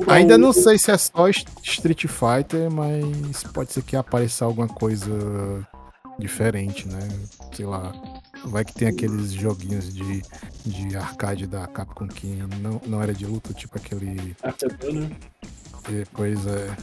Ainda 0.08 0.38
não 0.38 0.54
sei 0.54 0.78
se 0.78 0.92
é 0.92 0.98
só 0.98 1.28
Street 1.28 2.06
Fighter, 2.06 2.72
mas 2.72 3.44
pode 3.44 3.74
ser 3.74 3.82
que 3.82 3.96
apareça 3.96 4.46
alguma 4.46 4.68
coisa 4.68 5.68
diferente, 6.18 6.88
né? 6.88 7.00
Sei 7.54 7.66
lá. 7.66 7.92
vai 8.46 8.64
que 8.64 8.74
tem 8.74 8.88
aqueles 8.88 9.32
joguinhos 9.32 9.94
de, 9.94 10.22
de 10.66 10.96
arcade 10.96 11.48
da 11.48 11.68
Capcom 11.68 12.08
que 12.08 12.28
não, 12.62 12.82
não 12.86 13.02
era 13.02 13.14
de 13.14 13.26
luta, 13.26 13.54
tipo 13.54 13.78
aquele. 13.78 14.36
Acertou, 14.44 14.94
né? 14.94 15.10
Depois 15.90 16.46
é. 16.48 16.76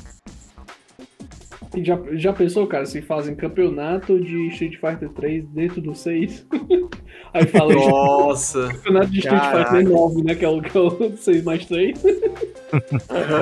E 1.74 1.84
Já, 1.84 1.98
já 2.12 2.32
pensou, 2.32 2.66
cara, 2.66 2.84
se 2.84 3.00
fazem 3.00 3.34
campeonato 3.34 4.18
de 4.20 4.48
Street 4.48 4.74
Fighter 4.74 5.08
3 5.10 5.44
dentro 5.46 5.80
do 5.80 5.94
6? 5.94 6.46
Aí 7.32 7.46
fala 7.46 7.74
Nossa! 7.74 8.68
campeonato 8.74 9.06
de 9.10 9.18
Street 9.18 9.40
Caraca. 9.40 9.70
Fighter 9.70 9.88
9, 9.88 10.22
né? 10.22 10.34
Que 10.34 10.44
é 10.44 10.48
o, 10.48 10.60
que 10.60 10.76
é 10.76 10.80
o 10.80 11.16
6 11.16 11.44
mais 11.44 11.64
3. 11.66 12.02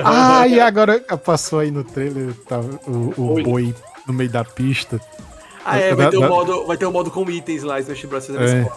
Ah, 0.03 0.47
e 0.47 0.59
agora 0.59 0.99
passou 1.23 1.59
aí 1.59 1.71
no 1.71 1.83
trailer 1.83 2.33
tá, 2.47 2.59
o, 2.59 3.21
o 3.21 3.33
Oi. 3.33 3.43
boi 3.43 3.75
no 4.07 4.13
meio 4.13 4.29
da 4.29 4.43
pista. 4.43 4.99
Ah, 5.63 5.77
é, 5.77 5.93
vai 5.93 6.09
ter, 6.09 6.17
um 6.17 6.27
modo, 6.27 6.65
vai 6.65 6.77
ter 6.77 6.85
um 6.85 6.91
modo 6.91 7.11
com 7.11 7.29
itens 7.29 7.63
lá, 7.63 7.79
Smash 7.79 8.05
Bros. 8.05 8.29
É. 8.29 8.67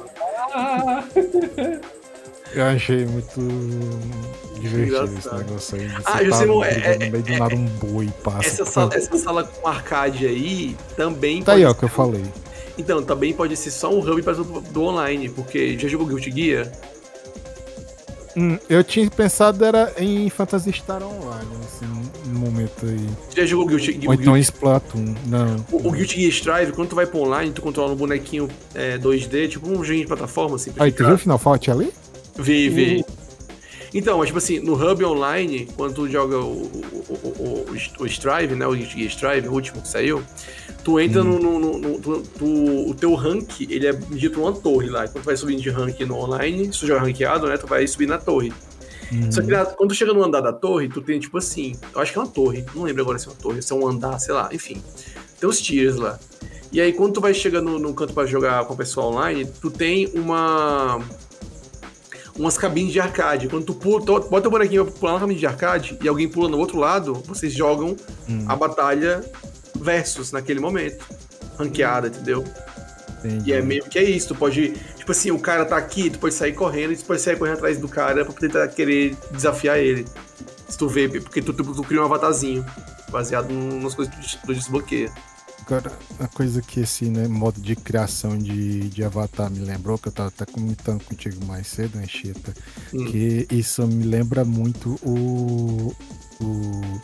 Ah, 0.52 1.04
Eu 2.54 2.64
achei 2.66 3.04
muito 3.04 3.40
divertido 4.60 5.18
esse 5.18 5.34
negócio 5.34 5.76
aí. 5.80 5.88
Você 5.88 5.94
Ah, 6.04 6.38
tá 6.38 6.46
não, 6.46 6.64
é- 6.64 6.70
é- 6.70 6.98
no 7.04 7.10
meio 7.10 7.22
do 7.24 7.36
nada 7.38 7.54
um 7.54 7.64
boi 7.66 8.08
passa. 8.22 8.46
Essa 8.48 8.64
sala, 8.64 8.94
essa 8.94 9.16
sala 9.18 9.44
com 9.44 9.68
arcade 9.68 10.26
aí 10.26 10.76
também 10.96 11.42
Tá 11.42 11.52
aí, 11.54 11.64
ó, 11.64 11.74
que 11.74 11.84
eu 11.84 11.88
falei. 11.88 12.24
Então, 12.76 13.02
também 13.02 13.32
pode 13.32 13.56
ser 13.56 13.70
só 13.70 13.88
um 13.92 13.98
hub 14.00 14.20
para 14.22 14.34
do, 14.34 14.44
do 14.60 14.82
online, 14.82 15.28
porque 15.28 15.78
já 15.78 15.86
jogou 15.88 16.06
Guilty 16.06 16.30
Gear? 16.32 16.70
Hum, 18.36 18.58
eu 18.68 18.82
tinha 18.82 19.08
pensado 19.08 19.64
era 19.64 19.92
em 19.96 20.28
Phantasy 20.28 20.72
Star 20.72 21.00
Online, 21.04 21.48
assim, 21.64 21.86
no 22.26 22.40
momento 22.40 22.84
aí. 22.84 23.08
Já 23.36 23.46
jogou 23.46 23.64
Guilty 23.66 23.92
Gear? 23.92 24.08
Ou 24.08 24.14
então 24.14 24.36
Splatoon. 24.36 25.14
Não. 25.26 25.64
O, 25.70 25.88
o 25.88 25.92
Guilty 25.92 26.20
Gear 26.20 26.30
Strive, 26.32 26.72
quando 26.72 26.88
tu 26.88 26.96
vai 26.96 27.06
pro 27.06 27.20
online, 27.20 27.52
tu 27.52 27.62
controla 27.62 27.92
um 27.92 27.96
bonequinho 27.96 28.48
é, 28.74 28.98
2D, 28.98 29.48
tipo 29.50 29.68
um 29.68 29.84
joguinho 29.84 30.00
de 30.02 30.08
plataforma, 30.08 30.56
assim. 30.56 30.72
Aí, 30.80 30.90
tu 30.90 31.04
viu 31.04 31.14
o 31.14 31.18
Final 31.18 31.38
Fight 31.38 31.70
ali? 31.70 31.92
Vi, 32.36 32.68
vi. 32.68 33.04
Então, 33.94 34.18
mas 34.18 34.26
tipo 34.26 34.38
assim, 34.38 34.58
no 34.58 34.74
Hub 34.74 35.04
Online, 35.04 35.68
quando 35.76 35.94
tu 35.94 36.08
joga 36.10 36.36
o, 36.38 36.62
o, 36.64 37.66
o, 37.70 38.02
o, 38.02 38.06
Strive, 38.06 38.54
né? 38.56 38.66
O 38.66 38.74
Strive, 38.74 39.46
o 39.48 39.52
último 39.52 39.80
que 39.80 39.88
saiu, 39.88 40.20
tu 40.82 40.98
entra 40.98 41.22
no. 41.22 41.38
no, 41.38 41.58
no- 41.60 41.78
no- 41.78 41.98
tu- 42.00 42.22
tu- 42.36 42.90
o 42.90 42.94
teu 42.94 43.14
rank, 43.14 43.60
ele 43.60 43.86
é 43.86 43.92
medido 43.92 44.40
uma 44.42 44.52
torre 44.52 44.88
lá. 44.90 45.06
Quando 45.06 45.22
tu 45.22 45.26
vai 45.26 45.36
subindo 45.36 45.62
de 45.62 45.70
rank 45.70 46.00
no 46.00 46.16
online, 46.16 46.72
se 46.72 46.80
tu 46.80 46.86
joga 46.88 47.00
ranqueado, 47.02 47.46
né? 47.46 47.56
Tu 47.56 47.66
vai 47.68 47.86
subir 47.86 48.06
na 48.08 48.18
torre. 48.18 48.52
Só 49.30 49.42
que 49.42 49.48
na- 49.48 49.64
quando 49.66 49.90
tu 49.90 49.94
chega 49.94 50.12
no 50.12 50.24
andar 50.24 50.40
da 50.40 50.52
torre, 50.52 50.88
tu 50.88 51.00
tem 51.00 51.20
tipo 51.20 51.38
assim, 51.38 51.76
eu 51.94 52.00
acho 52.00 52.10
que 52.12 52.18
é 52.18 52.22
uma 52.22 52.26
torre, 52.28 52.64
não 52.74 52.82
lembro 52.82 53.02
agora 53.02 53.18
se 53.18 53.28
é 53.28 53.30
uma 53.30 53.36
torre, 53.36 53.62
se 53.62 53.72
é 53.72 53.76
um 53.76 53.86
andar, 53.86 54.18
sei 54.18 54.34
lá, 54.34 54.48
enfim. 54.52 54.82
Tem 55.38 55.48
os 55.48 55.60
tiers 55.60 55.96
lá. 55.96 56.18
E 56.72 56.80
aí 56.80 56.92
quando 56.92 57.12
tu 57.12 57.20
vai 57.20 57.32
chegar 57.32 57.60
no, 57.60 57.78
no 57.78 57.94
canto 57.94 58.12
pra 58.12 58.26
jogar 58.26 58.64
com 58.64 58.74
o 58.74 58.76
pessoal 58.76 59.12
online, 59.12 59.46
tu 59.60 59.70
tem 59.70 60.10
uma 60.14 61.00
umas 62.38 62.56
cabines 62.58 62.92
de 62.92 63.00
arcade. 63.00 63.48
Quando 63.48 63.64
tu 63.64 63.74
pula, 63.74 64.04
tu 64.04 64.28
bota 64.28 64.48
o 64.48 64.50
bonequinho 64.50 64.84
pra 64.84 64.94
pular 64.94 65.12
na 65.14 65.20
cabine 65.20 65.38
de 65.38 65.46
arcade 65.46 65.98
e 66.02 66.08
alguém 66.08 66.28
pula 66.28 66.48
no 66.48 66.58
outro 66.58 66.78
lado, 66.78 67.14
vocês 67.26 67.52
jogam 67.52 67.96
Hum, 68.28 68.44
a 68.48 68.56
batalha 68.56 69.24
versus 69.76 70.32
naquele 70.32 70.60
momento. 70.60 71.04
Ranqueada, 71.58 72.08
entendeu? 72.08 72.44
entendi. 73.24 73.50
E 73.50 73.52
é 73.52 73.62
meio 73.62 73.84
que 73.84 73.98
é 73.98 74.02
isso, 74.02 74.28
tu 74.28 74.34
pode. 74.34 74.70
Tipo 74.96 75.12
assim, 75.12 75.30
o 75.30 75.38
cara 75.38 75.64
tá 75.64 75.76
aqui, 75.76 76.10
tu 76.10 76.18
pode 76.18 76.34
sair 76.34 76.52
correndo 76.52 76.92
e 76.92 76.96
tu 76.96 77.04
pode 77.04 77.20
sair 77.20 77.36
correndo 77.38 77.54
atrás 77.56 77.78
do 77.78 77.88
cara 77.88 78.24
pra 78.24 78.34
tentar 78.34 78.66
querer 78.68 79.16
desafiar 79.30 79.78
ele. 79.78 80.06
Se 80.68 80.76
tu 80.78 80.88
vê, 80.88 81.08
porque 81.08 81.40
tu, 81.42 81.52
tu, 81.52 81.62
tu 81.62 81.82
cria 81.82 82.00
um 82.00 82.04
avatarzinho, 82.04 82.64
baseado 83.10 83.52
nas 83.52 83.94
coisas 83.94 84.12
que 84.14 84.46
tu 84.46 84.54
desbloqueia. 84.54 85.12
Agora, 85.66 85.98
a 86.18 86.28
coisa 86.28 86.60
que 86.60 86.80
esse 86.80 87.08
né, 87.08 87.26
modo 87.26 87.60
de 87.60 87.74
criação 87.74 88.36
de, 88.36 88.90
de 88.90 89.02
avatar 89.04 89.50
me 89.50 89.60
lembrou, 89.60 89.98
que 89.98 90.08
eu 90.08 90.12
tava 90.12 90.28
até 90.28 90.44
comentando 90.44 91.02
contigo 91.04 91.44
mais 91.46 91.66
cedo, 91.68 91.98
Chita? 92.06 92.54
Hum. 92.92 93.04
Que 93.06 93.46
isso 93.50 93.86
me 93.86 94.04
lembra 94.04 94.44
muito 94.44 94.98
o, 95.02 95.96
o 96.40 97.02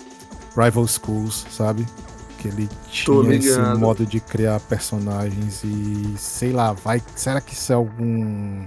Rival 0.56 0.86
Schools, 0.86 1.46
sabe? 1.50 1.86
Que 2.36 2.48
ele 2.48 2.68
tinha 2.90 3.34
esse 3.34 3.62
modo 3.62 4.06
de 4.06 4.20
criar 4.20 4.60
personagens 4.60 5.62
e 5.64 6.16
sei 6.18 6.52
lá, 6.52 6.72
vai. 6.72 7.02
Será 7.14 7.40
que 7.40 7.54
isso 7.54 7.72
é 7.72 7.76
algum. 7.76 8.66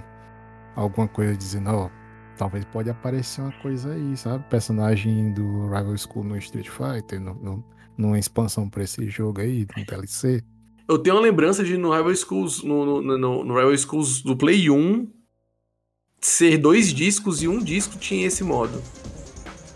alguma 0.74 1.08
coisa 1.08 1.36
dizendo, 1.36 1.70
ó, 1.70 1.90
talvez 2.36 2.64
pode 2.64 2.90
aparecer 2.90 3.40
uma 3.42 3.52
coisa 3.52 3.92
aí, 3.92 4.16
sabe? 4.16 4.44
Personagem 4.48 5.32
do 5.32 5.64
Rival 5.68 5.96
School 5.98 6.24
no 6.24 6.36
Street 6.38 6.68
Fighter, 6.68 7.20
no, 7.20 7.34
no- 7.34 7.64
numa 7.96 8.18
expansão 8.18 8.68
pra 8.68 8.82
esse 8.82 9.08
jogo 9.08 9.40
aí, 9.40 9.66
no 9.76 9.84
DLC. 9.84 10.42
Eu 10.88 10.98
tenho 10.98 11.16
uma 11.16 11.22
lembrança 11.22 11.64
de 11.64 11.76
no 11.76 11.90
Rival 11.94 12.14
Schools, 12.14 12.62
no, 12.62 13.00
no, 13.00 13.18
no, 13.18 13.44
no 13.44 13.54
Rival 13.54 13.76
Schools 13.76 14.22
do 14.22 14.36
Play 14.36 14.68
1, 14.68 15.08
ser 16.20 16.58
dois 16.58 16.92
discos 16.92 17.42
e 17.42 17.48
um 17.48 17.58
disco 17.62 17.96
tinha 17.98 18.26
esse 18.26 18.42
modo 18.44 18.82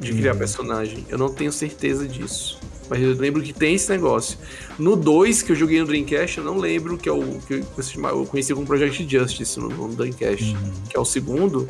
de 0.01 0.13
criar 0.13 0.33
Uhum. 0.33 0.39
personagem. 0.39 1.05
Eu 1.09 1.19
não 1.19 1.29
tenho 1.33 1.53
certeza 1.53 2.07
disso. 2.07 2.59
Mas 2.91 3.03
eu 3.03 3.15
lembro 3.15 3.43
que 3.43 3.53
tem 3.53 3.75
esse 3.75 3.91
negócio. 3.91 4.39
No 4.79 4.97
2, 4.97 5.43
que 5.43 5.53
eu 5.53 5.57
joguei 5.57 5.79
no 5.81 5.87
Dreamcast, 5.87 6.39
eu 6.39 6.45
não 6.45 6.57
lembro 6.57 6.97
que 6.97 7.07
é 7.09 7.13
o 7.13 7.39
que 7.47 7.55
eu 7.55 8.27
conheci 8.27 8.55
como 8.55 8.67
Project 8.67 9.07
Justice 9.07 9.59
no, 9.61 9.69
no 9.69 9.95
Dreamcast, 9.95 10.57
que 10.89 10.97
é 10.97 11.01
o 11.01 11.05
segundo. 11.05 11.69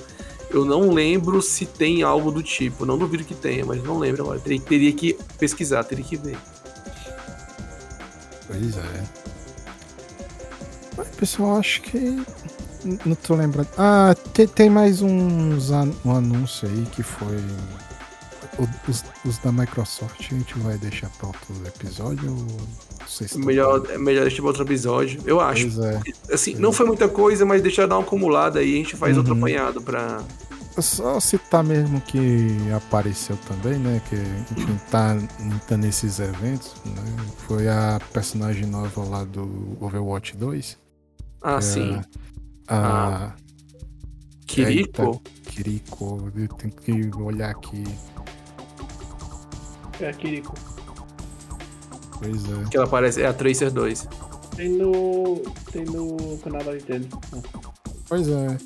Eu 0.51 0.65
não 0.65 0.91
lembro 0.91 1.43
se 1.43 1.66
tem 1.66 2.03
algo 2.03 2.31
do 2.31 2.43
tipo. 2.43 2.87
Não 2.87 2.97
duvido 2.97 3.25
que 3.25 3.35
tenha, 3.35 3.65
mas 3.66 3.83
não 3.83 3.99
lembro 3.99 4.23
agora. 4.23 4.41
Teria, 4.41 4.61
teria 4.61 4.93
que 4.93 5.15
pesquisar, 5.39 5.85
teria 5.85 6.05
que 6.05 6.16
ver. 6.16 6.39
Pois 8.47 8.77
é. 8.77 9.05
Mas, 10.97 11.09
pessoal, 11.09 11.59
acho 11.59 11.83
que. 11.83 12.23
Não 13.05 13.15
tô 13.16 13.35
lembrando. 13.35 13.69
Ah, 13.77 14.15
tem, 14.33 14.47
tem 14.47 14.70
mais 14.70 15.03
uns 15.03 15.70
an- 15.70 15.93
um 16.05 16.12
anúncio 16.16 16.69
aí 16.69 16.87
que 16.93 17.03
foi. 17.03 17.37
Os, 18.89 19.05
os 19.24 19.39
da 19.39 19.52
Microsoft 19.52 20.20
a 20.32 20.35
gente 20.35 20.59
vai 20.59 20.76
deixar 20.78 21.09
pra 21.10 21.28
outro 21.28 21.55
episódio 21.66 22.30
ou 22.30 22.36
não 23.01 23.06
sei 23.06 23.28
se 23.28 23.39
tá- 23.39 23.44
Melhor, 23.47 23.86
é 23.90 23.97
melhor 23.98 24.22
deixar 24.22 24.39
pra 24.39 24.47
outro 24.47 24.62
episódio. 24.64 25.20
Eu 25.24 25.40
acho. 25.40 25.70
Pois 25.70 25.78
é. 25.78 26.01
Assim, 26.32 26.55
não 26.56 26.72
foi 26.72 26.86
muita 26.86 27.09
coisa, 27.09 27.44
mas 27.47 27.62
deixar 27.62 27.86
dar 27.86 27.97
uma 27.97 28.02
acumulada 28.02 28.59
aí, 28.59 28.74
a 28.74 28.76
gente 28.78 28.97
faz 28.97 29.16
outro 29.16 29.32
Uhum. 29.32 29.39
apanhado 29.39 29.80
pra. 29.80 30.22
É 30.76 30.80
Só 30.80 31.18
citar 31.18 31.64
mesmo 31.64 32.01
que 32.01 32.48
apareceu 32.76 33.36
também, 33.48 33.78
né? 33.80 34.01
Que 34.09 34.16
enfim, 34.60 34.78
tá, 34.90 35.16
tá 35.66 35.76
nesses 35.76 36.18
eventos, 36.20 36.74
né? 36.85 37.16
Foi 37.48 37.68
a 37.68 38.01
personagem 38.12 38.64
nova 38.66 39.02
lá 39.05 39.24
do 39.24 39.76
Overwatch 39.80 40.36
2. 40.36 40.78
Ah, 41.43 41.56
É, 41.56 41.60
sim. 41.60 42.01
A 42.68 43.32
Kiriko. 44.47 45.20
Kiriko. 45.47 46.30
Eu 46.36 46.48
tenho 46.48 46.72
que 46.74 47.16
olhar 47.20 47.51
aqui. 47.51 47.85
É 50.01 50.09
a 50.09 50.12
Kiriko. 50.12 50.55
Pois 52.19 52.45
é. 52.45 52.65
Que 52.70 52.77
ela 52.77 52.87
aparece. 52.87 53.23
É 53.23 53.27
a 53.27 53.33
Tracer 53.33 53.70
2. 53.70 54.09
Tem 54.57 54.69
no. 54.70 55.43
Tem 55.73 55.85
no 55.85 56.39
canal 56.39 56.62
da 56.65 56.73
Nintendo. 56.73 57.09
Pois 58.09 58.29
é. 58.29 58.59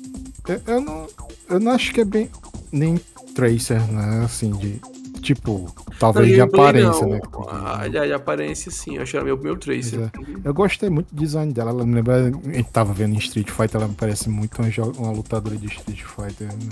Eu, 0.47 0.61
eu 0.67 0.81
não. 0.81 1.07
Eu 1.49 1.59
não 1.59 1.71
acho 1.71 1.93
que 1.93 2.01
é 2.01 2.05
bem. 2.05 2.29
Nem 2.71 2.99
Tracer, 3.35 3.81
né? 3.91 4.23
Assim, 4.25 4.51
de. 4.51 4.81
Tipo, 5.23 5.73
talvez 5.97 6.27
de 6.27 6.35
gameplay, 6.35 6.83
aparência, 6.83 7.07
não. 7.07 7.13
né? 7.13 7.21
Ah, 7.49 7.87
de, 7.87 7.99
de 7.99 8.13
aparência, 8.13 8.69
sim. 8.69 8.97
Eu 8.97 9.03
achei 9.03 9.17
ela 9.17 9.25
meu 9.25 9.37
primeiro 9.37 9.59
Tracer. 9.59 10.11
Eu 10.43 10.53
gostei 10.53 10.89
muito 10.89 11.15
do 11.15 11.19
design 11.21 11.53
dela. 11.53 11.71
Ela 11.71 11.85
me 11.85 11.95
lembra. 11.95 12.17
A 12.17 12.51
gente 12.51 12.69
tava 12.71 12.91
vendo 12.93 13.15
em 13.15 13.17
Street 13.19 13.49
Fighter, 13.49 13.77
ela 13.79 13.87
me 13.87 13.95
parece 13.95 14.29
muito 14.29 14.61
uma, 14.61 14.69
uma 14.97 15.11
lutadora 15.11 15.55
de 15.55 15.67
Street 15.67 16.03
Fighter. 16.03 16.47
né? 16.47 16.69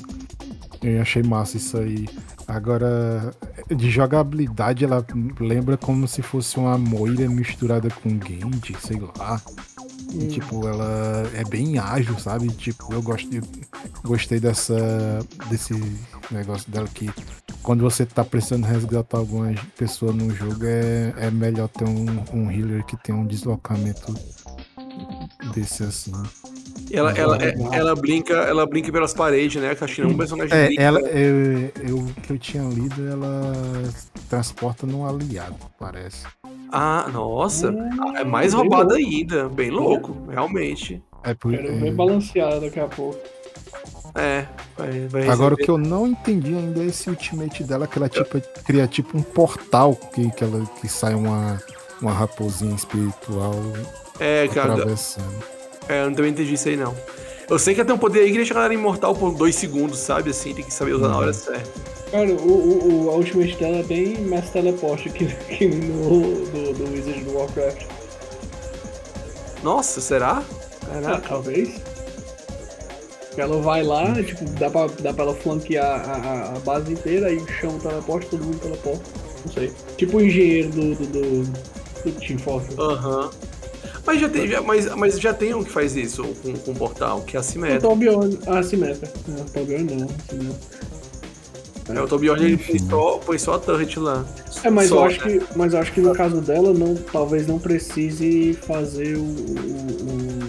Eu 0.84 1.02
achei 1.02 1.24
massa 1.24 1.56
isso 1.58 1.78
aí. 1.78 2.10
Agora, 2.48 3.34
de 3.70 3.90
jogabilidade, 3.90 4.84
ela 4.84 5.06
lembra 5.40 5.78
como 5.78 6.08
se 6.08 6.22
fosse 6.22 6.58
uma 6.58 6.78
Moira 6.78 7.30
misturada 7.30 7.88
com 7.90 8.10
Genji, 8.10 8.76
sei 8.82 9.00
lá. 9.18 9.42
E, 10.14 10.28
tipo, 10.28 10.68
ela 10.68 11.30
é 11.34 11.44
bem 11.46 11.78
ágil, 11.80 12.20
sabe? 12.20 12.50
Tipo, 12.50 12.94
eu 12.94 13.02
gostei, 13.02 13.40
gostei 14.04 14.40
dessa, 14.42 15.20
desse 15.50 15.74
negócio 16.34 16.72
dela 16.72 16.88
que 16.88 17.10
quando 17.62 17.82
você 17.82 18.06
tá 18.06 18.24
precisando 18.24 18.66
resgatar 18.66 19.18
alguma 19.18 19.54
pessoa 19.78 20.12
no 20.12 20.30
jogo, 20.34 20.66
é, 20.66 21.14
é 21.18 21.32
melhor 21.32 21.68
ter 21.68 21.86
um, 21.86 22.06
um 22.34 22.52
healer 22.52 22.86
que 22.86 22.98
tem 22.98 23.14
um 23.14 23.26
deslocamento 23.26 24.14
desse 25.54 25.84
assim. 25.84 26.12
Ela, 26.92 27.12
ela, 27.12 27.36
Agora, 27.36 27.50
é- 27.50 27.78
ela, 27.78 27.96
brinca, 27.96 28.34
ela 28.34 28.66
brinca 28.66 28.92
pelas 28.92 29.14
paredes, 29.14 29.62
né? 29.62 29.74
Que 29.76 30.02
não 30.02 30.10
é 30.10 30.14
um 30.14 30.18
personagem 30.18 30.58
É, 30.58 30.76
ela, 30.76 31.00
eu, 31.00 31.72
eu 31.88 32.12
que 32.22 32.34
eu 32.34 32.38
tinha 32.38 32.64
lido, 32.64 33.08
ela 33.08 33.54
transporta 34.30 34.86
num 34.86 35.06
aliado, 35.06 35.56
parece. 35.80 36.26
Ah, 36.72 37.08
nossa. 37.12 37.70
Hum, 37.72 38.18
é 38.18 38.24
mais 38.24 38.54
bem 38.54 38.64
roubada 38.64 38.96
ainda. 38.96 39.50
Bem 39.50 39.70
louco, 39.70 40.16
realmente. 40.30 41.02
É 41.24 41.34
por, 41.34 41.52
Quero 41.52 41.68
é, 41.68 41.72
ver 41.72 41.92
balanceada 41.94 42.60
daqui 42.62 42.80
a 42.80 42.88
pouco. 42.88 43.20
É. 44.16 44.46
Vai, 44.78 45.08
vai 45.08 45.28
Agora 45.28 45.54
o 45.54 45.58
que 45.58 45.70
eu 45.70 45.78
não 45.78 46.08
entendi 46.08 46.54
ainda 46.54 46.82
é 46.82 46.86
esse 46.86 47.10
ultimate 47.10 47.64
dela, 47.64 47.88
que 47.88 47.98
ela 47.98 48.10
tipo, 48.10 48.42
cria 48.64 48.88
tipo 48.88 49.18
um 49.18 49.22
portal 49.22 49.96
que, 49.96 50.30
que, 50.32 50.44
ela, 50.44 50.66
que 50.80 50.88
sai 50.88 51.14
uma, 51.14 51.62
uma 52.02 52.12
raposinha 52.12 52.76
espiritual 52.76 53.56
É, 54.20 54.48
cara. 54.50 54.74
atravessando. 54.74 55.44
É, 55.88 56.02
eu 56.02 56.10
não 56.10 56.16
também 56.16 56.32
entendi 56.32 56.54
isso 56.54 56.68
aí, 56.68 56.76
não. 56.76 56.96
Eu 57.50 57.60
sei 57.60 57.76
que 57.76 57.84
tem 57.84 57.94
um 57.94 57.98
poder 57.98 58.22
aí 58.22 58.32
que 58.32 58.38
deixa 58.38 58.54
a 58.54 58.56
galera 58.56 58.74
imortal 58.74 59.14
por 59.14 59.34
dois 59.34 59.56
segundos, 59.56 60.00
sabe? 60.00 60.30
Assim, 60.30 60.54
tem 60.54 60.64
que 60.64 60.74
saber 60.74 60.94
usar 60.94 61.10
na 61.10 61.18
hora 61.18 61.34
certa. 61.34 61.70
Cara, 62.10 62.30
o, 62.30 62.50
o, 62.50 63.06
o 63.06 63.10
a 63.10 63.16
Ultimate 63.16 63.56
dela 63.58 63.78
é 63.78 63.84
bem 63.84 64.18
mais 64.22 64.50
teleporte 64.50 65.10
que, 65.10 65.26
que 65.48 65.68
no 65.68 66.46
do, 66.46 66.74
do 66.74 66.92
Wizard 66.92 67.24
do 67.24 67.34
Warcraft. 67.38 67.86
Nossa, 69.64 70.02
será? 70.02 70.44
Caraca. 70.86 71.16
Ah, 71.16 71.22
talvez. 71.28 71.82
Ela 73.42 73.62
vai 73.62 73.84
lá, 73.84 74.14
tipo, 74.24 74.46
dá 74.60 74.70
pra, 74.70 74.88
dá 75.00 75.14
pra 75.14 75.24
ela 75.24 75.36
flanquear 75.36 75.86
a, 75.86 76.14
a, 76.14 76.56
a 76.56 76.60
base 76.60 76.94
inteira, 76.94 77.28
aí 77.28 77.38
o 77.38 77.48
chão 77.48 77.78
teleporta, 77.80 78.28
todo 78.30 78.44
mundo 78.44 78.60
teleporta. 78.60 79.04
Não 79.46 79.54
sei. 79.54 79.72
Tipo 79.98 80.18
o 80.18 80.22
engenheiro 80.22 80.70
do, 80.70 80.96
do, 80.96 81.06
do, 81.08 81.44
do 82.04 82.12
Team 82.20 82.40
Fortress. 82.40 82.80
Aham. 82.80 83.26
Uhum. 83.26 83.30
Mas 84.06 84.20
já 84.20 84.30
tem, 84.30 84.48
já, 84.48 84.62
mas, 84.62 84.96
mas 84.96 85.20
já 85.20 85.34
tem 85.34 85.54
um 85.54 85.64
que 85.64 85.70
faz 85.70 85.96
isso 85.96 86.24
com, 86.42 86.54
com 86.54 86.72
o 86.72 86.76
portal, 86.76 87.22
que 87.22 87.38
é 87.38 87.40
assimétrico. 87.40 87.86
O 87.86 87.90
Tobion, 87.90 88.30
ah, 88.48 88.60
assimétrico. 88.60 89.16
Não, 89.28 89.44
o 89.44 89.50
Tobion 89.50 89.80
não, 89.84 90.08
assimétrico. 90.28 90.82
É, 91.90 92.02
o 92.02 92.08
Tobion 92.08 92.38
ele 92.38 92.58
põe 92.58 92.80
só, 92.80 93.18
põe 93.18 93.38
só 93.38 93.54
a 93.56 93.60
turret 93.60 94.00
lá. 94.00 94.26
É, 94.64 94.70
mas, 94.70 94.90
só, 94.90 94.96
eu 94.96 95.04
acho 95.04 95.28
né? 95.28 95.40
que, 95.40 95.58
mas 95.58 95.74
eu 95.74 95.80
acho 95.80 95.92
que 95.92 96.02
no 96.02 96.14
caso 96.14 96.42
dela, 96.42 96.74
não, 96.74 96.96
talvez 96.96 97.48
não 97.48 97.60
precise 97.60 98.54
fazer 98.66 99.18
o, 99.18 99.24
o, 99.24 100.40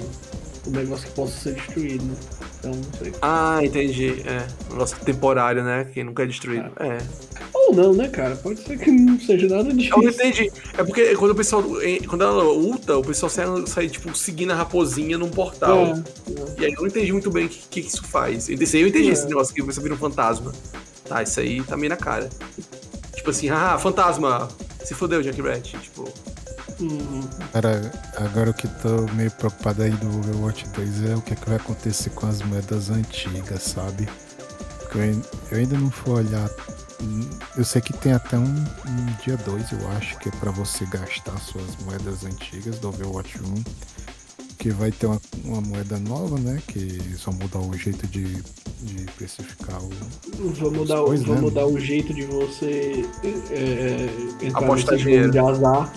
o, 0.66 0.70
negócio 0.70 1.06
que 1.06 1.14
possa 1.14 1.39
ser 1.39 1.55
destruído, 1.55 2.05
né? 2.05 2.14
Então, 2.63 2.71
não 2.71 2.93
sei. 2.97 3.13
Ah, 3.21 3.59
entendi. 3.61 4.23
É. 4.25 4.47
Um 4.71 4.75
negócio 4.75 4.97
temporário, 5.05 5.65
né? 5.65 5.85
Que 5.93 6.05
nunca 6.05 6.23
é 6.23 6.27
destruído. 6.27 6.71
É. 6.79 6.87
é. 6.87 6.99
Ou 7.53 7.75
não, 7.75 7.93
né, 7.93 8.09
cara? 8.09 8.37
Pode 8.37 8.61
ser 8.61 8.79
que 8.79 8.89
não 8.89 9.19
seja 9.19 9.49
nada 9.49 9.75
disso. 9.75 9.93
Eu 9.97 10.09
entendi. 10.09 10.53
É 10.79 10.85
porque 10.85 11.17
quando 11.17 11.33
o 11.33 11.35
pessoal. 11.35 11.65
Quando 12.07 12.23
ela 12.23 12.45
ulta, 12.45 12.97
o 12.97 13.03
pessoal 13.03 13.29
sai, 13.29 13.47
sai 13.67 13.89
tipo, 13.89 14.15
seguindo 14.17 14.53
a 14.53 14.55
raposinha 14.55 15.19
num 15.19 15.29
portal. 15.29 15.87
É. 15.87 16.61
E 16.61 16.65
aí 16.67 16.73
eu 16.73 16.81
não 16.81 16.87
entendi 16.87 17.13
muito 17.13 17.31
bem 17.33 17.47
o 17.47 17.49
que, 17.49 17.59
que 17.69 17.81
isso 17.81 18.05
faz. 18.05 18.49
Eu 18.49 18.55
entendi, 18.55 18.79
eu 18.79 18.89
entendi 18.89 19.09
é. 19.09 19.13
esse 19.13 19.27
negócio 19.27 19.53
que 19.53 19.61
você 19.61 19.81
vira 19.81 19.95
um 19.95 19.99
fantasma. 19.99 20.53
Tá, 21.05 21.21
isso 21.21 21.41
aí 21.41 21.63
tá 21.65 21.77
meio 21.77 21.91
na 21.91 21.97
cara. 21.97 22.31
Tipo 23.17 23.31
assim, 23.31 23.51
ah, 23.51 23.77
fantasma! 23.77 24.49
Se 24.85 24.95
fodeu, 24.95 25.21
Jack 25.21 25.41
Rat. 25.43 25.73
Tipo. 25.81 26.09
Cara, 27.53 27.93
agora 28.17 28.51
o 28.51 28.55
que 28.55 28.67
tô 28.67 29.03
meio 29.15 29.31
preocupado 29.31 29.83
aí 29.83 29.91
do 29.91 30.09
Overwatch 30.19 30.67
2 30.71 31.11
é 31.11 31.17
o 31.17 31.21
que, 31.21 31.33
é 31.33 31.37
que 31.37 31.49
vai 31.49 31.57
acontecer 31.57 32.11
com 32.11 32.27
as 32.27 32.41
moedas 32.43 32.91
antigas, 32.91 33.63
sabe? 33.63 34.09
Porque 34.81 34.99
eu, 34.99 35.23
eu 35.51 35.59
ainda 35.59 35.79
não 35.79 35.91
fui 35.91 36.15
olhar. 36.15 36.49
Eu 37.57 37.65
sei 37.65 37.81
que 37.83 37.93
tem 37.93 38.13
até 38.13 38.39
um, 38.39 38.45
um 38.45 39.07
dia 39.25 39.37
2, 39.37 39.73
eu 39.73 39.89
acho, 39.97 40.19
que 40.19 40.29
é 40.29 40.33
pra 40.33 40.51
você 40.51 40.87
gastar 40.87 41.37
suas 41.39 41.77
moedas 41.85 42.25
antigas 42.25 42.79
do 42.79 42.89
Overwatch 42.89 43.39
1. 43.43 43.65
Que 44.59 44.71
vai 44.71 44.93
ter 44.93 45.07
uma, 45.07 45.21
uma 45.45 45.61
moeda 45.61 45.99
nova, 45.99 46.39
né? 46.39 46.63
Que 46.69 47.01
só 47.17 47.33
mudar 47.33 47.59
o 47.59 47.77
jeito 47.77 48.07
de, 48.07 48.41
de 48.83 49.05
especificar 49.05 49.83
o. 49.83 49.91
Vou 50.55 50.71
mudar, 50.71 51.03
coisas, 51.03 51.27
vou 51.27 51.35
né? 51.35 51.41
mudar 51.41 51.67
o 51.67 51.81
jeito 51.81 52.15
de 52.15 52.23
você 52.27 53.05
é, 53.25 54.39
é 54.41 54.47
entrar 54.47 54.65
Apostar 54.65 54.97
dinheiro. 54.97 55.33
de 55.33 55.39
azar. 55.41 55.93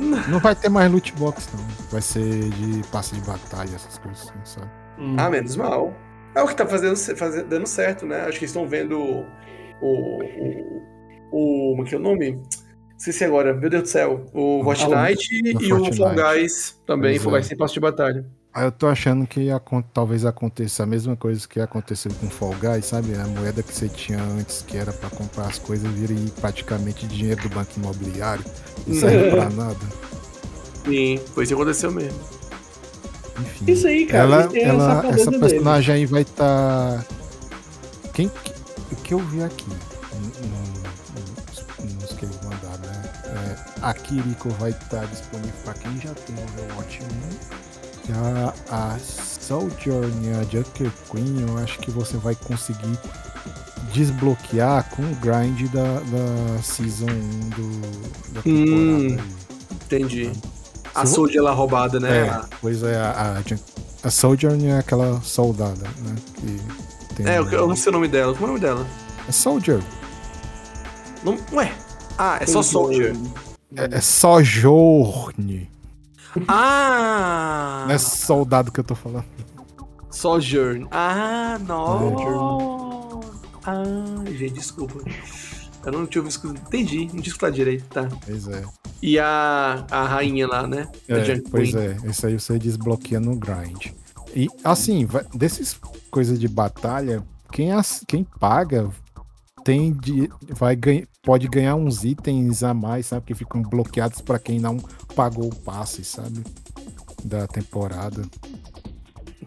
Não 0.00 0.38
vai 0.38 0.54
ter 0.54 0.68
mais 0.68 0.90
loot 0.90 1.12
box, 1.14 1.48
não. 1.54 1.64
Vai 1.90 2.02
ser 2.02 2.50
de 2.50 2.82
passe 2.88 3.14
de 3.14 3.20
batalha, 3.22 3.74
essas 3.74 3.98
coisas 3.98 4.28
assim, 4.28 4.38
sabe? 4.44 4.70
Hum. 4.98 5.16
Ah, 5.18 5.30
menos 5.30 5.56
mal. 5.56 5.94
É 6.34 6.42
o 6.42 6.46
que 6.46 6.54
tá 6.54 6.66
fazendo, 6.66 6.96
fazendo, 7.16 7.48
dando 7.48 7.66
certo, 7.66 8.04
né? 8.04 8.22
Acho 8.22 8.38
que 8.38 8.44
estão 8.44 8.68
vendo 8.68 8.98
o. 8.98 9.24
O. 9.80 10.18
o 11.32 11.70
como 11.70 11.82
é 11.82 11.88
que 11.88 11.94
é 11.94 11.98
o 11.98 12.00
nome? 12.00 12.32
Não 12.32 12.98
sei 12.98 13.12
se 13.12 13.24
agora, 13.24 13.54
meu 13.54 13.68
Deus 13.68 13.82
do 13.84 13.88
céu. 13.88 14.24
O 14.32 14.62
Fortnite 14.64 15.42
ah, 15.44 15.62
e 15.62 15.72
o 15.72 15.92
Fall 15.92 16.14
Guys 16.14 16.80
também. 16.86 17.18
Fall 17.18 17.32
Guys 17.32 17.46
sem 17.46 17.56
passe 17.56 17.74
de 17.74 17.80
batalha. 17.80 18.24
Eu 18.56 18.72
tô 18.72 18.86
achando 18.86 19.26
que 19.26 19.48
talvez 19.92 20.24
aconteça 20.24 20.82
a 20.82 20.86
mesma 20.86 21.14
coisa 21.14 21.46
que 21.46 21.60
aconteceu 21.60 22.10
com 22.14 22.30
Fall 22.30 22.54
Guys, 22.54 22.86
sabe? 22.86 23.14
A 23.14 23.26
moeda 23.26 23.62
que 23.62 23.70
você 23.72 23.86
tinha 23.86 24.18
antes, 24.18 24.64
que 24.66 24.78
era 24.78 24.92
para 24.92 25.10
comprar 25.10 25.46
as 25.46 25.58
coisas, 25.58 25.88
vira 25.92 26.14
praticamente 26.40 27.06
dinheiro 27.06 27.42
do 27.42 27.50
banco 27.50 27.72
imobiliário. 27.76 28.42
Não 28.86 28.98
serve 28.98 29.30
pra 29.30 29.50
nada. 29.50 29.78
Sim, 30.86 31.20
foi 31.34 31.44
isso 31.44 31.54
que 31.54 31.60
aconteceu 31.60 31.92
mesmo. 31.92 32.18
Enfim. 33.40 33.70
Isso 33.70 33.86
aí, 33.86 34.06
cara. 34.06 34.24
Ela, 34.24 34.48
ela, 34.58 35.06
essa, 35.08 35.20
essa 35.20 35.38
personagem 35.38 35.94
dele. 35.94 36.04
aí 36.04 36.06
vai 36.06 36.22
estar. 36.22 37.04
Tá... 37.04 37.06
Quem 38.14 38.32
o 38.90 38.96
que 38.96 39.12
eu 39.12 39.18
vi 39.18 39.42
aqui 39.42 39.66
no, 39.68 39.76
nos 42.00 42.12
que 42.12 42.24
eles 42.24 42.40
mandaram, 42.42 42.86
né? 42.86 43.02
É, 43.26 43.56
a 43.82 43.92
Kiriko 43.92 44.48
vai 44.50 44.70
estar 44.70 45.00
tá 45.00 45.04
disponível 45.04 45.52
para 45.64 45.74
quem 45.74 46.00
já 46.00 46.14
tem 46.14 46.36
o 46.36 46.38
Overwatch 46.64 47.02
1 47.02 47.06
já 48.08 48.54
a 48.70 48.98
Sojourner, 48.98 50.38
a 50.38 50.42
Junker 50.44 50.90
Queen, 51.10 51.46
eu 51.48 51.58
acho 51.58 51.78
que 51.78 51.90
você 51.90 52.16
vai 52.16 52.34
conseguir 52.34 52.98
desbloquear 53.92 54.88
com 54.90 55.02
o 55.02 55.14
grind 55.16 55.70
da, 55.70 56.00
da 56.00 56.62
Season 56.62 57.06
1 57.06 57.48
do, 57.50 57.80
da 58.32 58.42
temporada. 58.42 59.22
Hum, 59.22 59.34
entendi. 59.84 60.32
A 60.94 61.04
Se 61.04 61.14
Soldier 61.14 61.42
lá 61.42 61.52
roubada, 61.52 62.00
né? 62.00 62.26
É, 62.26 62.40
pois 62.60 62.82
é, 62.82 62.96
a, 62.96 63.38
a, 63.38 64.06
a 64.06 64.10
Sojourner 64.10 64.76
é 64.76 64.78
aquela 64.78 65.20
soldada, 65.20 65.88
né? 65.98 66.14
Que 66.36 67.14
tem 67.14 67.28
é, 67.28 67.38
eu, 67.38 67.50
eu 67.50 67.68
não 67.68 67.76
sei 67.76 67.90
o 67.90 67.92
nome 67.92 68.08
dela. 68.08 68.32
Como 68.34 68.46
é 68.46 68.48
o 68.50 68.52
nome 68.54 68.60
dela? 68.60 68.86
É 69.28 69.32
Soldier. 69.32 69.82
Não, 71.22 71.36
ué. 71.52 71.72
Ah, 72.16 72.38
é 72.40 72.46
só 72.46 72.62
Soldier. 72.62 73.14
É, 73.74 73.96
é 73.96 74.00
Sojourne. 74.00 75.68
Ah! 76.48 77.84
Não 77.86 77.94
é 77.94 77.98
soldado 77.98 78.70
que 78.72 78.80
eu 78.80 78.84
tô 78.84 78.94
falando. 78.94 79.24
Sojourn. 80.10 80.86
Ah, 80.90 81.58
não. 81.66 83.20
Ah, 83.64 83.82
gente, 84.26 84.54
desculpa. 84.54 85.02
Eu 85.84 85.92
não 85.92 86.06
tinha 86.06 86.22
ouvido. 86.22 86.54
Entendi, 86.66 87.00
não 87.00 87.20
tinha 87.20 87.28
escutado 87.28 87.54
direito, 87.54 87.84
tá. 87.84 88.08
Pois 88.24 88.48
é. 88.48 88.64
E 89.02 89.18
a, 89.18 89.84
a 89.90 90.04
rainha 90.04 90.48
lá, 90.48 90.66
né? 90.66 90.88
É, 91.06 91.40
pois 91.50 91.70
Queen. 91.70 91.82
é, 91.82 92.10
isso 92.10 92.26
aí 92.26 92.38
você 92.38 92.58
desbloqueia 92.58 93.20
no 93.20 93.36
grind. 93.36 93.92
E 94.34 94.48
assim, 94.64 95.04
vai, 95.04 95.24
desses 95.34 95.78
coisas 96.10 96.40
de 96.40 96.48
batalha, 96.48 97.22
quem, 97.52 97.72
as, 97.72 98.02
quem 98.06 98.24
paga 98.24 98.90
tem 99.66 99.92
de, 99.92 100.30
vai 100.50 100.76
ganha, 100.76 101.08
pode 101.24 101.48
ganhar 101.48 101.74
uns 101.74 102.04
itens 102.04 102.62
a 102.62 102.72
mais, 102.72 103.06
sabe? 103.06 103.26
Que 103.26 103.34
ficam 103.34 103.60
bloqueados 103.60 104.20
para 104.20 104.38
quem 104.38 104.60
não 104.60 104.76
pagou 105.16 105.48
o 105.48 105.54
passe, 105.56 106.04
sabe? 106.04 106.40
Da 107.24 107.48
temporada. 107.48 108.22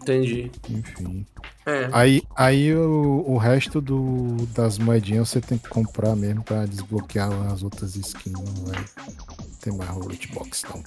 Entendi. 0.02 0.50
Enfim. 0.68 1.26
É. 1.66 1.88
Aí, 1.92 2.22
aí 2.34 2.74
o, 2.74 3.24
o 3.26 3.36
resto 3.36 3.80
do, 3.80 4.46
das 4.54 4.78
moedinhas 4.78 5.28
você 5.28 5.40
tem 5.40 5.58
que 5.58 5.68
comprar 5.68 6.16
mesmo 6.16 6.42
para 6.42 6.66
desbloquear 6.66 7.30
as 7.52 7.62
outras 7.62 7.94
skins. 7.96 8.32
Não 8.32 8.64
vai 8.64 8.84
ter 9.60 9.72
mais 9.72 9.94
loot 9.94 10.28
box, 10.32 10.64
não. 10.68 10.82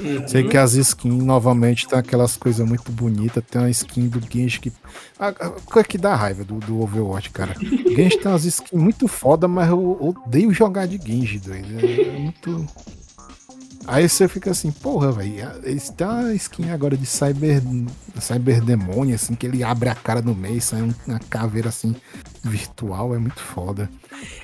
Uhum. 0.00 0.28
Sei 0.28 0.44
que 0.44 0.56
as 0.56 0.74
skins, 0.74 1.24
novamente, 1.24 1.88
tem 1.88 1.98
aquelas 1.98 2.36
coisas 2.36 2.66
muito 2.66 2.90
bonitas. 2.92 3.42
Tem 3.50 3.60
uma 3.60 3.70
skin 3.70 4.08
do 4.08 4.20
Genji 4.20 4.60
que. 4.60 4.72
A, 5.18 5.32
coisa 5.32 5.86
que 5.86 5.98
dá 5.98 6.14
raiva 6.14 6.44
do, 6.44 6.58
do 6.60 6.80
Overwatch, 6.80 7.30
cara. 7.30 7.54
Genji 7.60 8.18
tem 8.18 8.30
umas 8.30 8.44
skins 8.44 8.70
muito 8.72 9.08
foda, 9.08 9.48
mas 9.48 9.68
eu 9.68 9.98
odeio 10.00 10.52
jogar 10.52 10.86
de 10.86 10.98
Genji, 11.04 11.40
doido. 11.40 11.84
É, 11.84 12.02
é 12.02 12.18
muito. 12.18 12.66
Aí 13.90 14.06
você 14.06 14.28
fica 14.28 14.50
assim, 14.50 14.70
porra, 14.70 15.10
velho, 15.10 15.50
eles 15.64 15.88
têm 15.88 16.06
uma 16.06 16.34
skin 16.34 16.68
agora 16.70 16.94
de 16.94 17.06
Cyber, 17.06 17.62
cyber 18.20 18.62
Demônio, 18.62 19.14
assim, 19.14 19.34
que 19.34 19.46
ele 19.46 19.64
abre 19.64 19.88
a 19.88 19.94
cara 19.94 20.20
no 20.20 20.34
meio, 20.34 20.60
sai 20.60 20.82
uma 21.06 21.18
caveira 21.30 21.70
assim, 21.70 21.96
virtual, 22.44 23.14
é 23.14 23.18
muito 23.18 23.40
foda. 23.40 23.90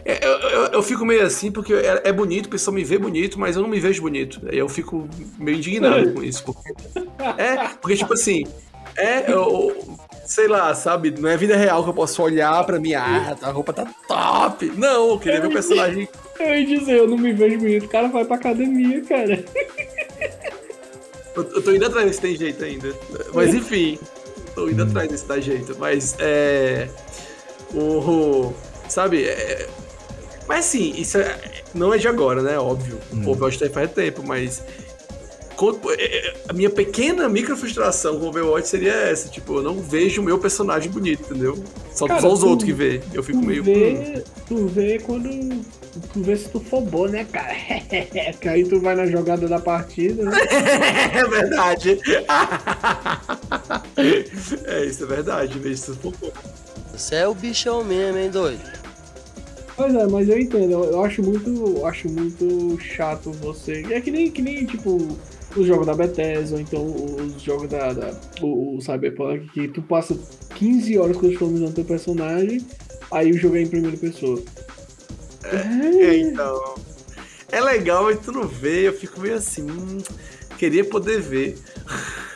É, 0.03 0.27
eu, 0.27 0.31
eu, 0.31 0.65
eu, 0.69 0.83
fico 0.83 1.05
meio 1.05 1.27
assim, 1.27 1.53
porque 1.53 1.75
é, 1.75 2.01
é, 2.05 2.13
bonito, 2.13 2.47
o 2.47 2.49
pessoal 2.49 2.75
me 2.75 2.83
vê 2.83 2.97
bonito, 2.97 3.39
mas 3.39 3.55
eu 3.55 3.61
não 3.61 3.69
me 3.69 3.79
vejo 3.79 4.01
bonito. 4.01 4.41
Aí 4.51 4.57
eu 4.57 4.69
fico 4.69 5.07
meio 5.39 5.59
indignado 5.59 6.15
com 6.15 6.23
isso. 6.23 6.43
Porque, 6.43 6.73
é, 7.37 7.69
porque 7.83 7.97
tipo 7.97 8.15
assim, 8.15 8.45
é, 8.97 9.31
eu, 9.31 9.99
sei 10.25 10.49
lá, 10.49 10.75
sabe? 10.75 11.11
Não 11.11 11.29
é 11.29 11.37
vida 11.37 11.57
real 11.57 11.83
que 11.83 11.91
eu 11.91 11.95
posso 11.95 12.23
olhar 12.23 12.65
pra 12.65 12.79
mim, 12.79 12.95
ah, 12.95 13.37
a 13.43 13.51
roupa 13.51 13.73
tá 13.73 13.87
top. 14.09 14.73
Não, 14.77 15.11
eu 15.11 15.19
queria 15.19 15.41
ver 15.41 15.49
o 15.49 15.53
personagem 15.53 16.09
eu 16.39 16.55
ia 16.55 16.67
dizer, 16.67 16.99
eu 16.99 17.09
não 17.09 17.17
me 17.17 17.33
vejo 17.33 17.59
bonito. 17.59 17.87
O 17.87 17.89
cara 17.89 18.09
vai 18.09 18.25
pra 18.25 18.37
academia, 18.37 19.03
cara. 19.03 19.45
Eu, 21.35 21.43
eu 21.43 21.63
tô 21.63 21.73
indo 21.73 21.85
atrás 21.87 22.07
desse 22.07 22.21
tem 22.21 22.37
jeito 22.37 22.65
ainda. 22.65 22.95
Mas 23.33 23.55
enfim, 23.55 23.99
tô 24.55 24.69
indo 24.69 24.83
atrás 24.83 25.09
desse 25.09 25.27
dá 25.27 25.39
jeito. 25.41 25.77
Mas 25.79 26.17
é. 26.19 26.89
O. 27.75 28.53
Sabe? 28.89 29.25
É, 29.25 29.69
mas 30.47 30.67
assim, 30.67 30.93
isso 30.97 31.19
é, 31.19 31.63
não 31.73 31.93
é 31.93 31.99
de 31.99 32.07
agora, 32.07 32.43
né? 32.43 32.59
Óbvio. 32.59 32.99
Hum. 33.13 33.27
O 33.27 33.31
Overwatch 33.31 33.59
tá 33.59 33.71
faz 33.71 33.91
tempo, 33.93 34.23
mas. 34.25 34.63
É, 35.99 36.29
é, 36.29 36.35
a 36.49 36.53
minha 36.53 36.69
pequena 36.69 37.29
micro 37.29 37.57
frustração 37.57 38.19
com 38.19 38.27
o 38.27 38.29
Overwatch 38.29 38.69
seria 38.69 38.93
essa. 38.93 39.29
Tipo, 39.29 39.59
eu 39.59 39.63
não 39.63 39.81
vejo 39.81 40.21
o 40.21 40.25
meu 40.25 40.39
personagem 40.39 40.91
bonito, 40.91 41.23
entendeu? 41.31 41.63
Só, 41.93 42.07
Cara, 42.07 42.21
só 42.21 42.33
os 42.33 42.41
tu, 42.41 42.49
outros 42.49 42.67
que 42.67 42.73
vê. 42.73 43.01
Eu 43.13 43.23
fico 43.23 43.41
tu 43.41 43.47
meio. 43.47 43.63
Vê, 43.63 44.25
tu 44.47 44.67
vê 44.67 44.99
quando. 44.99 45.31
Tu 46.13 46.23
vê 46.23 46.37
se 46.37 46.49
tu 46.49 46.59
for 46.59 46.81
bom, 46.81 47.07
né, 47.07 47.25
cara? 47.25 47.55
que 48.41 48.49
aí 48.49 48.65
tu 48.65 48.81
vai 48.81 48.97
na 48.97 49.07
jogada 49.07 49.47
da 49.47 49.61
partida. 49.61 50.25
Né? 50.25 50.33
é 51.15 51.25
verdade. 51.25 52.01
é, 54.67 54.85
isso 54.85 55.05
é 55.05 55.07
verdade, 55.07 55.59
vê 55.59 55.77
se 55.77 55.93
tu 55.93 55.95
for 55.95 56.13
bom. 56.21 56.33
Você 56.93 57.15
é 57.17 57.29
o 57.29 57.35
bichão 57.35 57.85
mesmo, 57.85 58.19
hein, 58.19 58.31
doido? 58.31 58.61
Pois 59.77 59.93
é, 59.93 60.07
mas 60.07 60.29
eu 60.29 60.39
entendo, 60.39 60.73
eu 60.73 61.05
acho 61.05 61.23
muito. 61.23 61.51
Eu 61.51 61.87
acho 61.87 62.09
muito 62.09 62.79
chato 62.81 63.33
você. 63.33 63.85
É 63.91 64.01
que 64.01 64.11
nem, 64.11 64.31
que 64.31 64.41
nem 64.41 64.65
tipo 64.67 65.17
os 65.61 65.67
jogos 65.67 65.87
da 65.87 65.95
Bethesda, 65.95 66.57
ou 66.57 66.61
então 66.61 66.87
os 66.87 67.43
jogos 67.43 67.69
da, 67.69 67.93
da 67.93 68.21
o, 68.41 68.77
o, 68.77 68.81
Cyberpunk, 68.81 69.49
que 69.53 69.69
tu 69.69 69.83
passa 69.83 70.17
15 70.55 70.99
horas 70.99 71.17
customizando 71.17 71.73
teu 71.73 71.85
personagem, 71.85 72.65
aí 73.11 73.31
o 73.31 73.39
jogo 73.39 73.57
é 73.57 73.63
em 73.63 73.69
primeira 73.69 73.97
pessoa. 73.97 74.43
É, 75.45 76.05
é 76.05 76.17
então. 76.19 76.75
É 77.51 77.61
legal, 77.61 78.05
mas 78.05 78.19
tu 78.19 78.33
não 78.33 78.49
vê, 78.49 78.89
eu 78.89 78.93
fico 78.93 79.21
meio 79.21 79.35
assim. 79.35 79.63
Hum, 79.63 79.99
queria 80.59 80.85
poder 80.85 81.21
ver. 81.21 81.59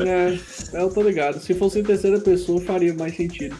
É, 0.00 0.36
eu 0.82 0.90
tô 0.90 1.00
ligado. 1.00 1.38
Se 1.40 1.54
fosse 1.54 1.78
em 1.78 1.84
terceira 1.84 2.18
pessoa, 2.18 2.60
faria 2.60 2.92
mais 2.92 3.16
sentido. 3.16 3.56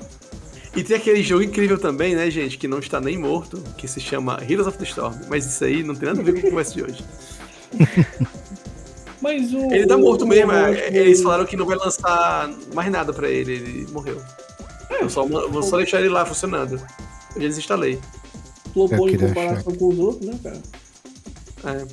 E 0.75 0.83
tem 0.83 0.97
aquele 0.97 1.23
jogo 1.23 1.45
incrível 1.45 1.79
também, 1.79 2.17
né, 2.17 2.29
gente, 2.31 2.59
que 2.59 2.67
não 2.67 2.81
está 2.81 3.01
nem 3.01 3.17
morto, 3.17 3.63
que 3.79 3.87
se 3.87 4.01
chama 4.01 4.41
Heroes 4.43 4.67
of 4.67 4.77
the 4.77 4.85
Storm. 4.85 5.15
Mas 5.29 5.47
isso 5.47 5.65
aí 5.65 5.85
não 5.85 5.95
tem 5.95 6.09
nada 6.09 6.21
a 6.21 6.25
ver 6.25 6.33
com 6.33 6.49
o 6.49 6.51
conversa 6.51 6.75
de 6.75 6.83
hoje. 6.83 7.05
Mas 9.21 9.53
o. 9.53 9.73
Ele 9.73 9.87
tá 9.87 9.99
morto 9.99 10.23
o, 10.25 10.27
mesmo, 10.27 10.53
o, 10.53 10.55
é, 10.55 10.89
eles 10.89 11.23
falaram 11.23 11.45
que 11.45 11.57
não 11.57 11.67
vai 11.67 11.77
lançar 11.77 12.51
mais 12.75 12.91
nada 12.91 13.13
pra 13.13 13.29
ele, 13.29 13.53
ele 13.53 13.87
morreu. 13.93 14.21
É, 14.89 15.03
eu 15.03 15.11
só, 15.11 15.25
vou 15.25 15.63
só 15.63 15.77
deixar 15.77 16.01
ele 16.01 16.09
lá 16.09 16.25
funcionando. 16.25 16.75
Eu 17.35 17.43
já 17.43 17.49
desinstalei. 17.49 18.01
Flopou 18.73 19.09
em 19.09 19.19
comparação 19.19 19.69
achar. 19.69 19.79
com 19.79 19.89
os 19.89 19.99
outros, 19.99 20.27
né, 20.27 20.39
cara? 20.43 20.61
É. 21.77 21.87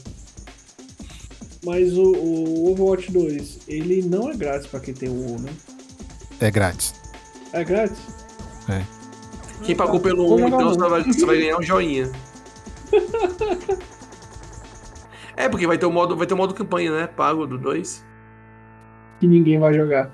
Mas 1.65 1.97
o, 1.97 2.11
o, 2.13 2.71
Overwatch 2.71 3.11
2, 3.11 3.59
ele 3.67 4.01
não 4.01 4.29
é 4.29 4.35
grátis 4.35 4.67
pra 4.67 4.79
quem 4.79 4.93
tem 4.93 5.09
o 5.09 5.13
WoW, 5.13 5.39
né? 5.39 5.51
É 6.39 6.49
grátis. 6.49 6.93
É 7.51 7.63
grátis? 7.63 7.97
É. 8.69 8.83
Quem 9.63 9.75
pagou 9.75 9.99
pelo 9.99 10.35
1, 10.35 10.47
então 10.47 10.69
você 10.69 10.89
vai, 10.89 11.03
você 11.03 11.25
vai 11.25 11.37
ganhar 11.37 11.57
um 11.57 11.63
joinha. 11.63 12.09
É, 15.37 15.47
porque 15.47 15.67
vai 15.67 15.77
ter 15.77 15.85
o 15.85 15.91
modo, 15.91 16.15
vai 16.15 16.25
ter 16.25 16.33
o 16.33 16.37
modo 16.37 16.53
campanha, 16.53 16.91
né? 16.91 17.07
Pago 17.07 17.45
do 17.45 17.59
2. 17.59 18.03
Que 19.19 19.27
ninguém 19.27 19.59
vai 19.59 19.73
jogar. 19.73 20.11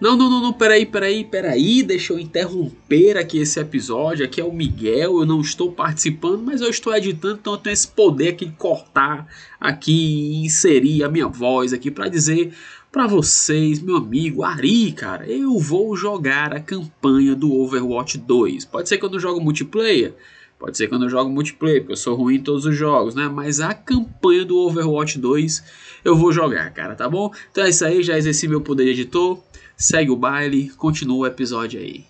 Não, 0.00 0.16
não, 0.16 0.30
não, 0.30 0.40
não, 0.40 0.52
peraí, 0.52 0.86
peraí, 0.86 1.24
peraí, 1.24 1.82
deixa 1.82 2.12
eu 2.12 2.18
interromper 2.18 3.16
aqui 3.16 3.38
esse 3.38 3.60
episódio. 3.60 4.24
Aqui 4.24 4.40
é 4.40 4.44
o 4.44 4.52
Miguel, 4.52 5.20
eu 5.20 5.26
não 5.26 5.40
estou 5.40 5.70
participando, 5.70 6.42
mas 6.42 6.60
eu 6.60 6.70
estou 6.70 6.94
editando, 6.94 7.38
então 7.40 7.52
eu 7.52 7.58
tenho 7.58 7.74
esse 7.74 7.86
poder 7.86 8.30
aqui 8.30 8.46
de 8.46 8.52
cortar 8.52 9.28
aqui 9.60 9.92
e 9.92 10.44
inserir 10.44 11.04
a 11.04 11.08
minha 11.08 11.28
voz 11.28 11.72
aqui 11.72 11.88
para 11.88 12.08
dizer 12.08 12.52
para 12.92 13.06
vocês, 13.06 13.80
meu 13.80 13.96
amigo 13.96 14.42
Ari, 14.42 14.92
cara, 14.92 15.26
eu 15.26 15.58
vou 15.58 15.96
jogar 15.96 16.52
a 16.52 16.60
campanha 16.60 17.34
do 17.34 17.50
Overwatch 17.50 18.18
2. 18.18 18.66
Pode 18.66 18.86
ser 18.86 18.98
que 18.98 19.04
eu 19.04 19.08
não 19.08 19.18
jogo 19.18 19.40
multiplayer, 19.40 20.14
Pode 20.62 20.76
ser 20.76 20.86
quando 20.86 21.06
eu 21.06 21.10
jogo 21.10 21.28
multiplayer, 21.28 21.80
porque 21.80 21.94
eu 21.94 21.96
sou 21.96 22.14
ruim 22.14 22.36
em 22.36 22.40
todos 22.40 22.64
os 22.64 22.76
jogos, 22.76 23.16
né? 23.16 23.26
Mas 23.26 23.58
a 23.58 23.74
campanha 23.74 24.44
do 24.44 24.56
Overwatch 24.58 25.18
2 25.18 26.00
eu 26.04 26.14
vou 26.14 26.30
jogar, 26.30 26.72
cara, 26.72 26.94
tá 26.94 27.08
bom? 27.08 27.32
Então 27.50 27.64
é 27.64 27.68
isso 27.70 27.84
aí, 27.84 28.00
já 28.00 28.16
exerci 28.16 28.46
meu 28.46 28.60
poder 28.60 28.84
de 28.84 28.90
editor. 28.90 29.42
Segue 29.76 30.12
o 30.12 30.16
baile, 30.16 30.68
continua 30.70 31.18
o 31.18 31.26
episódio 31.26 31.80
aí. 31.80 32.04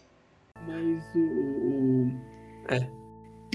Mas 0.69 1.03
o. 1.17 2.11
É. 2.69 2.77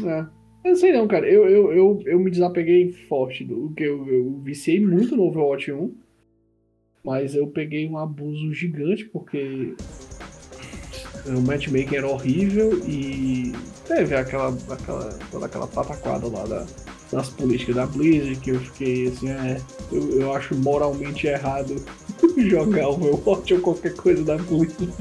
É. 0.03 0.19
Eu 0.65 0.71
não 0.71 0.75
sei 0.75 0.91
não, 0.91 1.07
cara. 1.07 1.29
Eu, 1.29 1.47
eu, 1.47 1.71
eu, 1.71 2.01
eu 2.03 2.19
me 2.19 2.31
desapeguei 2.31 2.91
forte 2.91 3.43
do 3.43 3.71
que 3.77 3.83
eu, 3.83 4.03
eu 4.07 4.41
viciei 4.43 4.83
muito 4.83 5.15
no 5.15 5.25
Overwatch 5.25 5.71
1. 5.71 5.93
Mas 7.05 7.35
eu 7.35 7.45
peguei 7.45 7.87
um 7.87 7.99
abuso 7.99 8.51
gigante 8.51 9.05
porque 9.05 9.75
o 11.27 11.41
matchmaking 11.41 11.95
era 11.95 12.07
horrível 12.07 12.81
e 12.85 13.53
teve 13.87 14.15
aquela, 14.15 14.55
aquela, 14.69 15.09
toda 15.31 15.45
aquela 15.45 15.67
pataquada 15.67 16.27
lá 16.27 16.43
da, 16.45 16.65
das 17.11 17.29
políticas 17.29 17.75
da 17.75 17.85
Blizzard 17.85 18.35
que 18.37 18.51
eu 18.51 18.59
fiquei 18.59 19.07
assim, 19.07 19.29
é, 19.29 19.61
eu, 19.91 20.21
eu 20.21 20.33
acho 20.33 20.55
moralmente 20.55 21.27
errado 21.27 21.75
jogar 22.37 22.89
o 22.89 22.97
meu 22.97 23.21
Watch 23.25 23.53
ou 23.53 23.59
qualquer 23.59 23.95
coisa 23.95 24.23
da 24.23 24.37
Blizzard. 24.37 24.93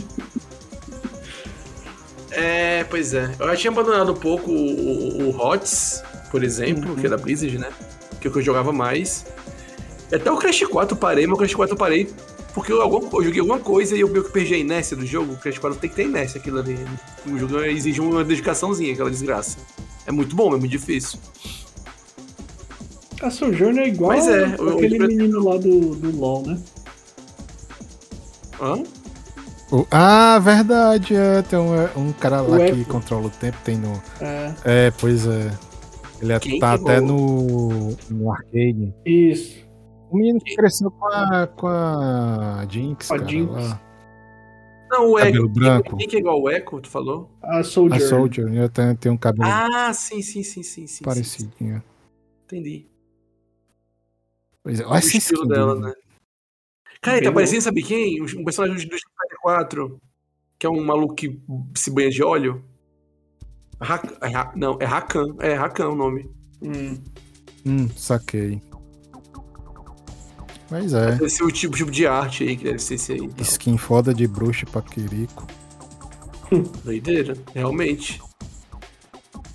É, 2.31 2.85
pois 2.85 3.15
é. 3.15 3.35
Eu 3.39 3.49
já 3.49 3.57
tinha 3.57 3.71
abandonado 3.71 4.13
um 4.13 4.17
pouco 4.17 4.51
o, 4.51 4.55
o, 4.55 5.31
o 5.31 5.37
HOTS, 5.37 6.03
por 6.31 6.45
exemplo, 6.45 6.91
uhum. 6.91 6.97
que 6.97 7.07
é 7.07 7.09
da 7.09 7.17
Blizzard, 7.17 7.57
né? 7.59 7.71
Que 8.21 8.27
é 8.27 8.31
o 8.31 8.33
que 8.33 8.39
eu 8.39 8.43
jogava 8.43 8.73
mais. 8.73 9.25
Até 10.13 10.31
o 10.31 10.37
Crash 10.37 10.65
4 10.65 10.95
eu 10.95 11.01
parei, 11.01 11.27
mas 11.27 11.35
o 11.35 11.39
Crash 11.39 11.55
4 11.55 11.75
eu 11.75 11.79
parei 11.79 12.11
porque 12.57 12.73
eu, 12.73 12.79
eu 12.81 13.23
joguei 13.23 13.41
alguma 13.41 13.61
coisa 13.61 13.95
e 13.95 14.01
eu 14.01 14.09
meio 14.09 14.25
que 14.25 14.33
perdi 14.33 14.55
a 14.55 14.57
inércia 14.57 14.97
do 14.97 15.05
jogo. 15.05 15.35
O 15.35 15.37
Crash 15.37 15.59
4 15.59 15.79
tem 15.79 15.91
que 15.91 15.97
ter 15.97 16.05
inércia 16.05 16.41
aquilo 16.41 16.59
ali. 16.59 16.79
O 17.27 17.37
jogo 17.37 17.61
exige 17.61 18.01
uma 18.01 18.25
dedicaçãozinha, 18.25 18.95
aquela 18.95 19.11
desgraça. 19.11 19.59
É 20.07 20.11
muito 20.11 20.35
bom, 20.35 20.47
é 20.55 20.59
muito 20.59 20.69
difícil. 20.69 21.19
A 23.21 23.29
Sojourner 23.29 23.85
é 23.85 23.89
igual 23.89 24.13
Mas 24.13 24.27
é, 24.27 24.45
aquele 24.45 24.97
o... 24.97 25.07
menino 25.07 25.45
lá 25.45 25.59
do, 25.59 25.97
do 25.97 26.17
LoL, 26.19 26.47
né? 26.47 26.59
Hã? 28.59 28.83
ah, 29.91 30.39
verdade, 30.39 31.15
é, 31.15 31.43
tem 31.43 31.59
um, 31.59 31.75
é, 31.75 31.91
um 31.95 32.11
cara 32.11 32.41
lá 32.41 32.57
que 32.71 32.87
controla 32.87 33.27
o 33.27 33.31
tempo, 33.31 33.59
tem 33.65 33.77
no. 33.77 34.03
É, 34.19 34.55
é 34.65 34.91
pois 34.93 35.27
é. 35.27 35.51
Ele 36.23 36.33
é, 36.33 36.39
tá 36.59 36.73
até 36.73 37.03
no, 37.03 37.95
no 38.09 38.33
arcade. 38.33 38.95
Isso. 39.05 39.66
O 40.11 40.17
menino 40.17 40.41
que 40.41 40.55
cresceu 40.55 40.91
com 40.91 41.07
a, 41.07 41.47
com 41.47 41.67
a 41.67 42.67
Jinx. 42.69 43.11
A 43.11 43.19
cara, 43.19 43.29
Jinx. 43.29 43.53
Lá. 43.53 43.83
Não, 44.91 45.11
o 45.11 45.17
cabelo 45.17 45.45
Echo. 45.45 45.49
Branco. 45.49 45.97
Quem 45.97 46.09
que 46.09 46.17
é 46.17 46.19
igual 46.21 46.41
o 46.41 46.51
Echo, 46.51 46.81
tu 46.81 46.89
falou? 46.89 47.31
A 47.43 47.63
Soldier. 47.63 48.03
A 48.03 48.09
Soldier, 48.09 48.49
né? 48.49 48.69
tem, 48.69 48.97
tem 48.97 49.13
um 49.13 49.17
cabelo. 49.17 49.51
Ah, 49.51 49.93
sim, 49.93 50.23
sim, 50.23 50.43
sim, 50.43 50.63
sim. 50.63 50.87
sim 50.87 51.05
parecidinho. 51.05 51.83
Entendi. 52.45 52.87
Pois 54.63 54.81
é, 54.81 54.85
olha 54.85 54.99
esse 54.99 55.19
estilo 55.19 55.47
dela, 55.47 55.75
né? 55.79 55.93
Cara, 57.01 57.19
ele 57.19 57.27
tá 57.27 57.33
parecendo, 57.33 57.63
sabe 57.63 57.83
quem? 57.83 58.23
Um 58.23 58.45
personagem 58.45 58.75
do 58.75 58.95
Street 58.95 59.03
4, 59.43 60.01
que 60.59 60.67
é 60.67 60.71
um 60.71 60.85
maluco 60.85 61.15
que 61.15 61.41
se 61.75 61.91
banha 61.91 62.11
de 62.11 62.23
óleo. 62.23 62.65
é, 63.81 64.59
não, 64.59 64.79
é 64.81 64.85
Rakan. 64.85 65.37
É 65.41 65.55
Rakan 65.55 65.89
o 65.89 65.95
nome. 65.95 66.31
Hum. 66.63 67.03
Hum, 67.65 67.89
saquei. 67.91 68.61
Mas 70.71 70.93
é. 70.93 71.13
Deve 71.13 71.29
ser 71.29 71.45
o 71.45 71.51
tipo, 71.51 71.77
tipo 71.77 71.91
de 71.91 72.07
arte 72.07 72.45
aí 72.45 72.57
que 72.57 72.65
deve 72.65 72.79
ser 72.79 72.95
esse 72.95 73.13
aí. 73.13 73.19
Então. 73.19 73.43
Skin 73.43 73.77
foda 73.79 74.13
de 74.13 74.27
bruxa 74.27 74.67
pra 74.67 74.83
Quirico. 74.83 75.47
Doideira, 76.85 77.37
realmente. 77.55 78.21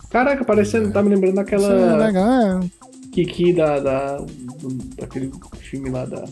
Caraca, 0.10 0.44
parecendo, 0.44 0.90
é. 0.90 0.92
tá 0.92 1.02
me 1.02 1.10
lembrando 1.10 1.36
daquela. 1.36 1.64
Isso 1.64 1.72
é 1.72 2.06
legal, 2.06 2.30
é. 2.32 2.60
Kiki 3.12 3.54
da, 3.54 3.80
da, 3.80 4.18
do, 4.18 4.70
daquele 4.96 5.32
filme 5.60 5.90
lá 5.90 6.06
da. 6.06 6.26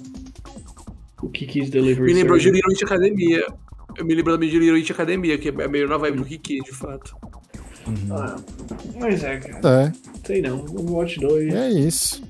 O 1.22 1.30
Kiki's 1.30 1.70
Delivery. 1.70 2.14
Me 2.14 2.14
lembrou 2.14 2.38
de 2.38 2.50
Little 2.50 2.74
Academia. 2.84 3.46
Eu 3.98 4.06
me 4.06 4.16
lembro 4.16 4.34
também 4.34 4.50
de 4.50 4.60
Little 4.60 4.94
Academia, 4.94 5.38
que 5.38 5.50
é 5.50 5.68
meio 5.68 5.88
na 5.88 5.98
vibe 5.98 6.18
do 6.18 6.26
Kiki, 6.26 6.62
de 6.62 6.72
fato. 6.72 7.16
Uhum. 7.86 8.16
Ah, 8.16 8.36
mas 9.00 9.24
é, 9.24 9.38
cara. 9.38 9.84
É. 9.84 9.92
Sei 10.26 10.42
não. 10.42 10.66
O 10.66 10.94
Watch 10.94 11.20
2. 11.20 11.54
É 11.54 11.70
isso. 11.70 12.22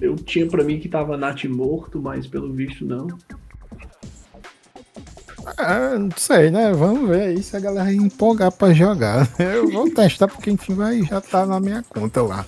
Eu 0.00 0.16
tinha 0.16 0.46
para 0.46 0.64
mim 0.64 0.78
que 0.78 0.88
tava 0.88 1.16
Nat 1.16 1.44
morto, 1.44 2.00
mas 2.00 2.26
pelo 2.26 2.52
visto 2.52 2.84
não. 2.84 3.08
Ah, 5.56 5.98
não 5.98 6.10
sei, 6.16 6.50
né? 6.50 6.72
Vamos 6.72 7.08
ver 7.08 7.22
aí 7.22 7.42
se 7.42 7.56
a 7.56 7.60
galera 7.60 7.92
empolgar 7.92 8.52
pra 8.52 8.72
jogar. 8.72 9.28
Eu 9.38 9.70
vou 9.70 9.90
testar 9.94 10.28
porque 10.28 10.50
enfim 10.50 10.74
vai 10.74 11.02
já 11.02 11.20
tá 11.20 11.46
na 11.46 11.58
minha 11.58 11.82
conta 11.88 12.22
lá. 12.22 12.46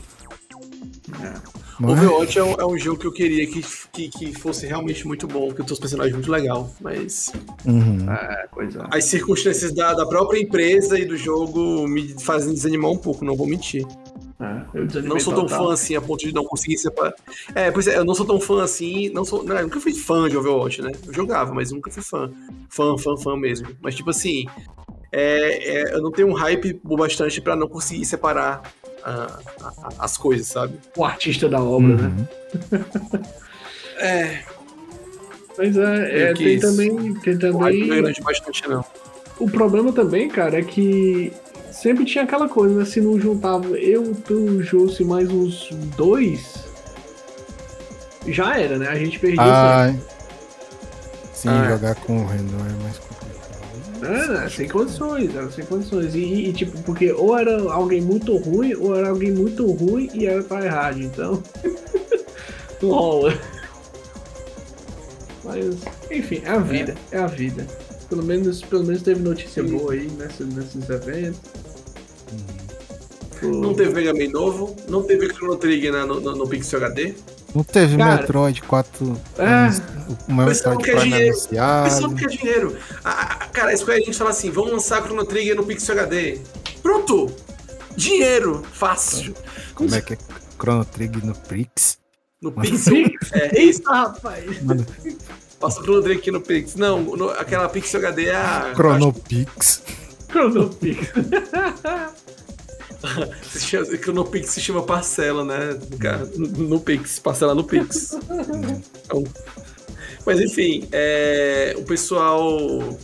É. 1.22 1.60
Mas... 1.80 1.92
Overwatch 1.92 2.38
é 2.38 2.44
um, 2.44 2.52
é 2.52 2.66
um, 2.66 2.76
jogo 2.76 3.00
que 3.00 3.06
eu 3.06 3.12
queria 3.12 3.46
que, 3.46 3.64
que, 3.90 4.08
que, 4.10 4.38
fosse 4.38 4.66
realmente 4.66 5.06
muito 5.06 5.26
bom, 5.26 5.50
que 5.50 5.62
os 5.62 5.78
personagens 5.78 6.14
muito 6.14 6.30
legal, 6.30 6.70
mas 6.78 7.32
uhum. 7.64 8.06
é, 8.10 8.44
é. 8.44 8.98
as 8.98 9.04
circunstâncias 9.06 9.72
da, 9.72 9.94
da 9.94 10.04
própria 10.04 10.38
empresa 10.38 10.98
e 10.98 11.06
do 11.06 11.16
jogo 11.16 11.88
me 11.88 12.14
fazem 12.20 12.52
desanimar 12.52 12.90
um 12.90 12.98
pouco, 12.98 13.24
não 13.24 13.34
vou 13.34 13.46
mentir. 13.46 13.86
É, 14.40 15.02
não 15.02 15.20
sou 15.20 15.34
tão 15.34 15.44
total. 15.44 15.66
fã 15.66 15.72
assim 15.74 15.94
a 15.94 16.00
ponto 16.00 16.26
de 16.26 16.32
não 16.32 16.44
conseguir 16.44 16.78
separar. 16.78 17.14
É, 17.54 17.70
pois 17.70 17.86
é, 17.86 17.98
eu 17.98 18.04
não 18.06 18.14
sou 18.14 18.24
tão 18.24 18.40
fã 18.40 18.62
assim. 18.62 19.10
Não 19.10 19.22
sou, 19.22 19.44
não, 19.44 19.54
eu 19.54 19.64
nunca 19.64 19.78
fui 19.78 19.92
fã 19.92 20.30
de 20.30 20.36
Overwatch, 20.36 20.80
né? 20.80 20.92
Eu 21.06 21.12
jogava, 21.12 21.52
mas 21.52 21.70
nunca 21.70 21.90
fui 21.90 22.02
fã. 22.02 22.32
Fã, 22.70 22.96
fã, 22.96 23.16
fã 23.18 23.36
mesmo. 23.36 23.68
Mas, 23.82 23.94
tipo 23.94 24.08
assim, 24.08 24.46
é, 25.12 25.90
é, 25.90 25.94
eu 25.94 26.00
não 26.00 26.10
tenho 26.10 26.28
um 26.28 26.32
hype 26.32 26.80
bastante 26.84 27.38
para 27.40 27.54
não 27.54 27.68
conseguir 27.68 28.06
separar 28.06 28.62
uh, 29.00 29.92
as 29.98 30.16
coisas, 30.16 30.46
sabe? 30.46 30.78
O 30.96 31.04
artista 31.04 31.46
da 31.46 31.60
obra, 31.62 31.96
né? 31.96 32.02
uhum. 32.04 32.78
né? 32.78 32.84
é. 34.00 34.44
Mas 35.58 35.76
é, 35.76 36.30
é 36.30 36.34
tem, 36.34 36.58
também, 36.58 37.14
tem 37.14 37.38
também. 37.38 37.86
Não 37.86 37.94
é 37.94 38.00
grande 38.00 38.22
bastante, 38.22 38.66
não. 38.66 38.82
o 39.38 39.50
problema 39.50 39.92
também, 39.92 40.28
cara, 40.28 40.58
é 40.58 40.62
que 40.62 41.30
sempre 41.80 42.04
tinha 42.04 42.24
aquela 42.24 42.48
coisa, 42.48 42.74
né? 42.74 42.84
Se 42.84 43.00
não 43.00 43.18
juntava 43.18 43.68
eu, 43.78 44.14
tu, 44.14 44.34
o 44.34 44.62
Jussi 44.62 45.02
mais 45.02 45.30
uns 45.30 45.70
dois, 45.96 46.64
já 48.26 48.58
era, 48.58 48.78
né? 48.78 48.88
A 48.88 48.96
gente 48.96 49.18
perdia 49.18 49.40
ah, 49.42 49.94
Sim, 51.32 51.48
ah, 51.48 51.70
jogar 51.70 51.94
com 51.96 52.22
o 52.22 52.26
Renault 52.26 52.68
é 52.68 52.82
mais 52.82 52.98
complicado. 52.98 53.20
Era, 54.02 54.50
sem 54.50 54.68
condições, 54.68 55.34
era 55.34 55.50
sem 55.50 55.64
condições. 55.64 56.14
E, 56.14 56.48
e, 56.48 56.52
tipo, 56.52 56.78
porque 56.82 57.12
ou 57.12 57.38
era 57.38 57.60
alguém 57.72 58.00
muito 58.00 58.36
ruim, 58.36 58.74
ou 58.74 58.96
era 58.96 59.08
alguém 59.08 59.32
muito 59.32 59.66
ruim 59.70 60.10
e 60.12 60.26
era 60.26 60.42
pra 60.42 60.64
errado, 60.64 61.00
então. 61.00 61.42
não 62.82 62.90
rola. 62.90 63.38
Mas, 65.44 65.78
enfim, 66.10 66.42
é 66.44 66.50
a 66.50 66.58
vida, 66.58 66.94
é, 67.10 67.16
é 67.16 67.20
a 67.20 67.26
vida. 67.26 67.66
Pelo 68.08 68.22
menos, 68.22 68.60
pelo 68.62 68.84
menos 68.84 69.02
teve 69.02 69.20
notícia 69.20 69.62
Sim. 69.62 69.76
boa 69.76 69.92
aí 69.92 70.10
nessa, 70.18 70.44
nesses 70.44 70.88
eventos. 70.90 71.69
Uhum. 72.32 73.60
Não 73.60 73.74
teve 73.74 73.94
Mega 73.94 74.12
Man 74.12 74.30
novo, 74.30 74.76
não 74.88 75.02
teve 75.02 75.28
Chrono 75.32 75.56
Trigger 75.56 75.92
no, 76.06 76.20
no, 76.20 76.36
no 76.36 76.48
Pixel 76.48 76.84
HD. 76.84 77.14
Não 77.54 77.64
teve 77.64 77.96
Cara, 77.96 78.16
Metroid 78.16 78.62
4. 78.62 79.20
É, 79.38 80.30
o 80.30 80.34
Metroid 80.34 80.62
4 80.62 81.00
anunciado. 81.00 81.80
O 81.80 81.90
pessoal 81.90 82.14
quer 82.14 82.28
dinheiro. 82.28 82.76
A, 83.02 83.10
a, 83.10 83.36
cara, 83.48 83.72
a 83.72 83.76
Square 83.76 84.02
Enix 84.02 84.18
fala 84.18 84.30
assim: 84.30 84.50
vamos 84.50 84.72
lançar 84.72 85.02
Chrono 85.02 85.24
Trigger 85.24 85.56
no 85.56 85.64
Pixel 85.64 85.98
HD. 85.98 86.38
Pronto! 86.82 87.34
Dinheiro! 87.96 88.62
Fácil. 88.72 89.34
Como 89.74 89.92
é 89.94 90.00
que 90.00 90.14
é 90.14 90.18
Chrono 90.60 90.84
Trigger 90.84 91.24
no 91.24 91.34
Pix? 91.34 91.98
No 92.40 92.52
Pixel? 92.52 92.94
é 93.32 93.62
isso, 93.62 93.82
rapaz. 93.84 94.62
Mano. 94.62 94.86
Passa 95.58 95.80
o 95.80 95.82
Chrono 95.82 96.02
Trigger 96.02 96.20
aqui 96.20 96.30
no 96.30 96.40
Pix. 96.40 96.76
Não, 96.76 97.00
no, 97.00 97.30
aquela 97.30 97.68
Pixel 97.68 98.00
HD 98.00 98.26
é 98.26 98.36
a. 98.36 98.72
Chronopix. 98.74 99.82
Chronopix. 99.82 100.09
No 104.12 104.24
Pix 104.26 104.50
se 104.50 104.60
chama 104.60 104.82
parcela, 104.82 105.44
né? 105.44 105.78
No, 106.36 106.68
no 106.68 106.80
Pix, 106.80 107.18
parcela 107.18 107.54
no 107.54 107.64
Pix. 107.64 108.12
então, 109.04 109.24
mas 110.26 110.40
enfim, 110.40 110.88
é, 110.92 111.74
o 111.78 111.82
pessoal. 111.82 112.98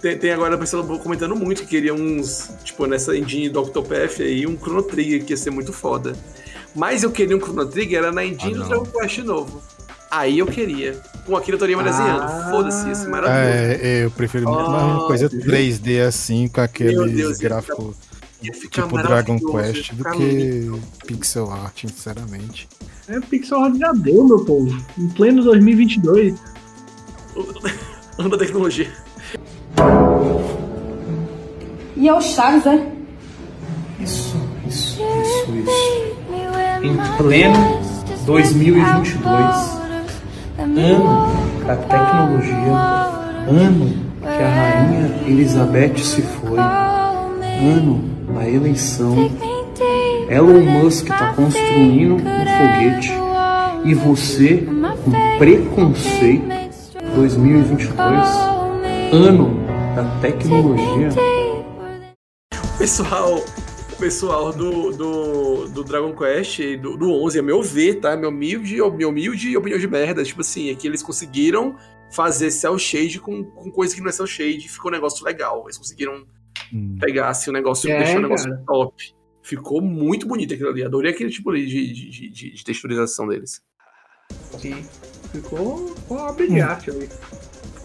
Tem, 0.00 0.16
tem, 0.16 0.30
agora 0.30 0.54
o 0.54 0.58
pessoal 0.58 0.84
comentando 1.00 1.34
muito 1.34 1.62
que 1.62 1.68
queria 1.68 1.92
uns, 1.92 2.52
tipo, 2.62 2.86
nessa 2.86 3.16
engine 3.16 3.48
do 3.48 3.60
Octopath 3.60 4.20
aí, 4.20 4.46
um 4.46 4.56
Chrono 4.56 4.84
Trigger 4.84 5.24
que 5.24 5.32
ia 5.32 5.36
ser 5.36 5.50
muito 5.50 5.72
foda. 5.72 6.14
Mas 6.72 7.02
eu 7.02 7.10
queria 7.10 7.36
um 7.36 7.40
Chrono 7.40 7.66
Trigger, 7.66 7.98
era 7.98 8.12
na 8.12 8.24
engine 8.24 8.54
ah, 8.54 8.58
do 8.58 8.68
Dragon 8.68 8.86
Quest 8.86 9.18
novo. 9.18 9.60
Aí 10.10 10.38
eu 10.38 10.46
queria. 10.46 11.00
Com 11.24 11.36
aquilo 11.36 11.58
eu 11.58 11.66
estaria 11.66 11.82
desenhando. 11.82 12.22
Ah, 12.22 12.48
Foda-se, 12.50 12.90
isso 12.90 13.06
é 13.06 13.08
maravilhoso. 13.08 13.82
É, 13.82 14.04
eu 14.04 14.10
prefiro 14.10 14.48
oh, 14.48 14.52
uma 14.52 15.06
coisa 15.06 15.28
3D 15.28 16.06
assim, 16.06 16.48
com 16.48 16.60
aqueles 16.60 17.38
gráficos 17.38 17.96
tipo 18.70 19.02
Dragon 19.02 19.38
Quest 19.38 19.92
do 19.94 20.04
que 20.04 20.24
lindo. 20.24 20.82
pixel 21.06 21.50
art, 21.50 21.80
sinceramente. 21.80 22.68
É, 23.08 23.18
pixel 23.20 23.62
art 23.62 23.76
já 23.76 23.92
deu, 23.92 24.24
meu 24.24 24.44
povo. 24.44 24.76
Em 24.98 25.08
pleno 25.08 25.42
2022. 25.42 26.34
Anda 28.18 28.38
tecnologia. 28.38 28.90
E 31.96 32.08
é 32.08 32.14
o 32.14 32.20
Chaves, 32.20 32.66
é? 32.66 32.92
Isso, 34.00 34.36
isso, 34.66 35.00
isso, 35.00 35.52
isso. 35.56 36.06
Em 36.82 36.96
pleno 37.16 37.80
2022. 38.26 39.85
Ano 40.74 41.32
da 41.64 41.76
tecnologia. 41.76 42.72
Ano 43.48 43.94
que 44.20 44.42
a 44.42 44.48
rainha 44.48 45.10
Elizabeth 45.26 45.98
se 45.98 46.22
foi. 46.22 46.58
Ano 46.58 48.04
a 48.36 48.48
eleição. 48.48 49.14
Elon 50.28 50.60
Musk 50.62 51.08
está 51.08 51.32
construindo 51.34 52.14
um 52.14 52.18
foguete 52.18 53.12
e 53.84 53.94
você, 53.94 54.66
com 55.04 55.38
preconceito, 55.38 56.44
2022, 57.14 58.28
ano 59.12 59.60
da 59.94 60.02
tecnologia. 60.20 61.10
Pessoal, 62.76 63.40
o 63.96 63.98
pessoal 63.98 64.52
do, 64.52 64.92
do, 64.92 65.68
do 65.68 65.82
Dragon 65.82 66.14
Quest, 66.14 66.60
do, 66.76 66.98
do 66.98 67.10
11, 67.10 67.38
a 67.38 67.42
meu 67.42 67.62
ver, 67.62 67.94
tá? 67.94 68.14
Meu 68.14 68.28
humilde, 68.28 68.76
meu 68.76 69.08
humilde 69.08 69.56
opinião 69.56 69.78
de 69.80 69.88
merda. 69.88 70.22
Tipo 70.22 70.42
assim, 70.42 70.70
é 70.70 70.74
que 70.74 70.86
eles 70.86 71.02
conseguiram 71.02 71.76
fazer 72.12 72.50
cel 72.50 72.78
shade 72.78 73.18
com, 73.18 73.42
com 73.42 73.70
coisa 73.70 73.94
que 73.94 74.00
não 74.02 74.10
é 74.10 74.12
cel 74.12 74.26
shade. 74.26 74.68
Ficou 74.68 74.90
um 74.90 74.94
negócio 74.94 75.24
legal. 75.24 75.62
Eles 75.64 75.78
conseguiram 75.78 76.26
hum. 76.72 76.96
pegasse 77.00 77.48
o 77.48 77.52
negócio 77.52 77.88
e 77.88 77.92
é, 77.92 77.98
deixar 77.98 78.18
o 78.18 78.22
negócio 78.22 78.50
cara. 78.50 78.62
top. 78.66 79.14
Ficou 79.42 79.80
muito 79.80 80.26
bonito 80.26 80.52
aquilo 80.52 80.68
ali. 80.68 80.84
Adorei 80.84 81.12
aquele 81.12 81.30
tipo 81.30 81.50
de, 81.52 81.66
de, 81.66 82.30
de, 82.30 82.50
de 82.52 82.64
texturização 82.64 83.26
deles. 83.26 83.62
Sim. 84.58 84.86
Ficou 85.32 85.94
uma 86.10 86.30
obra 86.30 86.46
de 86.46 86.60
hum. 86.60 86.64
arte 86.64 86.90
ali. 86.90 87.08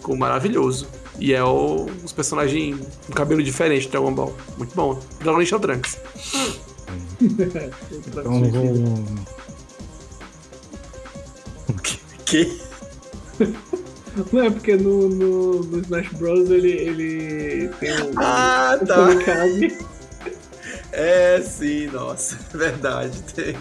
Ficou 0.02 0.16
maravilhoso. 0.16 0.88
E 1.16 1.32
é 1.32 1.44
o, 1.44 1.86
os 2.02 2.12
personagens 2.12 2.76
com 3.06 3.12
cabelo 3.12 3.40
diferente 3.40 3.86
do 3.86 3.92
Dragon 3.92 4.12
Ball. 4.12 4.34
Muito 4.58 4.74
bom. 4.74 5.00
Dragon 5.20 5.44
Ball 5.44 5.60
Trunks. 5.60 5.96
então 7.20 8.42
vou. 8.50 9.04
que? 12.26 12.60
Não, 14.32 14.42
é 14.42 14.50
porque 14.50 14.74
no, 14.74 15.08
no, 15.08 15.62
no, 15.62 15.78
Smash 15.78 16.08
Bros. 16.14 16.50
ele, 16.50 16.72
ele 16.72 17.68
tem 17.78 17.92
um. 18.02 18.12
Ah, 18.16 18.76
um 18.82 18.86
tá. 18.86 19.06
É, 20.90 21.40
sim, 21.40 21.86
nossa, 21.86 22.36
verdade. 22.52 23.22
Tem, 23.32 23.54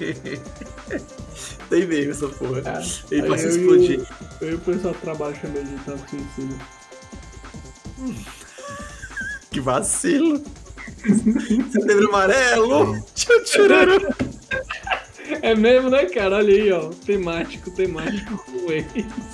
tem 1.71 1.87
mesmo 1.87 2.11
essa 2.11 2.27
porra. 2.27 2.59
É, 2.59 3.15
ele 3.15 3.27
pode 3.27 3.47
explodir. 3.47 4.05
Eu, 4.41 4.47
eu 4.47 4.51
e 4.51 4.55
o 4.55 4.59
pessoal 4.59 4.93
trabalho 4.95 5.35
chamei 5.37 5.63
de 5.63 5.75
tanto 5.85 6.03
que 6.05 6.17
ensina. 6.17 6.55
Que 9.49 9.59
vacilo! 9.61 10.43
Setembro 11.71 12.09
amarelo! 12.09 13.01
Tchururu! 13.15 14.01
É 15.41 15.55
mesmo, 15.55 15.89
né, 15.89 16.07
cara? 16.07 16.35
Olha 16.35 16.53
aí, 16.53 16.69
ó. 16.73 16.89
Temático, 16.89 17.71
temático 17.71 18.43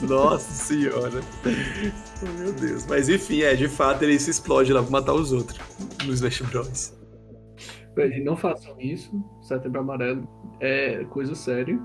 Nossa 0.07 0.53
senhora. 0.53 1.21
Oh, 2.21 2.39
meu 2.39 2.53
Deus. 2.53 2.85
Mas 2.85 3.09
enfim, 3.09 3.41
é, 3.41 3.55
de 3.55 3.67
fato 3.67 4.03
ele 4.03 4.19
se 4.19 4.29
explode 4.29 4.71
lá 4.71 4.83
pra 4.83 4.91
matar 4.91 5.13
os 5.13 5.31
outros 5.31 5.59
nos 6.05 6.21
Smash 6.21 6.41
Bros. 6.41 6.93
Não 8.23 8.37
façam 8.37 8.79
isso. 8.79 9.11
Setembro 9.41 9.81
Amarelo 9.81 10.27
é 10.61 11.03
coisa 11.05 11.33
séria. 11.33 11.79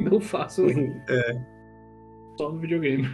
Não 0.00 0.20
façam. 0.20 0.66
é. 1.08 1.58
Só 2.36 2.50
no 2.50 2.58
videogame. 2.58 3.08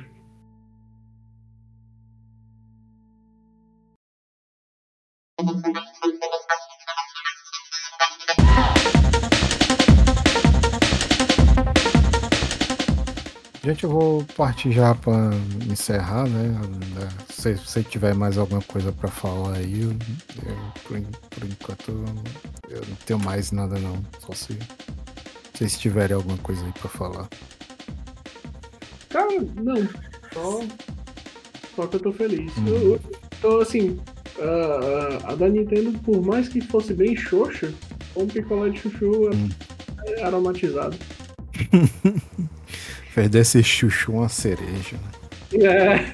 Gente, 13.65 13.85
eu 13.85 13.91
vou 13.91 14.25
partir 14.37 14.73
já 14.73 14.95
para 14.95 15.31
encerrar, 15.71 16.29
né? 16.29 16.55
Se 17.31 17.55
você 17.55 17.83
tiver 17.83 18.15
mais 18.15 18.37
alguma 18.37 18.61
coisa 18.61 18.93
para 18.93 19.09
falar 19.09 19.57
aí, 19.57 19.81
eu, 19.81 19.91
eu, 19.91 20.57
por, 20.83 21.01
por, 21.31 21.45
enquanto 21.49 21.91
eu 22.69 22.81
não 22.87 22.97
tenho 23.07 23.19
mais 23.21 23.53
nada 23.53 23.79
não. 23.79 24.05
Só 24.21 24.35
se 24.35 24.59
vocês 25.55 25.79
tiverem 25.79 26.17
alguma 26.17 26.37
coisa 26.39 26.65
aí 26.65 26.73
para 26.73 26.89
falar. 26.91 27.29
Cara, 29.09 29.41
não. 29.55 29.89
Só, 30.33 30.61
só 31.77 31.87
que 31.87 31.97
eu 31.97 32.01
tô 32.01 32.13
feliz. 32.13 32.55
Uhum. 32.57 32.67
Eu, 32.67 32.93
eu 32.93 33.01
tô 33.41 33.61
assim. 33.61 34.01
A, 34.41 35.29
a, 35.29 35.33
a, 35.33 35.35
da 35.37 35.49
Nintendo, 35.49 35.97
por 36.01 36.21
mais 36.21 36.49
que 36.49 36.61
fosse 36.61 36.93
bem 36.93 37.17
xoxa, 37.17 37.73
um 38.17 38.27
picolé 38.27 38.71
de 38.71 38.81
chuchu 38.81 39.31
uhum. 39.31 39.49
aromatizado. 40.25 40.97
Fez 43.13 43.29
desse 43.29 43.63
chuchu 43.63 44.13
uma 44.13 44.29
cereja, 44.29 44.97
né? 44.97 45.11
É. 45.63 46.05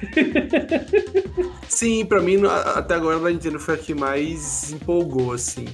Sim, 1.67 2.05
pra 2.05 2.21
mim, 2.21 2.45
até 2.75 2.93
agora 2.93 3.17
a 3.17 3.31
Nintendo 3.31 3.59
foi 3.59 3.73
a 3.73 3.77
que 3.77 3.95
mais 3.95 4.71
empolgou, 4.71 5.33
assim. 5.33 5.65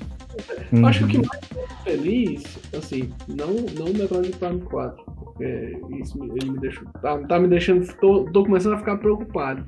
Uhum. 0.72 0.86
Acho 0.86 1.08
que 1.08 1.18
o 1.18 1.22
que 1.22 1.28
mais 1.28 1.82
feliz, 1.84 2.60
assim, 2.78 3.10
não, 3.28 3.48
não 3.78 3.92
o 3.92 3.98
Metroid 3.98 4.32
Prime 4.38 4.62
4, 4.62 5.04
porque 5.06 5.78
isso 6.00 6.18
ele 6.24 6.52
me 6.52 6.60
deixou. 6.60 6.88
Tá, 7.02 7.18
tá 7.20 7.40
me 7.40 7.48
deixando. 7.48 7.88
Tô, 7.96 8.26
tô 8.26 8.44
começando 8.44 8.74
a 8.74 8.80
ficar 8.80 8.98
preocupado. 8.98 9.66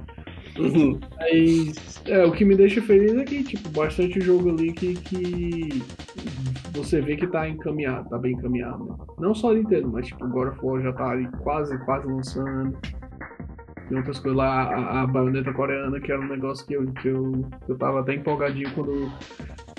Uhum. 0.57 0.99
Mas 1.17 2.01
é, 2.05 2.25
o 2.25 2.31
que 2.31 2.43
me 2.43 2.55
deixa 2.55 2.81
feliz 2.81 3.13
é 3.13 3.23
que, 3.23 3.43
tipo, 3.43 3.69
bastante 3.69 4.19
jogo 4.19 4.49
ali 4.49 4.73
que, 4.73 4.95
que 4.95 5.83
você 6.73 7.01
vê 7.01 7.15
que 7.15 7.27
tá 7.27 7.47
encaminhado, 7.47 8.09
tá 8.09 8.17
bem 8.17 8.33
encaminhado. 8.33 8.83
Né? 8.83 8.95
Não 9.19 9.33
só 9.33 9.53
Nintendo, 9.53 9.89
mas 9.89 10.07
tipo, 10.07 10.27
God 10.27 10.49
of 10.49 10.59
War 10.61 10.81
já 10.81 10.93
tá 10.93 11.11
ali 11.11 11.27
quase, 11.43 11.77
quase 11.85 12.07
lançando. 12.07 12.77
Tem 13.89 13.97
outras 13.97 14.19
coisas 14.19 14.37
lá, 14.37 14.63
a, 14.63 15.01
a 15.01 15.07
baioneta 15.07 15.51
coreana, 15.51 15.99
que 15.99 16.11
era 16.11 16.21
um 16.21 16.27
negócio 16.27 16.65
que 16.65 16.75
eu, 16.75 16.85
que 16.93 17.07
eu, 17.07 17.43
eu 17.67 17.75
tava 17.75 18.01
até 18.01 18.13
empolgadinho 18.13 18.71
quando, 18.75 19.11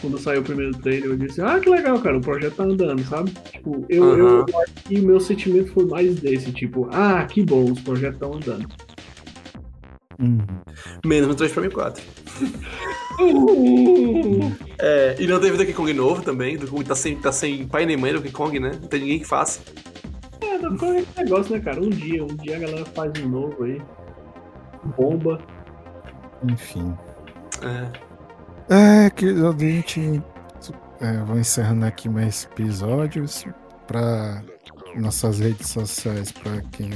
quando 0.01 0.19
saiu 0.19 0.41
o 0.41 0.45
primeiro 0.45 0.77
trailer. 0.79 1.11
Eu 1.11 1.17
disse, 1.17 1.41
ah, 1.41 1.61
que 1.61 1.71
legal, 1.71 2.01
cara, 2.01 2.19
o 2.19 2.21
projeto 2.21 2.57
tá 2.57 2.65
andando, 2.65 3.05
sabe? 3.05 3.31
Tipo, 3.53 3.87
eu, 3.89 4.03
uhum. 4.03 4.17
eu, 4.17 4.47
eu 4.49 4.61
acho 4.63 4.75
que 4.85 4.99
o 4.99 5.07
meu 5.07 5.21
sentimento 5.21 5.73
foi 5.73 5.87
mais 5.87 6.17
desse, 6.17 6.53
tipo, 6.53 6.89
ah, 6.93 7.25
que 7.25 7.45
bom, 7.45 7.71
os 7.71 7.81
projetos 7.81 8.17
estão 8.17 8.35
andando. 8.35 8.67
Hum. 10.21 10.39
Menos 11.07 11.29
no 11.29 11.35
3 11.35 11.53
para 11.53 11.71
4. 11.71 12.03
é, 14.79 15.17
e 15.19 15.27
não 15.27 15.41
teve 15.41 15.57
Donkey 15.57 15.73
Kong 15.73 15.93
novo 15.95 16.23
também. 16.23 16.57
Donkey 16.57 16.71
Kong 16.71 16.85
tá 16.85 16.95
sem, 16.95 17.17
tá 17.17 17.33
sem 17.33 17.67
pai 17.67 17.87
nem 17.87 17.97
mãe 17.97 18.13
do 18.13 18.19
Donkey 18.19 18.33
Kong, 18.33 18.59
né? 18.61 18.73
Não 18.81 18.89
tem 18.89 19.01
ninguém 19.01 19.19
que 19.21 19.25
faça. 19.25 19.61
É, 20.61 20.69
Donkey 20.69 20.79
Kong 20.79 20.97
é 20.97 21.01
esse 21.01 21.19
negócio, 21.19 21.57
né, 21.57 21.61
cara? 21.61 21.81
Um 21.81 21.91
dia, 21.91 22.25
um 22.25 22.37
dia 22.37 22.57
a 22.57 22.61
galera 22.61 22.85
faz 22.85 23.13
um 23.23 23.29
novo 23.29 23.65
aí. 23.65 23.81
Bomba. 24.97 25.41
Enfim. 26.45 26.95
É. 27.63 29.07
É, 29.07 29.11
que 29.11 29.27
a 29.27 29.59
gente. 29.59 30.23
É, 31.01 31.17
vou 31.25 31.39
encerrando 31.39 31.87
aqui 31.87 32.09
mais 32.09 32.45
episódios 32.45 33.45
para 33.87 34.43
nossas 34.97 35.39
redes 35.39 35.69
sociais 35.69 36.31
para 36.31 36.61
quem 36.73 36.91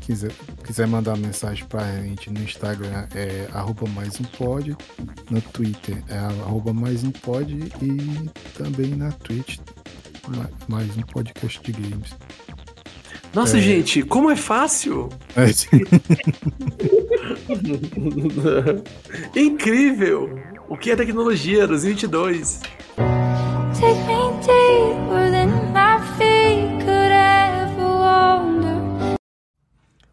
quiser, 0.00 0.32
quiser 0.64 0.86
mandar 0.86 1.16
mensagem 1.18 1.66
pra 1.66 1.84
gente 2.00 2.30
no 2.30 2.40
Instagram 2.40 3.06
é 3.14 3.46
arroba 3.52 3.86
mais 3.88 4.18
um 4.18 4.24
pod, 4.24 4.74
no 5.30 5.40
Twitter 5.40 6.02
é 6.08 6.16
arroba 6.16 6.72
mais 6.72 7.04
um 7.04 7.10
pod 7.10 7.52
e 7.54 8.30
também 8.56 8.94
na 8.96 9.12
Twitch 9.12 9.58
mais 10.68 10.96
um 10.96 11.02
podcast 11.02 11.60
de 11.62 11.72
games. 11.72 12.14
Nossa, 13.34 13.58
é... 13.58 13.60
gente, 13.60 14.02
como 14.02 14.30
é 14.30 14.36
fácil! 14.36 15.08
É. 15.36 15.46
Incrível! 19.38 20.38
O 20.68 20.76
que 20.76 20.90
é 20.90 20.96
tecnologia 20.96 21.66
2022? 21.66 22.60
Take 23.74 23.98
me 24.06 24.30
deeper 24.40 25.30
than 25.30 25.48
my 25.72 25.98
feet 26.18 26.84
could 26.84 27.08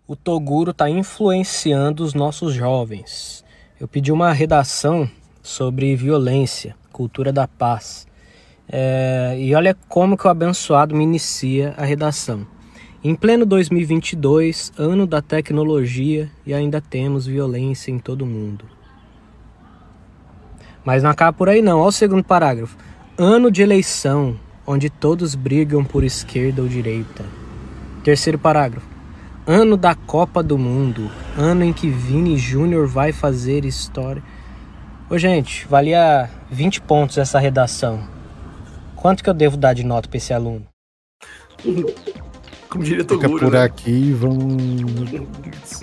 o 0.08 0.16
Toguro 0.16 0.70
está 0.70 0.88
influenciando 0.88 2.04
os 2.04 2.14
nossos 2.14 2.54
jovens. 2.54 3.44
Eu 3.80 3.88
pedi 3.88 4.12
uma 4.12 4.32
redação 4.32 5.10
sobre 5.42 5.96
violência, 5.96 6.76
cultura 6.92 7.34
da 7.34 7.48
paz. 7.48 8.08
É, 8.68 9.36
e 9.38 9.54
olha 9.54 9.76
como 9.88 10.18
que 10.18 10.28
o 10.28 10.30
abençoado 10.30 10.96
me 10.96 11.04
inicia 11.04 11.74
a 11.78 11.86
redação. 11.86 12.46
Em 13.04 13.14
pleno 13.14 13.46
2022, 13.46 14.74
ano 14.78 15.06
da 15.06 15.22
tecnologia, 15.22 16.30
e 16.46 16.54
ainda 16.54 16.82
temos 16.82 17.28
violência 17.28 17.92
em 17.92 18.00
todo 18.00 18.26
mundo. 18.26 18.66
Mas 20.84 21.04
não 21.04 21.10
acaba 21.10 21.34
por 21.34 21.50
aí 21.50 21.62
não. 21.62 21.80
Olha 21.80 21.90
o 21.90 21.92
segundo 21.92 22.24
parágrafo. 22.24 22.78
Ano 23.18 23.52
de 23.52 23.62
eleição, 23.62 24.40
onde 24.66 24.90
todos 24.90 25.36
brigam 25.36 25.84
por 25.84 26.04
esquerda 26.04 26.62
ou 26.62 26.68
direita. 26.68 27.24
Terceiro 28.04 28.38
parágrafo 28.38 28.96
Ano 29.48 29.78
da 29.78 29.94
Copa 29.94 30.42
do 30.42 30.58
Mundo, 30.58 31.12
ano 31.38 31.64
em 31.64 31.72
que 31.72 31.88
Vini 31.88 32.36
Júnior 32.36 32.88
vai 32.88 33.12
fazer 33.12 33.64
história. 33.64 34.24
Ô, 35.08 35.20
gente, 35.20 35.68
valia 35.68 36.28
20 36.50 36.82
pontos 36.82 37.20
essa 37.20 37.38
redação. 37.38 38.15
Quanto 39.06 39.24
que 39.24 39.30
eu 39.30 39.36
devo 39.36 39.56
dar 39.56 39.74
de 39.74 39.84
nota 39.84 40.10
para 40.10 40.18
esse 40.18 40.34
aluno? 40.34 40.66
Como 42.68 42.84
diretor 42.84 43.22
Fica 43.22 43.30
por 43.30 43.52
né? 43.52 43.62
aqui, 43.62 44.12
vamos 44.14 45.14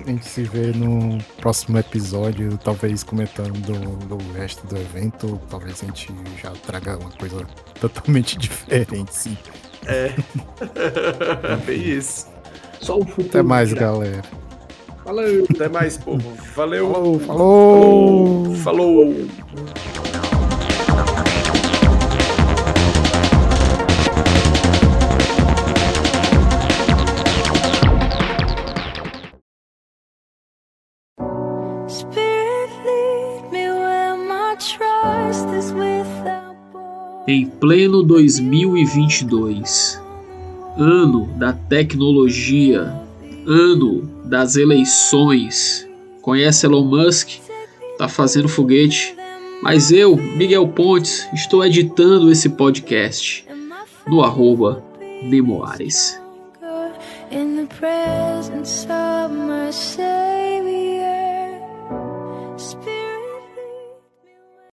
a 0.05 0.11
gente 0.11 0.25
se 0.27 0.43
vê 0.43 0.73
no 0.73 1.23
próximo 1.41 1.79
episódio, 1.79 2.59
talvez 2.59 3.05
comentando 3.05 3.53
do, 3.61 4.17
do 4.17 4.33
resto 4.33 4.67
do 4.67 4.77
evento, 4.77 5.41
talvez 5.49 5.85
a 5.85 5.87
gente 5.87 6.13
já 6.43 6.51
traga 6.67 6.99
uma 6.99 7.13
coisa 7.13 7.47
totalmente 7.81 8.37
diferente, 8.43 9.15
sim. 9.15 9.39
É, 9.87 10.13
bem 11.65 11.81
isso. 11.81 12.27
Só 12.81 12.99
o 12.99 13.05
futuro. 13.07 13.29
Até 13.29 13.43
mais, 13.45 13.73
galera. 13.73 14.23
Valeu. 15.05 15.47
Até 15.49 15.69
mais, 15.69 15.97
povo. 15.97 16.29
Valeu. 16.57 16.93
Falou. 16.93 17.21
Falou. 17.21 18.57
Falou. 18.57 18.57
Falou. 18.57 20.12
Em 37.27 37.47
pleno 37.47 38.03
2022 38.03 40.03
ano 40.77 41.27
da 41.37 41.53
tecnologia, 41.53 42.93
ano 43.47 44.03
das 44.25 44.57
eleições. 44.57 45.89
Conhece 46.21 46.67
Elon 46.67 46.85
Musk? 46.85 47.41
Tá 47.99 48.09
fazendo 48.09 48.49
foguete. 48.49 49.15
Mas 49.63 49.93
eu, 49.93 50.17
Miguel 50.17 50.67
Pontes, 50.69 51.29
estou 51.33 51.65
editando 51.65 52.33
esse 52.33 52.49
podcast 52.49 53.47
no 54.07 54.23
arroba 54.23 54.83
Memoares. 55.23 56.21